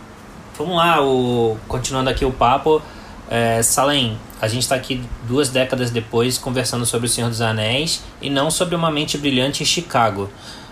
vamos 0.58 0.74
lá, 0.74 1.00
o, 1.00 1.56
continuando 1.68 2.10
aqui 2.10 2.24
o 2.24 2.32
papo. 2.32 2.82
É, 3.30 3.62
Salem, 3.62 4.18
a 4.42 4.48
gente 4.48 4.62
está 4.62 4.74
aqui 4.74 5.00
duas 5.22 5.50
décadas 5.50 5.92
depois 5.92 6.36
conversando 6.36 6.84
sobre 6.84 7.06
O 7.06 7.08
Senhor 7.08 7.28
dos 7.28 7.40
Anéis 7.40 8.02
e 8.20 8.28
não 8.28 8.50
sobre 8.50 8.74
Uma 8.74 8.90
Mente 8.90 9.16
Brilhante 9.16 9.62
em 9.62 9.66
Chicago. 9.66 10.28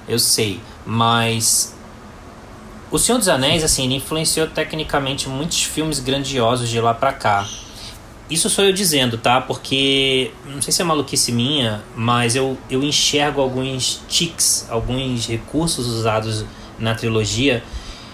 Eu 0.08 0.18
sei, 0.18 0.60
mas 0.84 1.72
o 2.92 2.98
Senhor 2.98 3.16
dos 3.16 3.28
Anéis, 3.28 3.64
assim, 3.64 3.86
ele 3.86 3.94
influenciou 3.94 4.46
tecnicamente 4.46 5.26
muitos 5.26 5.62
filmes 5.62 5.98
grandiosos 5.98 6.68
de 6.68 6.78
lá 6.78 6.92
pra 6.92 7.10
cá. 7.10 7.48
Isso 8.28 8.50
sou 8.50 8.64
eu 8.64 8.72
dizendo, 8.72 9.16
tá? 9.16 9.40
Porque, 9.40 10.30
não 10.44 10.60
sei 10.60 10.72
se 10.72 10.82
é 10.82 10.84
maluquice 10.84 11.32
minha, 11.32 11.82
mas 11.96 12.36
eu, 12.36 12.56
eu 12.70 12.82
enxergo 12.82 13.40
alguns 13.40 14.02
tics, 14.08 14.66
alguns 14.70 15.26
recursos 15.26 15.86
usados 15.86 16.44
na 16.78 16.94
trilogia 16.94 17.64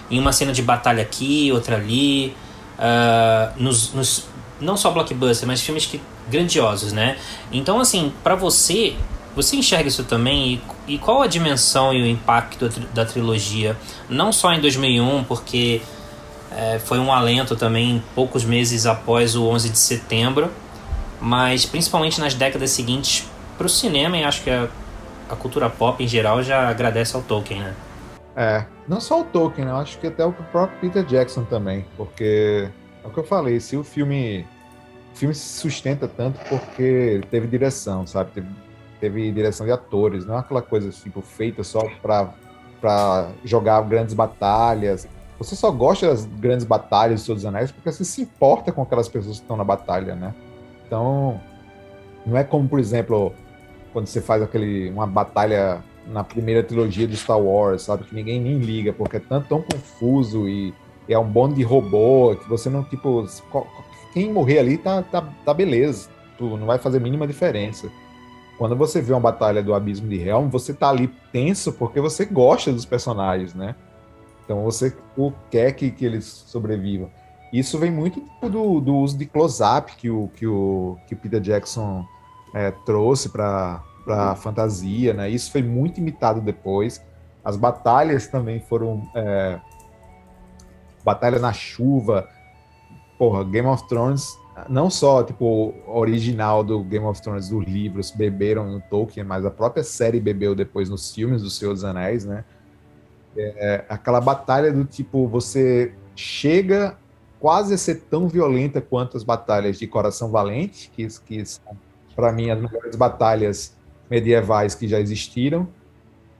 em 0.09 0.17
uma 0.17 0.31
cena 0.31 0.53
de 0.53 0.61
batalha 0.61 1.03
aqui, 1.03 1.51
outra 1.51 1.75
ali, 1.75 2.33
uh, 2.79 3.61
nos, 3.61 3.93
nos, 3.93 4.25
não 4.61 4.77
só 4.77 4.91
blockbuster, 4.91 5.45
mas 5.45 5.61
filmes 5.61 5.85
que, 5.85 6.01
grandiosos, 6.29 6.93
né? 6.93 7.17
Então, 7.51 7.81
assim, 7.81 8.13
para 8.23 8.35
você, 8.35 8.95
você 9.35 9.55
enxerga 9.55 9.87
isso 9.87 10.03
também? 10.03 10.61
E, 10.87 10.93
e 10.93 10.97
qual 10.97 11.21
a 11.21 11.27
dimensão 11.27 11.93
e 11.93 12.01
o 12.01 12.05
impacto 12.05 12.69
da, 12.93 13.05
trilogia? 13.05 13.77
Não 14.09 14.31
só 14.31 14.53
em 14.53 14.59
2001, 14.59 15.23
porque 15.23 15.81
é, 16.51 16.79
foi 16.79 16.99
um 16.99 17.11
alento 17.11 17.55
também 17.55 18.03
poucos 18.15 18.43
meses 18.43 18.85
após 18.85 19.35
o 19.35 19.45
11 19.45 19.69
de 19.69 19.77
setembro, 19.77 20.49
mas 21.21 21.65
principalmente 21.65 22.19
nas 22.19 22.33
décadas 22.33 22.71
seguintes 22.71 23.27
para 23.57 23.67
o 23.67 23.69
cinema 23.69 24.17
e 24.17 24.23
acho 24.23 24.43
que 24.43 24.49
a, 24.49 24.67
a 25.29 25.35
cultura 25.35 25.69
pop 25.69 26.03
em 26.03 26.07
geral 26.07 26.41
já 26.41 26.69
agradece 26.69 27.15
ao 27.15 27.21
Tolkien, 27.21 27.61
né? 27.61 27.75
É, 28.35 28.65
não 28.87 29.01
só 29.01 29.21
o 29.21 29.23
Tolkien, 29.25 29.65
né? 29.65 29.71
eu 29.73 29.77
acho 29.77 29.97
que 29.99 30.07
até 30.07 30.25
o 30.25 30.31
próprio 30.31 30.79
Peter 30.79 31.03
Jackson 31.03 31.43
também, 31.43 31.85
porque 31.97 32.69
é 33.03 33.07
o 33.07 33.09
que 33.09 33.19
eu 33.19 33.23
falei, 33.23 33.59
se 33.59 33.75
o 33.75 33.83
filme 33.83 34.47
o 35.13 35.17
filme 35.17 35.35
se 35.35 35.59
sustenta 35.59 36.07
tanto 36.07 36.39
porque 36.47 37.21
teve 37.29 37.47
direção, 37.47 38.07
sabe? 38.07 38.31
Teve, 38.31 38.47
teve 38.99 39.31
direção 39.31 39.65
de 39.65 39.71
atores, 39.71 40.25
não 40.25 40.35
é 40.35 40.39
aquela 40.39 40.61
coisa 40.61 40.89
tipo 40.89 41.21
feita 41.21 41.63
só 41.63 41.81
para 42.01 43.29
jogar 43.43 43.81
grandes 43.83 44.13
batalhas. 44.13 45.07
Você 45.37 45.55
só 45.55 45.71
gosta 45.71 46.07
das 46.07 46.25
grandes 46.25 46.65
batalhas 46.65 47.21
do 47.21 47.25
Senhor 47.25 47.35
dos 47.35 47.45
Anéis 47.45 47.71
porque 47.71 47.91
você 47.91 48.03
se 48.03 48.21
importa 48.21 48.71
com 48.71 48.81
aquelas 48.81 49.07
pessoas 49.07 49.37
que 49.37 49.43
estão 49.43 49.55
na 49.55 49.63
batalha, 49.63 50.15
né? 50.15 50.33
Então, 50.85 51.39
não 52.25 52.37
é 52.37 52.43
como, 52.43 52.67
por 52.67 52.79
exemplo, 52.79 53.33
quando 53.93 54.07
você 54.07 54.21
faz 54.21 54.41
aquele 54.41 54.89
uma 54.89 55.07
batalha 55.07 55.83
na 56.07 56.23
primeira 56.23 56.63
trilogia 56.63 57.07
do 57.07 57.15
Star 57.15 57.39
Wars, 57.39 57.83
sabe? 57.83 58.03
Que 58.03 58.15
ninguém 58.15 58.39
nem 58.41 58.57
liga, 58.57 58.91
porque 58.91 59.17
é 59.17 59.19
tão, 59.19 59.61
confuso 59.61 60.47
e 60.47 60.73
é 61.07 61.17
um 61.17 61.25
bando 61.25 61.55
de 61.55 61.63
robô 61.63 62.35
que 62.35 62.49
você 62.49 62.69
não, 62.69 62.83
tipo, 62.83 63.25
quem 64.13 64.31
morrer 64.31 64.59
ali 64.59 64.77
tá, 64.77 65.03
tá, 65.03 65.21
tá 65.45 65.53
beleza, 65.53 66.09
tu 66.37 66.57
não 66.57 66.65
vai 66.65 66.77
fazer 66.77 66.99
mínima 66.99 67.27
diferença. 67.27 67.89
Quando 68.59 68.75
você 68.75 69.01
vê 69.01 69.13
uma 69.13 69.21
batalha 69.21 69.63
do 69.63 69.73
Abismo 69.73 70.09
de 70.09 70.19
Helm, 70.19 70.49
você 70.49 70.73
tá 70.73 70.89
ali 70.89 71.07
tenso 71.31 71.71
porque 71.71 72.01
você 72.01 72.25
gosta 72.25 72.73
dos 72.73 72.83
personagens, 72.83 73.53
né? 73.55 73.73
Então 74.43 74.65
você 74.65 74.93
quer 75.49 75.71
que, 75.71 75.89
que 75.89 76.03
eles 76.03 76.25
sobrevivam. 76.25 77.09
Isso 77.53 77.79
vem 77.79 77.89
muito 77.89 78.21
do, 78.41 78.81
do 78.81 78.97
uso 78.97 79.17
de 79.17 79.25
close-up 79.25 79.95
que 79.95 80.09
o, 80.09 80.27
que, 80.35 80.45
o, 80.45 80.97
que 81.07 81.13
o 81.13 81.17
Peter 81.17 81.39
Jackson 81.39 82.05
é, 82.53 82.69
trouxe 82.85 83.29
para 83.29 83.81
a 84.05 84.35
fantasia, 84.35 85.13
né? 85.13 85.29
Isso 85.29 85.53
foi 85.53 85.63
muito 85.63 86.01
imitado 86.01 86.41
depois. 86.41 87.01
As 87.41 87.55
batalhas 87.55 88.27
também 88.27 88.59
foram 88.59 89.09
é, 89.15 89.57
batalha 91.01 91.39
na 91.39 91.53
chuva. 91.53 92.27
Porra, 93.17 93.45
Game 93.45 93.69
of 93.69 93.87
Thrones, 93.87 94.37
não 94.67 94.89
só 94.89 95.23
tipo 95.23 95.73
original 95.87 96.63
do 96.63 96.83
Game 96.83 97.05
of 97.05 97.21
Thrones 97.21 97.49
dos 97.49 97.63
livros 97.65 98.11
beberam 98.11 98.69
no 98.69 98.81
Tolkien, 98.81 99.25
mas 99.25 99.45
a 99.45 99.51
própria 99.51 99.83
série 99.83 100.19
bebeu 100.19 100.55
depois 100.55 100.89
nos 100.89 101.13
filmes 101.13 101.41
do 101.41 101.49
Senhor 101.49 101.73
dos 101.73 101.83
Anéis, 101.83 102.25
né? 102.25 102.43
É, 103.37 103.85
aquela 103.87 104.19
batalha 104.19 104.73
do 104.73 104.83
tipo 104.83 105.27
você 105.27 105.93
chega 106.15 106.97
quase 107.39 107.73
a 107.73 107.77
ser 107.77 108.01
tão 108.09 108.27
violenta 108.27 108.81
quanto 108.81 109.15
as 109.15 109.23
batalhas 109.23 109.77
de 109.79 109.87
Coração 109.87 110.29
Valente, 110.29 110.91
que, 110.93 111.07
que 111.25 111.45
são 111.45 111.77
para 112.15 112.31
mim 112.31 112.49
as 112.49 112.59
melhores 112.59 112.95
batalhas 112.95 113.77
medievais 114.09 114.75
que 114.75 114.87
já 114.87 114.99
existiram, 114.99 115.67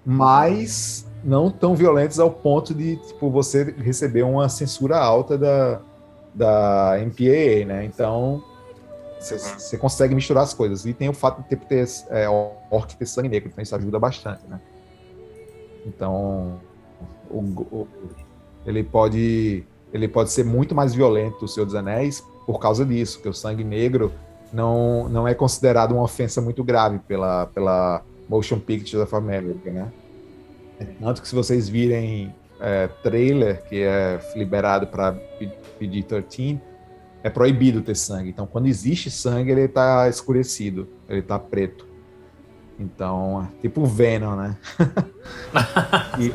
mas 0.05 1.07
não 1.23 1.49
tão 1.49 1.75
violentos 1.75 2.19
ao 2.19 2.31
ponto 2.31 2.73
de 2.73 2.97
tipo 2.97 3.29
você 3.29 3.63
receber 3.77 4.23
uma 4.23 4.49
censura 4.49 4.97
alta 4.97 5.37
da, 5.37 5.81
da 6.39 6.95
MPAA, 6.97 7.65
né? 7.65 7.83
Então 7.83 8.41
você 9.19 9.77
consegue 9.77 10.15
misturar 10.15 10.43
as 10.43 10.53
coisas 10.53 10.85
e 10.85 10.93
tem 10.93 11.09
o 11.09 11.13
fato 11.13 11.41
de 11.43 11.49
ter, 11.49 11.57
ter 11.57 11.85
é, 12.09 12.29
orc 12.29 12.95
ter 12.95 13.05
sangue 13.05 13.27
negro, 13.27 13.49
então 13.51 13.61
isso 13.61 13.75
ajuda 13.75 13.99
bastante, 13.99 14.41
né? 14.47 14.61
Então 15.85 16.61
o, 17.29 17.39
o, 17.39 17.87
ele 18.65 18.81
pode 18.81 19.65
ele 19.93 20.07
pode 20.07 20.31
ser 20.31 20.45
muito 20.45 20.73
mais 20.73 20.93
violento 20.93 21.43
o 21.43 21.47
Senhor 21.47 21.65
dos 21.65 21.75
Anéis 21.75 22.23
por 22.45 22.59
causa 22.59 22.85
disso, 22.85 23.21
que 23.21 23.27
o 23.27 23.33
sangue 23.33 23.63
negro 23.63 24.13
não, 24.53 25.09
não 25.09 25.27
é 25.27 25.33
considerado 25.33 25.91
uma 25.91 26.03
ofensa 26.03 26.39
muito 26.41 26.63
grave 26.63 26.99
pela, 26.99 27.47
pela 27.47 28.01
Motion 28.29 28.59
Pictures 28.59 29.03
of 29.03 29.13
America, 29.13 29.69
né? 29.69 29.91
Tanto 31.01 31.21
que 31.21 31.27
se 31.27 31.35
vocês 31.35 31.67
virem 31.67 32.33
é, 32.61 32.87
trailer 33.03 33.63
que 33.63 33.81
é 33.81 34.19
liberado 34.35 34.87
para 34.87 35.11
PG-13, 35.79 36.59
é 37.23 37.29
proibido 37.29 37.81
ter 37.81 37.95
sangue. 37.95 38.29
Então, 38.29 38.45
quando 38.45 38.67
existe 38.67 39.09
sangue, 39.11 39.51
ele 39.51 39.61
está 39.61 40.07
escurecido, 40.07 40.87
ele 41.07 41.19
está 41.19 41.37
preto. 41.37 41.87
Então, 42.79 43.43
é 43.43 43.61
tipo 43.61 43.85
Venom, 43.85 44.35
né? 44.37 44.55
e, 46.17 46.31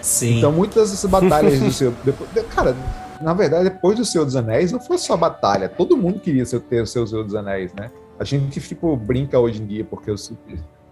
Sim. 0.00 0.38
Então, 0.38 0.52
muitas 0.52 0.90
dessas 0.90 1.10
batalhas 1.10 1.58
do 1.58 1.72
seu. 1.72 1.92
Depois, 2.04 2.30
cara, 2.54 2.76
na 3.20 3.34
verdade, 3.34 3.64
depois 3.64 3.98
do 3.98 4.04
Senhor 4.04 4.24
dos 4.24 4.36
Anéis, 4.36 4.70
não 4.70 4.78
foi 4.78 4.96
só 4.96 5.16
batalha. 5.16 5.68
Todo 5.68 5.96
mundo 5.96 6.20
queria 6.20 6.44
ter 6.46 6.82
o 6.82 6.86
seu 6.86 7.04
Senhor 7.04 7.24
dos 7.24 7.34
Anéis, 7.34 7.74
né? 7.74 7.90
A 8.18 8.24
gente, 8.24 8.60
tipo, 8.60 8.96
brinca 8.96 9.40
hoje 9.40 9.60
em 9.60 9.66
dia, 9.66 9.84
porque 9.84 10.10
os, 10.10 10.32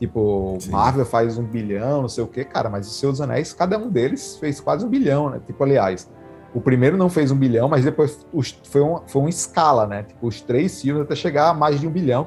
tipo, 0.01 0.57
Sim. 0.61 0.71
Marvel 0.71 1.07
faz 1.07 1.39
um 1.39 1.45
bilhão, 1.45 2.03
não 2.03 2.09
sei 2.09 2.25
o 2.25 2.27
quê, 2.27 2.45
cara, 2.45 2.69
mas 2.69 2.89
o 2.89 2.91
Senhor 2.91 3.13
dos 3.13 3.21
Anéis, 3.21 3.53
cada 3.53 3.79
um 3.79 3.89
deles 3.89 4.37
fez 4.39 4.61
quase 4.61 4.85
um 4.85 4.89
bilhão, 4.89 5.31
né? 5.31 5.41
Tipo, 5.47 5.63
aliás, 5.63 6.09
o 6.57 6.61
primeiro 6.63 6.97
não 6.97 7.11
fez 7.11 7.31
um 7.31 7.37
bilhão, 7.37 7.69
mas 7.69 7.85
depois 7.85 8.27
foi, 8.65 8.81
uma, 8.81 9.03
foi 9.07 9.21
uma 9.21 9.29
escala, 9.29 9.87
né? 9.87 10.05
Tipo, 10.05 10.27
os 10.27 10.41
três 10.41 10.81
filmes 10.81 11.03
até 11.03 11.15
chegar 11.15 11.51
a 11.51 11.55
mais 11.55 11.79
de 11.79 11.87
um 11.87 11.91
bilhão. 11.91 12.27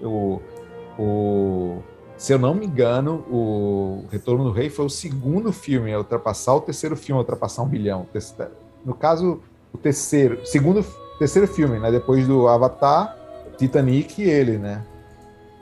O, 0.00 0.40
o, 0.96 1.82
se 2.16 2.32
eu 2.32 2.38
não 2.38 2.54
me 2.54 2.64
engano, 2.64 3.26
o 3.28 4.04
Retorno 4.12 4.44
do 4.44 4.52
Rei 4.52 4.70
foi 4.70 4.84
o 4.84 4.88
segundo 4.88 5.52
filme 5.52 5.92
a 5.92 5.98
ultrapassar 5.98 6.54
o 6.54 6.60
terceiro 6.60 6.94
filme 6.94 7.18
a 7.18 7.22
ultrapassar 7.22 7.62
um 7.62 7.66
bilhão 7.66 8.06
no 8.84 8.94
caso, 8.94 9.42
o 9.72 9.76
terceiro, 9.76 10.38
segundo, 10.46 10.86
terceiro 11.18 11.48
filme, 11.48 11.80
né? 11.80 11.90
Depois 11.90 12.28
do 12.28 12.46
Avatar, 12.46 13.16
Titanic 13.58 14.22
e 14.22 14.30
ele, 14.30 14.56
né? 14.56 14.86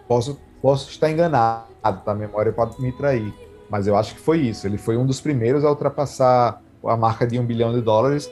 Posso, 0.07 0.39
posso 0.61 0.91
estar 0.91 1.11
enganado, 1.11 1.65
tá? 1.83 2.13
A 2.13 2.15
memória 2.15 2.53
pode 2.53 2.79
me 2.79 2.93
trair. 2.93 3.33
Mas 3.71 3.87
eu 3.87 3.97
acho 3.97 4.15
que 4.15 4.21
foi 4.21 4.41
isso. 4.41 4.67
Ele 4.67 4.77
foi 4.77 4.99
um 4.99 5.07
dos 5.07 5.19
primeiros 5.19 5.65
a 5.65 5.71
ultrapassar 5.71 6.63
a 6.89 6.97
marca 6.97 7.27
de 7.27 7.39
um 7.39 7.45
bilhão 7.45 7.73
de 7.73 7.81
dólares. 7.81 8.31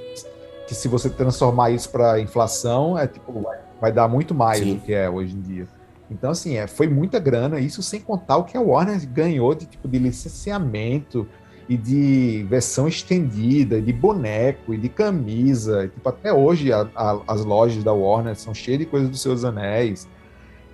Que 0.67 0.75
se 0.75 0.89
você 0.89 1.11
transformar 1.11 1.71
isso 1.71 1.91
para 1.91 2.19
inflação, 2.21 2.99
é 2.99 3.07
tipo, 3.07 3.33
vai, 3.41 3.59
vai, 3.81 3.93
dar 3.93 4.09
muito 4.09 4.35
mais 4.35 4.61
Sim. 4.61 4.75
do 4.75 4.81
que 4.81 4.95
é 4.95 5.11
hoje 5.11 5.35
em 5.35 5.41
dia. 5.41 5.67
Então, 6.11 6.31
assim, 6.31 6.57
é, 6.57 6.67
foi 6.67 6.89
muita 6.89 7.19
grana, 7.19 7.59
isso 7.61 7.83
sem 7.83 8.01
contar 8.01 8.39
o 8.39 8.45
que 8.45 8.57
a 8.57 8.61
Warner 8.61 9.07
ganhou 9.09 9.55
de 9.55 9.67
tipo 9.67 9.89
de 9.89 9.99
licenciamento, 9.99 11.27
e 11.69 11.77
de 11.77 12.45
versão 12.49 12.87
estendida, 12.87 13.81
de 13.81 13.93
boneco, 13.93 14.75
e 14.75 14.79
de 14.79 14.89
camisa. 14.89 15.85
E, 15.85 15.89
tipo, 15.89 16.09
até 16.09 16.33
hoje 16.33 16.73
a, 16.73 16.87
a, 16.95 17.21
as 17.27 17.45
lojas 17.45 17.83
da 17.83 17.93
Warner 17.93 18.37
são 18.37 18.53
cheias 18.53 18.81
de 18.81 18.87
coisas 18.87 19.09
dos 19.09 19.21
seus 19.21 19.45
anéis. 19.45 20.09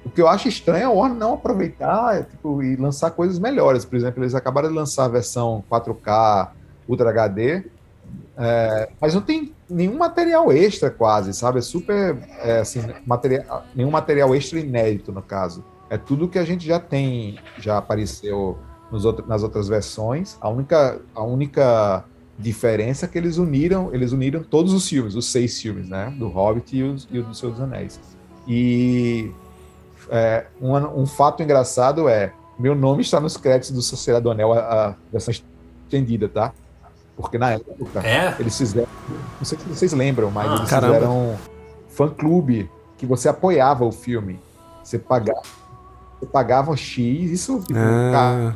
O 0.05 0.11
que 0.11 0.21
eu 0.21 0.29
acho 0.29 0.49
estranho 0.49 0.83
é 0.83 0.85
a 0.85 0.91
Warner 0.91 1.19
não 1.19 1.35
aproveitar 1.35 2.25
tipo, 2.25 2.63
e 2.63 2.75
lançar 2.77 3.11
coisas 3.11 3.39
melhores. 3.39 3.85
Por 3.85 3.97
exemplo, 3.97 4.23
eles 4.23 4.35
acabaram 4.35 4.69
de 4.69 4.75
lançar 4.75 5.05
a 5.05 5.09
versão 5.09 5.63
4K 5.71 6.51
Ultra 6.91 7.11
HD, 7.11 7.65
é, 8.37 8.89
mas 9.01 9.15
não 9.15 9.21
tem 9.21 9.55
nenhum 9.69 9.99
material 9.99 10.51
extra 10.51 10.91
quase, 10.91 11.33
sabe? 11.35 11.59
É 11.59 11.63
super, 11.63 12.17
é, 12.43 12.61
assim, 12.61 12.81
material, 13.07 13.65
nenhum 13.75 13.91
material 13.91 14.35
extra 14.35 14.59
inédito 14.59 15.13
no 15.13 15.23
caso. 15.23 15.65
É 15.89 15.99
tudo 15.99 16.29
que 16.29 16.39
a 16.39 16.45
gente 16.45 16.67
já 16.67 16.81
tem, 16.81 17.39
já 17.59 17.79
apareceu 17.79 18.59
outro, 18.91 19.27
nas 19.27 19.43
outras 19.43 19.69
versões. 19.69 20.37
A 20.41 20.49
única, 20.49 21.01
a 21.15 21.23
única 21.23 22.05
diferença 22.39 23.05
é 23.05 23.09
que 23.09 23.19
eles 23.19 23.37
uniram, 23.37 23.93
eles 23.93 24.13
uniram 24.13 24.43
todos 24.43 24.73
os 24.73 24.89
filmes, 24.89 25.15
os 25.15 25.27
seis 25.27 25.61
filmes, 25.61 25.89
né? 25.89 26.15
Do 26.19 26.29
Hobbit 26.29 26.77
e, 26.77 26.83
os, 26.83 27.09
e 27.11 27.19
o 27.19 27.25
do 27.25 27.35
Senhor 27.35 27.53
dos 27.53 27.61
Anéis. 27.61 28.01
E 28.49 29.31
é, 30.09 30.47
um, 30.61 30.75
um, 31.03 31.07
fato 31.07 31.43
engraçado 31.43 32.09
é, 32.09 32.33
meu 32.59 32.75
nome 32.75 33.03
está 33.03 33.21
nos 33.21 33.37
créditos 33.37 33.71
do 33.71 33.83
Sociedade 33.83 34.25
do 34.25 34.31
Anel, 34.31 34.53
a, 34.53 34.89
a 34.89 34.95
versão 35.13 35.33
estendida, 35.33 36.29
tá? 36.29 36.53
Porque 37.21 37.39
na 37.39 37.53
época 37.53 38.07
é? 38.07 38.35
eles 38.39 38.57
fizeram, 38.57 38.89
não 39.39 39.45
sei 39.45 39.59
se 39.59 39.65
vocês 39.65 39.93
lembram, 39.93 40.31
mas 40.31 40.51
ah, 40.51 40.57
eles 40.57 40.71
caramba. 40.71 40.95
fizeram 40.95 41.37
fã-clube 41.89 42.71
que 42.97 43.07
você 43.07 43.29
apoiava 43.29 43.85
o 43.85 43.93
filme. 43.93 44.41
Você 44.83 44.99
pagava, 44.99 45.43
você 46.19 46.27
pagava 46.27 46.77
X, 46.77 47.31
isso 47.31 47.61
tipo, 47.61 47.79
ah 47.79 48.55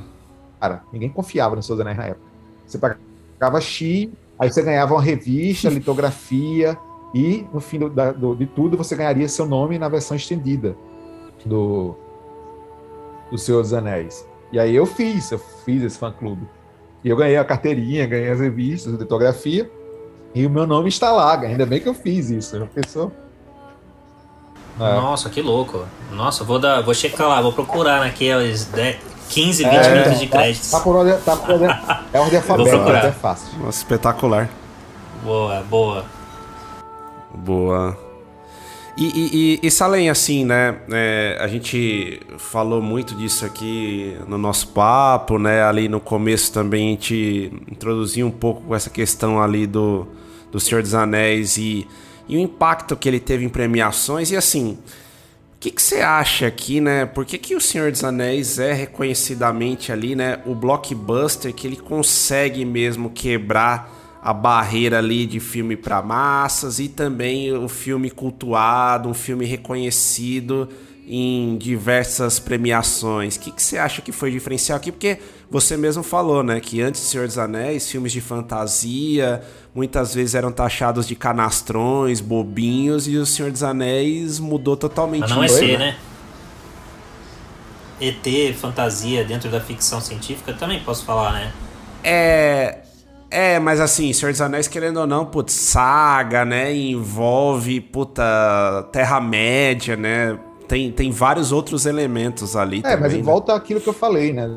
cara. 0.64 0.82
Ninguém 0.92 1.10
confiava 1.10 1.56
no 1.56 1.62
seus 1.62 1.78
anéis 1.80 1.96
na 1.96 2.04
época. 2.04 2.26
Você 2.66 2.78
pagava 2.78 3.60
X, 3.60 4.08
aí 4.38 4.50
você 4.50 4.62
ganhava 4.62 4.94
uma 4.94 5.02
revista, 5.02 5.68
litografia, 5.68 6.78
e 7.14 7.46
no 7.52 7.60
fim 7.60 7.78
do, 7.78 7.90
da, 7.90 8.12
do, 8.12 8.34
de 8.34 8.46
tudo 8.46 8.76
você 8.76 8.96
ganharia 8.96 9.28
seu 9.28 9.46
nome 9.46 9.78
na 9.78 9.88
versão 9.88 10.16
estendida 10.16 10.74
do, 11.44 11.94
do 13.30 13.38
Senhor 13.38 13.60
dos 13.60 13.72
Anéis. 13.72 14.26
E 14.50 14.58
aí 14.58 14.74
eu 14.74 14.86
fiz, 14.86 15.30
eu 15.30 15.38
fiz 15.38 15.82
esse 15.82 15.98
fã-clube. 15.98 16.48
E 17.04 17.10
eu 17.10 17.16
ganhei 17.16 17.36
a 17.36 17.44
carteirinha, 17.44 18.06
ganhei 18.06 18.30
as 18.30 18.40
revistas, 18.40 18.94
a 18.94 18.96
litografia, 18.96 19.70
e 20.34 20.46
o 20.46 20.50
meu 20.50 20.66
nome 20.66 20.88
está 20.88 21.12
lá. 21.12 21.38
Ainda 21.38 21.66
bem 21.66 21.78
que 21.78 21.88
eu 21.88 21.94
fiz 21.94 22.30
isso. 22.30 22.58
Já 22.58 22.64
pensou? 22.64 23.12
É. 24.80 24.94
Nossa, 24.94 25.28
que 25.28 25.42
louco. 25.42 25.84
Nossa, 26.10 26.42
vou 26.42 26.58
dar, 26.58 26.80
vou 26.80 26.94
checar 26.94 27.28
lá, 27.28 27.40
vou 27.42 27.52
procurar 27.52 28.00
naqueles 28.00 28.68
15, 29.28 29.64
20 29.64 29.72
é, 29.72 29.90
minutos 29.90 30.20
de 30.20 30.26
créditos. 30.26 30.70
Tá, 30.70 30.80
por 30.80 30.96
ordem, 30.96 31.16
tá 31.20 31.36
por 31.36 31.50
ordem, 31.50 31.68
é 32.12 32.18
ordem 32.18 32.38
alfabética, 32.40 33.06
é 33.06 33.12
fácil. 33.12 33.58
Nossa, 33.58 33.78
espetacular. 33.78 34.48
Boa, 35.22 35.60
boa. 35.62 36.04
Boa. 37.34 38.03
E, 38.96 39.58
e, 39.60 39.66
e, 39.66 39.70
Salem, 39.72 40.08
assim, 40.08 40.44
né? 40.44 40.76
É, 40.92 41.36
a 41.40 41.48
gente 41.48 42.20
falou 42.38 42.80
muito 42.80 43.12
disso 43.16 43.44
aqui 43.44 44.16
no 44.28 44.38
nosso 44.38 44.68
papo, 44.68 45.36
né? 45.36 45.64
Ali 45.64 45.88
no 45.88 45.98
começo 45.98 46.52
também 46.52 46.88
a 46.88 46.90
gente 46.90 47.52
introduziu 47.68 48.24
um 48.24 48.30
pouco 48.30 48.72
essa 48.72 48.88
questão 48.88 49.42
ali 49.42 49.66
do, 49.66 50.06
do 50.52 50.60
Senhor 50.60 50.80
dos 50.80 50.94
Anéis 50.94 51.56
e, 51.56 51.88
e 52.28 52.36
o 52.36 52.40
impacto 52.40 52.96
que 52.96 53.08
ele 53.08 53.18
teve 53.18 53.44
em 53.44 53.48
premiações. 53.48 54.30
E 54.30 54.36
assim, 54.36 54.78
o 55.56 55.58
que, 55.58 55.72
que 55.72 55.82
você 55.82 55.96
acha 55.96 56.46
aqui, 56.46 56.80
né? 56.80 57.04
Por 57.04 57.24
que, 57.24 57.36
que 57.36 57.56
o 57.56 57.60
Senhor 57.60 57.90
dos 57.90 58.04
Anéis 58.04 58.60
é 58.60 58.72
reconhecidamente 58.72 59.90
ali, 59.90 60.14
né? 60.14 60.38
O 60.46 60.54
blockbuster 60.54 61.52
que 61.52 61.66
ele 61.66 61.76
consegue 61.76 62.64
mesmo 62.64 63.10
quebrar 63.10 64.03
a 64.24 64.32
barreira 64.32 64.98
ali 64.98 65.26
de 65.26 65.38
filme 65.38 65.76
para 65.76 66.00
massas 66.00 66.78
e 66.78 66.88
também 66.88 67.52
o 67.52 67.68
filme 67.68 68.08
cultuado, 68.10 69.06
um 69.06 69.12
filme 69.12 69.44
reconhecido 69.44 70.66
em 71.06 71.58
diversas 71.58 72.38
premiações. 72.38 73.36
O 73.36 73.40
que, 73.40 73.50
que 73.52 73.62
você 73.62 73.76
acha 73.76 74.00
que 74.00 74.12
foi 74.12 74.30
diferencial 74.30 74.78
aqui? 74.78 74.90
Porque 74.90 75.18
você 75.50 75.76
mesmo 75.76 76.02
falou, 76.02 76.42
né, 76.42 76.58
que 76.58 76.80
antes 76.80 77.02
do 77.02 77.06
Senhor 77.06 77.26
dos 77.26 77.36
Anéis, 77.36 77.90
filmes 77.90 78.12
de 78.12 78.22
fantasia 78.22 79.42
muitas 79.74 80.14
vezes 80.14 80.34
eram 80.34 80.50
taxados 80.50 81.06
de 81.06 81.14
canastrões, 81.14 82.22
bobinhos, 82.22 83.06
e 83.06 83.18
o 83.18 83.26
Senhor 83.26 83.52
dos 83.52 83.62
Anéis 83.62 84.40
mudou 84.40 84.74
totalmente. 84.74 85.20
Mas 85.20 85.30
não 85.32 85.44
é 85.44 85.48
ser, 85.48 85.78
né? 85.78 85.96
ET, 88.00 88.54
fantasia 88.56 89.22
dentro 89.22 89.50
da 89.50 89.60
ficção 89.60 90.00
científica, 90.00 90.54
também 90.54 90.80
posso 90.80 91.04
falar, 91.04 91.32
né? 91.32 91.52
É, 92.02 92.83
é, 93.34 93.58
mas 93.58 93.80
assim, 93.80 94.12
Senhor 94.12 94.30
dos 94.30 94.40
Anéis, 94.40 94.68
querendo 94.68 94.98
ou 94.98 95.06
não, 95.06 95.26
putz, 95.26 95.52
saga, 95.52 96.44
né? 96.44 96.72
Envolve, 96.72 97.80
puta, 97.80 98.88
Terra-média, 98.92 99.96
né? 99.96 100.38
Tem, 100.68 100.92
tem 100.92 101.10
vários 101.10 101.50
outros 101.50 101.84
elementos 101.84 102.54
ali. 102.54 102.78
É, 102.78 102.82
também, 102.82 103.00
mas 103.00 103.12
né? 103.14 103.22
volta 103.22 103.52
àquilo 103.52 103.80
que 103.80 103.88
eu 103.88 103.92
falei, 103.92 104.32
né? 104.32 104.56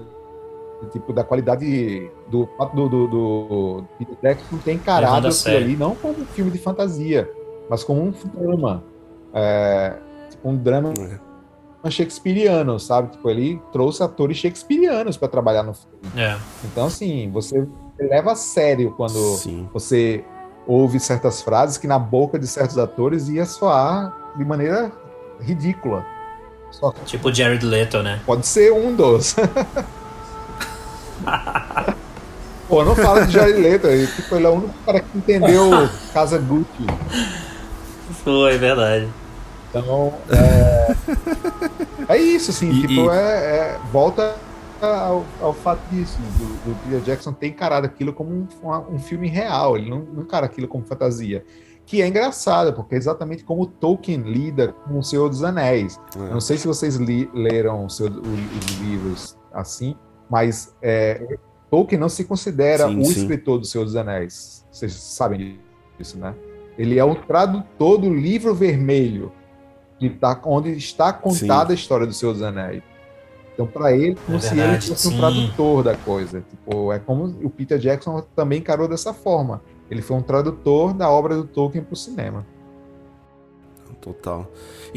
Tipo, 0.91 1.11
da 1.11 1.23
qualidade 1.23 2.07
do 2.29 2.47
do, 2.75 2.87
do, 2.87 3.07
do 3.07 3.85
Peter 3.97 4.15
Jackson 4.21 4.57
tem 4.57 4.75
encarado 4.75 5.27
aquilo 5.27 5.57
ali, 5.57 5.75
não 5.75 5.95
como 5.95 6.13
um 6.13 6.25
filme 6.27 6.51
de 6.51 6.59
fantasia, 6.59 7.27
mas 7.67 7.83
como 7.83 8.03
um 8.03 8.11
drama. 8.11 8.83
É, 9.33 9.97
tipo, 10.29 10.47
um 10.47 10.55
drama 10.55 10.93
é. 11.83 11.89
shakespeariano, 11.89 12.79
sabe? 12.79 13.09
Tipo, 13.09 13.27
ele 13.27 13.59
trouxe 13.73 14.03
atores 14.03 14.37
shakespearianos 14.37 15.17
para 15.17 15.27
trabalhar 15.27 15.63
no 15.63 15.73
filme. 15.73 15.97
É. 16.15 16.37
Então, 16.63 16.85
assim, 16.85 17.31
você 17.31 17.67
leva 17.99 18.33
a 18.33 18.35
sério 18.35 18.93
quando 18.95 19.35
Sim. 19.37 19.69
você 19.73 20.23
ouve 20.65 20.99
certas 20.99 21.41
frases 21.41 21.77
que 21.77 21.87
na 21.87 21.97
boca 21.97 22.37
de 22.37 22.45
certos 22.47 22.77
atores 22.77 23.29
ia 23.29 23.45
soar 23.45 24.33
de 24.37 24.43
maneira 24.43 24.91
ridícula. 25.39 26.05
Só 26.71 26.91
que, 26.91 26.99
tipo 27.05 27.33
Jared 27.33 27.65
Leto, 27.65 28.03
né? 28.03 28.19
Pode 28.25 28.45
ser 28.45 28.73
um 28.73 28.93
dos. 28.93 29.35
Pô, 32.67 32.83
não 32.83 32.95
fala 32.95 33.25
de 33.25 33.31
Jared 33.31 33.59
Leto, 33.59 33.87
ele, 33.87 34.07
tipo, 34.07 34.35
ele 34.35 34.45
é 34.45 34.49
o 34.49 34.53
único 34.53 34.73
cara 34.85 34.99
que 34.99 35.17
entendeu 35.17 35.89
Casa 36.13 36.37
Gucci. 36.37 36.85
Foi, 38.23 38.57
verdade. 38.57 39.07
Então, 39.69 40.13
é, 40.29 40.95
é 42.09 42.17
isso, 42.17 42.51
assim, 42.51 42.69
e, 42.71 42.81
tipo, 42.81 43.05
e... 43.05 43.09
É, 43.09 43.21
é, 43.21 43.79
volta 43.91 44.35
ao, 44.81 45.25
ao 45.41 45.53
fato 45.53 45.81
disso, 45.89 46.17
do, 46.19 46.71
do, 46.71 46.83
Peter 46.83 47.01
Jackson 47.01 47.33
ter 47.33 47.47
encarado 47.47 47.85
aquilo 47.85 48.13
como 48.13 48.31
um, 48.31 48.95
um 48.95 48.99
filme 48.99 49.27
real, 49.27 49.77
ele 49.77 49.89
não, 49.89 49.99
não 49.99 50.23
encara 50.23 50.45
aquilo 50.45 50.67
como 50.67 50.85
fantasia. 50.85 51.43
Que 51.85 52.01
é 52.01 52.07
engraçado, 52.07 52.73
porque 52.73 52.95
é 52.95 52.97
exatamente 52.97 53.43
como 53.43 53.65
Tolkien 53.65 54.21
lida 54.21 54.73
com 54.73 54.99
o 54.99 55.03
Senhor 55.03 55.29
dos 55.29 55.43
Anéis. 55.43 55.99
É. 56.15 56.31
Não 56.31 56.41
sei 56.41 56.57
se 56.57 56.67
vocês 56.67 56.97
li, 56.97 57.29
leram 57.33 57.87
seu, 57.87 58.07
os 58.07 58.79
livros 58.81 59.37
assim, 59.53 59.95
mas 60.29 60.75
é, 60.81 61.37
Tolkien 61.71 61.99
não 61.99 62.09
se 62.09 62.25
considera 62.25 62.87
sim, 62.87 62.99
o 62.99 63.05
sim. 63.05 63.11
escritor 63.11 63.59
do 63.59 63.65
Senhor 63.65 63.85
dos 63.85 63.95
Anéis. 63.95 64.65
Vocês 64.69 64.93
sabem 64.93 65.59
disso, 65.97 66.17
né? 66.17 66.35
Ele 66.77 66.99
é 66.99 67.03
o 67.03 67.15
tradutor 67.15 67.97
do 67.97 68.13
livro 68.13 68.53
vermelho, 68.53 69.31
que 69.97 70.09
tá, 70.09 70.39
onde 70.43 70.71
está 70.71 71.11
contada 71.11 71.67
sim. 71.67 71.71
a 71.71 71.75
história 71.75 72.05
do 72.05 72.13
Senhor 72.13 72.33
dos 72.33 72.41
Anéis. 72.41 72.83
Então, 73.57 73.65
para 73.65 73.91
ele, 73.91 74.15
como 74.23 74.37
é 74.37 74.39
se 74.39 74.53
verdade, 74.53 74.85
ele 74.85 74.93
fosse 74.93 75.09
sim. 75.09 75.15
um 75.15 75.17
tradutor 75.17 75.83
da 75.83 75.95
coisa. 75.95 76.41
Tipo, 76.47 76.93
é 76.93 76.99
como 76.99 77.23
o 77.43 77.49
Peter 77.49 77.79
Jackson 77.79 78.21
também 78.35 78.59
encarou 78.59 78.87
dessa 78.87 79.15
forma. 79.15 79.63
Ele 79.89 79.99
foi 79.99 80.15
um 80.15 80.21
tradutor 80.21 80.93
da 80.93 81.09
obra 81.09 81.35
do 81.35 81.43
Tolkien 81.43 81.83
para 81.83 81.93
o 81.93 81.97
cinema. 81.97 82.45
Total. 83.99 84.47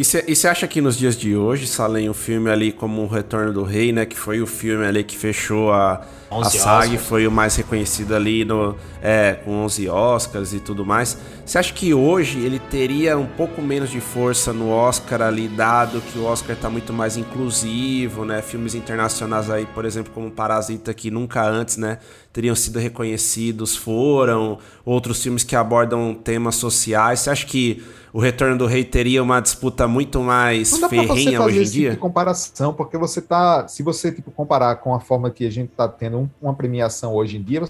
E 0.01 0.35
você 0.35 0.49
acha 0.49 0.67
que 0.67 0.81
nos 0.81 0.97
dias 0.97 1.15
de 1.15 1.37
hoje, 1.37 1.67
Salem, 1.67 2.09
o 2.09 2.15
filme 2.15 2.49
ali 2.49 2.73
como 2.73 3.03
o 3.03 3.07
Retorno 3.07 3.53
do 3.53 3.63
Rei, 3.63 3.93
né? 3.93 4.07
Que 4.07 4.17
foi 4.17 4.41
o 4.41 4.47
filme 4.47 4.87
ali 4.87 5.05
que 5.05 5.15
fechou 5.15 5.75
a, 5.75 6.01
a 6.31 6.45
saga 6.45 6.95
e 6.95 6.97
foi 6.97 7.27
o 7.27 7.31
mais 7.31 7.55
reconhecido 7.57 8.15
ali 8.15 8.43
no, 8.43 8.75
é, 9.03 9.35
com 9.45 9.63
11 9.63 9.91
Oscars 9.91 10.55
e 10.55 10.61
tudo 10.61 10.87
mais. 10.87 11.19
Você 11.45 11.59
acha 11.59 11.75
que 11.75 11.93
hoje 11.93 12.39
ele 12.39 12.59
teria 12.59 13.19
um 13.19 13.27
pouco 13.27 13.61
menos 13.61 13.91
de 13.91 14.01
força 14.01 14.55
no 14.55 14.71
Oscar 14.71 15.21
ali, 15.21 15.49
dado 15.49 16.01
que 16.01 16.19
o 16.19 16.25
Oscar 16.25 16.57
está 16.57 16.71
muito 16.71 16.95
mais 16.95 17.19
inclusivo, 17.19 18.25
né? 18.25 18.41
Filmes 18.41 18.75
internacionais 18.75 19.51
aí, 19.51 19.67
por 19.67 19.85
exemplo, 19.85 20.11
como 20.15 20.31
Parasita, 20.31 20.95
que 20.95 21.11
nunca 21.11 21.47
antes, 21.47 21.77
né? 21.77 21.99
Teriam 22.33 22.55
sido 22.55 22.79
reconhecidos, 22.79 23.77
foram. 23.77 24.59
Outros 24.85 25.23
filmes 25.23 25.43
que 25.43 25.57
abordam 25.57 26.15
temas 26.15 26.55
sociais. 26.55 27.21
Você 27.21 27.31
acha 27.31 27.47
que 27.47 27.85
o 28.13 28.21
Retorno 28.21 28.57
do 28.57 28.67
Rei 28.67 28.85
teria 28.85 29.23
uma 29.23 29.41
disputa 29.41 29.89
muito 29.89 30.21
mais 30.21 30.73
Não 30.73 30.81
dá 30.81 30.89
ferrenha 30.89 31.39
você 31.39 31.45
hoje 31.47 31.59
em 31.59 31.63
esse 31.63 31.73
dia? 31.73 31.91
Tipo 31.91 31.97
de 31.97 32.01
comparação, 32.01 32.73
porque 32.73 32.97
você 32.97 33.21
tá, 33.21 33.67
se 33.69 33.83
você 33.83 34.13
tipo 34.13 34.31
comparar 34.31 34.77
com 34.77 34.95
a 34.95 35.01
forma 35.01 35.31
que 35.31 35.47
a 35.47 35.51
gente 35.51 35.71
está 35.71 35.89
tendo 35.89 36.31
uma 36.41 36.55
premiação 36.55 37.15
hoje 37.15 37.37
em 37.37 37.43
dia, 37.43 37.63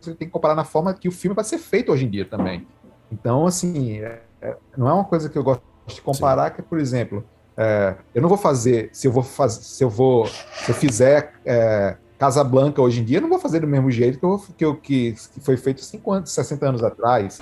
você 0.00 0.14
tem 0.14 0.26
que 0.26 0.32
comparar 0.32 0.54
na 0.54 0.64
forma 0.64 0.92
que 0.94 1.08
o 1.08 1.12
filme 1.12 1.34
vai 1.34 1.44
ser 1.44 1.58
feito 1.58 1.92
hoje 1.92 2.04
em 2.04 2.10
dia 2.10 2.24
também. 2.24 2.66
Então, 3.10 3.46
assim, 3.46 3.98
é, 3.98 4.22
é, 4.40 4.56
não 4.76 4.88
é 4.88 4.92
uma 4.92 5.04
coisa 5.04 5.28
que 5.28 5.36
eu 5.36 5.44
gosto 5.44 5.62
de 5.86 6.00
comparar, 6.00 6.50
Sim. 6.50 6.56
que, 6.56 6.62
por 6.62 6.78
exemplo, 6.78 7.24
é, 7.56 7.94
eu 8.14 8.22
não 8.22 8.28
vou 8.28 8.38
fazer, 8.38 8.90
se 8.92 9.06
eu 9.06 9.12
vou 9.12 9.22
fazer, 9.22 9.62
se 9.62 9.84
eu 9.84 9.90
vou, 9.90 10.26
se 10.26 10.70
eu 10.70 10.74
fizer 10.74 11.34
é, 11.44 11.96
Casa 12.22 12.44
Blanca 12.44 12.80
hoje 12.80 13.00
em 13.00 13.04
dia, 13.04 13.16
eu 13.16 13.20
não 13.20 13.28
vou 13.28 13.40
fazer 13.40 13.58
do 13.58 13.66
mesmo 13.66 13.90
jeito 13.90 14.16
que, 14.16 14.24
eu, 14.24 14.38
que, 14.56 14.64
eu, 14.64 14.76
que, 14.76 15.12
que 15.34 15.40
foi 15.40 15.56
feito 15.56 15.80
50, 15.80 16.26
60 16.26 16.68
anos 16.68 16.84
atrás. 16.84 17.40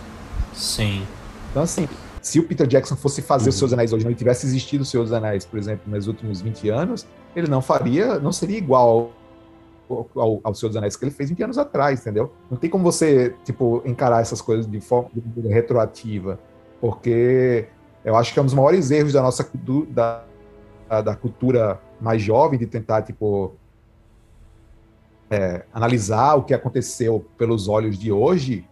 Sim. 0.55 1.07
Então, 1.51 1.65
assim, 1.65 1.86
se 2.23 2.40
o 2.40 2.48
Peter 2.48 2.66
Jackson 2.66 2.97
fosse 2.97 3.20
fazer 3.20 3.44
uhum. 3.44 3.48
os 3.51 3.57
Seus 3.57 3.74
Anéis 3.74 3.93
hoje, 3.93 4.07
não 4.07 4.15
tivesse 4.15 4.47
existido 4.47 4.82
os 4.82 4.89
Seus 4.89 5.12
Anéis, 5.12 5.44
por 5.44 5.59
exemplo, 5.59 5.82
nos 5.86 6.07
últimos 6.07 6.40
20 6.40 6.70
anos, 6.70 7.07
ele 7.36 7.47
não 7.47 7.61
faria, 7.61 8.19
não 8.19 8.32
seria 8.32 8.57
igual 8.57 9.12
ao, 9.90 10.09
ao, 10.16 10.40
ao 10.43 10.55
Senhor 10.55 10.70
dos 10.70 10.78
Anéis 10.78 10.97
que 10.97 11.05
ele 11.05 11.11
fez 11.11 11.28
20 11.28 11.43
anos 11.43 11.59
atrás, 11.59 12.01
entendeu? 12.01 12.32
Não 12.51 12.57
tem 12.57 12.70
como 12.70 12.82
você, 12.82 13.36
tipo, 13.44 13.82
encarar 13.85 14.23
essas 14.23 14.40
coisas 14.40 14.66
de 14.66 14.81
forma 14.81 15.11
de 15.15 15.47
retroativa, 15.47 16.40
porque 16.81 17.66
eu 18.02 18.16
acho 18.16 18.32
que 18.32 18.39
é 18.39 18.43
um 18.43 18.47
dos 18.47 18.55
maiores 18.55 18.90
erros 18.90 19.12
da 19.12 19.20
nossa 19.20 19.47
da, 19.90 20.24
da 21.05 21.15
cultura 21.15 21.78
mais 22.01 22.23
jovem 22.23 22.59
de 22.59 22.65
tentar, 22.65 23.02
tipo, 23.02 23.61
é, 25.31 25.65
analisar 25.73 26.35
o 26.35 26.43
que 26.43 26.52
aconteceu 26.52 27.24
pelos 27.39 27.69
olhos 27.69 27.97
de 27.97 28.11
hoje 28.11 28.69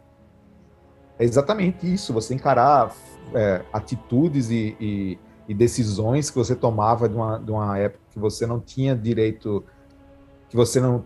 é 1.18 1.24
exatamente 1.24 1.92
isso, 1.92 2.12
você 2.12 2.34
encarar 2.34 2.94
é, 3.34 3.62
atitudes 3.72 4.50
e, 4.50 4.76
e, 4.80 5.18
e, 5.48 5.54
decisões 5.54 6.30
que 6.30 6.36
você 6.36 6.54
tomava 6.54 7.08
de 7.08 7.14
uma, 7.14 7.38
de 7.38 7.50
uma 7.50 7.78
época 7.78 8.00
que 8.12 8.18
você 8.18 8.46
não 8.46 8.60
tinha 8.60 8.94
direito, 8.94 9.64
que 10.48 10.56
você 10.56 10.80
não, 10.80 11.04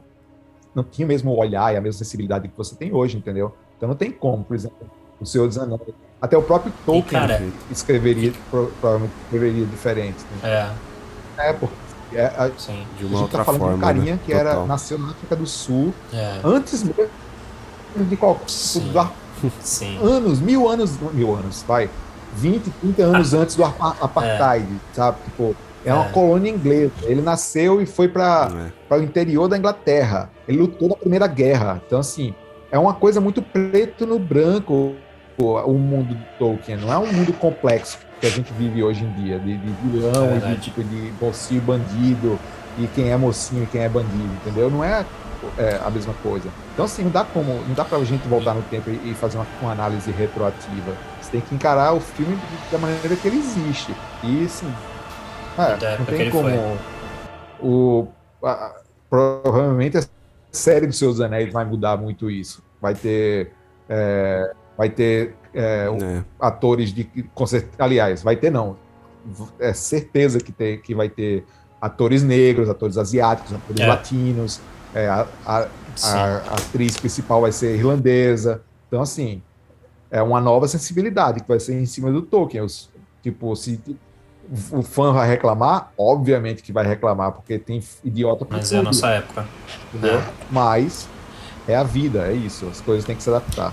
não 0.74 0.84
tinha 0.84 1.06
o 1.06 1.08
mesmo 1.08 1.34
olhar 1.34 1.72
e 1.72 1.76
a 1.76 1.80
mesma 1.80 1.98
sensibilidade 1.98 2.48
que 2.48 2.56
você 2.56 2.74
tem 2.74 2.92
hoje, 2.92 3.16
entendeu? 3.16 3.54
Então 3.76 3.88
não 3.88 3.96
tem 3.96 4.10
como, 4.10 4.44
por 4.44 4.54
exemplo, 4.54 4.90
o 5.20 5.26
Senhor 5.26 5.48
dos 5.48 5.58
Anéis. 5.58 5.80
Até 6.20 6.36
o 6.36 6.42
próprio 6.42 6.72
Tolkien 6.86 7.20
cara, 7.20 7.42
escreveria, 7.70 8.32
provavelmente 8.50 9.12
escreveria 9.24 9.66
diferente. 9.66 10.24
Né? 10.42 10.50
É. 10.50 10.92
É, 11.48 11.52
porque 11.54 11.74
é, 12.14 12.26
a, 12.26 12.50
Sim, 12.56 12.84
de 12.98 13.04
uma 13.04 13.18
a 13.18 13.20
gente 13.20 13.30
tá 13.30 13.38
outra 13.38 13.38
tá 13.38 13.44
falando 13.44 13.60
forma, 13.60 13.74
de 13.74 13.78
um 13.78 13.86
carinha 13.86 14.14
né? 14.14 14.20
que 14.24 14.32
era, 14.32 14.64
nasceu 14.66 14.98
na 14.98 15.10
África 15.10 15.36
do 15.36 15.46
Sul, 15.46 15.92
é. 16.12 16.40
antes 16.44 16.82
mesmo 16.82 17.10
de 17.96 18.16
qualquer 18.16 18.48
Sim. 19.60 19.98
anos, 20.02 20.40
mil 20.40 20.68
anos, 20.68 20.98
mil 21.12 21.34
anos, 21.34 21.64
vai, 21.66 21.90
20, 22.34 22.70
30 22.80 23.02
anos 23.02 23.34
ah. 23.34 23.38
antes 23.38 23.56
do 23.56 23.64
apartheid, 23.64 24.66
é. 24.66 24.94
sabe? 24.94 25.18
Tipo, 25.24 25.56
é 25.84 25.92
uma 25.92 26.06
é. 26.06 26.10
colônia 26.10 26.50
inglesa. 26.50 26.92
Ele 27.02 27.20
nasceu 27.20 27.82
e 27.82 27.86
foi 27.86 28.08
para 28.08 28.72
é. 28.90 28.94
o 28.94 29.02
interior 29.02 29.48
da 29.48 29.58
Inglaterra. 29.58 30.30
Ele 30.46 30.58
lutou 30.58 30.88
na 30.88 30.96
Primeira 30.96 31.26
Guerra. 31.26 31.82
Então, 31.86 31.98
assim, 31.98 32.34
é 32.70 32.78
uma 32.78 32.94
coisa 32.94 33.20
muito 33.20 33.42
preto 33.42 34.06
no 34.06 34.18
branco 34.18 34.94
o 35.38 35.72
mundo 35.72 36.14
do 36.14 36.24
Tolkien. 36.38 36.78
Não 36.78 36.92
é 36.92 36.98
um 36.98 37.12
mundo 37.12 37.32
complexo 37.32 37.98
que 38.22 38.26
a 38.28 38.30
gente 38.30 38.52
vive 38.52 38.84
hoje 38.84 39.02
em 39.04 39.12
dia, 39.14 39.36
de, 39.40 39.58
de 39.58 39.72
vilão 39.90 40.30
é 40.30 40.36
e 40.36 40.54
de 40.54 40.60
tipo 40.60 40.80
de 40.80 41.12
mocinho 41.20 41.60
bandido, 41.60 42.38
e 42.78 42.86
quem 42.86 43.10
é 43.10 43.16
mocinho 43.16 43.64
e 43.64 43.66
quem 43.66 43.82
é 43.82 43.88
bandido, 43.88 44.30
entendeu? 44.40 44.70
Não 44.70 44.84
é 44.84 45.04
é, 45.58 45.80
a 45.84 45.90
mesma 45.90 46.14
coisa. 46.22 46.48
Então, 46.72 46.84
assim, 46.84 47.02
não 47.02 47.10
dá 47.10 47.24
como, 47.24 47.52
não 47.66 47.74
dá 47.74 47.84
pra 47.84 47.98
gente 48.04 48.28
voltar 48.28 48.54
no 48.54 48.62
tempo 48.62 48.90
e, 48.90 49.12
fazer 49.14 49.38
uma, 49.38 49.46
uma, 49.60 49.72
análise 49.72 50.08
retroativa. 50.12 50.96
tem 51.32 51.40
que 51.40 51.52
encarar 51.52 51.94
o 51.94 52.00
filme 52.00 52.38
da 52.70 52.78
maneira 52.78 53.16
que 53.16 53.26
ele 53.26 53.38
existe. 53.38 53.92
E 54.22 54.48
sim. 54.48 54.72
É, 55.58 55.98
não 55.98 56.06
tem 56.06 56.30
como. 56.30 56.78
O, 57.60 58.06
a, 58.44 58.76
provavelmente 59.10 59.98
a 59.98 60.02
série 60.52 60.86
dos 60.86 60.96
Seus 60.96 61.20
Anéis 61.20 61.52
vai 61.52 61.64
mudar 61.64 61.96
muito 61.96 62.30
isso. 62.30 62.62
Vai 62.80 62.94
ter. 62.94 63.50
É, 63.88 64.54
vai 64.82 64.90
ter 64.90 65.36
é, 65.54 65.86
é. 65.86 66.24
atores 66.40 66.92
de. 66.92 67.08
Aliás, 67.78 68.22
vai 68.22 68.34
ter 68.34 68.50
não. 68.50 68.76
É 69.60 69.72
certeza 69.72 70.40
que, 70.40 70.50
tem, 70.50 70.80
que 70.80 70.92
vai 70.92 71.08
ter 71.08 71.44
atores 71.80 72.24
negros, 72.24 72.68
atores 72.68 72.98
asiáticos, 72.98 73.54
atores 73.54 73.80
é. 73.80 73.86
latinos. 73.86 74.60
É, 74.92 75.08
a, 75.08 75.26
a, 75.46 75.58
a, 75.58 75.66
a, 76.04 76.54
atriz 76.54 76.96
principal 76.96 77.42
vai 77.42 77.52
ser 77.52 77.76
irlandesa. 77.76 78.62
Então, 78.88 79.00
assim, 79.00 79.40
é 80.10 80.20
uma 80.20 80.40
nova 80.40 80.66
sensibilidade 80.66 81.40
que 81.40 81.48
vai 81.48 81.60
ser 81.60 81.80
em 81.80 81.86
cima 81.86 82.10
do 82.10 82.22
Tolkien. 82.22 82.64
Os, 82.64 82.90
tipo, 83.22 83.54
se 83.54 83.80
o 84.72 84.82
fã 84.82 85.12
vai 85.12 85.28
reclamar, 85.28 85.92
obviamente 85.96 86.60
que 86.60 86.72
vai 86.72 86.84
reclamar, 86.84 87.30
porque 87.30 87.56
tem 87.56 87.80
idiota 88.02 88.44
Mas 88.50 88.68
tudo, 88.68 88.78
é 88.78 88.80
a 88.80 88.82
nossa 88.82 89.08
época. 89.10 89.46
Entendeu? 89.94 90.18
É. 90.18 90.24
Mas 90.50 91.08
é 91.68 91.76
a 91.76 91.84
vida, 91.84 92.26
é 92.26 92.32
isso. 92.32 92.66
As 92.66 92.80
coisas 92.80 93.04
têm 93.04 93.14
que 93.14 93.22
se 93.22 93.30
adaptar. 93.30 93.72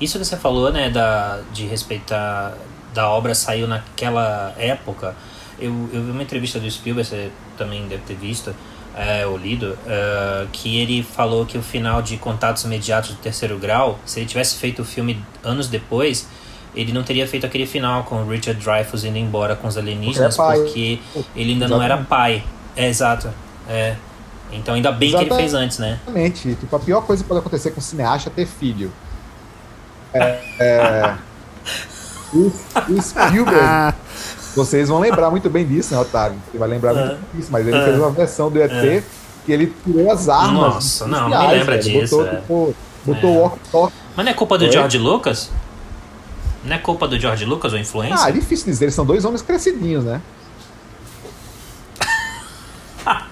Isso 0.00 0.18
que 0.18 0.24
você 0.24 0.36
falou, 0.36 0.72
né, 0.72 0.88
da, 0.90 1.40
de 1.52 1.66
respeitar 1.66 2.56
da 2.94 3.08
obra 3.08 3.34
saiu 3.34 3.68
naquela 3.68 4.54
época. 4.56 5.14
Eu, 5.58 5.72
eu 5.92 6.02
vi 6.02 6.10
uma 6.10 6.22
entrevista 6.22 6.58
do 6.58 6.70
Spielberg, 6.70 7.08
você 7.08 7.30
também 7.58 7.86
deve 7.86 8.02
ter 8.04 8.14
visto, 8.14 8.54
é, 8.96 9.26
ou 9.26 9.36
lido, 9.36 9.78
é, 9.86 10.46
que 10.52 10.78
ele 10.80 11.02
falou 11.02 11.44
que 11.44 11.58
o 11.58 11.62
final 11.62 12.00
de 12.00 12.16
Contatos 12.16 12.64
Imediatos 12.64 13.10
do 13.10 13.16
Terceiro 13.16 13.58
Grau, 13.58 13.98
se 14.06 14.20
ele 14.20 14.26
tivesse 14.26 14.56
feito 14.56 14.82
o 14.82 14.84
filme 14.84 15.22
anos 15.44 15.68
depois, 15.68 16.26
ele 16.74 16.92
não 16.92 17.02
teria 17.02 17.26
feito 17.26 17.44
aquele 17.44 17.66
final 17.66 18.04
com 18.04 18.22
o 18.22 18.28
Richard 18.28 18.62
Dreyfuss 18.62 19.04
indo 19.04 19.18
embora 19.18 19.56
com 19.56 19.68
os 19.68 19.76
alienígenas, 19.76 20.36
porque, 20.36 20.98
porque 21.12 21.28
ele 21.36 21.52
ainda 21.52 21.66
Exatamente. 21.66 21.70
não 21.70 21.82
era 21.82 21.98
pai. 21.98 22.44
É, 22.76 22.88
exato. 22.88 23.28
É. 23.68 23.96
Então 24.52 24.74
ainda 24.74 24.90
bem 24.90 25.10
Exatamente. 25.10 25.28
que 25.28 25.34
ele 25.34 25.42
fez 25.42 25.54
antes, 25.54 25.78
né? 25.78 25.98
Exatamente. 26.02 26.54
Tipo, 26.54 26.76
a 26.76 26.78
pior 26.80 27.02
coisa 27.02 27.22
que 27.22 27.28
pode 27.28 27.40
acontecer 27.40 27.70
com 27.72 27.80
o 27.80 27.82
cineasta 27.82 28.30
é 28.30 28.32
ter 28.32 28.46
filho. 28.46 28.92
É, 30.12 30.38
é... 30.58 31.14
o, 32.32 32.52
o 32.88 33.02
Spielberg, 33.02 33.94
vocês 34.54 34.88
vão 34.88 34.98
lembrar 34.98 35.30
muito 35.30 35.48
bem 35.48 35.66
disso, 35.66 35.94
né, 35.94 36.00
Otávio? 36.00 36.38
Você 36.50 36.58
vai 36.58 36.68
lembrar 36.68 36.94
muito 36.94 37.08
bem 37.08 37.18
disso, 37.34 37.48
mas 37.52 37.66
ele 37.66 37.82
fez 37.82 37.98
uma 37.98 38.10
versão 38.10 38.50
do 38.50 38.60
ET 38.60 39.04
que 39.44 39.52
ele 39.52 39.74
tirou 39.84 40.10
as 40.10 40.28
armas. 40.28 40.74
Nossa, 40.74 41.06
não, 41.06 41.28
não 41.28 41.48
me 41.48 41.52
lembra 41.54 41.78
disso. 41.78 42.16
Botou, 42.16 42.26
é. 42.26 42.36
tipo, 42.36 42.74
botou 43.04 43.30
o 43.30 43.38
walk 43.72 43.94
Mas 44.16 44.24
não 44.24 44.32
é 44.32 44.34
culpa 44.34 44.58
do 44.58 44.64
Foi? 44.64 44.72
George 44.72 44.98
Lucas? 44.98 45.50
Não 46.64 46.76
é 46.76 46.78
culpa 46.78 47.08
do 47.08 47.18
George 47.18 47.44
Lucas 47.44 47.72
ou 47.72 47.78
influência? 47.78 48.16
Ah, 48.20 48.28
é 48.28 48.32
difícil 48.32 48.66
dizer, 48.66 48.86
eles 48.86 48.94
são 48.94 49.06
dois 49.06 49.24
homens 49.24 49.40
crescidinhos, 49.40 50.04
né? 50.04 50.20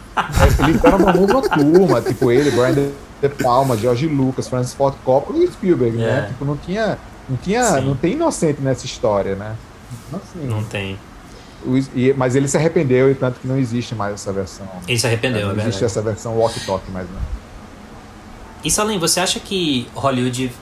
Eles 0.67 0.83
eram 0.83 0.99
uma 0.99 1.13
mesma 1.13 1.43
turma, 1.43 2.01
tipo 2.01 2.33
ele, 2.33 2.51
Brian 2.51 2.91
De 3.21 3.29
Palma, 3.29 3.77
George 3.77 4.07
Lucas, 4.07 4.49
Francis 4.49 4.75
Ford 4.75 4.95
Coppola 5.05 5.39
e 5.39 5.49
Spielberg, 5.49 5.97
né? 5.97 6.05
é. 6.05 6.21
né? 6.21 6.27
Tipo, 6.29 6.45
não 6.45 6.57
tinha, 6.57 6.99
não 7.29 7.37
tinha, 7.37 7.81
não 7.81 7.97
tem 7.97 8.13
inocente 8.13 8.61
nessa 8.61 8.87
história, 8.87 9.35
né? 9.35 9.57
Assim, 10.13 10.47
não 10.47 10.63
tem. 10.65 10.99
E, 11.95 12.15
mas 12.17 12.37
ele 12.37 12.47
se 12.47 12.57
arrependeu 12.57 13.11
e 13.11 13.15
tanto 13.15 13.41
que 13.41 13.49
não 13.49 13.59
existe 13.59 13.95
mais 13.95 14.15
essa 14.15 14.33
versão. 14.33 14.69
Ele 14.87 14.99
se 14.99 15.07
arrependeu, 15.07 15.49
Não 15.55 15.63
é 15.63 15.67
existe 15.67 15.85
essa 15.85 16.01
versão 16.01 16.37
walk 16.37 16.59
talk 16.65 16.89
mais, 16.91 17.09
né? 17.09 17.21
E 18.65 18.71
Salim, 18.71 18.99
você 18.99 19.21
acha 19.21 19.41
que 19.41 19.89
Hollywood 19.95 20.53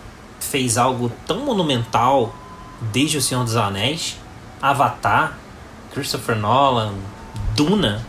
fez 0.41 0.79
algo 0.79 1.11
tão 1.27 1.41
monumental 1.41 2.35
desde 2.93 3.19
O 3.19 3.23
Senhor 3.23 3.45
dos 3.45 3.57
Anéis, 3.57 4.17
Avatar, 4.61 5.39
Christopher 5.93 6.37
Nolan, 6.37 6.93
Duna, 7.55 8.05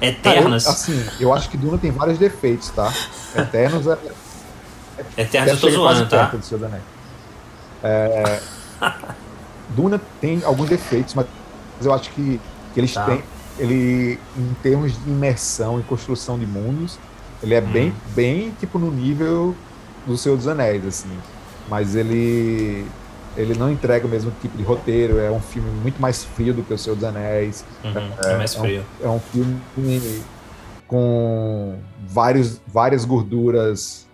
Eternas. 0.00 0.64
Cara, 0.64 0.76
eu, 0.76 0.80
assim, 0.80 1.06
eu 1.20 1.32
acho 1.32 1.48
que 1.48 1.56
Duna 1.56 1.78
tem 1.78 1.90
vários 1.90 2.18
defeitos, 2.18 2.70
tá? 2.70 2.92
Eternos 3.34 3.86
é. 3.86 3.98
Eternos 5.16 5.52
eu 5.52 5.60
tô 5.60 5.70
zoando, 5.70 6.08
tá? 6.08 6.32
É, 7.82 8.40
Duna 9.70 10.00
tem 10.20 10.42
alguns 10.44 10.68
defeitos, 10.68 11.14
mas 11.14 11.26
eu 11.82 11.92
acho 11.92 12.10
que, 12.10 12.40
que 12.74 12.80
eles 12.80 12.92
tá. 12.92 13.04
têm. 13.04 13.22
Ele, 13.58 14.18
em 14.36 14.54
termos 14.62 14.92
de 14.92 15.10
imersão 15.10 15.80
e 15.80 15.82
construção 15.82 16.38
de 16.38 16.46
mundos, 16.46 16.98
ele 17.42 17.54
é 17.54 17.60
hum. 17.60 17.72
bem, 17.72 17.94
bem 18.14 18.50
tipo 18.60 18.78
no 18.78 18.90
nível 18.90 19.56
do 20.06 20.16
Senhor 20.16 20.36
dos 20.36 20.46
Anéis, 20.46 20.84
assim. 20.84 21.18
Mas 21.68 21.96
ele 21.96 22.86
ele 23.36 23.54
não 23.54 23.70
entrega 23.70 24.06
o 24.06 24.10
mesmo 24.10 24.32
tipo 24.40 24.56
de 24.56 24.62
roteiro, 24.62 25.18
é 25.18 25.30
um 25.30 25.40
filme 25.40 25.70
muito 25.82 26.00
mais 26.00 26.24
frio 26.24 26.54
do 26.54 26.62
que 26.62 26.72
O 26.72 26.78
Senhor 26.78 26.96
dos 26.96 27.04
Anéis. 27.04 27.64
Uhum, 27.84 28.10
é, 28.24 28.32
é, 28.32 28.36
mais 28.36 28.54
frio. 28.54 28.84
É 29.02 29.06
um, 29.06 29.12
é 29.12 29.14
um, 29.14 29.20
filme 29.20 30.22
com 30.86 31.78
vários, 32.06 32.60
várias 32.66 33.04
gorduras 33.04 34.06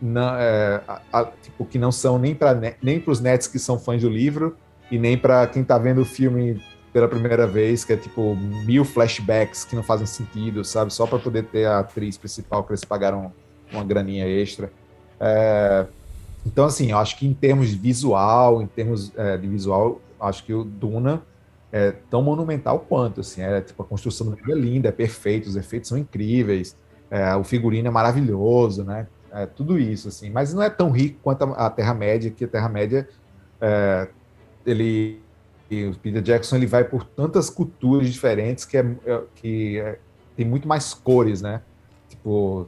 não, 0.00 0.34
é, 0.34 0.80
a, 0.88 1.02
a, 1.12 1.24
tipo, 1.26 1.64
que 1.64 1.78
não 1.78 1.92
são 1.92 2.18
nem 2.18 2.34
para 2.34 2.58
nem 2.82 3.02
os 3.06 3.20
nets 3.20 3.46
que 3.46 3.58
são 3.58 3.78
fãs 3.78 4.02
do 4.02 4.08
livro 4.08 4.56
e 4.90 4.98
nem 4.98 5.16
para 5.16 5.46
quem 5.46 5.62
está 5.62 5.76
vendo 5.76 6.00
o 6.00 6.04
filme 6.04 6.60
pela 6.92 7.06
primeira 7.06 7.46
vez, 7.46 7.84
que 7.84 7.92
é 7.92 7.96
tipo 7.96 8.34
mil 8.34 8.84
flashbacks 8.84 9.64
que 9.64 9.76
não 9.76 9.82
fazem 9.82 10.06
sentido, 10.06 10.64
sabe? 10.64 10.92
Só 10.92 11.06
para 11.06 11.18
poder 11.18 11.44
ter 11.44 11.66
a 11.66 11.80
atriz 11.80 12.16
principal 12.16 12.64
que 12.64 12.72
eles 12.72 12.84
pagaram 12.84 13.32
uma 13.72 13.84
graninha 13.84 14.26
extra. 14.26 14.72
É, 15.20 15.86
então, 16.44 16.64
assim, 16.64 16.90
eu 16.90 16.98
acho 16.98 17.18
que 17.18 17.26
em 17.26 17.34
termos 17.34 17.68
de 17.68 17.76
visual, 17.76 18.62
em 18.62 18.66
termos 18.66 19.12
é, 19.16 19.36
de 19.36 19.46
visual, 19.46 20.00
acho 20.18 20.44
que 20.44 20.54
o 20.54 20.64
Duna 20.64 21.22
é 21.72 21.92
tão 22.10 22.22
monumental 22.22 22.80
quanto, 22.80 23.20
assim, 23.20 23.42
é 23.42 23.60
tipo, 23.60 23.82
a 23.82 23.86
construção 23.86 24.28
do 24.28 24.52
é 24.52 24.54
linda, 24.54 24.88
é 24.88 24.92
perfeito, 24.92 25.48
os 25.48 25.56
efeitos 25.56 25.88
são 25.88 25.98
incríveis, 25.98 26.76
é, 27.10 27.34
o 27.36 27.44
figurino 27.44 27.88
é 27.88 27.90
maravilhoso, 27.90 28.84
né? 28.84 29.06
É, 29.32 29.46
tudo 29.46 29.78
isso, 29.78 30.08
assim, 30.08 30.30
mas 30.30 30.52
não 30.52 30.62
é 30.62 30.68
tão 30.68 30.90
rico 30.90 31.20
quanto 31.22 31.44
a, 31.44 31.66
a 31.66 31.70
Terra-média, 31.70 32.30
que 32.30 32.44
a 32.44 32.48
Terra-média, 32.48 33.08
é, 33.60 34.08
ele, 34.66 35.20
o 35.70 35.96
Peter 35.98 36.22
Jackson, 36.22 36.56
ele 36.56 36.66
vai 36.66 36.82
por 36.82 37.04
tantas 37.04 37.48
culturas 37.48 38.08
diferentes 38.08 38.64
que, 38.64 38.76
é, 38.76 38.96
é 39.06 39.22
que 39.36 39.78
é, 39.78 39.98
tem 40.36 40.44
muito 40.44 40.66
mais 40.66 40.92
cores, 40.92 41.40
né? 41.42 41.62
Tipo, 42.08 42.66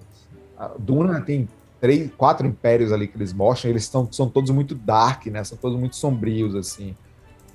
Duna 0.78 1.20
tem 1.20 1.48
três, 1.82 2.08
quatro 2.16 2.46
impérios 2.46 2.92
ali 2.92 3.08
que 3.08 3.16
eles 3.16 3.32
mostram, 3.32 3.68
eles 3.68 3.86
são, 3.86 4.08
são 4.12 4.28
todos 4.28 4.52
muito 4.52 4.72
dark, 4.72 5.26
né? 5.26 5.42
São 5.42 5.58
todos 5.58 5.76
muito 5.76 5.96
sombrios, 5.96 6.54
assim. 6.54 6.94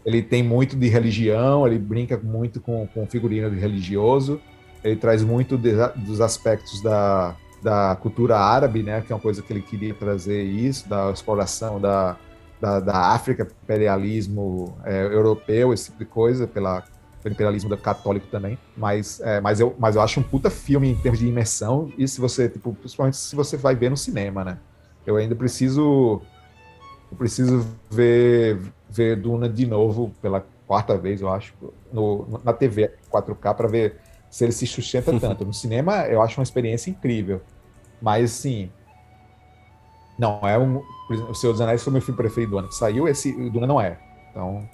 Ele 0.06 0.22
tem 0.22 0.44
muito 0.44 0.76
de 0.76 0.90
religião, 0.90 1.66
ele 1.66 1.80
brinca 1.80 2.18
muito 2.18 2.60
com, 2.60 2.86
com 2.88 3.08
figurino 3.08 3.50
de 3.50 3.58
religioso, 3.58 4.42
ele 4.84 4.98
traz 4.98 5.24
muito 5.24 5.58
de, 5.58 5.72
dos 5.96 6.20
aspectos 6.20 6.82
da, 6.82 7.38
da 7.64 7.96
cultura 7.96 8.38
árabe, 8.38 8.84
né? 8.84 9.00
Que 9.00 9.14
é 9.14 9.16
uma 9.16 9.22
coisa 9.22 9.42
que 9.42 9.54
ele 9.54 9.62
queria 9.62 9.94
trazer 9.94 10.44
isso, 10.44 10.90
da 10.90 11.10
exploração 11.10 11.80
da, 11.80 12.18
da, 12.60 12.82
da 12.82 12.98
África, 13.14 13.48
imperialismo 13.64 14.78
é, 14.84 15.06
europeu, 15.06 15.74
esse 15.74 15.86
tipo 15.86 16.00
de 16.00 16.06
coisa, 16.06 16.46
pela 16.46 16.84
pelo 17.22 17.34
imperialismo 17.34 17.76
católico 17.78 18.28
também, 18.28 18.58
mas, 18.76 19.20
é, 19.22 19.42
mas, 19.42 19.60
eu, 19.60 19.76
mas 19.78 19.96
eu 19.96 20.02
acho 20.02 20.20
um 20.20 20.24
puta 20.24 20.50
filme 20.50 20.90
em 20.90 20.96
termos 20.96 21.20
de 21.20 21.28
imersão, 21.28 21.92
e 21.98 22.08
se 22.08 22.22
você, 22.22 22.48
tipo, 22.48 22.74
principalmente 22.74 23.18
se 23.18 23.36
você 23.36 23.58
vai 23.58 23.76
ver 23.76 23.90
no 23.90 23.98
cinema, 23.98 24.44
né? 24.44 24.58
Eu 25.06 25.16
ainda 25.16 25.36
preciso 25.36 26.22
eu 27.12 27.18
preciso 27.18 27.66
ver, 27.90 28.60
ver 28.90 29.16
Duna 29.16 29.48
de 29.48 29.66
novo 29.66 30.12
pela 30.22 30.46
quarta 30.66 30.98
vez, 30.98 31.22
eu 31.22 31.30
acho, 31.30 31.54
no, 31.92 32.40
na 32.44 32.52
TV 32.52 32.92
4K 33.10 33.56
para 33.56 33.68
ver 33.68 34.00
se 34.30 34.44
ele 34.44 34.52
se 34.52 34.68
sustenta 34.68 35.12
tanto. 35.20 35.46
No 35.46 35.54
cinema 35.54 36.06
eu 36.08 36.22
acho 36.22 36.40
uma 36.40 36.44
experiência 36.44 36.90
incrível, 36.90 37.42
mas 38.02 38.32
assim, 38.32 38.70
não 40.20 40.42
é 40.44 40.58
um, 40.58 40.84
o 41.30 41.34
Senhor 41.34 41.54
dos 41.54 41.62
Anéis 41.62 41.84
foi 41.84 41.94
meu 41.94 42.02
filme 42.02 42.18
preferido 42.18 42.52
do 42.52 42.58
ano 42.60 42.68
que 42.68 42.76
saiu, 42.76 43.08
esse 43.08 43.32
Duna 43.50 43.66
não 43.66 43.80
é. 43.80 43.98
Então, 44.32 44.68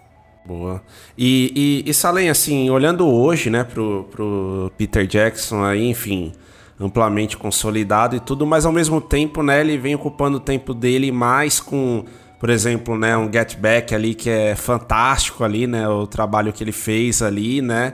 Boa. 0.46 0.82
E, 1.18 1.84
e, 1.86 1.90
e 1.90 1.94
Salem, 1.94 2.30
assim, 2.30 2.70
olhando 2.70 3.08
hoje, 3.08 3.50
né, 3.50 3.64
pro, 3.64 4.08
pro 4.12 4.72
Peter 4.78 5.08
Jackson 5.08 5.64
aí, 5.64 5.90
enfim, 5.90 6.34
amplamente 6.80 7.38
consolidado 7.38 8.16
e 8.16 8.20
tudo, 8.20 8.46
mas 8.46 8.66
ao 8.66 8.72
mesmo 8.72 9.00
tempo, 9.00 9.42
né, 9.42 9.62
ele 9.62 9.78
vem 9.78 9.96
ocupando 9.96 10.38
o 10.38 10.42
tempo 10.42 10.74
dele 10.74 11.12
mais 11.12 11.60
com, 11.60 12.04
por 12.40 12.50
exemplo, 12.50 12.98
né, 12.98 13.16
um 13.16 13.32
Get 13.32 13.58
Back 13.58 13.96
ali 13.96 14.14
que 14.14 14.30
é 14.30 14.56
fantástico 14.56 15.44
ali, 15.44 15.66
né, 15.66 15.88
o 15.88 16.06
trabalho 16.06 16.52
que 16.52 16.64
ele 16.64 16.74
fez 16.74 17.22
ali, 17.22 17.62
né, 17.62 17.94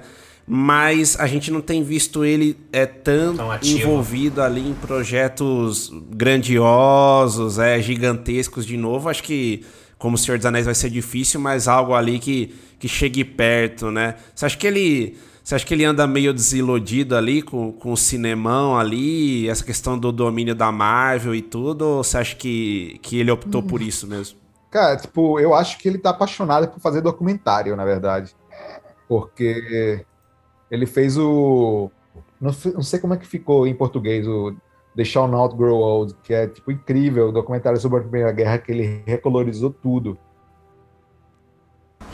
mas 0.52 1.16
a 1.20 1.28
gente 1.28 1.52
não 1.52 1.62
tem 1.62 1.84
visto 1.84 2.26
ele 2.26 2.58
é 2.74 2.88
tão, 2.88 3.38
tão 3.38 3.60
envolvido 3.62 4.42
ali 4.42 4.70
em 4.70 4.74
projetos 4.74 5.94
grandiosos, 6.10 7.60
é 7.60 7.80
gigantescos 7.80 8.66
de 8.66 8.76
novo. 8.76 9.10
Acho 9.10 9.22
que 9.22 9.64
como 10.00 10.16
o 10.16 10.18
Senhor 10.18 10.38
dos 10.38 10.46
Anéis 10.46 10.66
vai 10.66 10.74
ser 10.74 10.90
difícil, 10.90 11.40
mas 11.40 11.68
algo 11.68 11.94
ali 11.94 12.18
que, 12.18 12.56
que 12.80 12.88
chegue 12.88 13.24
perto, 13.24 13.92
né? 13.92 14.16
Você 14.34 14.46
acha 14.46 14.58
que 14.58 14.66
ele. 14.66 15.18
Você 15.44 15.56
acha 15.56 15.66
que 15.66 15.74
ele 15.74 15.84
anda 15.84 16.06
meio 16.06 16.34
desiludido 16.34 17.16
ali 17.16 17.42
com, 17.42 17.72
com 17.72 17.92
o 17.92 17.98
cinemão 17.98 18.78
ali, 18.78 19.50
essa 19.50 19.64
questão 19.64 19.98
do 19.98 20.12
domínio 20.12 20.54
da 20.54 20.72
Marvel 20.72 21.34
e 21.34 21.42
tudo, 21.42 21.82
ou 21.82 22.04
você 22.04 22.20
acha 22.20 22.36
que, 22.36 23.00
que 23.02 23.18
ele 23.18 23.32
optou 23.32 23.64
por 23.64 23.82
isso 23.82 24.06
mesmo? 24.06 24.38
Cara, 24.70 24.96
tipo, 24.98 25.40
eu 25.40 25.56
acho 25.56 25.80
que 25.80 25.88
ele 25.88 25.98
tá 25.98 26.12
apaixonado 26.12 26.68
por 26.68 26.80
fazer 26.80 27.02
documentário, 27.02 27.76
na 27.76 27.84
verdade. 27.84 28.36
Porque 29.08 30.06
ele 30.70 30.86
fez 30.86 31.18
o. 31.18 31.90
Não, 32.40 32.56
não 32.76 32.84
sei 32.84 33.00
como 33.00 33.16
é 33.16 33.18
que 33.18 33.28
ficou 33.28 33.66
em 33.66 33.74
português, 33.74 34.28
o 34.28 34.56
The 35.00 35.06
Shall 35.06 35.30
Not 35.30 35.56
Grow 35.56 35.78
Old, 35.80 36.14
que 36.22 36.34
é, 36.34 36.46
tipo, 36.46 36.70
incrível, 36.74 37.30
o 37.30 37.32
documentário 37.32 37.80
sobre 37.80 38.00
a 38.00 38.02
Primeira 38.02 38.34
Guerra, 38.34 38.58
que 38.58 38.70
ele 38.70 39.02
recolorizou 39.06 39.70
tudo. 39.72 40.18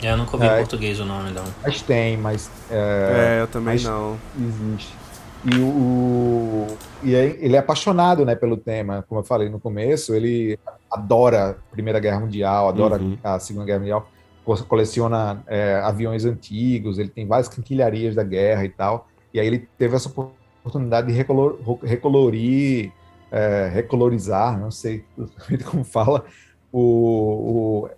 Eu 0.00 0.16
nunca 0.16 0.36
ouvi 0.36 0.46
É. 0.46 0.54
em 0.54 0.58
português 0.58 1.00
o 1.00 1.04
nome, 1.04 1.30
não. 1.32 1.42
Mas 1.64 1.82
tem, 1.82 2.16
mas. 2.16 2.48
É, 2.70 3.38
É, 3.38 3.42
eu 3.42 3.48
também 3.48 3.74
mas- 3.74 3.82
não. 3.84 4.16
Existe. 4.38 4.94
E, 5.44 5.58
o, 5.60 6.66
e 7.02 7.12
ele 7.14 7.56
é 7.56 7.58
apaixonado 7.58 8.24
né, 8.24 8.34
pelo 8.36 8.56
tema, 8.56 9.04
como 9.08 9.20
eu 9.20 9.24
falei 9.24 9.48
no 9.48 9.58
começo, 9.58 10.14
ele 10.14 10.56
adora 10.90 11.50
a 11.50 11.54
Primeira 11.72 11.98
Guerra 11.98 12.20
Mundial, 12.20 12.68
adora 12.68 13.00
Uhum. 13.02 13.18
a 13.22 13.38
Segunda 13.40 13.64
Guerra 13.66 13.78
Mundial, 13.80 14.08
co- 14.44 14.64
coleciona 14.64 15.42
é, 15.46 15.76
aviões 15.82 16.24
antigos, 16.24 16.98
ele 16.98 17.08
tem 17.10 17.26
várias 17.26 17.48
quinquilharias 17.48 18.14
da 18.14 18.22
guerra 18.24 18.64
e 18.64 18.68
tal, 18.68 19.08
e 19.34 19.38
aí 19.40 19.46
ele 19.46 19.68
teve 19.78 19.94
essa 19.96 20.08
oportunidade 20.08 20.45
de 21.06 21.12
recolor- 21.12 21.58
recolorir, 21.82 22.92
é, 23.30 23.70
recolorizar, 23.72 24.58
não 24.58 24.70
sei 24.70 25.04
como 25.70 25.84
fala, 25.84 26.24
o, 26.72 27.84
o 27.84 27.88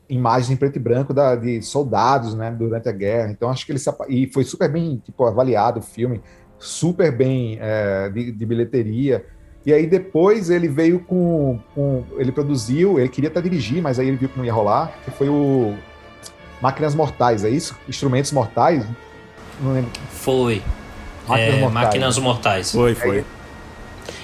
em 0.51 0.57
preto 0.57 0.77
e 0.77 0.78
branco 0.78 1.12
da, 1.12 1.35
de 1.35 1.61
soldados 1.62 2.35
né, 2.35 2.51
durante 2.51 2.89
a 2.89 2.93
guerra. 2.93 3.31
Então 3.31 3.51
acho 3.51 3.66
que 3.66 3.73
ele 3.73 3.78
se 3.78 3.90
e 4.09 4.27
foi 4.32 4.45
super 4.45 4.70
bem 4.70 5.01
tipo, 5.05 5.24
avaliado 5.24 5.81
o 5.81 5.82
filme, 5.82 6.20
super 6.59 7.11
bem 7.11 7.59
é, 7.61 8.09
de, 8.09 8.32
de 8.32 8.47
bilheteria. 8.47 9.24
E 9.66 9.73
aí 9.73 9.86
depois 9.86 10.49
ele 10.49 10.69
veio 10.69 11.01
com, 11.01 11.59
com- 11.74 12.05
ele 12.16 12.32
produziu, 12.32 12.99
ele 12.99 13.09
queria 13.09 13.28
até 13.28 13.40
dirigir, 13.40 13.82
mas 13.82 13.99
aí 13.99 14.09
ele 14.09 14.16
viu 14.16 14.28
que 14.28 14.39
não 14.39 14.45
ia 14.45 14.53
rolar, 14.53 14.93
que 15.05 15.11
foi 15.11 15.28
o 15.28 15.74
Máquinas 16.61 16.95
Mortais, 16.95 17.45
é 17.45 17.51
isso? 17.51 17.77
Instrumentos 17.89 18.32
Mortais? 18.32 18.85
Não 19.61 19.73
lembro. 19.74 19.90
Foi. 20.11 20.62
Máquinas 21.28 21.55
É, 21.55 21.60
Mortais. 21.60 21.84
Máquinas 21.84 22.18
Mortais. 22.18 22.72
Foi, 22.72 22.94
foi. 22.94 23.24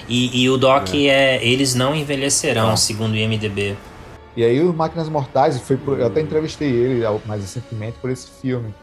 E, 0.07 0.43
e 0.43 0.49
o 0.49 0.57
doc 0.57 0.93
é. 0.93 1.43
Eles 1.45 1.75
não 1.75 1.95
envelhecerão, 1.95 2.69
Tá. 2.71 2.77
segundo 2.77 3.13
o 3.13 3.15
IMDB. 3.15 3.75
E 4.35 4.43
aí 4.43 4.61
o 4.61 4.73
Máquinas 4.73 5.07
Mortais, 5.07 5.59
foi 5.61 5.77
por- 5.77 5.99
eu 5.99 6.07
até 6.07 6.19
entrevistei 6.21 6.69
ele 6.69 7.03
mais 7.25 7.41
recentemente 7.41 7.97
por 8.01 8.09
esse 8.09 8.29
filme. 8.41 8.73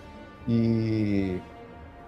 E, 0.48 1.36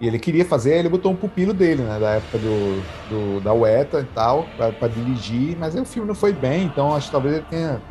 e 0.01 0.07
ele 0.07 0.19
queria 0.19 0.43
fazer, 0.43 0.77
ele 0.77 0.89
botou 0.89 1.11
um 1.11 1.15
pupilo 1.15 1.53
dele, 1.53 1.83
né, 1.83 1.99
da 1.99 2.11
época 2.15 2.37
do, 2.39 2.81
do- 3.09 3.41
da 3.41 3.53
UETA 3.53 4.01
e 4.01 4.13
tal, 4.15 4.45
pra, 4.57 4.71
pra 4.71 4.87
dirigir, 4.87 5.55
mas 5.57 5.75
aí 5.75 5.81
o 5.81 5.85
filme 5.85 6.07
não 6.07 6.15
foi 6.15 6.33
bem, 6.33 6.63
então 6.65 6.93
acho 6.93 7.05
que 7.07 7.11
talvez 7.11 7.35
ele 7.35 7.45
tenha 7.49 7.81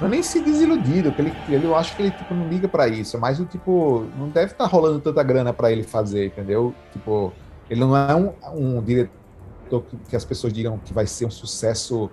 não 0.00 0.08
é 0.08 0.10
nem 0.10 0.22
se 0.22 0.40
desiludido, 0.40 1.10
porque 1.10 1.22
ele, 1.22 1.34
ele, 1.48 1.64
eu 1.66 1.74
acho 1.74 1.96
que 1.96 2.02
ele 2.02 2.10
tipo, 2.10 2.34
não 2.34 2.46
liga 2.48 2.68
pra 2.68 2.86
isso, 2.88 3.18
mas 3.18 3.40
o 3.40 3.46
tipo, 3.46 4.04
não 4.18 4.28
deve 4.28 4.52
estar 4.52 4.66
rolando 4.66 4.98
tanta 5.00 5.22
grana 5.22 5.52
pra 5.54 5.72
ele 5.72 5.82
fazer, 5.84 6.26
entendeu? 6.26 6.74
Tipo, 6.92 7.32
ele 7.70 7.80
não 7.80 7.96
é 7.96 8.14
um, 8.14 8.32
um 8.54 8.82
diretor 8.82 9.82
que, 9.88 9.96
que 10.08 10.16
as 10.16 10.24
pessoas 10.24 10.52
digam 10.52 10.78
que 10.78 10.92
vai 10.94 11.06
ser 11.06 11.26
um 11.26 11.30
sucesso 11.30 12.10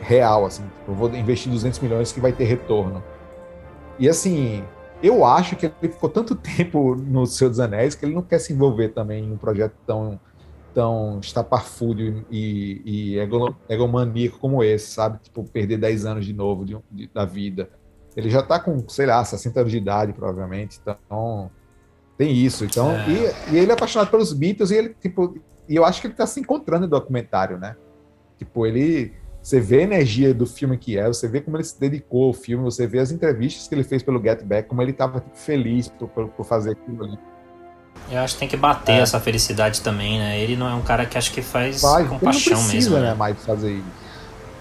real, 0.00 0.44
assim, 0.46 0.64
eu 0.86 0.94
vou 0.94 1.14
investir 1.14 1.50
200 1.50 1.78
milhões 1.80 2.12
que 2.12 2.20
vai 2.20 2.32
ter 2.32 2.44
retorno. 2.44 3.02
E 3.98 4.08
assim, 4.08 4.64
eu 5.02 5.24
acho 5.24 5.56
que 5.56 5.66
ele 5.66 5.92
ficou 5.92 6.08
tanto 6.08 6.34
tempo 6.36 6.94
no 6.96 7.26
Senhor 7.26 7.50
dos 7.50 7.60
Anéis 7.60 7.94
que 7.94 8.04
ele 8.04 8.14
não 8.14 8.22
quer 8.22 8.38
se 8.38 8.52
envolver 8.52 8.90
também 8.90 9.24
em 9.24 9.32
um 9.32 9.36
projeto 9.38 9.74
tão 9.86 10.20
tão 10.74 11.20
estapafúrdio 11.20 12.24
e, 12.30 12.82
e 13.14 13.18
ego- 13.18 13.54
egomaníaco 13.68 14.38
como 14.38 14.64
esse, 14.64 14.90
sabe? 14.92 15.18
Tipo, 15.22 15.44
perder 15.44 15.76
10 15.78 16.06
anos 16.06 16.24
de 16.24 16.32
novo 16.32 16.64
de, 16.64 16.78
de- 16.90 17.08
da 17.12 17.24
vida. 17.26 17.68
Ele 18.16 18.30
já 18.30 18.42
tá 18.42 18.58
com, 18.58 18.88
sei 18.88 19.06
lá, 19.06 19.24
60 19.24 19.60
anos 19.60 19.70
de 19.72 19.78
idade, 19.78 20.12
provavelmente, 20.14 20.80
então 20.80 21.50
tem 22.24 22.32
isso. 22.36 22.64
Então, 22.64 22.90
É. 22.92 23.06
e, 23.08 23.54
e 23.54 23.58
ele 23.58 23.70
é 23.70 23.74
apaixonado 23.74 24.10
pelos 24.10 24.32
Beatles 24.32 24.70
e 24.70 24.76
ele, 24.76 24.96
tipo, 25.00 25.36
e 25.68 25.74
eu 25.76 25.84
acho 25.84 26.00
que 26.00 26.06
ele 26.06 26.14
tá 26.14 26.26
se 26.26 26.40
encontrando 26.40 26.82
no 26.82 26.88
documentário, 26.88 27.58
né? 27.58 27.76
Tipo, 28.38 28.66
ele. 28.66 29.12
Você 29.42 29.58
vê 29.60 29.78
a 29.80 29.82
energia 29.82 30.32
do 30.32 30.46
filme 30.46 30.78
que 30.78 30.96
é, 30.96 31.08
você 31.08 31.26
vê 31.26 31.40
como 31.40 31.56
ele 31.56 31.64
se 31.64 31.78
dedicou 31.80 32.28
ao 32.28 32.32
filme, 32.32 32.62
você 32.62 32.86
vê 32.86 33.00
as 33.00 33.10
entrevistas 33.10 33.66
que 33.66 33.74
ele 33.74 33.82
fez 33.82 34.00
pelo 34.00 34.22
Get 34.22 34.44
Back, 34.44 34.68
como 34.68 34.80
ele 34.80 34.92
tava 34.92 35.18
tipo, 35.20 35.36
feliz 35.36 35.88
por, 35.88 36.08
por, 36.08 36.28
por 36.28 36.46
fazer 36.46 36.70
aquilo 36.72 37.02
ali. 37.04 37.18
Eu 38.08 38.20
acho 38.20 38.34
que 38.34 38.40
tem 38.40 38.48
que 38.48 38.56
bater 38.56 38.92
É. 38.92 39.00
essa 39.00 39.18
felicidade 39.18 39.80
também, 39.80 40.18
né? 40.20 40.38
Ele 40.40 40.54
não 40.56 40.68
é 40.68 40.74
um 40.74 40.80
cara 40.82 41.04
que 41.06 41.18
acho 41.18 41.32
que 41.32 41.42
faz 41.42 41.80
Faz, 41.80 42.06
com 42.06 42.14
ele 42.14 42.24
não 42.24 42.32
paixão 42.32 42.52
precisa, 42.56 42.90
mesmo. 42.90 42.96
né, 43.04 43.10
Né? 43.10 43.14
mais 43.14 43.44
fazer 43.44 43.72
isso. 43.72 43.86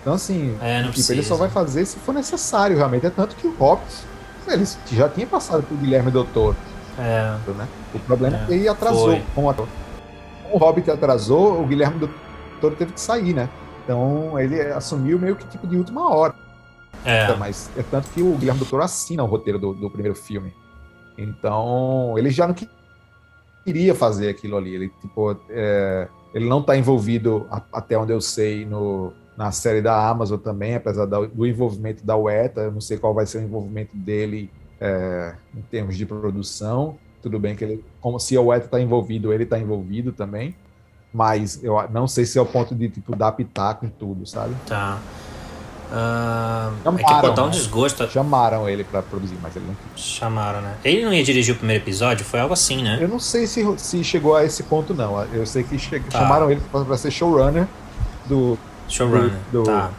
Então, 0.02 0.14
assim, 0.14 0.58
É, 0.62 0.82
não 0.82 0.90
tipo, 0.92 1.12
ele 1.12 1.22
só 1.22 1.36
vai 1.36 1.50
fazer 1.50 1.86
se 1.86 1.98
for 2.00 2.14
necessário, 2.16 2.76
realmente. 2.76 3.06
É 3.06 3.10
tanto 3.12 3.36
que 3.36 3.46
o 3.46 3.54
Hobbit, 3.56 3.86
ele 4.48 4.66
já 4.94 5.08
tinha 5.10 5.28
passado 5.28 5.62
por 5.62 5.78
Guilherme 5.78 6.10
Doutor, 6.10 6.56
É, 7.00 7.38
né? 7.54 7.68
O 7.94 8.00
problema 8.00 8.38
é, 8.38 8.44
É, 8.44 8.46
que 8.46 8.54
ele 8.54 8.68
atrasou 8.68 9.20
com 9.34 9.46
o 9.46 9.50
ator. 9.50 9.68
Como 10.44 10.56
o 10.56 10.58
Hobbit 10.58 10.92
atrasou, 10.92 11.62
o 11.62 11.66
Guilherme 11.68 12.00
Doutor 12.00 12.78
teve 12.78 12.94
que 12.94 13.00
sair, 13.02 13.34
né? 13.34 13.50
Então, 13.84 14.38
ele 14.40 14.62
assumiu 14.62 15.18
meio 15.18 15.36
que 15.36 15.46
tipo 15.48 15.66
de 15.68 15.78
última 15.78 16.10
hora. 16.14 16.34
é. 17.06 17.34
Mas 17.36 17.70
é 17.78 17.84
tanto 17.84 18.10
que 18.10 18.22
o 18.22 18.36
Guilherme 18.38 18.60
Doutor 18.60 18.82
assina 18.82 19.24
o 19.24 19.26
roteiro 19.28 19.58
do, 19.58 19.74
do 19.74 19.90
primeiro 19.90 20.16
filme. 20.16 20.54
Então, 21.18 22.16
ele 22.18 22.30
já 22.30 22.48
não 22.48 22.54
que- 22.54 22.70
queria 23.64 23.94
fazer 23.96 24.30
aquilo 24.30 24.58
ali. 24.58 24.74
Ele, 24.76 24.90
tipo, 25.02 25.36
é, 25.50 26.08
ele 26.34 26.48
não 26.48 26.60
está 26.60 26.76
envolvido, 26.78 27.48
a- 27.52 27.62
até 27.74 27.98
onde 27.98 28.12
eu 28.12 28.22
sei, 28.22 28.66
no, 28.66 29.14
na 29.38 29.52
série 29.52 29.82
da 29.82 30.08
Amazon 30.10 30.38
também, 30.40 30.76
apesar 30.76 31.06
da- 31.06 31.22
do 31.26 31.46
envolvimento 31.46 32.06
da 32.06 32.16
UETA. 32.18 32.62
Eu 32.62 32.72
não 32.72 32.82
sei 32.82 32.98
qual 32.98 33.14
vai 33.14 33.26
ser 33.26 33.40
o 33.40 33.42
envolvimento 33.42 33.96
dele 33.96 34.52
é, 34.82 35.34
em 35.56 35.62
termos 35.62 35.96
de 35.96 36.06
produção. 36.06 36.98
Tudo 37.22 37.40
bem 37.40 37.56
que 37.56 37.64
ele, 37.64 37.86
como 38.02 38.20
se 38.20 38.36
a 38.36 38.42
UETA 38.42 38.66
está 38.66 38.82
envolvido, 38.82 39.32
ele 39.32 39.44
está 39.44 39.58
envolvido 39.60 40.12
também. 40.12 40.56
Mas 41.14 41.64
eu 41.64 41.76
não 41.92 42.08
sei 42.08 42.26
se 42.26 42.38
é 42.38 42.42
o 42.42 42.46
ponto 42.46 42.74
de, 42.74 42.90
tipo, 42.90 43.16
dar 43.16 43.32
pitaco 43.34 43.86
em 43.86 43.90
tudo, 43.90 44.26
sabe? 44.26 44.56
Tá. 44.66 44.98
Ah, 45.94 46.72
é 46.86 46.90
que 46.96 47.02
Chamaram, 47.02 47.34
dá 47.34 47.44
um 47.44 47.50
desgosto. 47.50 48.08
Chamaram 48.10 48.70
ele 48.70 48.84
para 48.86 49.02
produzir, 49.02 49.38
mas 49.42 49.54
ele 49.58 49.66
não 49.68 49.76
Chamaram, 49.96 50.62
né? 50.62 50.76
Ele 50.86 51.04
não 51.04 51.14
ia 51.14 51.22
dirigir 51.24 51.54
o 51.54 51.58
primeiro 51.58 51.84
episódio? 51.84 52.24
Foi 52.26 52.40
algo 52.40 52.54
assim, 52.54 52.82
né? 52.82 52.98
Eu 53.02 53.10
não 53.10 53.20
sei 53.20 53.46
se, 53.46 53.62
se 53.78 54.02
chegou 54.04 54.36
a 54.38 54.46
esse 54.46 54.64
ponto, 54.64 54.94
não. 54.94 55.22
Eu 55.34 55.46
sei 55.46 55.64
que 55.64 55.78
che- 55.78 56.00
Tá. 56.00 56.20
chamaram 56.20 56.50
ele 56.50 56.62
para 56.72 56.98
ser 56.98 57.12
showrunner 57.12 57.68
do 58.26 58.58
Showrunner. 58.88 59.34
do- 59.52 59.64
Tá. 59.64 59.92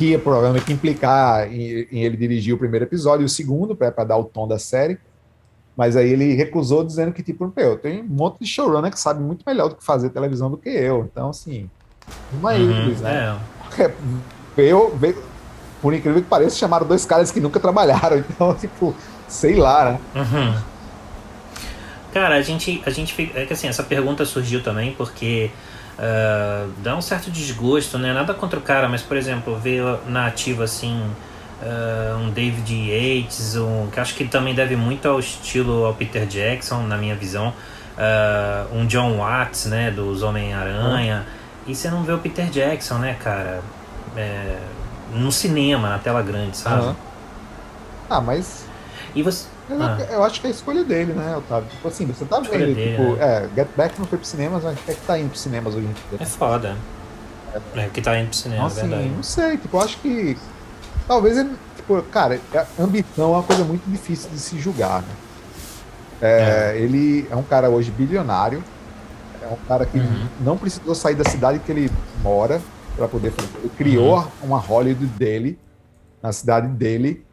Que 0.00 0.12
ia 0.12 0.18
provavelmente 0.18 0.72
implicar 0.72 1.52
em, 1.52 1.86
em 1.92 2.04
ele 2.04 2.16
dirigir 2.16 2.54
o 2.54 2.56
primeiro 2.56 2.86
episódio 2.86 3.22
e 3.22 3.26
o 3.26 3.28
segundo, 3.28 3.76
para 3.76 4.02
dar 4.02 4.16
o 4.16 4.24
tom 4.24 4.48
da 4.48 4.58
série. 4.58 4.98
Mas 5.76 5.94
aí 5.94 6.08
ele 6.08 6.32
recusou, 6.32 6.82
dizendo 6.82 7.12
que, 7.12 7.22
tipo, 7.22 7.52
meu, 7.54 7.76
tem 7.76 8.00
um 8.00 8.06
monte 8.06 8.38
de 8.40 8.46
showrunner 8.46 8.90
que 8.90 8.98
sabe 8.98 9.22
muito 9.22 9.44
melhor 9.46 9.68
do 9.68 9.74
que 9.74 9.84
fazer 9.84 10.08
televisão 10.08 10.50
do 10.50 10.56
que 10.56 10.70
eu. 10.70 11.06
Então, 11.12 11.28
assim, 11.28 11.68
uma 12.32 12.54
Uhum, 12.54 12.86
eles, 12.86 13.02
né? 13.02 13.38
é. 13.78 13.92
Veio, 14.56 14.88
veio, 14.96 15.22
por 15.82 15.92
incrível 15.92 16.22
que 16.22 16.28
pareça, 16.28 16.56
chamaram 16.56 16.86
dois 16.86 17.04
caras 17.04 17.30
que 17.30 17.38
nunca 17.38 17.60
trabalharam. 17.60 18.24
Então, 18.30 18.54
tipo, 18.54 18.94
sei 19.28 19.56
lá, 19.56 19.92
né? 19.92 20.00
Uhum. 20.16 20.62
Cara, 22.14 22.36
a 22.36 22.42
gente, 22.42 22.82
a 22.86 22.90
gente 22.90 23.12
fica. 23.12 23.38
É 23.38 23.44
que 23.44 23.52
assim, 23.52 23.68
essa 23.68 23.82
pergunta 23.82 24.24
surgiu 24.24 24.62
também 24.62 24.94
porque 24.94 25.50
ah, 26.00 26.66
dá 26.82 26.96
um 26.96 27.02
certo 27.02 27.30
desgosto, 27.30 27.98
né? 27.98 28.12
Nada 28.14 28.32
contra 28.32 28.58
o 28.58 28.62
cara, 28.62 28.88
mas 28.88 29.02
por 29.02 29.16
exemplo, 29.16 29.56
ver 29.58 29.82
na 30.06 30.26
ativa 30.26 30.64
assim. 30.64 30.98
ah, 31.62 32.16
um 32.18 32.30
David 32.30 32.72
Yates, 32.90 33.56
um, 33.56 33.88
que 33.92 34.00
acho 34.00 34.14
que 34.14 34.24
também 34.24 34.54
deve 34.54 34.76
muito 34.76 35.06
ao 35.06 35.20
estilo 35.20 35.84
ao 35.84 35.92
Peter 35.94 36.26
Jackson, 36.26 36.82
na 36.84 36.96
minha 36.96 37.14
visão. 37.14 37.52
ah, 37.98 38.64
um 38.72 38.86
John 38.86 39.18
Watts, 39.18 39.66
né? 39.66 39.90
Dos 39.90 40.22
Homem-Aranha. 40.22 41.26
E 41.66 41.74
você 41.74 41.90
não 41.90 42.02
vê 42.02 42.12
o 42.12 42.18
Peter 42.18 42.46
Jackson, 42.46 42.98
né, 42.98 43.14
cara? 43.22 43.60
É, 44.16 44.58
no 45.14 45.30
cinema, 45.30 45.90
na 45.90 45.98
tela 45.98 46.22
grande, 46.22 46.56
sabe? 46.56 46.82
Aham. 46.82 46.96
Ah, 48.08 48.20
mas 48.20 48.64
E 49.14 49.22
você. 49.22 49.46
Eu, 49.70 49.82
Ah. 49.82 49.98
eu 50.10 50.24
acho 50.24 50.40
que 50.40 50.46
é 50.46 50.50
a 50.50 50.52
escolha 50.52 50.82
dele, 50.84 51.12
né, 51.12 51.36
Otávio? 51.36 51.68
Tipo 51.70 51.88
assim, 51.88 52.06
você 52.06 52.24
tá 52.24 52.40
vendo, 52.40 52.50
dele, 52.74 52.90
tipo, 52.90 53.14
né? 53.14 53.18
é, 53.24 53.48
Get 53.54 53.68
Back 53.76 53.98
não 53.98 54.06
foi 54.06 54.18
pro 54.18 54.26
cinemas, 54.26 54.64
mas 54.64 54.76
é 54.88 54.92
que 54.94 55.00
tá 55.06 55.18
indo 55.18 55.28
pro 55.30 55.38
cinemas 55.38 55.74
hoje 55.74 55.86
em 55.86 55.92
dia? 55.92 56.18
É 56.18 56.24
foda. 56.24 56.76
É 57.76 57.88
que 57.88 58.00
tá 58.02 58.18
indo 58.18 58.28
pro 58.28 58.36
cinema, 58.36 58.64
é 58.64 58.66
assim, 58.66 58.80
verdade. 58.88 59.08
não 59.08 59.22
sei, 59.22 59.56
tipo, 59.58 59.76
eu 59.76 59.80
acho 59.80 59.98
que 59.98 60.36
talvez 61.06 61.36
ele, 61.38 61.54
tipo, 61.76 62.00
cara, 62.04 62.40
a 62.54 62.82
ambição 62.82 63.32
é 63.32 63.36
uma 63.36 63.42
coisa 63.42 63.64
muito 63.64 63.82
difícil 63.88 64.30
de 64.30 64.38
se 64.38 64.58
julgar, 64.58 65.02
né? 65.02 65.08
É, 66.22 66.74
Ele 66.76 67.26
é 67.30 67.36
um 67.36 67.42
cara 67.42 67.70
hoje 67.70 67.90
bilionário, 67.90 68.62
é 69.42 69.46
um 69.46 69.56
cara 69.66 69.86
que 69.86 69.98
Uhum. 69.98 70.26
não 70.40 70.56
precisou 70.58 70.94
sair 70.94 71.14
da 71.14 71.24
cidade 71.24 71.58
que 71.60 71.72
ele 71.72 71.90
mora 72.22 72.60
para 72.96 73.08
poder 73.08 73.30
fazer. 73.32 73.48
Ele 73.58 73.70
criou 73.76 74.18
Uhum. 74.18 74.26
uma 74.42 74.58
Hollywood 74.58 75.06
dele, 75.06 75.58
na 76.22 76.30
cidade 76.32 76.68
dele, 76.68 77.24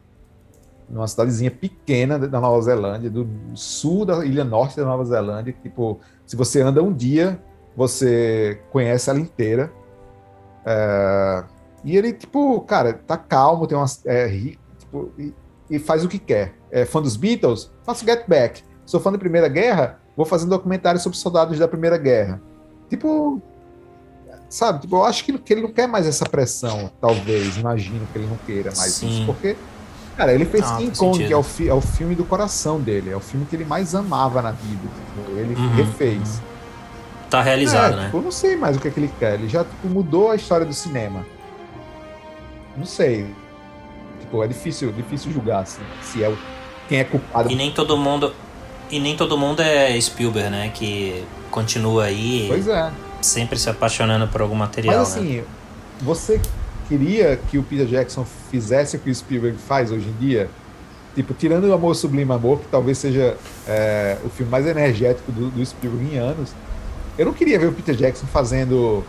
numa 0.88 1.06
cidadezinha 1.06 1.50
pequena 1.50 2.18
da 2.18 2.40
Nova 2.40 2.60
Zelândia, 2.62 3.10
do 3.10 3.28
sul 3.54 4.04
da 4.06 4.24
ilha 4.24 4.44
norte 4.44 4.76
da 4.76 4.84
Nova 4.84 5.04
Zelândia. 5.04 5.54
Tipo, 5.62 6.00
se 6.26 6.34
você 6.36 6.60
anda 6.62 6.82
um 6.82 6.92
dia, 6.92 7.38
você 7.76 8.60
conhece 8.72 9.10
ela 9.10 9.18
inteira. 9.20 9.70
É, 10.64 11.44
E 11.84 11.96
ele, 11.96 12.12
tipo, 12.12 12.60
cara, 12.62 12.92
tá 12.94 13.16
calmo, 13.16 13.66
tem 13.66 13.76
umas. 13.78 14.04
É, 14.04 14.26
ri- 14.26 14.58
tipo, 14.78 15.10
e 15.18 15.32
e 15.70 15.78
faz 15.78 16.02
o 16.02 16.08
que 16.08 16.18
quer. 16.18 16.54
É 16.70 16.86
fã 16.86 17.02
dos 17.02 17.14
Beatles? 17.14 17.70
Faço 17.84 18.02
Get 18.02 18.26
Back. 18.26 18.62
Sou 18.86 18.98
fã 18.98 19.12
da 19.12 19.18
Primeira 19.18 19.48
Guerra? 19.48 20.00
Vou 20.16 20.24
fazer 20.24 20.46
um 20.46 20.48
documentário 20.48 20.98
sobre 20.98 21.18
soldados 21.18 21.58
da 21.58 21.68
Primeira 21.68 21.98
Guerra. 21.98 22.40
Tipo, 22.88 23.38
sabe? 24.48 24.80
Tipo, 24.80 24.96
eu 24.96 25.04
acho 25.04 25.22
que, 25.26 25.36
que 25.38 25.52
ele 25.52 25.60
não 25.60 25.70
quer 25.70 25.86
mais 25.86 26.06
essa 26.06 26.24
pressão, 26.24 26.90
talvez. 27.02 27.58
Imagino 27.58 28.06
que 28.10 28.18
ele 28.18 28.26
não 28.28 28.36
queira 28.46 28.70
mais 28.78 28.92
Sim. 28.94 29.10
isso. 29.10 29.26
Porque, 29.26 29.56
cara, 30.18 30.34
ele 30.34 30.44
fez 30.44 30.64
Ah, 30.70 30.76
King 30.76 30.96
Kong, 30.98 31.12
sentido. 31.12 31.26
que 31.28 31.32
é 31.32 31.36
o, 31.36 31.42
fi- 31.42 31.68
é 31.68 31.72
o 31.74 31.80
filme 31.80 32.14
do 32.14 32.24
coração 32.24 32.78
dele. 32.80 33.08
É 33.10 33.16
o 33.16 33.20
filme 33.20 33.46
que 33.46 33.56
ele 33.56 33.64
mais 33.64 33.94
amava 33.94 34.42
na 34.42 34.50
vida. 34.50 34.82
tipo, 34.82 35.30
ele 35.38 35.54
Uhum, 35.54 35.74
refez. 35.76 36.42
Tá 37.30 37.40
realizado, 37.42 37.92
é, 37.94 37.96
né? 37.96 38.04
tipo, 38.06 38.18
eu 38.18 38.22
não 38.22 38.30
sei 38.32 38.56
mais 38.56 38.76
o 38.76 38.80
que, 38.80 38.88
é 38.88 38.90
que 38.90 38.98
ele 39.00 39.10
quer. 39.18 39.34
Ele 39.34 39.48
já 39.48 39.62
tipo, 39.64 39.88
mudou 39.88 40.30
a 40.30 40.36
história 40.36 40.66
do 40.66 40.72
cinema. 40.74 41.24
Não 42.76 42.84
sei. 42.86 43.26
Tipo, 44.20 44.42
é 44.42 44.46
difícil, 44.46 44.92
difícil 44.92 45.32
julgar 45.32 45.62
assim, 45.62 45.82
se 46.02 46.22
é 46.22 46.28
o, 46.28 46.36
quem 46.88 46.98
é 46.98 47.04
culpado. 47.04 47.50
E 47.50 47.54
nem 47.54 47.70
todo 47.70 47.96
mundo. 47.96 48.32
E 48.90 48.98
nem 48.98 49.16
todo 49.16 49.36
mundo 49.36 49.60
é 49.60 49.98
Spielberg, 50.00 50.50
né? 50.50 50.70
Que 50.74 51.24
continua 51.50 52.04
aí 52.04 52.46
Pois 52.48 52.66
é. 52.68 52.90
sempre 53.20 53.58
se 53.58 53.68
apaixonando 53.68 54.26
por 54.28 54.40
algum 54.40 54.54
material, 54.54 54.98
Mas 55.00 55.14
né? 55.16 55.20
assim, 55.20 55.44
você 56.00 56.40
queria 56.88 57.36
que 57.36 57.58
o 57.58 57.62
Peter 57.62 57.86
Jackson 57.86 58.24
fizesse 58.50 58.96
o 58.96 58.98
que 58.98 59.10
o 59.10 59.14
Spielberg 59.14 59.58
faz 59.58 59.92
hoje 59.92 60.08
em 60.08 60.12
dia? 60.14 60.48
Tipo, 61.14 61.34
tirando 61.34 61.64
o 61.64 61.72
Amor 61.72 61.94
Sublime 61.94 62.32
Amor, 62.32 62.60
que 62.60 62.68
talvez 62.68 62.98
seja 62.98 63.36
é, 63.66 64.16
o 64.24 64.28
filme 64.28 64.50
mais 64.50 64.66
energético 64.66 65.30
do, 65.32 65.50
do 65.50 65.64
Spielberg 65.64 66.14
em 66.14 66.18
anos, 66.18 66.50
eu 67.18 67.26
não 67.26 67.32
queria 67.32 67.58
ver 67.58 67.66
o 67.66 67.72
Peter 67.72 67.94
Jackson 67.94 68.26
fazendo 68.26 69.04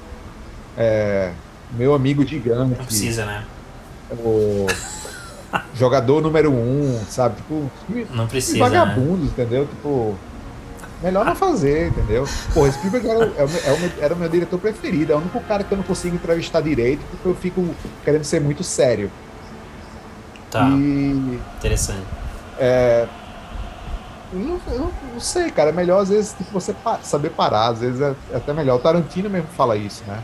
é, 0.77 1.31
Meu 1.77 1.93
Amigo 1.93 2.25
Gigante, 2.25 2.77
Não 2.77 2.85
precisa, 2.85 3.25
né? 3.25 3.45
o 4.11 4.65
jogador 5.75 6.21
número 6.21 6.51
um, 6.51 6.99
sabe? 7.07 7.35
Tipo, 7.35 7.69
Não 8.11 8.27
precisa. 8.27 8.57
Né? 8.57 8.61
vagabundos, 8.61 9.29
entendeu? 9.29 9.67
Tipo, 9.67 10.15
melhor 11.01 11.25
não 11.25 11.35
fazer, 11.35 11.87
entendeu? 11.89 12.25
Pô, 12.53 12.69
Spielberg 12.71 13.07
era, 13.09 13.19
o- 13.19 13.33
é 13.37 13.43
o 13.43 13.49
meu- 13.49 13.89
é 13.99 14.03
era 14.05 14.13
o 14.13 14.17
meu 14.17 14.29
diretor 14.29 14.59
preferido, 14.59 15.11
é 15.13 15.15
o 15.15 15.19
único 15.19 15.39
cara 15.41 15.63
que 15.63 15.71
eu 15.71 15.77
não 15.77 15.83
consigo 15.85 16.15
entrevistar 16.15 16.61
direito, 16.61 17.01
porque 17.11 17.27
eu 17.27 17.35
fico 17.35 17.65
querendo 18.03 18.23
ser 18.23 18.39
muito 18.41 18.63
sério. 18.63 19.11
Tá, 20.51 20.67
E 20.67 21.39
interessante. 21.57 22.01
eu 24.33 24.39
não, 24.39 24.59
não- 24.67 24.91
não 25.13 25.19
sei, 25.19 25.49
cara, 25.51 25.69
é 25.69 25.73
melhor 25.73 26.01
às 26.01 26.09
vezes 26.09 26.33
tipo, 26.33 26.51
você 26.51 26.73
pa- 26.73 26.99
saber 27.01 27.29
parar, 27.31 27.67
às 27.67 27.79
vezes 27.79 27.99
é, 28.01 28.13
é 28.31 28.37
até 28.37 28.53
melhor. 28.53 28.75
O 28.75 28.79
Tarantino 28.79 29.29
mesmo 29.29 29.47
fala 29.55 29.75
isso, 29.75 30.03
né? 30.07 30.19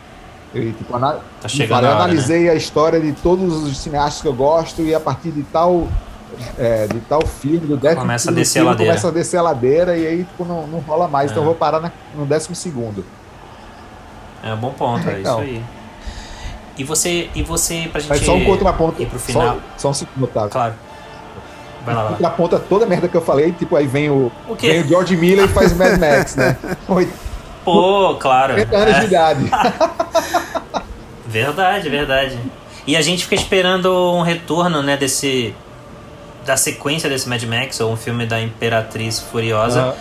Ele, 0.54 0.72
tipo, 0.74 0.96
ana- 0.96 1.20
Tá 1.42 1.48
chegando 1.50 1.70
fala, 1.70 1.88
a 1.88 1.90
hora, 1.92 2.00
né? 2.00 2.04
analisei 2.06 2.50
a 2.50 2.56
história 2.56 3.00
de 3.00 3.12
todos 3.14 3.64
os 3.64 3.78
cineastas 3.78 4.22
que 4.22 4.28
eu 4.28 4.34
gosto 4.34 4.82
e 4.82 4.94
a 4.96 5.00
partir 5.00 5.32
de 5.32 5.44
tal 5.44 5.88
é, 6.58 6.88
de 6.88 7.00
tal 7.02 7.26
filme, 7.26 7.60
do 7.68 7.78
décimo 7.78 8.02
Começa 8.02 8.24
a 8.24 8.34
segundo 8.34 8.36
descer 8.40 8.60
a 8.60 8.62
filme, 8.62 8.70
ladeira. 8.72 8.92
começa 8.94 9.08
a 9.08 9.12
descer 9.12 9.38
a 9.38 9.42
ladeira 9.42 9.98
e 9.98 10.08
aí 10.08 10.18
tipo, 10.24 10.46
não, 10.46 10.68
não 10.68 10.80
rola 10.80 11.08
mais, 11.08 11.32
então 11.32 11.42
É. 11.42 11.46
eu 11.46 11.48
vou 11.48 11.56
parar 11.56 11.80
na- 11.80 11.92
no 12.16 12.26
décimo 12.26 12.56
segundo. 12.56 13.06
É 14.44 14.54
um 14.54 14.58
bom 14.58 14.72
ponto, 14.72 15.08
é 15.10 15.20
Então. 15.20 15.44
isso 15.44 15.52
aí. 15.54 15.64
E 16.78 16.84
você, 16.84 17.30
e 17.34 17.42
você, 17.42 17.88
pra 17.92 18.02
gente 18.02 18.10
Mas 18.10 18.22
só 18.26 18.36
um 18.36 18.44
contraponto, 18.44 19.02
ir 19.02 19.06
pro 19.06 19.18
final. 19.20 19.56
só, 19.56 19.60
só 19.78 19.90
um 19.90 19.94
segundo, 19.94 20.24
Otávio. 20.26 20.50
Claro. 20.52 20.74
Vai 21.86 21.96
lá, 21.96 22.02
vai 22.02 22.12
lá. 22.12 22.18
Contraponta 22.18 22.60
toda 22.60 22.84
a 22.86 22.88
merda 22.88 23.08
que 23.08 23.16
eu 23.16 23.22
falei, 23.22 23.52
tipo, 23.54 23.76
aí 23.76 23.88
vem 23.88 24.10
o, 24.10 24.32
O 24.48 24.56
vem 24.56 24.82
o 24.82 24.88
George 24.88 25.16
Miller 25.16 25.46
e 25.46 25.48
faz 25.48 25.72
Mad 25.76 25.98
Max, 26.00 26.36
né? 26.36 26.58
Oito- 26.90 27.14
Pô, 27.64 28.16
claro. 28.20 28.54
80 28.56 28.76
anos 28.78 28.96
É. 28.96 29.00
de 29.00 29.06
idade. 29.06 29.52
Verdade, 31.28 31.90
verdade. 31.90 32.40
E 32.88 32.96
a 32.96 33.02
gente 33.02 33.24
fica 33.24 33.36
esperando 33.36 33.92
um 34.14 34.22
retorno, 34.22 34.82
né, 34.84 34.96
desse 34.96 35.54
da 36.46 36.56
sequência 36.56 37.10
desse 37.10 37.28
Mad 37.28 37.44
Max 37.44 37.80
ou 37.80 37.92
um 37.92 37.98
filme 37.98 38.26
da 38.26 38.40
Imperatriz 38.40 39.20
Furiosa, 39.20 39.96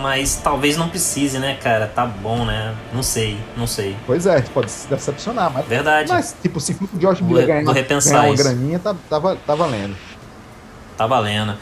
mas 0.00 0.36
talvez 0.42 0.76
não 0.76 0.88
precise, 0.88 1.38
né, 1.38 1.54
cara? 1.54 1.86
Tá 1.86 2.04
bom, 2.04 2.44
né? 2.44 2.74
Não 2.92 3.02
sei, 3.02 3.38
não 3.56 3.66
sei. 3.66 3.96
Pois 4.06 4.26
é, 4.26 4.40
pode 4.42 4.70
se 4.70 4.86
decepcionar, 4.88 5.50
mas, 5.50 5.66
Verdade. 5.66 6.08
mas 6.08 6.36
tipo, 6.42 6.60
se 6.60 6.72
o 6.72 7.00
George 7.00 7.24
Miller 7.24 7.46
ganhar, 7.46 7.62
ganhar 7.64 8.20
uma 8.20 8.28
isso. 8.28 8.42
graninha, 8.42 8.78
tá, 8.78 8.94
tá, 9.08 9.36
tá 9.46 9.54
valendo. 9.54 9.96
Tá 10.96 11.06
valendo. 11.06 11.54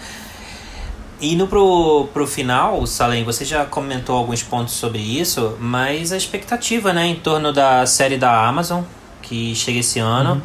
Indo 1.21 1.47
pro, 1.47 2.09
pro 2.13 2.27
final, 2.27 2.85
Salem, 2.87 3.25
você 3.25 3.45
já 3.45 3.65
comentou 3.65 4.17
alguns 4.17 4.43
pontos 4.43 4.75
sobre 4.75 4.99
isso, 4.99 5.57
mas 5.61 6.13
a 6.13 6.17
expectativa, 6.17 6.93
né, 6.93 7.07
em 7.07 7.15
torno 7.15 7.53
da 7.53 7.87
série 7.87 8.19
da 8.19 8.47
Amazon, 8.47 8.83
que 9.23 9.55
chega 9.55 9.79
esse 9.79 10.01
ano, 10.01 10.43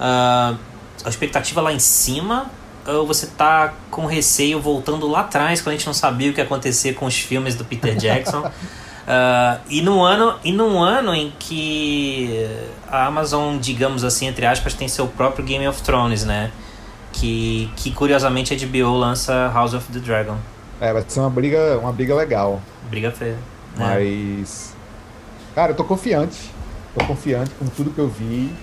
ah, 0.00 0.54
a 1.04 1.08
expectativa 1.08 1.60
lá 1.60 1.72
em 1.72 1.78
cima, 1.78 2.46
ou 2.86 3.06
você 3.06 3.26
tá 3.26 3.72
com 3.90 4.06
receio 4.06 4.60
voltando 4.60 5.06
lá 5.08 5.20
atrás, 5.20 5.60
quando 5.60 5.74
a 5.74 5.76
gente 5.78 5.86
não 5.86 5.94
sabia 5.94 6.30
o 6.30 6.34
que 6.34 6.40
ia 6.40 6.44
acontecer 6.44 6.94
com 6.94 7.06
os 7.06 7.18
filmes 7.18 7.54
do 7.54 7.64
Peter 7.64 7.94
Jackson? 7.96 8.50
Ah, 9.04 9.58
e, 9.68 9.82
num 9.82 10.00
ano, 10.00 10.38
e 10.44 10.52
num 10.52 10.80
ano 10.80 11.12
em 11.12 11.32
que 11.36 12.48
a 12.88 13.06
Amazon, 13.06 13.58
digamos 13.58 14.04
assim, 14.04 14.28
entre 14.28 14.46
aspas, 14.46 14.74
tem 14.74 14.86
seu 14.86 15.08
próprio 15.08 15.44
Game 15.44 15.66
of 15.66 15.82
Thrones, 15.82 16.24
né? 16.24 16.52
Que, 17.12 17.68
que 17.76 17.90
curiosamente 17.90 18.54
a 18.54 18.56
HBO 18.56 18.96
lança 18.96 19.50
House 19.52 19.74
of 19.74 19.90
the 19.92 19.98
Dragon. 19.98 20.36
É, 20.80 20.92
vai 20.92 21.04
ser 21.06 21.18
uma 21.18 21.30
briga, 21.30 21.78
uma 21.80 21.92
briga 21.92 22.14
legal. 22.14 22.60
Briga 22.88 23.10
feia. 23.10 23.36
né? 23.76 23.86
Mas. 24.40 24.72
Cara, 25.54 25.72
eu 25.72 25.76
tô 25.76 25.82
confiante. 25.84 26.38
Tô 26.96 27.04
confiante 27.04 27.50
com 27.58 27.66
tudo 27.66 27.90
que 27.90 27.98
eu 27.98 28.08
vi. 28.08 28.54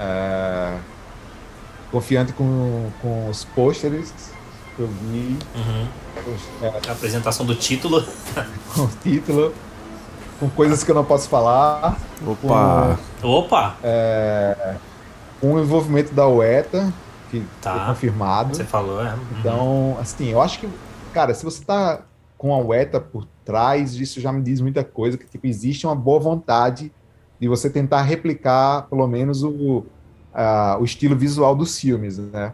É, 0.00 0.76
Confiante 1.94 2.32
com, 2.32 2.90
com 3.00 3.28
os 3.28 3.44
pôsteres 3.44 4.12
que 4.74 4.82
eu 4.82 4.88
vi. 4.88 5.38
Uhum. 5.54 5.86
os- 6.34 6.62
é, 6.64 6.88
A 6.88 6.92
apresentação 6.92 7.46
do 7.46 7.54
título. 7.54 8.02
com 8.74 8.80
o 8.82 8.88
título. 9.00 9.54
Com 10.40 10.50
coisas 10.50 10.82
que 10.82 10.90
eu 10.90 10.94
não 10.96 11.04
posso 11.04 11.28
falar. 11.28 11.96
Opa! 12.26 12.98
Opa! 13.22 13.76
Com 15.40 15.54
o 15.54 15.60
envolvimento 15.60 16.12
da 16.12 16.26
UETA, 16.26 16.92
que 17.30 17.46
Tá. 17.62 17.74
foi 17.76 17.86
confirmado. 17.86 18.56
Você 18.56 18.64
falou, 18.64 19.00
é. 19.00 19.12
Uhum. 19.12 19.20
Então, 19.38 19.96
assim, 20.00 20.26
eu 20.30 20.42
acho 20.42 20.58
que, 20.58 20.68
cara, 21.12 21.32
se 21.32 21.44
você 21.44 21.62
tá 21.64 22.00
com 22.36 22.52
a 22.52 22.58
UETA 22.58 22.98
por 23.00 23.24
trás, 23.44 23.94
isso 23.94 24.20
já 24.20 24.32
me 24.32 24.42
diz 24.42 24.60
muita 24.60 24.82
coisa, 24.82 25.16
que 25.16 25.26
tipo, 25.26 25.46
existe 25.46 25.86
uma 25.86 25.94
boa 25.94 26.18
vontade 26.18 26.90
de 27.38 27.46
você 27.46 27.70
tentar 27.70 28.02
replicar, 28.02 28.82
pelo 28.88 29.06
menos, 29.06 29.44
o, 29.44 29.86
a- 30.34 30.76
o 30.80 30.84
estilo 30.84 31.14
visual 31.16 31.54
dos 31.54 31.78
filmes, 31.78 32.18
né? 32.18 32.52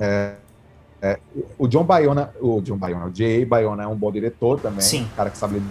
É, 0.00 0.34
é, 1.00 1.18
o 1.58 1.66
John 1.68 1.84
Bayona, 1.84 2.32
o 2.40 2.60
John 2.60 2.76
Bayona, 2.76 3.06
o 3.06 3.10
J.A. 3.10 3.46
Bayona 3.46 3.84
é 3.84 3.86
um 3.86 3.96
bom 3.96 4.10
diretor 4.12 4.60
também, 4.60 4.80
Sim. 4.80 5.04
um 5.04 5.16
cara 5.16 5.30
que 5.30 5.38
sabe 5.38 5.62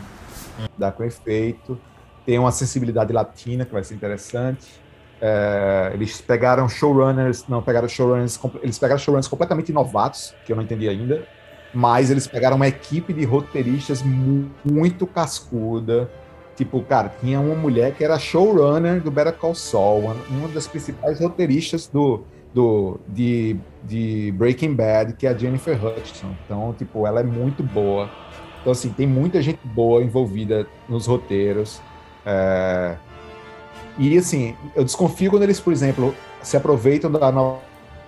lidar 0.73 0.91
com 0.93 1.03
efeito, 1.03 1.79
tem 2.25 2.39
uma 2.39 2.51
sensibilidade 2.51 3.11
latina 3.13 3.65
que 3.65 3.71
vai 3.73 3.83
ser 3.83 3.93
interessante. 3.95 4.79
É, 5.21 5.91
eles 5.93 6.21
pegaram 6.21 6.69
showrunners, 6.69 7.45
não, 7.47 7.61
pegaram 7.61 7.87
showrunners, 7.87 8.39
eles 8.61 8.77
pegaram 8.77 8.99
showrunners 8.99 9.27
completamente 9.27 9.71
novatos, 9.73 10.33
que 10.45 10.51
eu 10.51 10.55
não 10.55 10.63
entendi 10.63 10.87
ainda, 10.87 11.25
mas 11.73 12.09
eles 12.11 12.27
pegaram 12.27 12.55
uma 12.55 12.67
equipe 12.67 13.11
de 13.13 13.25
roteiristas 13.25 14.01
mu- 14.01 14.49
muito 14.63 15.07
cascuda. 15.07 16.09
Tipo, 16.57 16.81
cara, 16.81 17.13
tinha 17.21 17.39
uma 17.39 17.55
mulher 17.55 17.93
que 17.93 18.03
era 18.03 18.17
showrunner 18.19 18.99
do 19.01 19.11
Better 19.11 19.33
Call 19.33 19.55
Saul, 19.55 19.99
uma, 20.01 20.15
uma 20.29 20.47
das 20.49 20.67
principais 20.67 21.19
roteiristas 21.21 21.87
do, 21.87 22.25
do, 22.53 22.99
de, 23.07 23.55
de 23.83 24.33
Breaking 24.35 24.73
Bad, 24.73 25.13
que 25.13 25.27
é 25.27 25.29
a 25.29 25.37
Jennifer 25.37 25.77
Hudson. 25.85 26.35
Então, 26.43 26.73
tipo, 26.77 27.05
ela 27.07 27.19
é 27.19 27.23
muito 27.23 27.61
boa. 27.63 28.09
Então, 28.59 28.71
assim, 28.71 28.89
tem 28.89 29.05
muita 29.07 29.39
gente 29.41 29.59
boa 29.63 30.03
envolvida 30.03 30.67
nos 30.89 31.05
roteiros. 31.05 31.79
É, 32.25 32.97
E, 33.99 34.17
assim, 34.17 34.55
eu 34.75 34.83
desconfio 34.83 35.29
quando 35.31 35.43
eles, 35.43 35.59
por 35.59 35.71
exemplo, 35.73 36.13
se 36.41 36.55
aproveitam 36.57 37.11
da 37.11 37.31
Nova 37.31 37.59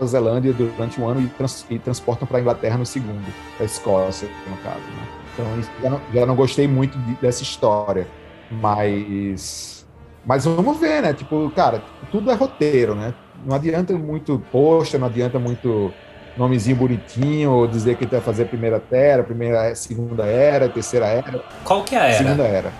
Zelândia 0.05 0.53
durante 0.53 0.99
um 1.01 1.07
ano 1.07 1.21
e, 1.21 1.27
trans- 1.27 1.65
e 1.69 1.79
transportam 1.79 2.27
para 2.27 2.37
a 2.37 2.41
Inglaterra 2.41 2.77
no 2.77 2.85
segundo, 2.85 3.25
a 3.59 3.63
Escócia, 3.63 4.29
no 4.47 4.57
caso. 4.57 4.79
Né? 4.79 5.07
Então, 5.33 5.45
já, 5.83 5.89
não, 5.89 6.01
já 6.13 6.25
não 6.25 6.35
gostei 6.35 6.67
muito 6.67 6.97
de- 6.99 7.15
dessa 7.15 7.41
história. 7.43 8.07
Mas. 8.49 9.85
Mas 10.23 10.45
vamos 10.45 10.79
ver, 10.79 11.01
né? 11.01 11.13
Tipo, 11.13 11.49
cara, 11.51 11.85
tudo 12.11 12.29
é 12.29 12.35
roteiro, 12.35 12.95
né? 12.95 13.15
Não 13.33 13.55
adianta 13.55 13.97
muito 13.97 14.39
posta, 14.51 14.97
não 14.99 15.07
adianta 15.07 15.39
muito 15.39 15.97
nomezinho 16.35 16.75
bonitinho, 16.77 17.51
ou 17.51 17.67
dizer 17.67 17.97
que 17.97 18.05
vai 18.05 18.21
fazer 18.21 18.45
primeira 18.45 18.85
era, 18.91 19.23
primeira, 19.23 19.73
segunda 19.75 20.25
era, 20.25 20.69
terceira 20.69 21.07
era. 21.07 21.43
Qual 21.63 21.83
que 21.83 21.95
é 21.95 21.99
a 21.99 22.05
era? 22.05 22.17
Segunda 22.17 22.43
era. 22.47 22.71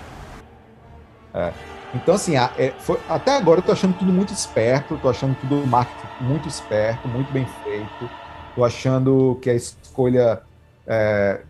É. 1.35 1.53
Então, 1.93 2.15
assim, 2.15 2.35
a- 2.35 2.53
é, 2.57 2.75
foi- 2.79 3.01
até 3.07 3.31
agora 3.35 3.59
eu 3.59 3.65
tô 3.65 3.71
achando 3.71 3.97
tudo 3.97 4.11
muito 4.13 4.33
esperto, 4.33 4.97
tô 4.99 5.09
achando 5.09 5.35
tudo 5.35 5.65
marketing 5.67 6.09
muito 6.19 6.47
esperto, 6.47 7.07
muito 7.07 7.31
bem 7.33 7.47
feito. 7.47 8.11
Tô 8.55 8.63
achando 8.63 9.39
que 9.41 9.49
a 9.49 9.55
escolha 9.55 10.41
é, 10.87 11.45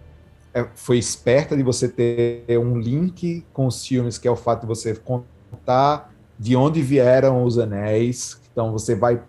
foi 0.73 0.97
esperta 0.97 1.55
de 1.55 1.63
você 1.63 1.87
ter 1.87 2.57
um 2.57 2.77
link 2.77 3.45
com 3.53 3.67
os 3.67 3.85
filmes, 3.85 4.17
que 4.17 4.27
é 4.27 4.31
o 4.31 4.35
fato 4.35 4.61
de 4.61 4.67
você 4.67 4.95
contar 4.95 6.11
de 6.37 6.55
onde 6.55 6.81
vieram 6.81 7.43
os 7.43 7.57
anéis. 7.57 8.39
Então, 8.51 8.71
você 8.71 8.95
vai 8.95 9.21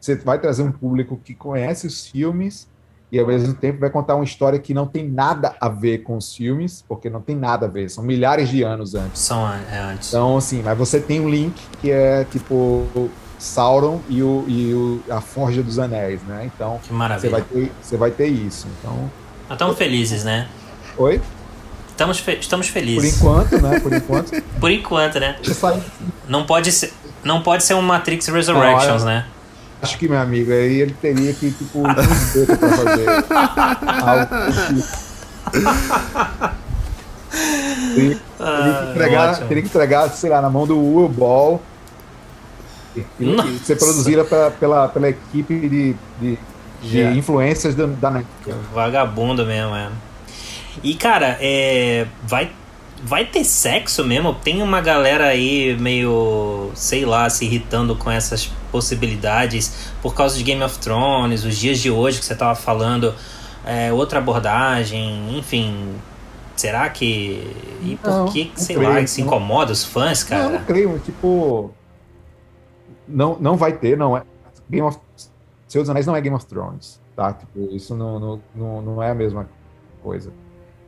você 0.00 0.16
vai 0.16 0.36
trazer 0.40 0.64
um 0.64 0.72
público 0.72 1.16
que 1.16 1.32
conhece 1.32 1.86
os 1.86 2.08
filmes 2.08 2.68
e 3.12 3.20
ao 3.20 3.26
mesmo 3.26 3.54
tempo 3.54 3.78
vai 3.78 3.90
contar 3.90 4.16
uma 4.16 4.24
história 4.24 4.58
que 4.58 4.74
não 4.74 4.86
tem 4.86 5.08
nada 5.08 5.54
a 5.60 5.68
ver 5.68 5.98
com 5.98 6.16
os 6.16 6.34
filmes, 6.34 6.82
porque 6.88 7.08
não 7.08 7.20
tem 7.20 7.36
nada 7.36 7.66
a 7.66 7.68
ver, 7.68 7.88
são 7.88 8.02
milhares 8.02 8.48
de 8.48 8.62
anos 8.62 8.94
antes. 8.96 9.20
São 9.20 9.46
é, 9.46 9.78
antes. 9.78 10.08
Então, 10.08 10.36
assim, 10.38 10.62
mas 10.62 10.76
você 10.76 10.98
tem 10.98 11.20
um 11.20 11.28
link 11.28 11.54
que 11.80 11.90
é 11.90 12.24
tipo 12.24 12.84
Sauron 13.38 14.00
e, 14.08 14.22
o, 14.22 14.44
e 14.48 14.72
o, 14.72 15.02
a 15.12 15.20
Forja 15.20 15.62
dos 15.62 15.78
Anéis, 15.78 16.22
né? 16.22 16.50
Então, 16.54 16.80
que 16.82 16.92
maravilha. 16.92 17.30
Você 17.30 17.30
vai 17.30 17.42
ter, 17.42 17.72
você 17.82 17.96
vai 17.96 18.10
ter 18.10 18.26
isso. 18.26 18.66
Então, 18.78 19.10
estamos 19.50 19.76
felizes, 19.76 20.24
né? 20.24 20.48
Oi? 20.96 21.20
Estamos, 21.88 22.18
fe 22.18 22.38
estamos 22.40 22.68
felizes. 22.68 23.18
Por 23.18 23.28
enquanto, 23.28 23.62
né? 23.62 23.80
Por 23.80 23.92
enquanto. 23.92 24.42
Por 24.60 24.70
enquanto, 24.70 25.20
né? 25.20 25.36
Não 26.28 26.44
pode 26.44 26.72
ser, 26.72 26.92
não 27.22 27.42
pode 27.42 27.64
ser 27.64 27.74
um 27.74 27.82
Matrix 27.82 28.28
Resurrections, 28.28 29.04
né? 29.04 29.26
Acho 29.80 29.98
que, 29.98 30.08
meu 30.08 30.20
amigo, 30.20 30.52
aí 30.52 30.80
ele 30.80 30.94
teria 31.00 31.32
que, 31.32 31.50
tipo, 31.50 31.80
um 31.80 31.82
pra 31.82 32.04
fazer 32.04 32.46
algo 34.00 34.26
teria, 37.94 38.16
que 38.16 38.90
entregar, 38.90 39.38
teria 39.38 39.62
que 39.62 39.68
entregar, 39.68 40.08
sei 40.10 40.30
lá, 40.30 40.40
na 40.40 40.48
mão 40.48 40.66
do 40.66 40.78
Will 40.78 41.08
Ball 41.08 41.60
e, 42.96 43.04
e 43.18 43.58
ser 43.64 43.76
produzida 43.76 44.24
pela, 44.24 44.50
pela, 44.52 44.88
pela 44.88 45.08
equipe 45.08 45.68
de, 45.68 45.96
de, 46.20 46.38
de 46.82 47.18
influências 47.18 47.74
da, 47.74 47.86
da 47.86 48.10
Netflix. 48.10 48.56
Vagabundo 48.72 49.44
mesmo, 49.44 49.74
é. 49.74 49.88
E, 50.82 50.94
cara, 50.94 51.36
é, 51.40 52.06
vai 52.24 52.50
vai 53.02 53.24
ter 53.24 53.44
sexo 53.44 54.04
mesmo? 54.04 54.32
Tem 54.32 54.62
uma 54.62 54.80
galera 54.80 55.26
aí 55.26 55.76
meio, 55.78 56.70
sei 56.74 57.04
lá, 57.04 57.28
se 57.28 57.44
irritando 57.44 57.96
com 57.96 58.10
essas 58.10 58.46
possibilidades 58.70 59.90
por 60.00 60.14
causa 60.14 60.36
de 60.36 60.44
Game 60.44 60.62
of 60.62 60.78
Thrones, 60.78 61.44
os 61.44 61.56
dias 61.56 61.80
de 61.80 61.90
hoje 61.90 62.20
que 62.20 62.24
você 62.24 62.34
tava 62.34 62.54
falando, 62.54 63.12
é, 63.66 63.92
outra 63.92 64.18
abordagem, 64.20 65.36
enfim. 65.36 65.94
Será 66.54 66.88
que. 66.90 67.50
E 67.82 67.98
por 68.00 68.10
não, 68.10 68.26
que, 68.26 68.52
sei 68.54 68.76
creio, 68.76 68.92
lá, 68.92 69.06
se 69.06 69.20
incomoda 69.20 69.72
os 69.72 69.84
fãs, 69.84 70.22
cara? 70.22 70.44
Não, 70.44 70.52
não 70.52 70.64
creio, 70.64 70.98
tipo. 71.00 71.70
Não, 73.08 73.36
não 73.40 73.56
vai 73.56 73.72
ter, 73.72 73.96
não 73.96 74.16
é. 74.16 74.22
Game 74.70 74.86
of. 74.86 74.98
Senhor 75.66 75.82
dos 75.82 75.90
Anéis 75.90 76.06
não 76.06 76.14
é 76.14 76.20
Game 76.20 76.36
of 76.36 76.46
Thrones, 76.46 77.00
tá? 77.16 77.32
Tipo, 77.32 77.74
isso 77.74 77.96
não, 77.96 78.20
não, 78.20 78.40
não, 78.54 78.82
não 78.82 79.02
é 79.02 79.10
a 79.10 79.14
mesma 79.14 79.48
coisa. 80.02 80.30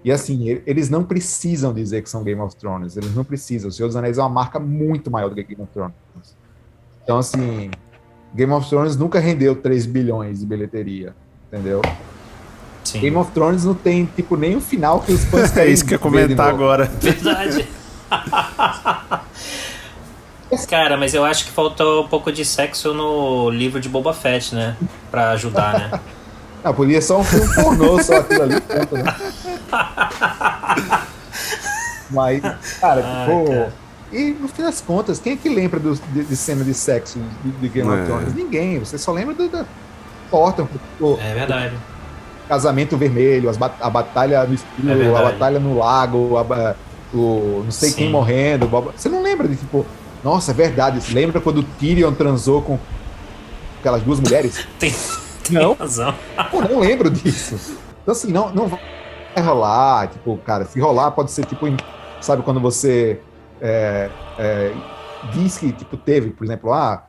E 0.05 0.13
assim, 0.13 0.61
eles 0.67 0.91
não 0.91 1.03
precisam 1.03 1.73
dizer 1.73 2.03
que 2.03 2.11
são 2.11 2.23
Game 2.23 2.41
of 2.41 2.55
Thrones, 2.57 2.95
eles 2.95 3.15
não 3.15 3.25
precisam. 3.25 3.71
O 3.71 3.73
Senhor 3.73 3.89
dos 3.89 3.97
Anéis 3.97 4.19
é 4.19 4.21
uma 4.21 4.29
marca 4.29 4.61
muito 4.61 5.11
maior 5.11 5.31
do 5.31 5.35
que 5.35 5.43
Game 5.43 5.63
of 5.63 5.73
Thrones. 5.73 5.95
Então, 7.03 7.17
assim, 7.17 7.71
Game 8.35 8.53
of 8.53 8.69
Thrones 8.69 8.97
nunca 8.97 9.19
rendeu 9.19 9.57
3 9.57 9.87
bilhões 9.87 10.41
de 10.41 10.47
bilheteria, 10.47 11.15
entendeu? 11.49 11.81
Sim. 12.85 13.01
Game 13.01 13.17
of 13.17 13.33
Thrones 13.33 13.65
não 13.65 13.75
tem, 13.75 14.05
tipo, 14.05 14.37
nem 14.37 14.57
o 14.57 14.61
final 14.61 15.01
que 15.01 15.11
os 15.11 15.25
fãs 15.25 15.51
querem 15.55 15.71
É 15.71 15.73
isso 15.73 15.87
que 15.87 15.95
eu 15.95 15.97
ia 15.97 15.99
comentar 15.99 16.49
agora. 16.49 16.85
Verdade. 17.01 17.67
Cara, 20.69 20.97
mas 20.97 21.15
eu 21.15 21.25
acho 21.25 21.47
que 21.47 21.51
faltou 21.51 22.05
um 22.05 22.09
pouco 22.09 22.31
de 22.31 22.45
sexo 22.45 22.93
no 22.93 23.51
livro 23.51 23.81
de 23.81 23.89
Boba 23.89 24.13
Fett, 24.13 24.55
né? 24.55 24.77
Pra 25.11 25.31
ajudar, 25.31 25.79
né? 25.79 26.01
Ah, 26.65 26.73
podia 26.73 27.01
ser 27.03 27.13
um 27.13 27.23
filme 27.23 27.55
pornô 27.55 28.03
só 28.03 28.17
aquilo 28.17 28.43
ali, 28.43 28.59
tanto, 28.63 28.97
né? 28.97 29.15
Mas, 32.11 32.41
cara, 32.81 33.03
ah, 33.05 33.27
tipo. 33.27 33.49
Cara. 33.51 33.73
E 34.11 34.31
no 34.41 34.49
fim 34.49 34.63
das 34.63 34.81
contas, 34.81 35.19
quem 35.19 35.35
é 35.35 35.37
que 35.37 35.49
lembra 35.49 35.79
do, 35.79 35.95
de, 35.95 36.25
de, 36.25 36.37
cena 36.37 36.65
de 36.65 36.73
sexo 36.73 37.19
de, 37.43 37.51
de 37.51 37.69
Game 37.69 37.91
of 37.91 38.01
é. 38.01 38.05
Thrones? 38.05 38.35
Ninguém. 38.35 38.79
Você 38.79 38.97
só 38.97 39.13
lembra 39.13 39.35
do, 39.35 39.49
da 39.49 39.67
porta. 40.31 40.67
O, 41.01 41.19
é 41.21 41.35
verdade. 41.35 41.75
Casamento 42.49 42.97
vermelho, 42.97 43.51
as, 43.51 43.59
a 43.61 43.91
batalha 43.91 44.45
no 44.45 44.55
escuro, 44.55 45.03
é 45.03 45.19
a 45.19 45.23
batalha 45.23 45.59
no 45.59 45.79
lago, 45.79 46.39
a, 46.39 46.75
o 47.13 47.63
não 47.65 47.71
sei 47.73 47.91
Sim. 47.91 47.97
quem 47.97 48.11
morrendo. 48.11 48.69
Você 48.69 49.09
não 49.09 49.23
lembra 49.23 49.49
de 49.49 49.57
tipo. 49.57 49.85
Nossa, 50.23 50.53
é 50.53 50.55
verdade. 50.55 51.01
Você 51.03 51.13
lembra 51.13 51.41
quando 51.41 51.59
o 51.59 51.63
Tyrion 51.63 52.13
transou 52.13 52.63
com 52.63 52.79
aquelas 53.81 54.03
duas 54.03 54.21
mulheres? 54.21 54.67
Tem, 54.79 54.95
tem 55.49 55.59
não. 55.59 55.75
razão. 55.75 56.15
Pô, 56.51 56.61
não 56.61 56.81
lembro 56.81 57.11
disso. 57.11 57.79
Então, 58.03 58.13
assim, 58.13 58.33
não, 58.33 58.53
não 58.53 58.67
vai 58.67 58.81
rolar. 59.43 60.09
Tipo, 60.09 60.37
cara, 60.39 60.65
se 60.65 60.81
rolar, 60.81 61.11
pode 61.13 61.31
ser 61.31 61.45
tipo, 61.45 61.67
sabe, 62.21 62.43
quando 62.43 62.61
você 62.61 63.21
é, 63.61 64.11
é, 64.39 64.73
diz 65.33 65.59
que 65.59 65.73
tipo, 65.73 65.97
teve, 65.97 66.31
por 66.31 66.45
exemplo, 66.45 66.73
ah, 66.73 67.07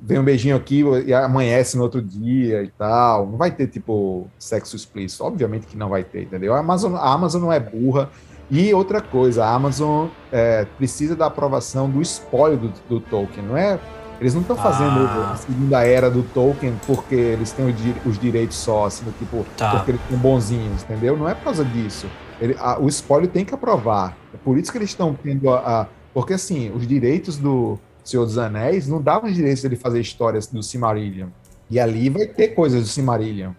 vem 0.00 0.18
um 0.18 0.24
beijinho 0.24 0.56
aqui 0.56 0.82
e 1.06 1.12
amanhece 1.12 1.76
no 1.76 1.82
outro 1.82 2.02
dia 2.02 2.62
e 2.62 2.68
tal. 2.68 3.26
Não 3.26 3.36
vai 3.36 3.50
ter, 3.50 3.66
tipo, 3.66 4.28
sexo 4.38 4.76
explícito. 4.76 5.24
Obviamente 5.24 5.66
que 5.66 5.76
não 5.76 5.88
vai 5.88 6.04
ter, 6.04 6.22
entendeu? 6.22 6.54
A 6.54 6.58
Amazon, 6.58 6.94
a 6.94 7.12
Amazon 7.12 7.42
não 7.42 7.52
é 7.52 7.60
burra. 7.60 8.10
E 8.48 8.72
outra 8.72 9.00
coisa, 9.00 9.44
a 9.44 9.52
Amazon 9.52 10.06
é, 10.30 10.64
precisa 10.76 11.16
da 11.16 11.26
aprovação 11.26 11.90
do 11.90 12.00
espólio 12.00 12.56
do, 12.56 12.72
do 12.88 13.00
Tolkien. 13.00 13.44
Não 13.44 13.56
é 13.56 13.80
eles 14.20 14.34
não 14.34 14.40
estão 14.40 14.56
fazendo 14.56 15.00
ah. 15.06 15.32
a 15.32 15.36
segunda 15.36 15.82
era 15.84 16.10
do 16.10 16.22
Tolkien 16.22 16.74
porque 16.86 17.14
eles 17.14 17.52
têm 17.52 17.74
os 18.04 18.18
direitos 18.18 18.56
só, 18.56 18.86
assim, 18.86 19.04
tipo, 19.18 19.44
tá. 19.56 19.70
porque 19.70 19.92
eles 19.92 20.00
são 20.08 20.18
bonzinhos, 20.18 20.82
entendeu? 20.82 21.16
Não 21.16 21.28
é 21.28 21.34
por 21.34 21.44
causa 21.44 21.64
disso. 21.64 22.06
Ele, 22.40 22.56
a, 22.58 22.78
o 22.78 22.88
espólio 22.88 23.28
tem 23.28 23.44
que 23.44 23.54
aprovar. 23.54 24.16
É 24.32 24.36
por 24.36 24.58
isso 24.58 24.70
que 24.70 24.78
eles 24.78 24.90
estão 24.90 25.14
tendo 25.14 25.50
a, 25.50 25.82
a, 25.82 25.86
Porque, 26.12 26.34
assim, 26.34 26.70
os 26.70 26.86
direitos 26.86 27.36
do 27.36 27.78
Senhor 28.04 28.24
dos 28.24 28.38
Anéis 28.38 28.88
não 28.88 29.00
davam 29.00 29.28
os 29.28 29.34
direitos 29.34 29.62
dele 29.62 29.76
fazer 29.76 30.00
histórias 30.00 30.46
do 30.46 30.62
Silmarillion. 30.62 31.28
E 31.70 31.80
ali 31.80 32.08
vai 32.08 32.26
ter 32.26 32.48
coisas 32.48 32.82
do 32.82 32.88
Silmarillion 32.88 33.52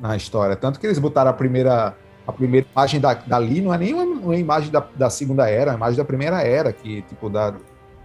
na 0.00 0.16
história. 0.16 0.54
Tanto 0.54 0.78
que 0.78 0.86
eles 0.86 0.98
botaram 0.98 1.30
a 1.30 1.34
primeira. 1.34 1.96
A 2.26 2.32
primeira 2.32 2.66
imagem 2.70 3.00
da, 3.00 3.14
dali 3.14 3.60
não 3.60 3.74
é 3.74 3.78
nem 3.78 3.92
uma, 3.92 4.04
uma 4.04 4.36
imagem 4.36 4.70
da, 4.70 4.86
da 4.94 5.10
segunda 5.10 5.48
era, 5.48 5.72
é 5.72 5.74
uma 5.74 5.78
imagem 5.78 5.96
da 5.96 6.04
primeira 6.04 6.40
era, 6.42 6.72
que, 6.72 7.02
tipo, 7.02 7.28
da, 7.28 7.54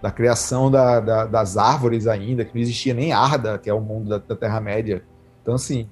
da 0.02 0.10
criação 0.10 0.70
da, 0.70 1.00
da, 1.00 1.24
das 1.26 1.56
árvores 1.56 2.06
ainda, 2.06 2.44
que 2.44 2.54
não 2.54 2.60
existia 2.60 2.94
nem 2.94 3.12
Arda, 3.12 3.58
que 3.58 3.68
é 3.68 3.74
o 3.74 3.80
mundo 3.80 4.08
da, 4.10 4.18
da 4.18 4.36
Terra-média. 4.36 5.02
Então, 5.42 5.54
assim, 5.54 5.88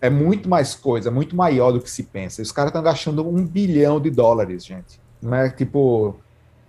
é 0.00 0.08
muito 0.08 0.48
mais 0.48 0.74
coisa, 0.74 1.08
é 1.08 1.12
muito 1.12 1.36
maior 1.36 1.72
do 1.72 1.80
que 1.80 1.90
se 1.90 2.04
pensa. 2.04 2.40
Os 2.40 2.52
caras 2.52 2.70
estão 2.70 2.82
gastando 2.82 3.26
um 3.26 3.46
bilhão 3.46 4.00
de 4.00 4.10
dólares, 4.10 4.64
gente. 4.64 5.00
Não 5.20 5.34
é 5.34 5.50
tipo, 5.50 6.16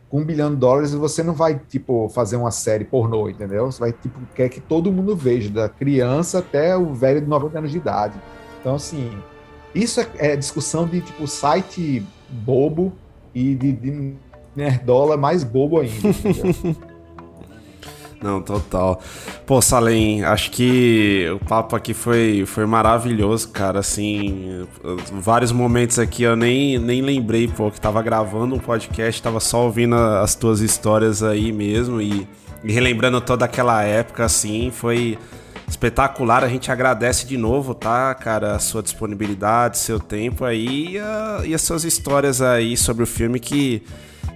com 0.10 0.20
um 0.20 0.26
bilhão 0.26 0.50
de 0.50 0.58
dólares 0.58 0.94
você 0.94 1.24
não 1.24 1.34
vai, 1.34 1.58
tipo, 1.58 2.10
fazer 2.10 2.36
uma 2.36 2.52
série 2.52 2.84
pornô, 2.84 3.30
entendeu? 3.30 3.72
Você 3.72 3.80
vai, 3.80 3.94
tipo, 3.94 4.20
quer 4.36 4.50
que 4.50 4.60
todo 4.60 4.92
mundo 4.92 5.16
veja, 5.16 5.50
da 5.50 5.70
criança 5.70 6.40
até 6.40 6.76
o 6.76 6.94
velho 6.94 7.22
de 7.22 7.28
90 7.28 7.58
anos 7.58 7.72
de 7.72 7.78
idade. 7.78 8.20
Então, 8.60 8.76
assim, 8.76 9.18
isso 9.74 10.02
é, 10.02 10.08
é 10.18 10.36
discussão 10.36 10.86
de, 10.86 11.00
tipo, 11.00 11.26
site 11.28 12.06
bobo 12.30 12.92
e 13.34 13.56
de, 13.56 13.72
de 13.72 14.16
nerdola 14.56 15.18
mais 15.18 15.44
bobo 15.44 15.80
ainda. 15.80 16.10
Não, 18.22 18.40
total. 18.40 19.02
Pô, 19.48 19.60
Salem, 19.62 20.24
acho 20.24 20.52
que 20.52 21.28
o 21.34 21.44
papo 21.44 21.76
aqui 21.76 21.92
foi, 21.92 22.44
foi 22.46 22.68
maravilhoso, 22.68 23.50
cara. 23.50 23.80
Assim, 23.80 24.68
vários 25.14 25.52
momentos 25.52 25.98
aqui 25.98 26.22
eu 26.22 26.36
nem, 26.36 26.78
nem 26.78 27.02
lembrei, 27.02 27.48
pô, 27.48 27.72
que 27.72 27.82
tava 27.82 28.00
gravando 28.04 28.54
um 28.54 28.60
podcast, 28.60 29.22
tava 29.24 29.40
só 29.40 29.66
ouvindo 29.66 29.96
as 29.96 30.36
tuas 30.36 30.60
histórias 30.60 31.24
aí 31.24 31.52
mesmo 31.52 32.00
e, 32.00 32.28
e 32.64 32.72
relembrando 32.72 33.20
toda 33.20 33.46
aquela 33.46 33.82
época, 33.82 34.24
assim, 34.24 34.70
foi 34.72 35.18
espetacular. 35.68 36.44
A 36.44 36.48
gente 36.48 36.72
agradece 36.72 37.26
de 37.26 37.38
novo, 37.38 37.74
tá, 37.74 38.14
cara, 38.14 38.56
a 38.56 38.60
sua 38.60 38.84
disponibilidade, 38.84 39.80
seu 39.80 40.00
tempo 40.00 40.46
aí 40.46 40.90
e, 40.90 41.00
a, 41.00 41.42
e 41.44 41.56
as 41.56 41.62
suas 41.64 41.84
histórias 41.84 42.40
aí 42.40 42.78
sobre 42.78 43.04
o 43.04 43.08
filme 43.08 43.40
que 43.40 43.82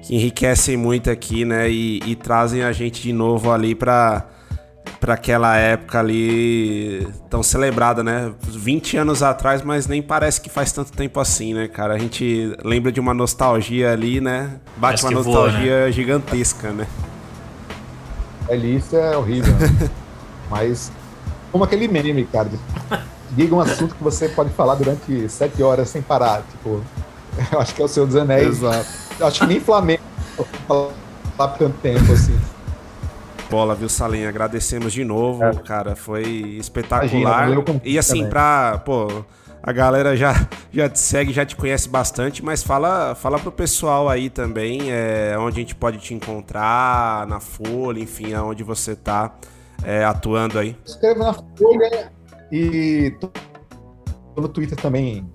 que 0.06 0.16
enriquecem 0.16 0.78
muito 0.78 1.10
aqui, 1.10 1.44
né? 1.44 1.70
E, 1.70 2.00
e 2.06 2.16
trazem 2.16 2.64
a 2.64 2.72
gente 2.72 3.02
de 3.02 3.12
novo 3.12 3.52
ali 3.52 3.74
para 3.74 4.28
para 5.00 5.16
aquela 5.16 5.56
época 5.58 6.00
ali 6.00 7.08
tão 7.30 7.44
celebrada, 7.44 8.04
né? 8.04 8.32
20 8.42 8.98
anos 8.98 9.22
atrás, 9.22 9.62
mas 9.62 9.88
nem 9.88 10.02
parece 10.02 10.40
que 10.40 10.50
faz 10.50 10.72
tanto 10.72 10.92
tempo 10.92 11.20
assim, 11.20 11.54
né, 11.54 11.68
cara? 11.68 11.94
A 11.94 11.98
gente 11.98 12.56
lembra 12.64 12.92
de 12.92 13.00
uma 13.00 13.14
nostalgia 13.14 13.92
ali, 13.92 14.22
né? 14.22 14.60
Bate 14.78 15.04
uma 15.04 15.12
nostalgia 15.12 15.78
voa, 15.78 15.86
né? 15.86 15.92
gigantesca, 15.92 16.72
né? 16.72 16.88
Velhice 18.48 18.96
é 18.96 19.18
horrível, 19.18 19.54
né? 19.54 19.90
mas 20.50 20.92
como 21.52 21.64
aquele 21.64 21.88
meme, 21.88 22.26
cara. 22.26 22.50
Diga 23.32 23.56
um 23.56 23.60
assunto 23.60 23.96
que 23.96 24.04
você 24.04 24.30
pode 24.30 24.52
falar 24.52 24.76
durante 24.76 25.28
sete 25.30 25.62
horas 25.62 25.90
sem 25.90 26.02
parar. 26.02 26.44
Tipo, 26.44 26.82
eu 27.52 27.60
acho 27.60 27.76
que 27.76 27.82
é 27.82 27.86
o 27.86 27.88
Senhor 27.88 28.06
dos 28.06 28.16
Anéis. 28.16 28.48
Exato 28.48 29.05
acho 29.22 29.40
que 29.40 29.46
nem 29.46 29.60
Flamengo 29.60 30.02
lá 31.38 31.48
por 31.48 31.58
tanto 31.58 31.78
tempo 31.82 32.12
assim. 32.12 32.38
Bola, 33.50 33.76
viu, 33.76 33.88
Salinha? 33.88 34.28
Agradecemos 34.28 34.92
de 34.92 35.04
novo, 35.04 35.44
é. 35.44 35.54
cara. 35.54 35.96
Foi 35.96 36.24
espetacular. 36.60 37.50
Imagina, 37.50 37.82
e 37.84 37.98
assim, 37.98 38.18
também. 38.18 38.30
pra. 38.30 38.82
Pô, 38.84 39.24
a 39.62 39.72
galera 39.72 40.16
já, 40.16 40.48
já 40.72 40.88
te 40.90 41.00
segue, 41.00 41.34
já 41.34 41.46
te 41.46 41.56
conhece 41.56 41.90
bastante, 41.90 42.44
mas 42.44 42.62
fala, 42.62 43.16
fala 43.16 43.40
pro 43.40 43.52
pessoal 43.52 44.08
aí 44.08 44.30
também 44.30 44.92
é, 44.92 45.36
onde 45.40 45.58
a 45.58 45.60
gente 45.62 45.74
pode 45.74 45.98
te 45.98 46.14
encontrar, 46.14 47.26
na 47.28 47.40
Folha, 47.40 48.00
enfim, 48.00 48.34
aonde 48.34 48.64
você 48.64 48.96
tá. 48.96 49.36
é, 49.84 50.04
atuando 50.06 50.60
aí? 50.60 50.76
Escrevo 50.86 51.20
na 51.20 51.34
Folha 51.34 52.12
e 52.52 53.12
tô 53.20 53.32
no 54.38 54.48
Twitter 54.48 54.78
também. 54.78 55.28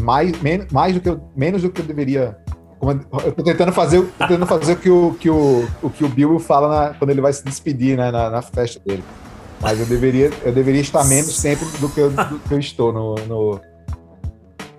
Mais, 0.00 0.40
men 0.42 0.66
mais 0.72 0.94
do 0.94 1.00
que 1.00 1.08
eu, 1.08 1.20
menos 1.36 1.62
do 1.62 1.70
que 1.70 1.80
eu 1.80 1.84
deveria. 1.84 2.36
Eu 2.80 3.32
tô 3.32 3.42
tentando 3.42 3.72
fazer, 3.72 4.00
tô 4.00 4.26
tentando 4.26 4.46
fazer 4.46 4.72
o, 4.74 4.76
que 4.76 4.90
o, 4.90 5.14
que 5.14 5.30
o, 5.30 5.68
o 5.82 5.90
que 5.90 6.04
o 6.04 6.08
Bilbo 6.08 6.38
fala 6.38 6.68
na, 6.68 6.94
quando 6.94 7.10
ele 7.10 7.20
vai 7.20 7.32
se 7.32 7.44
despedir 7.44 7.96
né, 7.96 8.10
na, 8.10 8.30
na 8.30 8.42
festa 8.42 8.80
dele. 8.84 9.02
Mas 9.60 9.80
eu 9.80 9.86
deveria, 9.86 10.30
eu 10.44 10.52
deveria 10.52 10.80
estar 10.80 11.04
menos 11.04 11.34
sempre 11.34 11.66
do 11.78 11.88
que 11.88 12.00
eu, 12.00 12.10
do 12.10 12.38
que 12.38 12.54
eu 12.54 12.58
estou 12.58 12.92
no, 12.92 13.14
no, 13.26 13.60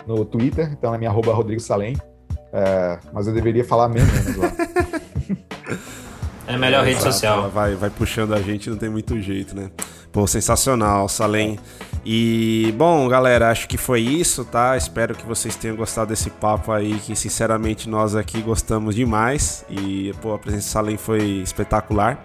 no 0.08 0.26
Twitter, 0.26 0.72
então 0.72 0.96
é 0.96 0.98
minha 0.98 1.10
arroba 1.10 1.34
Rodrigo 1.34 1.60
Salem. 1.60 1.98
É, 2.54 3.00
mas 3.12 3.28
eu 3.28 3.34
deveria 3.34 3.66
falar 3.66 3.90
menos 3.90 4.36
lá. 4.38 4.52
É 6.48 6.56
a 6.56 6.58
melhor 6.58 6.84
rede 6.84 7.00
social. 7.00 7.50
Vai, 7.52 7.76
vai 7.76 7.92
puxando 7.92 8.34
a 8.34 8.42
gente, 8.42 8.72
não 8.72 8.78
tem 8.78 8.90
muito 8.90 9.20
jeito, 9.22 9.56
né? 9.56 9.70
Pô, 10.12 10.26
sensacional, 10.26 11.08
Salem. 11.08 11.60
E, 12.06 12.74
bom, 12.78 13.08
galera, 13.08 13.52
acho 13.52 13.68
que 13.68 13.78
foi 13.78 14.02
isso, 14.02 14.46
tá? 14.46 14.78
Espero 14.78 15.14
que 15.14 15.26
vocês 15.26 15.56
tenham 15.56 15.76
gostado 15.76 16.10
desse 16.10 16.30
papo 16.30 16.72
aí, 16.72 16.94
que 17.00 17.16
sinceramente 17.16 17.90
nós 17.90 18.16
aqui 18.16 18.42
gostamos 18.42 18.96
demais. 18.96 19.66
E, 19.70 20.14
pô, 20.22 20.34
a 20.34 20.40
presença 20.40 20.68
do 20.68 20.72
Salem 20.72 20.98
foi 20.98 21.24
espetacular. 21.44 22.24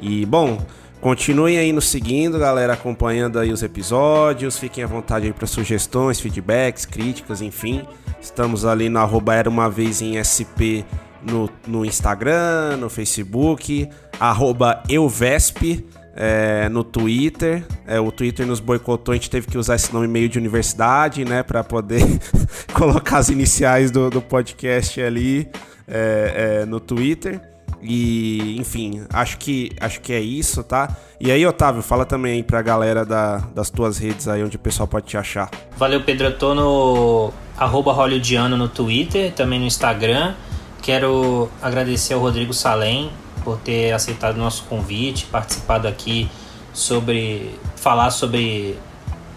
E, 0.00 0.26
bom, 0.26 0.58
continuem 1.00 1.58
aí 1.58 1.72
nos 1.72 1.88
seguindo, 1.88 2.38
galera, 2.38 2.74
acompanhando 2.74 3.38
aí 3.38 3.50
os 3.50 3.62
episódios. 3.62 4.58
Fiquem 4.58 4.84
à 4.84 4.86
vontade 4.86 5.26
aí 5.26 5.32
para 5.32 5.46
sugestões, 5.46 6.20
feedbacks, 6.20 6.84
críticas, 6.84 7.40
enfim. 7.40 7.82
Estamos 8.20 8.64
ali 8.64 8.88
no 8.88 8.98
arroba 8.98 9.34
Era 9.34 9.48
Uma 9.48 9.70
Vez 9.70 10.02
em 10.02 10.22
SP 10.22 10.84
no, 11.22 11.48
no 11.66 11.84
Instagram, 11.84 12.76
no 12.76 12.90
Facebook, 12.90 13.88
arroba 14.20 14.82
Euvesp 14.88 15.82
é, 16.16 16.68
no 16.68 16.84
Twitter. 16.84 17.64
É, 17.86 17.98
o 17.98 18.10
Twitter 18.10 18.46
nos 18.46 18.60
boicotou, 18.60 19.12
a 19.12 19.16
gente 19.16 19.30
teve 19.30 19.46
que 19.46 19.58
usar 19.58 19.74
esse 19.74 19.92
nome 19.92 20.06
meio 20.06 20.28
de 20.28 20.38
universidade, 20.38 21.24
né? 21.24 21.42
para 21.42 21.64
poder 21.64 22.02
colocar 22.72 23.18
as 23.18 23.28
iniciais 23.28 23.90
do, 23.90 24.10
do 24.10 24.20
podcast 24.22 25.00
ali 25.00 25.48
é, 25.86 26.60
é, 26.62 26.66
no 26.66 26.80
Twitter. 26.80 27.40
E, 27.82 28.56
enfim, 28.58 29.02
acho 29.12 29.36
que, 29.36 29.70
acho 29.78 30.00
que 30.00 30.10
é 30.12 30.20
isso, 30.20 30.62
tá? 30.64 30.96
E 31.20 31.30
aí, 31.30 31.44
Otávio, 31.46 31.82
fala 31.82 32.06
também 32.06 32.42
pra 32.42 32.62
galera 32.62 33.04
da, 33.04 33.36
das 33.54 33.68
tuas 33.68 33.98
redes 33.98 34.26
aí, 34.26 34.42
onde 34.42 34.56
o 34.56 34.58
pessoal 34.58 34.88
pode 34.88 35.06
te 35.06 35.18
achar. 35.18 35.50
Valeu, 35.76 36.00
Pedro. 36.02 36.28
Eu 36.28 36.38
tô 36.38 36.54
no 36.54 37.30
arroba 37.58 37.92
Hollywoodiano 37.92 38.56
no 38.56 38.68
Twitter, 38.68 39.32
também 39.32 39.60
no 39.60 39.66
Instagram. 39.66 40.34
Quero 40.80 41.50
agradecer 41.60 42.14
ao 42.14 42.20
Rodrigo 42.20 42.54
Salem 42.54 43.10
por 43.44 43.58
ter 43.58 43.92
aceitado 43.92 44.36
o 44.36 44.38
nosso 44.38 44.64
convite, 44.64 45.26
participado 45.26 45.86
aqui 45.86 46.30
sobre. 46.72 47.58
falar 47.76 48.10
sobre. 48.10 48.78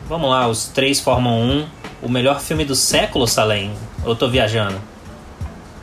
Vamos 0.08 0.30
lá, 0.30 0.48
os 0.48 0.68
três 0.68 1.00
Fórmula 1.00 1.36
1. 1.36 1.68
O 2.02 2.10
melhor 2.10 2.40
filme 2.40 2.64
do 2.64 2.76
século, 2.76 3.28
Salem? 3.28 3.74
Eu 4.06 4.16
tô 4.16 4.30
viajando? 4.30 4.80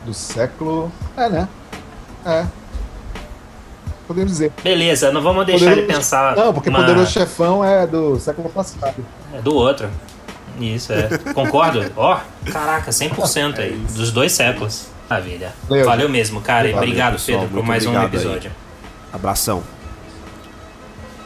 Do 0.05 0.13
século. 0.13 0.91
É, 1.15 1.29
né? 1.29 1.47
É. 2.25 2.45
Podemos 4.07 4.31
dizer. 4.31 4.51
Beleza, 4.63 5.11
não 5.11 5.21
vamos 5.21 5.45
deixar 5.45 5.65
Poderoso... 5.65 5.87
ele 5.87 5.93
pensar. 5.93 6.35
Não, 6.35 6.53
porque 6.53 6.69
uma... 6.69 6.79
Poderoso 6.79 7.11
Chefão 7.11 7.63
é 7.63 7.85
do 7.85 8.19
século 8.19 8.49
passado. 8.49 9.05
É 9.33 9.41
do 9.41 9.53
outro. 9.55 9.89
Isso, 10.59 10.93
é. 10.93 11.09
Concordo? 11.33 11.91
Ó, 11.97 12.15
oh, 12.17 12.51
caraca, 12.51 12.91
100% 12.91 13.59
aí. 13.59 13.73
É 13.89 13.97
dos 13.97 14.11
dois 14.11 14.31
séculos. 14.31 14.87
Maravilha. 15.09 15.53
Valeu, 15.69 15.85
Valeu 15.85 16.09
mesmo, 16.09 16.41
cara. 16.41 16.67
Valeu, 16.67 16.77
obrigado, 16.77 17.13
pessoal, 17.13 17.41
Pedro, 17.41 17.55
por 17.55 17.65
mais 17.65 17.85
um 17.85 18.03
episódio. 18.03 18.51
Aí. 18.51 19.13
Abração. 19.13 19.63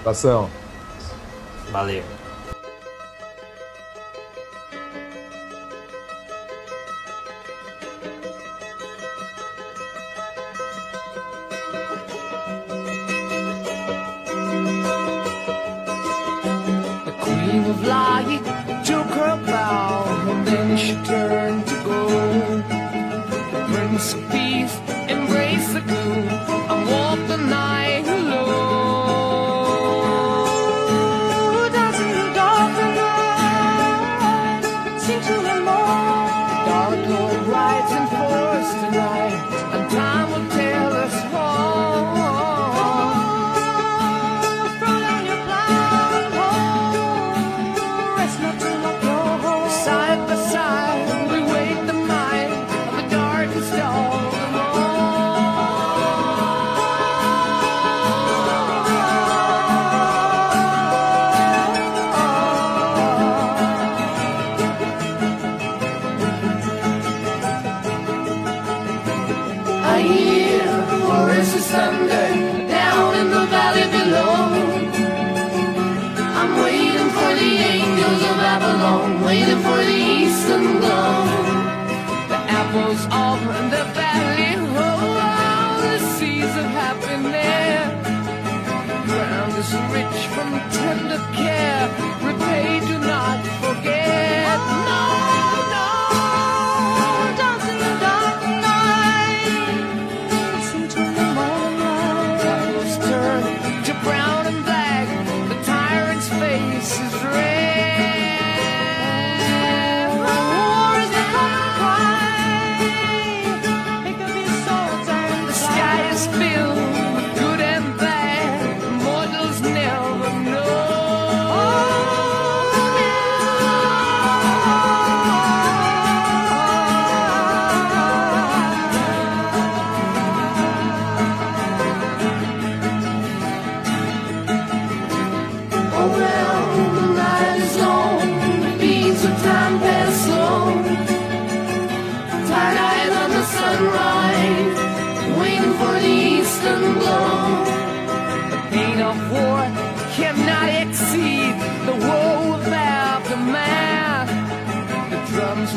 Abração. 0.02 0.50
Valeu. 1.72 2.19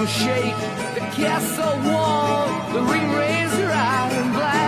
will 0.02 0.08
shake 0.08 0.56
the 0.94 1.00
castle 1.14 1.78
wall, 1.88 2.48
the 2.72 2.80
ring 2.90 3.12
razor 3.12 3.70
out 3.70 4.12
in 4.12 4.32
black. 4.32 4.61